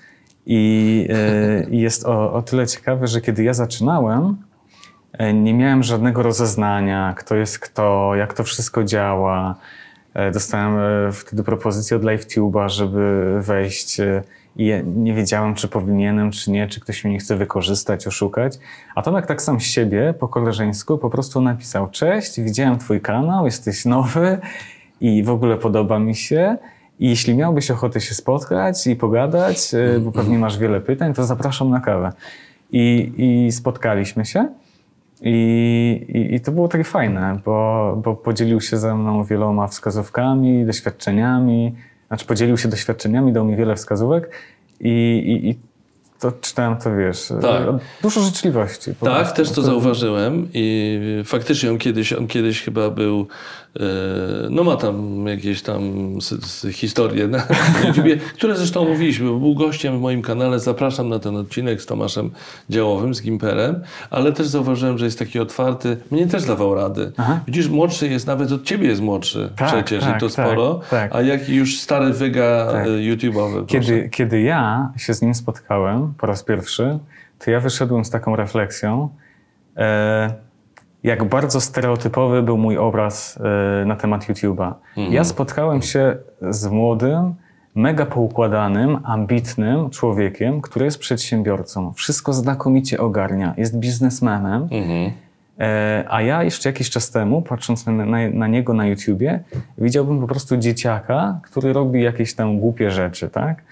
i, 0.47 1.09
e, 1.11 1.67
jest 1.71 2.07
o, 2.07 2.33
o 2.33 2.43
tyle 2.43 2.67
ciekawy, 2.67 3.07
że 3.07 3.21
kiedy 3.21 3.43
ja 3.43 3.55
zaczynałem, 3.55 4.37
e, 5.13 5.35
nie 5.35 5.55
miałem 5.55 5.83
żadnego 5.83 6.23
rozeznania, 6.23 7.15
kto 7.17 7.35
jest 7.35 7.59
kto, 7.59 8.15
jak 8.15 8.35
to 8.35 8.45
wszystko 8.45 8.85
działa. 8.85 9.55
E, 10.15 10.31
Dostałem 10.31 10.79
e, 11.09 11.13
wtedy 11.13 11.43
propozycję 11.43 11.97
od 11.97 12.03
LiveTube'a, 12.03 12.69
żeby 12.69 13.35
wejść 13.43 14.01
e, 14.01 14.23
i 14.59 14.67
ja 14.67 14.81
nie 14.97 15.15
wiedziałem, 15.15 15.55
czy 15.55 15.69
powinienem, 15.69 16.31
czy 16.31 16.51
nie, 16.51 16.69
czy 16.69 16.81
ktoś 16.81 17.05
mnie 17.05 17.13
nie 17.13 17.19
chce 17.19 17.37
wykorzystać, 17.37 18.07
oszukać. 18.07 18.59
A 18.95 19.03
Tomek 19.03 19.27
tak 19.27 19.43
sam 19.43 19.61
z 19.61 19.65
siebie, 19.65 20.15
po 20.19 20.29
koleżeńsku, 20.29 20.99
po 20.99 21.11
prostu 21.11 21.41
napisał 21.41 21.91
Cześć, 21.91 22.41
widziałem 22.41 22.79
twój 22.79 23.01
kanał, 23.01 23.45
jesteś 23.45 23.85
nowy 23.85 24.39
i 25.01 25.23
w 25.23 25.31
ogóle 25.31 25.57
podoba 25.57 25.99
mi 25.99 26.15
się. 26.15 26.57
I 27.01 27.09
jeśli 27.09 27.35
miałbyś 27.35 27.71
ochotę 27.71 28.01
się 28.01 28.15
spotkać 28.15 28.87
i 28.87 28.97
pogadać, 28.97 29.75
e, 29.75 30.01
bo 30.01 30.13
pewnie 30.13 30.39
masz 30.39 30.59
wiele 30.59 30.81
pytań, 30.81 31.15
to 31.15 31.25
zapraszam 31.25 31.71
na 31.71 31.81
kawę. 31.81 32.13
I, 32.73 33.13
i 33.17 33.53
spotkaliśmy 33.53 34.25
się. 34.25 34.49
I, 35.23 36.07
i, 36.09 36.35
I 36.35 36.41
to 36.41 36.53
było 36.53 36.69
takie 36.69 36.85
fajne, 36.85 37.41
bo, 37.45 38.01
bo 38.05 38.15
podzielił 38.15 38.61
się 38.61 38.79
ze 38.79 38.95
mną 38.95 39.25
wieloma 39.25 39.67
wskazówkami, 39.67 40.67
doświadczeniami. 40.67 41.75
Znaczy, 42.09 42.25
podzielił 42.27 42.57
się 42.57 42.69
doświadczeniami, 42.69 43.33
dał 43.33 43.45
mi 43.45 43.57
wiele 43.57 43.77
wskazówek 43.77 44.31
i, 44.81 44.89
i, 44.89 45.49
i 45.51 45.59
to 46.21 46.33
czytałem 46.33 46.77
to, 46.77 46.97
wiesz, 46.97 47.33
Tak. 47.41 47.63
e, 47.69 47.79
dużo 48.03 48.21
życzliwości. 48.21 48.95
Tak, 48.95 48.99
prostu. 48.99 49.37
też 49.37 49.51
to 49.51 49.63
zauważyłem 49.63 50.49
i 50.55 51.01
faktycznie 51.25 51.71
on 51.71 51.79
kiedyś, 51.79 52.13
on 52.13 52.27
kiedyś 52.27 52.63
chyba 52.63 52.91
był, 52.91 53.27
no 54.51 54.65
ma 54.65 54.77
tam 54.77 55.27
jakieś 55.27 55.63
tam 55.63 55.83
historie 56.73 57.29
na 57.29 57.43
YouTubie, 57.87 58.17
które 58.17 58.57
zresztą 58.57 58.85
mówiliśmy, 58.85 59.29
bo 59.31 59.39
był 59.39 59.55
gościem 59.55 59.99
w 59.99 60.01
moim 60.01 60.23
kanale, 60.23 60.61
zapraszam 60.61 61.09
na 61.09 61.19
ten 61.19 61.37
odcinek 61.37 61.83
z 61.83 61.87
Tomaszem 61.87 62.31
Działowym, 62.71 63.15
z 63.15 63.23
Gimperem, 63.23 63.83
ale 64.11 64.33
też 64.33 64.47
zauważyłem, 64.47 64.99
że 64.99 65.05
jest 65.05 65.19
taki 65.19 65.39
otwarty, 65.41 65.97
mnie 66.11 66.27
też 66.27 66.45
dawał 66.45 66.75
rady. 66.75 67.13
Aha. 67.17 67.41
Widzisz, 67.47 67.69
młodszy 67.69 68.09
jest, 68.09 68.27
nawet 68.27 68.53
od 68.53 68.65
ciebie 68.65 68.89
jest 68.89 69.01
młodszy 69.01 69.51
Tak, 69.57 69.69
przecież 69.69 70.05
tak, 70.05 70.17
i 70.17 70.21
to 70.21 70.27
tak, 70.29 70.47
sporo, 70.47 70.81
tak. 70.91 71.15
a 71.15 71.23
jaki 71.23 71.55
już 71.55 71.81
stary 71.81 72.13
wyga 72.13 72.69
Tak. 72.73 72.87
e, 72.87 72.89
YouTube'owy. 72.89 73.53
proszę. 73.53 73.67
Kiedy, 73.67 74.09
kiedy 74.09 74.41
ja 74.41 74.93
się 74.97 75.15
z 75.15 75.23
nim 75.23 75.35
spotkałem 75.35 76.15
po 76.19 76.27
raz 76.27 76.43
pierwszy, 76.43 76.99
to 77.39 77.51
ja 77.51 77.61
wyszedłem 77.61 78.05
z 78.05 78.11
taką 78.11 78.37
refleksją, 78.37 79.09
e, 79.77 80.48
jak 81.05 81.25
bardzo 81.25 81.61
stereotypowy 81.61 82.43
był 82.43 82.59
mój 82.59 82.79
obraz 82.79 83.39
e, 83.83 83.85
na 83.85 83.97
temat 83.97 84.29
YouTube'a. 84.29 84.73
Ja 85.11 85.25
spotkałem 85.25 85.83
się 85.83 86.17
z 86.51 86.67
młodym, 86.67 87.35
mega 87.75 88.07
poukładanym, 88.07 88.99
ambitnym 89.05 89.91
człowiekiem, 89.91 90.61
który 90.61 90.85
jest 90.85 90.99
przedsiębiorcą. 90.99 91.93
Wszystko 91.93 92.33
znakomicie 92.33 93.01
ogarnia, 93.01 93.55
jest 93.57 93.79
biznesmenem. 93.79 94.69
Mhm. 94.71 95.13
E, 95.61 96.05
A 96.09 96.23
ja 96.23 96.43
jeszcze 96.43 96.69
jakiś 96.69 96.91
czas 96.91 97.11
temu, 97.11 97.43
patrząc 97.43 97.87
na, 97.87 97.93
na, 97.93 98.31
na 98.31 98.47
niego 98.47 98.75
na 98.75 98.87
YouTubie, 98.87 99.41
widziałbym 99.79 100.21
po 100.21 100.27
prostu 100.27 100.57
dzieciaka, 100.57 101.41
który 101.43 101.73
robi 101.73 102.03
jakieś 102.03 102.35
tam 102.35 102.59
głupie 102.59 102.91
rzeczy, 102.91 103.29
tak? 103.29 103.63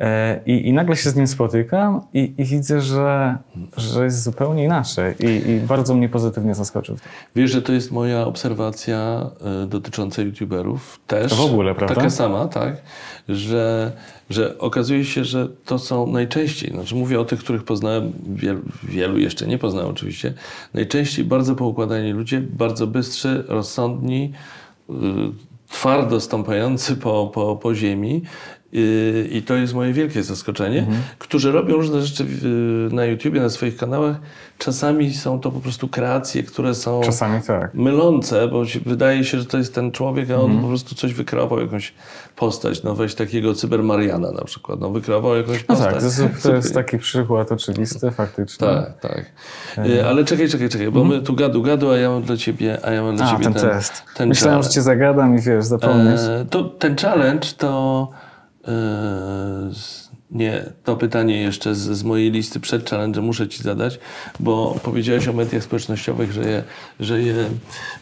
E, 0.00 0.40
I, 0.46 0.68
i 0.68 0.72
nagle 0.72 0.96
się 0.96 1.10
z 1.10 1.16
nim 1.16 1.26
spotykam 1.26 2.00
i, 2.14 2.34
i 2.38 2.44
widzę, 2.44 2.80
że, 2.80 3.38
że 3.76 4.04
jest 4.04 4.22
zupełnie 4.22 4.64
inaczej. 4.64 5.14
I, 5.20 5.50
I 5.50 5.60
bardzo 5.60 5.94
mnie 5.94 6.08
pozytywnie 6.08 6.54
zaskoczył. 6.54 6.96
Wiesz, 7.36 7.50
że 7.50 7.62
to 7.62 7.72
jest 7.72 7.92
moja 7.92 8.26
obserwacja 8.26 9.30
y, 9.64 9.66
dotycząca 9.66 10.22
YouTuberów 10.22 11.00
też. 11.06 11.34
W 11.34 11.40
ogóle, 11.40 11.74
prawda? 11.74 11.94
Taka 11.94 12.10
sama, 12.10 12.48
tak. 12.48 12.82
Że, 13.28 13.92
że 14.30 14.58
okazuje 14.58 15.04
się, 15.04 15.24
że 15.24 15.48
to 15.64 15.78
są 15.78 16.06
najczęściej, 16.06 16.70
znaczy 16.70 16.94
mówię 16.94 17.20
o 17.20 17.24
tych, 17.24 17.40
których 17.40 17.64
poznałem, 17.64 18.12
wielu, 18.34 18.60
wielu 18.82 19.18
jeszcze 19.18 19.46
nie 19.46 19.58
poznałem 19.58 19.90
oczywiście, 19.90 20.34
najczęściej 20.74 21.24
bardzo 21.24 21.54
poukładani 21.54 22.12
ludzie, 22.12 22.40
bardzo 22.40 22.86
bystrzy, 22.86 23.44
rozsądni, 23.48 24.32
y, 24.90 24.94
twardo 25.68 26.20
stąpający 26.20 26.96
po, 26.96 27.30
po, 27.34 27.56
po 27.56 27.74
ziemi. 27.74 28.22
I 29.30 29.42
to 29.46 29.54
jest 29.54 29.74
moje 29.74 29.92
wielkie 29.92 30.22
zaskoczenie, 30.22 30.78
Mhm. 30.78 30.98
którzy 31.18 31.52
robią 31.52 31.74
różne 31.74 32.02
rzeczy 32.02 32.26
na 32.90 33.04
YouTubie, 33.04 33.40
na 33.40 33.48
swoich 33.50 33.76
kanałach. 33.76 34.16
Czasami 34.58 35.14
są 35.14 35.40
to 35.40 35.50
po 35.50 35.60
prostu 35.60 35.88
kreacje, 35.88 36.42
które 36.42 36.74
są 36.74 37.00
Czasami 37.04 37.42
tak. 37.42 37.74
mylące, 37.74 38.48
bo 38.48 38.62
wydaje 38.86 39.24
się, 39.24 39.38
że 39.38 39.44
to 39.44 39.58
jest 39.58 39.74
ten 39.74 39.92
człowiek, 39.92 40.30
a 40.30 40.34
on 40.34 40.40
Mhm. 40.44 40.60
po 40.62 40.68
prostu 40.68 40.94
coś 40.94 41.14
wykreował, 41.14 41.60
jakąś 41.60 41.94
postać. 42.36 42.82
No 42.82 42.94
weź 42.94 43.14
takiego 43.14 43.54
cybermariana 43.54 44.30
na 44.32 44.44
przykład. 44.44 44.80
No 44.80 44.90
wykreował 44.90 45.36
jakąś 45.36 45.60
No 45.68 45.74
postać. 45.76 45.94
tak, 45.94 46.42
to 46.42 46.54
jest, 46.56 46.74
taki 46.74 46.98
przykład 46.98 47.52
oczywisty, 47.52 48.10
faktycznie. 48.10 48.66
Tak, 48.66 49.00
tak. 49.00 49.24
Y, 49.86 50.06
Ale 50.06 50.24
czekaj, 50.24 50.48
czekaj, 50.48 50.68
czekaj, 50.68 50.90
bo 50.90 51.04
my 51.04 51.20
tu 51.22 51.34
gadu, 51.34 51.62
gadu, 51.62 51.90
a 51.90 51.96
ja 51.96 52.10
mam 52.10 52.22
dla 52.22 52.36
ciebie, 52.36 52.78
a 52.82 52.90
ja 52.90 53.02
mam 53.02 53.16
dla 53.16 53.24
Mhm. 53.24 53.40
A, 53.40 53.44
ciebie 53.44 53.54
ten, 53.60 53.62
ten, 53.70 53.78
test. 53.78 54.02
ten 54.16 54.28
Myślałem, 54.28 54.54
że 54.56 54.62
challenge. 54.62 54.74
cię 54.74 54.82
zagadam 54.82 55.38
i 55.38 55.40
wiesz, 55.40 55.64
zapomniesz. 55.64 56.20
E, 56.20 56.46
to 56.50 56.64
ten 56.64 56.96
challenge 56.96 57.48
to 57.58 58.08
e, 58.12 58.23
Nie, 60.30 60.64
to 60.84 60.96
pytanie 60.96 61.40
jeszcze 61.42 61.74
z, 61.74 61.78
z 61.78 62.02
mojej 62.04 62.30
listy 62.30 62.60
przed 62.60 62.90
challenge 62.90 63.20
muszę 63.20 63.48
Ci 63.48 63.62
zadać, 63.62 63.98
bo 64.40 64.76
powiedziałeś 64.82 65.28
o 65.28 65.32
mediach 65.32 65.62
społecznościowych, 65.64 66.32
że 66.32 66.42
je, 66.48 66.62
że 67.00 67.22
je 67.22 67.34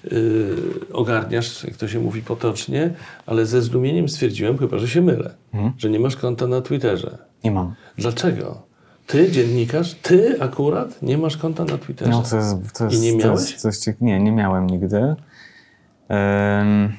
yy, 0.04 0.56
ogarniasz, 0.92 1.64
jak 1.64 1.76
to 1.76 1.88
się 1.88 2.00
mówi 2.00 2.22
potocznie, 2.22 2.90
ale 3.26 3.46
ze 3.46 3.62
zdumieniem 3.62 4.08
stwierdziłem, 4.08 4.58
chyba 4.58 4.78
że 4.78 4.88
się 4.88 5.02
mylę, 5.02 5.34
że 5.78 5.90
nie 5.90 6.00
masz 6.00 6.16
konta 6.16 6.46
na 6.46 6.60
Twitterze. 6.60 7.18
Nie 7.44 7.50
mam. 7.50 7.74
Dlaczego? 7.98 8.62
Ty, 9.06 9.30
dziennikarz, 9.30 9.94
ty 9.94 10.36
akurat 10.42 11.02
nie 11.02 11.18
masz 11.18 11.36
konta 11.36 11.64
na 11.64 11.78
Twitterze. 11.78 12.10
No, 12.10 12.22
to 12.30 12.36
jest, 12.36 12.56
to 12.78 12.84
jest, 12.84 12.96
I 12.96 13.00
nie 13.00 13.12
to 13.22 13.26
miałeś? 13.28 13.50
jest 13.50 13.62
coś 13.62 13.76
ciek- 13.78 14.00
Nie, 14.00 14.20
nie 14.20 14.32
miałem 14.32 14.66
nigdy. 14.66 15.14
Em, 16.08 16.92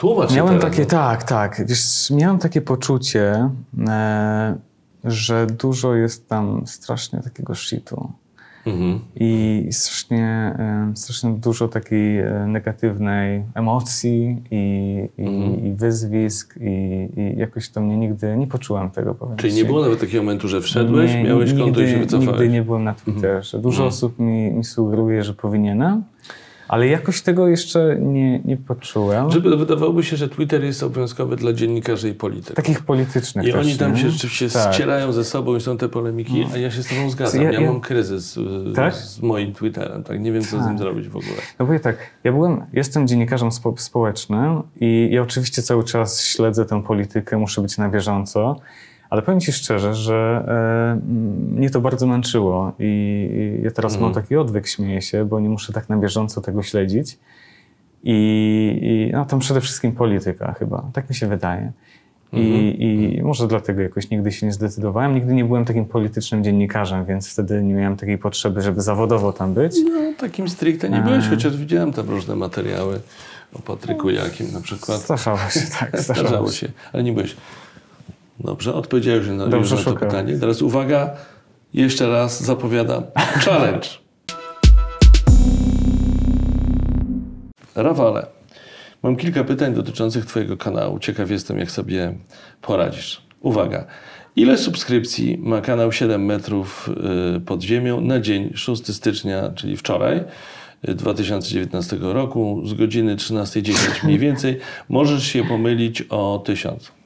Tłumacz 0.00 0.34
miałem 0.34 0.58
takie, 0.58 0.82
no. 0.82 0.88
tak, 0.88 1.22
tak. 1.22 1.62
Wiesz, 1.66 2.10
miałem 2.10 2.38
takie 2.38 2.60
poczucie, 2.60 3.50
e, 3.88 4.56
że 5.04 5.46
dużo 5.46 5.94
jest 5.94 6.28
tam 6.28 6.62
strasznie 6.66 7.20
takiego 7.20 7.54
shitu. 7.54 8.12
Mhm. 8.66 9.00
I 9.16 9.68
strasznie, 9.70 10.26
e, 10.58 10.92
strasznie 10.96 11.30
dużo 11.32 11.68
takiej 11.68 12.18
e, 12.18 12.46
negatywnej 12.46 13.42
emocji 13.54 14.42
i, 14.50 15.08
i, 15.18 15.22
Mhm. 15.26 15.66
i 15.66 15.72
wyzwisk 15.74 16.54
i, 16.60 17.08
i 17.16 17.38
jakoś 17.38 17.68
to 17.68 17.80
mnie 17.80 17.96
nigdy 17.96 18.36
nie 18.36 18.46
poczułem 18.46 18.90
tego, 18.90 19.14
powiem 19.14 19.36
Czyli 19.36 19.54
nie 19.54 19.64
było 19.64 19.82
nawet 19.82 20.00
takiego 20.00 20.22
momentu, 20.22 20.48
że 20.48 20.60
wszedłeś, 20.60 21.14
Nie, 21.14 21.24
miałeś 21.24 21.50
konto 21.50 21.64
nigdy, 21.64 21.84
i 21.84 21.90
się 21.90 21.98
wycofałeś? 21.98 22.40
Nigdy 22.40 22.48
nie 22.48 22.62
byłem 22.62 22.84
na 22.84 22.94
Twitterze. 22.94 23.58
Dużo 23.58 23.82
Mhm. 23.82 23.88
osób 23.88 24.18
mi, 24.18 24.50
mi 24.50 24.64
sugeruje, 24.64 25.22
że 25.24 25.34
powinienem, 25.34 26.02
ale 26.70 26.88
jakoś 26.88 27.22
tego 27.22 27.48
jeszcze 27.48 27.96
nie, 28.00 28.38
nie 28.38 28.56
poczułem. 28.56 29.30
Żeby 29.30 29.56
wydawałoby 29.56 30.02
się, 30.04 30.16
że 30.16 30.28
Twitter 30.28 30.64
jest 30.64 30.82
obowiązkowy 30.82 31.36
dla 31.36 31.52
dziennikarzy 31.52 32.08
i 32.08 32.14
polityków. 32.14 32.56
Takich 32.56 32.80
politycznych 32.82 33.46
I 33.46 33.52
też, 33.52 33.66
oni 33.66 33.78
tam 33.78 33.92
nie? 33.94 34.00
się 34.00 34.10
rzeczywiście 34.10 34.48
Tak. 34.50 34.74
ścierają 34.74 35.12
ze 35.12 35.24
sobą 35.24 35.56
i 35.56 35.60
są 35.60 35.76
te 35.78 35.88
polemiki, 35.88 36.46
a 36.54 36.56
ja 36.56 36.70
się 36.70 36.82
z 36.82 36.88
tobą 36.88 37.10
zgadzam. 37.10 37.42
Ja- 37.42 37.52
Ja, 37.52 37.60
ja- 37.60 37.66
mam 37.70 37.80
kryzys 37.80 38.36
y, 38.36 38.42
Tak? 38.74 38.94
z 38.94 39.22
moim 39.22 39.52
Twitterem, 39.52 40.04
tak? 40.04 40.20
Nie 40.20 40.32
wiem, 40.32 40.42
co 40.42 40.62
z 40.62 40.66
nim 40.66 40.78
zrobić 40.78 41.08
w 41.08 41.16
ogóle. 41.16 41.36
No 41.58 41.66
bo 41.66 41.72
ja 41.72 41.78
tak, 41.78 41.96
ja 42.24 42.32
byłem, 42.32 42.62
jestem 42.72 43.06
dziennikarzem 43.08 43.52
spo, 43.52 43.74
społecznym 43.78 44.62
i 44.80 45.08
ja 45.12 45.22
oczywiście 45.22 45.62
cały 45.62 45.84
czas 45.84 46.24
śledzę 46.24 46.64
tę 46.64 46.82
politykę, 46.82 47.38
muszę 47.38 47.62
być 47.62 47.78
na 47.78 47.88
bieżąco, 47.88 48.56
ale 49.10 49.22
powiem 49.22 49.40
Ci 49.40 49.52
szczerze, 49.52 49.94
że 49.94 50.44
e, 50.48 51.54
mnie 51.54 51.70
to 51.70 51.80
bardzo 51.80 52.06
męczyło 52.06 52.72
i, 52.78 53.60
ja 53.62 53.70
teraz 53.70 54.00
mam 54.00 54.14
taki 54.14 54.36
odwyk, 54.36 54.66
śmieję 54.66 55.02
się, 55.02 55.24
bo 55.24 55.40
nie 55.40 55.48
muszę 55.48 55.72
tak 55.72 55.88
na 55.88 55.96
bieżąco 55.96 56.40
tego 56.40 56.62
śledzić. 56.62 57.18
I, 58.04 58.78
i 58.82 59.12
no, 59.12 59.24
tam 59.24 59.40
przede 59.40 59.60
wszystkim 59.60 59.92
polityka 59.92 60.52
chyba, 60.52 60.90
tak 60.92 61.08
mi 61.08 61.14
się 61.14 61.26
wydaje. 61.26 61.72
I, 62.32 63.16
I 63.18 63.22
może 63.22 63.46
dlatego 63.46 63.82
jakoś 63.82 64.10
nigdy 64.10 64.32
się 64.32 64.46
nie 64.46 64.52
zdecydowałem. 64.52 65.14
Nigdy 65.14 65.34
nie 65.34 65.44
byłem 65.44 65.64
takim 65.64 65.84
politycznym 65.84 66.44
dziennikarzem, 66.44 67.04
więc 67.04 67.32
wtedy 67.32 67.62
nie 67.62 67.74
miałem 67.74 67.96
takiej 67.96 68.18
potrzeby, 68.18 68.62
żeby 68.62 68.80
zawodowo 68.80 69.32
tam 69.32 69.54
być. 69.54 69.76
No, 69.84 70.12
takim 70.18 70.48
stricte 70.48 70.90
nie 70.90 71.00
byłeś, 71.00 71.28
chociaż 71.28 71.56
widziałem 71.56 71.92
tam 71.92 72.10
różne 72.10 72.36
materiały 72.36 73.00
o 73.54 73.58
Patryku 73.58 74.10
Jakim 74.10 74.52
na 74.52 74.60
przykład. 74.60 75.00
Zdarzało 75.00 75.38
się, 75.38 75.60
tak, 75.80 76.00
Zdarzało 76.02 76.50
się, 76.50 76.68
ale 76.92 77.02
nie 77.02 77.12
byłeś. 77.12 77.36
Dobrze, 78.44 78.74
odpowiedziałeś 78.74 79.26
na, 79.26 79.44
już 79.44 79.50
Dobrze 79.50 79.76
na 79.76 79.82
to 79.82 79.96
pytanie. 79.96 80.38
Teraz 80.38 80.62
uwaga, 80.62 81.10
jeszcze 81.74 82.08
raz 82.08 82.42
zapowiadam. 82.42 83.02
Challenge. 83.44 83.88
Rafale, 87.74 88.26
mam 89.02 89.16
kilka 89.16 89.44
pytań 89.44 89.74
dotyczących 89.74 90.26
Twojego 90.26 90.56
kanału. 90.56 90.98
Ciekaw 90.98 91.30
jestem, 91.30 91.58
jak 91.58 91.70
sobie 91.70 92.14
poradzisz. 92.62 93.22
Uwaga. 93.40 93.84
Ile 94.36 94.58
subskrypcji 94.58 95.38
ma 95.38 95.60
kanał 95.60 95.92
7 95.92 96.24
metrów 96.24 96.90
y, 97.36 97.40
pod 97.40 97.62
ziemią 97.62 98.00
na 98.00 98.20
dzień 98.20 98.50
6 98.54 98.94
stycznia, 98.94 99.50
czyli 99.54 99.76
wczoraj 99.76 100.24
y, 100.88 100.94
2019 100.94 101.96
roku 102.00 102.62
z 102.64 102.74
godziny 102.74 103.16
13.10 103.16 104.04
mniej 104.04 104.18
więcej? 104.18 104.58
Możesz 104.88 105.24
się 105.24 105.44
pomylić 105.44 106.02
o 106.02 106.42
1000. 106.44 106.99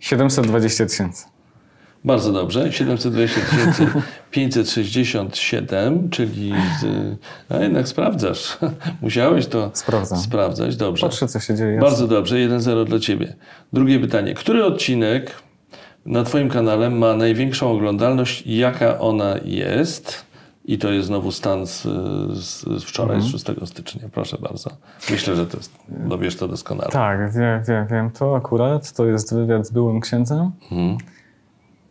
720 0.00 0.86
tysięcy. 0.86 1.24
Bardzo 2.04 2.32
dobrze. 2.32 2.72
720 2.72 3.40
567, 4.30 6.10
czyli 6.10 6.52
z, 6.80 6.84
a 7.48 7.56
jednak 7.56 7.88
sprawdzasz. 7.88 8.58
Musiałeś 9.02 9.46
to 9.46 9.70
Sprawdzam. 9.74 10.18
sprawdzać. 10.18 10.76
Dobrze. 10.76 11.06
Patrzę, 11.06 11.28
co 11.28 11.40
się 11.40 11.54
dzieje. 11.54 11.78
Bardzo 11.80 12.06
dobrze. 12.08 12.36
1-0 12.36 12.84
dla 12.84 12.98
Ciebie. 12.98 13.36
Drugie 13.72 14.00
pytanie. 14.00 14.34
Który 14.34 14.64
odcinek 14.64 15.30
na 16.06 16.24
Twoim 16.24 16.48
kanale 16.48 16.90
ma 16.90 17.14
największą 17.14 17.70
oglądalność? 17.72 18.42
Jaka 18.46 18.98
ona 18.98 19.34
jest? 19.44 20.24
I 20.68 20.78
to 20.78 20.90
jest 20.92 21.06
znowu 21.06 21.32
stan 21.32 21.66
z, 21.66 21.82
z, 22.38 22.62
z 22.64 22.84
wczoraj, 22.84 23.16
Mhm. 23.16 23.38
z 23.38 23.44
6 23.46 23.70
stycznia. 23.70 24.08
Proszę 24.12 24.38
bardzo. 24.40 24.70
Myślę, 25.10 25.36
że 25.36 25.46
to 25.46 25.56
jest, 25.56 25.72
dowiesz 25.88 26.36
to 26.36 26.48
doskonale. 26.48 26.90
Tak, 26.90 27.32
wiem, 27.32 27.62
wiem, 27.68 27.86
wiem 27.90 28.10
to 28.10 28.36
akurat. 28.36 28.92
To 28.92 29.06
jest 29.06 29.34
wywiad 29.34 29.66
z 29.66 29.70
byłym 29.70 30.00
księdzem. 30.00 30.50
Mhm. 30.72 30.98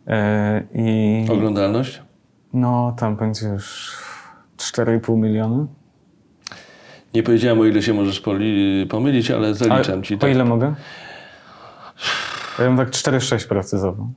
E, 0.06 0.62
I 0.74 1.26
Oglądalność? 1.30 2.02
no, 2.52 2.94
tam 2.98 3.16
będzie 3.16 3.46
już 3.48 3.96
4,5 4.56 5.16
miliona. 5.16 5.66
Nie 7.14 7.22
powiedziałem, 7.22 7.60
o 7.60 7.64
ile 7.64 7.82
się 7.82 7.94
możesz 7.94 8.22
pomylić, 8.88 9.30
ale 9.30 9.54
zaliczam 9.54 9.98
A 9.98 10.02
Ci. 10.02 10.14
O 10.14 10.18
Tak. 10.18 10.30
ile 10.30 10.44
mogę? 10.44 10.74
Ja 12.58 12.64
bym 12.64 12.76
tak 12.76 12.90
4,6 12.90 13.48
precyzował. 13.48 14.08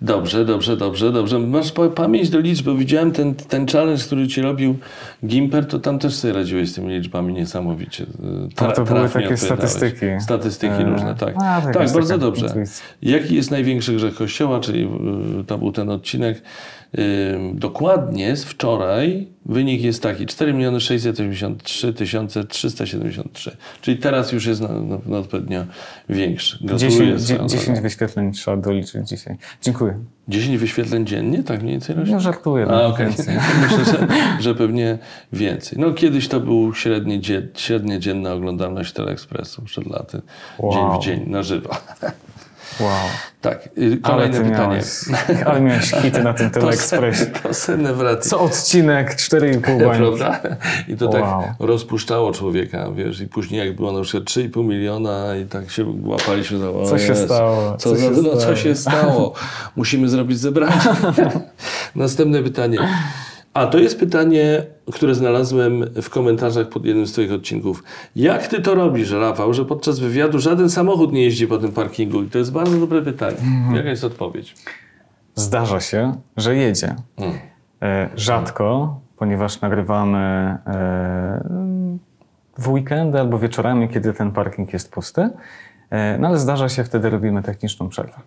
Dobrze, 0.00 0.44
dobrze, 0.44 0.76
dobrze, 0.76 1.12
dobrze. 1.12 1.38
Masz 1.38 1.72
pa- 1.72 1.88
pamięć 1.88 2.30
do 2.30 2.40
liczb, 2.40 2.64
bo 2.66 2.74
widziałem 2.74 3.12
ten, 3.12 3.34
ten 3.34 3.66
challenge, 3.66 4.02
który 4.02 4.28
ci 4.28 4.42
robił 4.42 4.76
Gimper, 5.26 5.66
to 5.66 5.78
tam 5.78 5.98
też 5.98 6.14
sobie 6.14 6.32
radziłeś 6.32 6.70
z 6.70 6.74
tymi 6.74 6.88
liczbami 6.94 7.32
niesamowicie. 7.34 8.06
Tam 8.56 8.72
to 8.72 8.84
były 8.84 9.08
takie 9.08 9.36
statystyki. 9.36 10.06
Statystyki 10.20 10.74
E, 10.74 10.84
różne, 10.84 11.14
tak. 11.14 11.34
a, 11.36 11.60
tak, 11.60 11.64
jakaś 11.74 11.92
bardzo 11.92 12.18
dobrze. 12.18 12.54
Jaki 13.02 13.34
jest 13.34 13.50
największy 13.50 13.94
grzech 13.94 14.14
Kościoła, 14.14 14.60
czyli 14.60 14.84
y, 15.40 15.44
to 15.44 15.58
był 15.58 15.72
ten 15.72 15.90
odcinek. 15.90 16.42
Dokładnie 17.54 18.36
z 18.36 18.44
wczoraj 18.44 19.28
wynik 19.46 19.82
jest 19.82 20.02
taki 20.02 20.26
4 20.26 20.80
683 20.80 21.94
373. 22.48 23.56
Czyli 23.80 23.96
teraz 23.96 24.32
już 24.32 24.46
jest 24.46 24.60
na, 24.60 24.68
na, 24.68 24.98
na 25.06 25.18
odpowiednio 25.18 25.64
większy. 26.08 26.58
Gratuluję 26.64 26.98
10, 26.98 27.22
swoją 27.22 27.48
10 27.48 27.64
drogą. 27.66 27.82
wyświetleń 27.82 28.32
trzeba 28.32 28.56
doliczyć 28.56 29.08
dzisiaj. 29.08 29.36
Dziękuję. 29.62 29.98
10 30.28 30.58
wyświetleń 30.58 31.06
dziennie, 31.06 31.42
tak 31.42 31.62
mniej 31.62 31.72
więcej 31.72 31.96
rośnie? 31.96 32.14
No 32.14 32.20
żartuję. 32.20 32.66
A, 32.66 32.68
no, 32.68 32.96
więcej. 32.96 33.36
Myślę, 33.62 33.84
że, 33.84 34.08
że 34.40 34.54
pewnie 34.54 34.98
więcej. 35.32 35.78
No 35.78 35.92
kiedyś 35.92 36.28
to 36.28 36.40
był 36.40 36.74
średnie, 36.74 37.20
dzie, 37.20 37.48
średnia 37.54 37.98
dzienna 37.98 38.32
oglądalność 38.32 38.92
Teleekspresu 38.92 39.62
przed 39.62 39.86
laty. 39.86 40.22
Wow. 40.58 40.72
Dzień 40.72 41.00
w 41.00 41.04
dzień, 41.04 41.30
na 41.30 41.42
żywo. 41.42 41.70
Wow. 42.80 42.90
Tak, 43.40 43.68
y, 43.78 43.86
Ale 43.86 43.96
kolejne 44.00 44.38
ty 44.38 44.44
pytanie. 44.44 44.68
miałeś, 44.68 44.84
ale 45.46 45.60
miałeś 45.60 45.90
hity 45.90 46.22
na 46.22 46.34
tym 46.34 46.50
Teleekspresie. 46.60 47.26
Wraty. 47.94 48.28
Co 48.28 48.40
odcinek 48.40 49.14
4,5 49.16 49.60
bańki. 49.86 50.18
Prawda? 50.18 50.40
I 50.88 50.96
to 50.96 51.04
Wow. 51.10 51.12
tak 51.12 51.54
rozpuszczało 51.58 52.32
człowieka, 52.32 52.90
wiesz, 52.96 53.20
i 53.20 53.26
później 53.28 53.66
jak 53.66 53.76
było 53.76 53.92
na 53.92 54.02
przykład 54.02 54.24
3,5 54.24 54.64
miliona 54.64 55.36
i 55.36 55.44
tak 55.44 55.70
się 55.70 55.94
łapaliśmy 56.04 56.58
za 56.58 56.66
Co 56.90 56.98
się 56.98 57.16
stało? 57.16 57.76
Co, 57.78 57.90
Co 57.90 57.96
się 58.00 58.10
no, 58.10 58.30
co 58.30 58.40
stało? 58.40 58.56
się 58.56 58.74
stało? 58.74 59.32
Musimy 59.76 60.08
zrobić 60.08 60.38
zebranie. 60.38 60.80
Następne 61.96 62.42
pytanie. 62.42 62.78
A 63.54 63.66
to 63.66 63.78
jest 63.78 64.00
pytanie, 64.00 64.62
które 64.92 65.14
znalazłem 65.14 65.84
w 66.02 66.10
komentarzach 66.10 66.68
pod 66.68 66.84
jednym 66.84 67.06
z 67.06 67.12
Twoich 67.12 67.32
odcinków. 67.32 67.84
Jak 68.16 68.46
Ty 68.46 68.62
to 68.62 68.74
robisz, 68.74 69.10
Rafał, 69.10 69.54
że 69.54 69.64
podczas 69.64 69.98
wywiadu 69.98 70.38
żaden 70.38 70.70
samochód 70.70 71.12
nie 71.12 71.22
jeździ 71.22 71.46
po 71.46 71.58
tym 71.58 71.72
parkingu? 71.72 72.22
I 72.22 72.26
to 72.26 72.38
jest 72.38 72.52
bardzo 72.52 72.78
dobre 72.78 73.02
pytanie. 73.02 73.36
Mhm. 73.36 73.76
Jaka 73.76 73.88
jest 73.88 74.04
odpowiedź? 74.04 74.54
Zdarza 75.34 75.80
się, 75.80 76.14
że 76.36 76.56
jedzie. 76.56 76.96
E, 77.82 78.08
rzadko, 78.16 79.00
ponieważ 79.16 79.60
nagrywamy 79.60 80.18
e, 80.66 81.44
w 82.58 82.68
weekendy 82.68 83.20
albo 83.20 83.38
wieczorami, 83.38 83.88
kiedy 83.88 84.12
ten 84.12 84.32
parking 84.32 84.72
jest 84.72 84.92
pusty. 84.92 85.30
E, 85.90 86.18
no 86.18 86.28
ale 86.28 86.38
zdarza 86.38 86.68
się, 86.68 86.84
wtedy 86.84 87.10
robimy 87.10 87.42
techniczną 87.42 87.88
przerwę. 87.88 88.20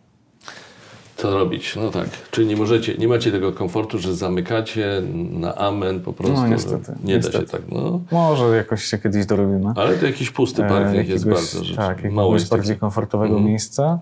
Co 1.26 1.38
robić? 1.38 1.76
No 1.76 1.92
tak. 1.92 2.10
Czyli 2.32 2.48
nie 2.48 2.56
możecie, 2.56 2.96
nie 2.98 3.08
macie 3.08 3.32
tego 3.32 3.52
komfortu, 3.52 4.00
że 4.00 4.16
zamykacie 4.16 5.02
na 5.32 5.56
amen 5.56 6.00
po 6.00 6.14
prostu. 6.14 6.36
No, 6.42 6.48
niestety, 6.48 6.92
Nie 7.04 7.14
da 7.14 7.18
niestety. 7.18 7.38
się 7.46 7.52
tak, 7.52 7.62
no. 7.72 8.00
Może 8.12 8.56
jakoś 8.56 8.84
się 8.84 8.98
kiedyś 8.98 9.26
dorobimy. 9.26 9.74
Ale 9.76 9.98
to 9.98 10.06
jakiś 10.06 10.32
pusty 10.32 10.66
E, 10.66 10.70
parking 10.70 11.10
jest 11.10 11.26
jakiegoś- 11.26 11.44
bardzo 11.44 11.64
rzecz. 11.64 11.78
Tak, 11.78 12.12
Mało 12.12 12.34
jest 12.34 12.50
bardziej 12.50 12.78
komfortowego 12.78 13.34
Mhm. 13.34 13.50
miejsca. 13.50 14.00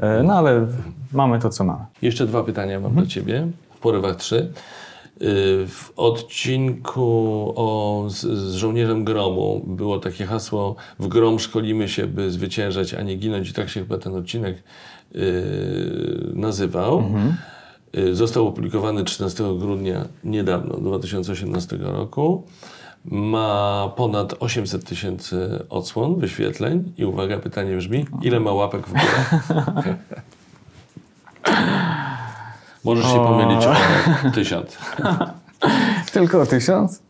E, 0.00 0.22
no 0.22 0.32
ale 0.34 0.66
mamy 1.12 1.38
to, 1.40 1.50
co 1.50 1.64
mamy. 1.64 1.84
Jeszcze 2.02 2.26
dwa 2.26 2.42
pytania 2.42 2.80
mam 2.80 2.86
Mhm. 2.90 3.06
dla 3.06 3.14
Ciebie. 3.14 3.46
W 3.74 3.78
porywach 3.78 4.16
trzy. 4.16 4.52
w 5.68 5.90
odcinku 5.96 7.02
o, 7.56 8.04
z, 8.08 8.20
z 8.26 8.54
żołnierzem 8.54 9.04
gromu 9.04 9.64
było 9.66 9.98
takie 9.98 10.26
hasło 10.26 10.76
w 10.98 11.08
grom 11.08 11.38
szkolimy 11.38 11.88
się, 11.88 12.06
by 12.06 12.30
zwyciężać, 12.30 12.94
a 12.94 13.02
nie 13.02 13.16
ginąć 13.16 13.50
i 13.50 13.52
tak 13.52 13.68
się 13.68 13.80
chyba 13.80 13.98
ten 13.98 14.14
odcinek 14.14 14.62
nazywał. 16.34 17.04
Y, 17.98 18.14
Został 18.14 18.46
opublikowany 18.46 19.04
13 19.04 19.44
grudnia 19.58 20.04
niedawno, 20.24 20.76
2018 20.76 21.76
roku. 21.76 22.46
Ma 23.04 23.92
ponad 23.96 24.34
800 24.40 24.84
tysięcy 24.84 25.64
odsłon, 25.68 26.20
wyświetleń 26.20 26.92
i 26.96 27.04
uwaga, 27.04 27.38
pytanie 27.38 27.76
brzmi, 27.76 28.06
ile 28.22 28.40
ma 28.40 28.52
łapek 28.52 28.86
w 28.86 28.90
górę? 28.92 29.02
Możesz 32.84 33.06
się 33.06 33.16
pomylić 33.16 33.66
o 33.66 33.74
tysiąc. 34.34 34.78
Tylko 36.12 36.40
o 36.40 36.46
tysiąc? 36.46 37.02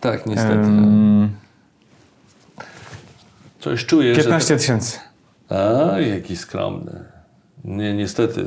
Tak, 0.00 0.26
niestety. 0.26 0.68
Coś 3.60 3.86
czuję, 3.86 4.14
że... 4.14 4.20
15 4.20 4.56
tysięcy. 4.56 4.98
A, 5.48 6.00
jaki 6.00 6.36
skromny. 6.36 7.04
Nie, 7.64 7.94
niestety, 7.94 8.44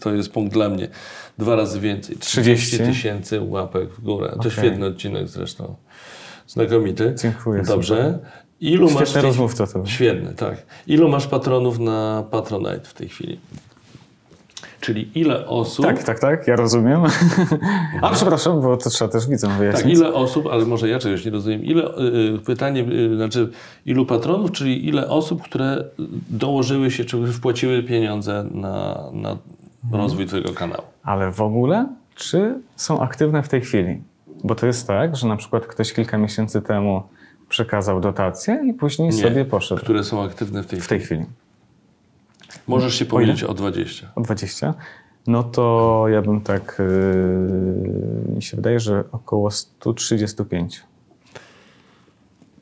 to 0.00 0.14
jest 0.14 0.32
punkt 0.32 0.52
dla 0.52 0.68
mnie. 0.68 0.88
Dwa 1.38 1.56
razy 1.56 1.80
więcej. 1.80 2.16
30 2.16 2.66
30 2.66 2.92
tysięcy 2.92 3.40
łapek 3.40 3.90
w 3.90 4.02
górę. 4.02 4.36
To 4.42 4.50
świetny 4.50 4.86
odcinek 4.86 5.28
zresztą. 5.28 5.74
Znakomity. 6.46 7.14
Dziękuję, 7.22 7.62
Dobrze. 7.62 8.18
Ilu 8.60 8.84
masz 8.84 8.94
Świetny 8.94 9.12
tej... 9.12 9.22
rozmówca 9.22 9.66
to. 9.66 9.86
Świetny, 9.86 10.34
tak. 10.34 10.66
Ilu 10.86 11.08
masz 11.08 11.26
patronów 11.26 11.78
na 11.78 12.24
Patronite 12.30 12.80
w 12.84 12.94
tej 12.94 13.08
chwili? 13.08 13.40
Czyli 14.82 15.10
ile 15.14 15.46
osób... 15.46 15.86
Tak, 15.86 16.02
tak, 16.02 16.20
tak, 16.20 16.46
ja 16.48 16.56
rozumiem. 16.56 17.00
A 18.02 18.10
przepraszam, 18.10 18.60
bo 18.60 18.76
to 18.76 18.90
trzeba 18.90 19.10
też 19.10 19.24
Tak, 19.42 19.50
wyjaśnić. 19.50 19.98
ile 19.98 20.14
osób, 20.14 20.46
ale 20.46 20.64
może 20.64 20.88
ja 20.88 20.98
czegoś 20.98 21.24
nie 21.24 21.30
rozumiem. 21.30 21.64
Ile, 21.64 21.84
y, 21.84 22.00
y, 22.34 22.38
pytanie, 22.46 22.84
y, 22.92 23.16
znaczy 23.16 23.48
ilu 23.86 24.06
patronów, 24.06 24.52
czyli 24.52 24.88
ile 24.88 25.08
osób, 25.08 25.42
które 25.42 25.84
dołożyły 26.30 26.90
się, 26.90 27.04
czy 27.04 27.26
wpłaciły 27.32 27.82
pieniądze 27.82 28.44
na, 28.54 29.04
na 29.12 29.36
Mhm. 29.84 30.02
rozwój 30.02 30.26
Twojego 30.26 30.52
kanału? 30.52 30.82
Ale 31.02 31.30
w 31.32 31.40
ogóle, 31.40 31.86
czy 32.14 32.54
są 32.76 33.00
aktywne 33.00 33.42
w 33.42 33.48
tej 33.48 33.60
chwili? 33.60 34.02
Bo 34.44 34.54
to 34.54 34.66
jest 34.66 34.86
tak, 34.86 35.16
że 35.16 35.28
na 35.28 35.36
przykład 35.36 35.66
ktoś 35.66 35.92
kilka 35.92 36.18
miesięcy 36.18 36.62
temu 36.62 37.02
przekazał 37.48 38.00
dotację 38.00 38.62
i 38.66 38.74
później 38.74 39.08
Nie, 39.08 39.14
sobie 39.22 39.44
poszedł. 39.44 39.80
Które 39.80 40.04
są 40.04 40.22
aktywne 40.22 40.62
w 40.62 40.66
tej 40.66 40.80
W 40.80 40.84
chwili. 40.84 40.98
tej 41.00 41.06
chwili. 41.06 41.24
Możesz 42.66 42.94
się 42.94 43.04
pomylić 43.04 43.42
o 43.44 43.54
20. 43.54 44.12
O 44.14 44.20
20. 44.20 44.74
No 45.26 45.42
to 45.42 46.04
ja 46.08 46.22
bym 46.22 46.40
tak, 46.40 46.76
yy, 48.28 48.34
mi 48.34 48.42
się 48.42 48.56
wydaje, 48.56 48.80
że 48.80 49.04
około 49.12 49.50
135. 49.50 50.80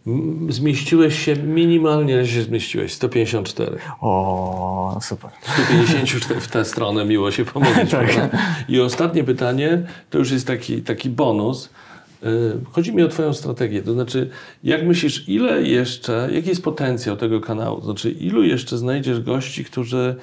M- 0.07 0.47
Zmieściłeś 0.53 1.19
się 1.25 1.37
minimalnie, 1.37 2.15
ale 2.15 2.27
się 2.27 2.43
zmieściłeś. 2.43 2.93
154. 2.93 3.79
O, 4.01 4.99
super. 5.03 5.31
154 5.55 6.41
w 6.41 6.49
tę 6.49 6.65
stronę 6.65 7.05
miło 7.05 7.31
się 7.31 7.45
pomylić. 7.45 7.91
Tak. 8.01 8.09
I 8.69 8.81
ostatnie 8.81 9.25
pytanie, 9.25 9.83
to 10.11 10.19
już 10.19 10.31
jest 10.31 10.47
taki, 10.47 10.83
taki 10.83 11.11
bonus. 11.11 11.71
Yy, 12.23 12.61
Chodzi 12.73 12.95
mi 12.95 13.03
o 13.03 13.09
Twoją 13.09 13.35
strategię. 13.35 13.83
To 13.83 13.93
znaczy, 13.93 14.31
jak 14.65 14.87
myślisz, 14.87 15.29
ile 15.29 15.63
jeszcze, 15.63 16.29
jaki 16.33 16.49
jest 16.49 16.65
potencjał 16.65 17.17
tego 17.17 17.41
kanału? 17.41 17.79
To 17.79 17.85
znaczy, 17.85 18.11
ilu 18.11 18.43
jeszcze 18.43 18.79
znajdziesz 18.79 19.21
gości, 19.21 19.65
którzy 19.65 20.17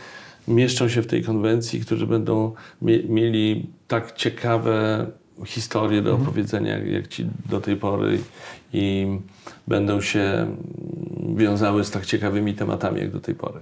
mieszczą 0.47 0.89
się 0.89 1.01
w 1.01 1.07
tej 1.07 1.23
konwencji, 1.23 1.79
którzy 1.81 2.07
będą 2.07 2.53
mie- 2.81 3.03
mieli 3.09 3.69
tak 3.87 4.11
ciekawe 4.15 5.05
historie 5.45 6.01
do 6.01 6.13
opowiedzenia, 6.15 6.77
jak, 6.77 7.07
Ci 7.07 7.25
do 7.49 7.61
tej 7.61 7.75
pory 7.75 8.19
i 8.73 9.07
będą 9.67 10.01
się 10.01 10.55
wiązały 11.35 11.83
z 11.83 11.91
tak 11.91 12.05
ciekawymi 12.05 12.53
tematami, 12.53 12.99
jak 12.99 13.11
do 13.11 13.19
tej 13.19 13.35
pory? 13.35 13.59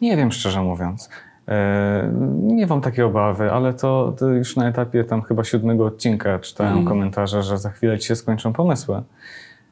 Nie 0.00 0.16
wiem, 0.16 0.32
szczerze 0.32 0.62
mówiąc. 0.62 1.08
E, 1.50 2.10
Nie 2.42 2.66
mam 2.66 2.80
takiej 2.80 3.04
obawy, 3.04 3.52
ale 3.52 3.74
to, 3.74 4.14
to 4.18 4.28
już 4.28 4.56
na 4.56 4.68
etapie 4.68 5.04
tam 5.04 5.22
chyba 5.22 5.44
siódmego 5.44 5.86
odcinka 5.86 6.38
czytałem 6.38 6.84
komentarze, 6.84 7.42
że 7.42 7.58
za 7.58 7.70
chwilę 7.70 7.98
ci 7.98 8.08
się 8.08 8.16
skończą 8.16 8.52
pomysły. 8.52 9.02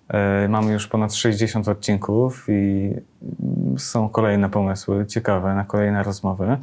E, 0.09 0.49
Mamy 0.49 0.73
już 0.73 0.87
ponad 0.87 1.15
60 1.15 1.69
odcinków 1.69 2.47
i 2.49 2.93
mm, 3.23 3.79
są 3.79 4.09
kolejne 4.09 4.51
pomysły 4.51 5.07
ciekawe 5.07 5.55
na 5.55 5.65
kolejne 5.65 6.03
rozmowy. 6.03 6.57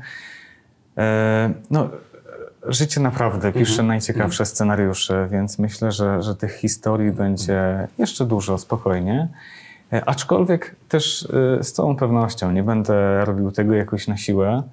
E, 0.98 1.54
No, 1.72 1.90
życie 2.68 3.02
naprawdę 3.02 3.52
pisze 3.52 3.84
najciekawsze 3.84 4.46
scenariusze, 4.46 5.28
więc 5.32 5.60
myślę, 5.60 5.92
że, 5.92 6.22
że 6.22 6.36
tych 6.36 6.54
historii 6.56 7.12
będzie 7.12 7.88
jeszcze 7.98 8.26
dużo, 8.26 8.58
spokojnie. 8.58 9.28
Aczkolwiek 10.06 10.76
też 10.90 11.28
z 11.62 11.72
całą 11.72 11.96
pewnością 11.96 12.52
nie 12.52 12.64
będę 12.64 13.26
robił 13.26 13.52
tego 13.52 13.74
jakoś 13.74 14.08
na 14.08 14.18
siłę. 14.18 14.64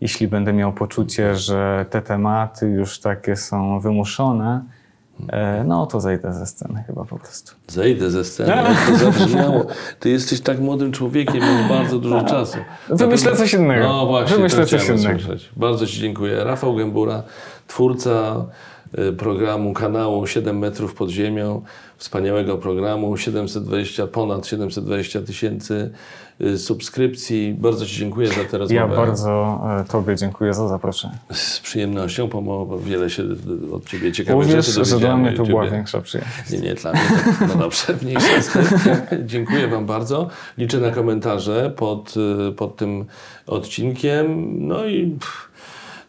Jeśli 0.00 0.28
będę 0.28 0.52
miał 0.52 0.72
poczucie, 0.72 1.36
że 1.36 1.86
te 1.90 2.02
tematy 2.02 2.66
już 2.66 3.00
takie 3.00 3.36
są 3.36 3.80
wymuszone, 3.80 4.64
e, 5.28 5.64
no 5.64 5.86
to 5.86 6.00
zejdę 6.00 6.32
ze 6.32 6.46
sceny 6.46 6.84
chyba 6.86 7.04
po 7.04 7.18
prostu. 7.18 7.52
Zejdę 7.68 8.10
ze 8.10 8.24
sceny, 8.24 8.48
jak 8.56 8.86
to 8.90 8.96
zabrzmiało. 8.96 9.66
Ty 10.00 10.10
jesteś 10.10 10.40
tak 10.40 10.60
młodym 10.60 10.92
człowiekiem, 10.92 11.40
masz 11.40 11.68
bardzo 11.68 11.98
dużo 11.98 12.22
czasu. 12.24 12.58
Wymyślę 12.88 13.36
coś 13.36 13.54
innego. 13.54 13.88
No 13.88 14.06
właśnie, 14.06 14.36
Wymyślę 14.36 14.66
coś 14.66 14.88
innego. 14.88 15.16
usłyszeć. 15.18 15.50
Bardzo 15.56 15.86
Ci 15.86 16.00
dziękuję. 16.00 16.44
Rafał 16.44 16.76
Gębura, 16.76 17.22
twórca 17.66 18.44
y, 18.98 19.12
programu, 19.12 19.72
kanału 19.72 20.26
7 20.26 20.58
metrów 20.58 20.94
pod 20.94 21.10
ziemią, 21.10 21.62
wspaniałego 22.00 22.58
programu, 22.58 23.16
720, 23.16 24.06
ponad 24.06 24.46
720 24.46 25.22
tysięcy 25.22 25.90
y, 26.40 26.58
subskrypcji. 26.58 27.54
Bardzo 27.58 27.86
Ci 27.86 27.96
dziękuję 27.96 28.28
za 28.28 28.44
tę 28.44 28.58
rozmowę. 28.58 28.74
Ja 28.74 28.88
bardzo 28.88 29.60
e, 29.80 29.84
Tobie 29.84 30.16
dziękuję 30.16 30.54
za 30.54 30.68
zaproszenie. 30.68 31.18
Z 31.32 31.60
przyjemnością, 31.60 32.28
bo 32.28 32.78
wiele 32.78 33.10
się 33.10 33.22
od 33.72 33.86
Ciebie 33.86 34.12
ciekawych 34.12 34.46
Uwierz, 34.46 34.66
rzeczy 34.66 34.84
że 34.84 34.90
dowiedziałem 34.90 35.00
dla 35.00 35.24
na 35.24 35.30
mnie 35.30 35.36
to 35.36 35.44
była 35.44 35.70
większa 35.70 36.00
przyjemność. 36.00 36.50
Nie, 36.50 36.58
nie, 36.58 36.74
dla 36.74 36.92
mnie 36.92 37.00
to, 37.38 37.46
no 37.46 37.54
dobrze, 37.54 37.96
mniejsza 38.02 38.42
z 38.42 38.52
tym. 38.52 38.64
Dziękuję 39.26 39.68
Wam 39.68 39.86
bardzo. 39.86 40.28
Liczę 40.58 40.78
na 40.78 40.90
komentarze 40.90 41.72
pod, 41.76 42.14
y, 42.48 42.52
pod 42.52 42.76
tym 42.76 43.04
odcinkiem. 43.46 44.56
No 44.68 44.84
i 44.84 45.06
pff, 45.10 45.49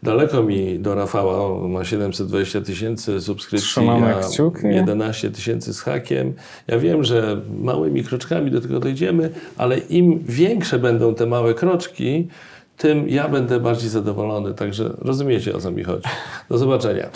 daleko 0.04 0.44
mi 0.44 0.80
do 0.80 0.96
Rafała, 0.96 1.64
on 1.64 1.72
ma 1.72 1.86
720 1.86 2.62
tysięcy 2.62 3.22
subskrypcji, 3.22 3.70
Trzymamy 3.70 4.16
a 4.16 4.20
kciuki. 4.20 4.68
11 4.68 5.32
tysięcy 5.32 5.74
z 5.74 5.82
hakiem. 5.82 6.34
Ja 6.68 6.80
wiem, 6.80 7.04
że 7.04 7.42
małymi 7.60 8.04
kroczkami 8.04 8.52
do 8.52 8.62
tego 8.62 8.80
dojdziemy, 8.80 9.30
ale 9.58 9.78
im 9.78 10.24
większe 10.28 10.80
będą 10.80 11.16
te 11.16 11.26
małe 11.26 11.54
kroczki, 11.54 12.28
tym 12.78 13.10
ja 13.10 13.30
będę 13.30 13.60
bardziej 13.60 13.90
zadowolony. 13.90 14.54
Także 14.54 14.94
rozumiecie, 14.98 15.56
o 15.56 15.60
co 15.60 15.72
mi 15.72 15.84
chodzi. 15.84 16.04
Do 16.50 16.58
zobaczenia. 16.58 17.10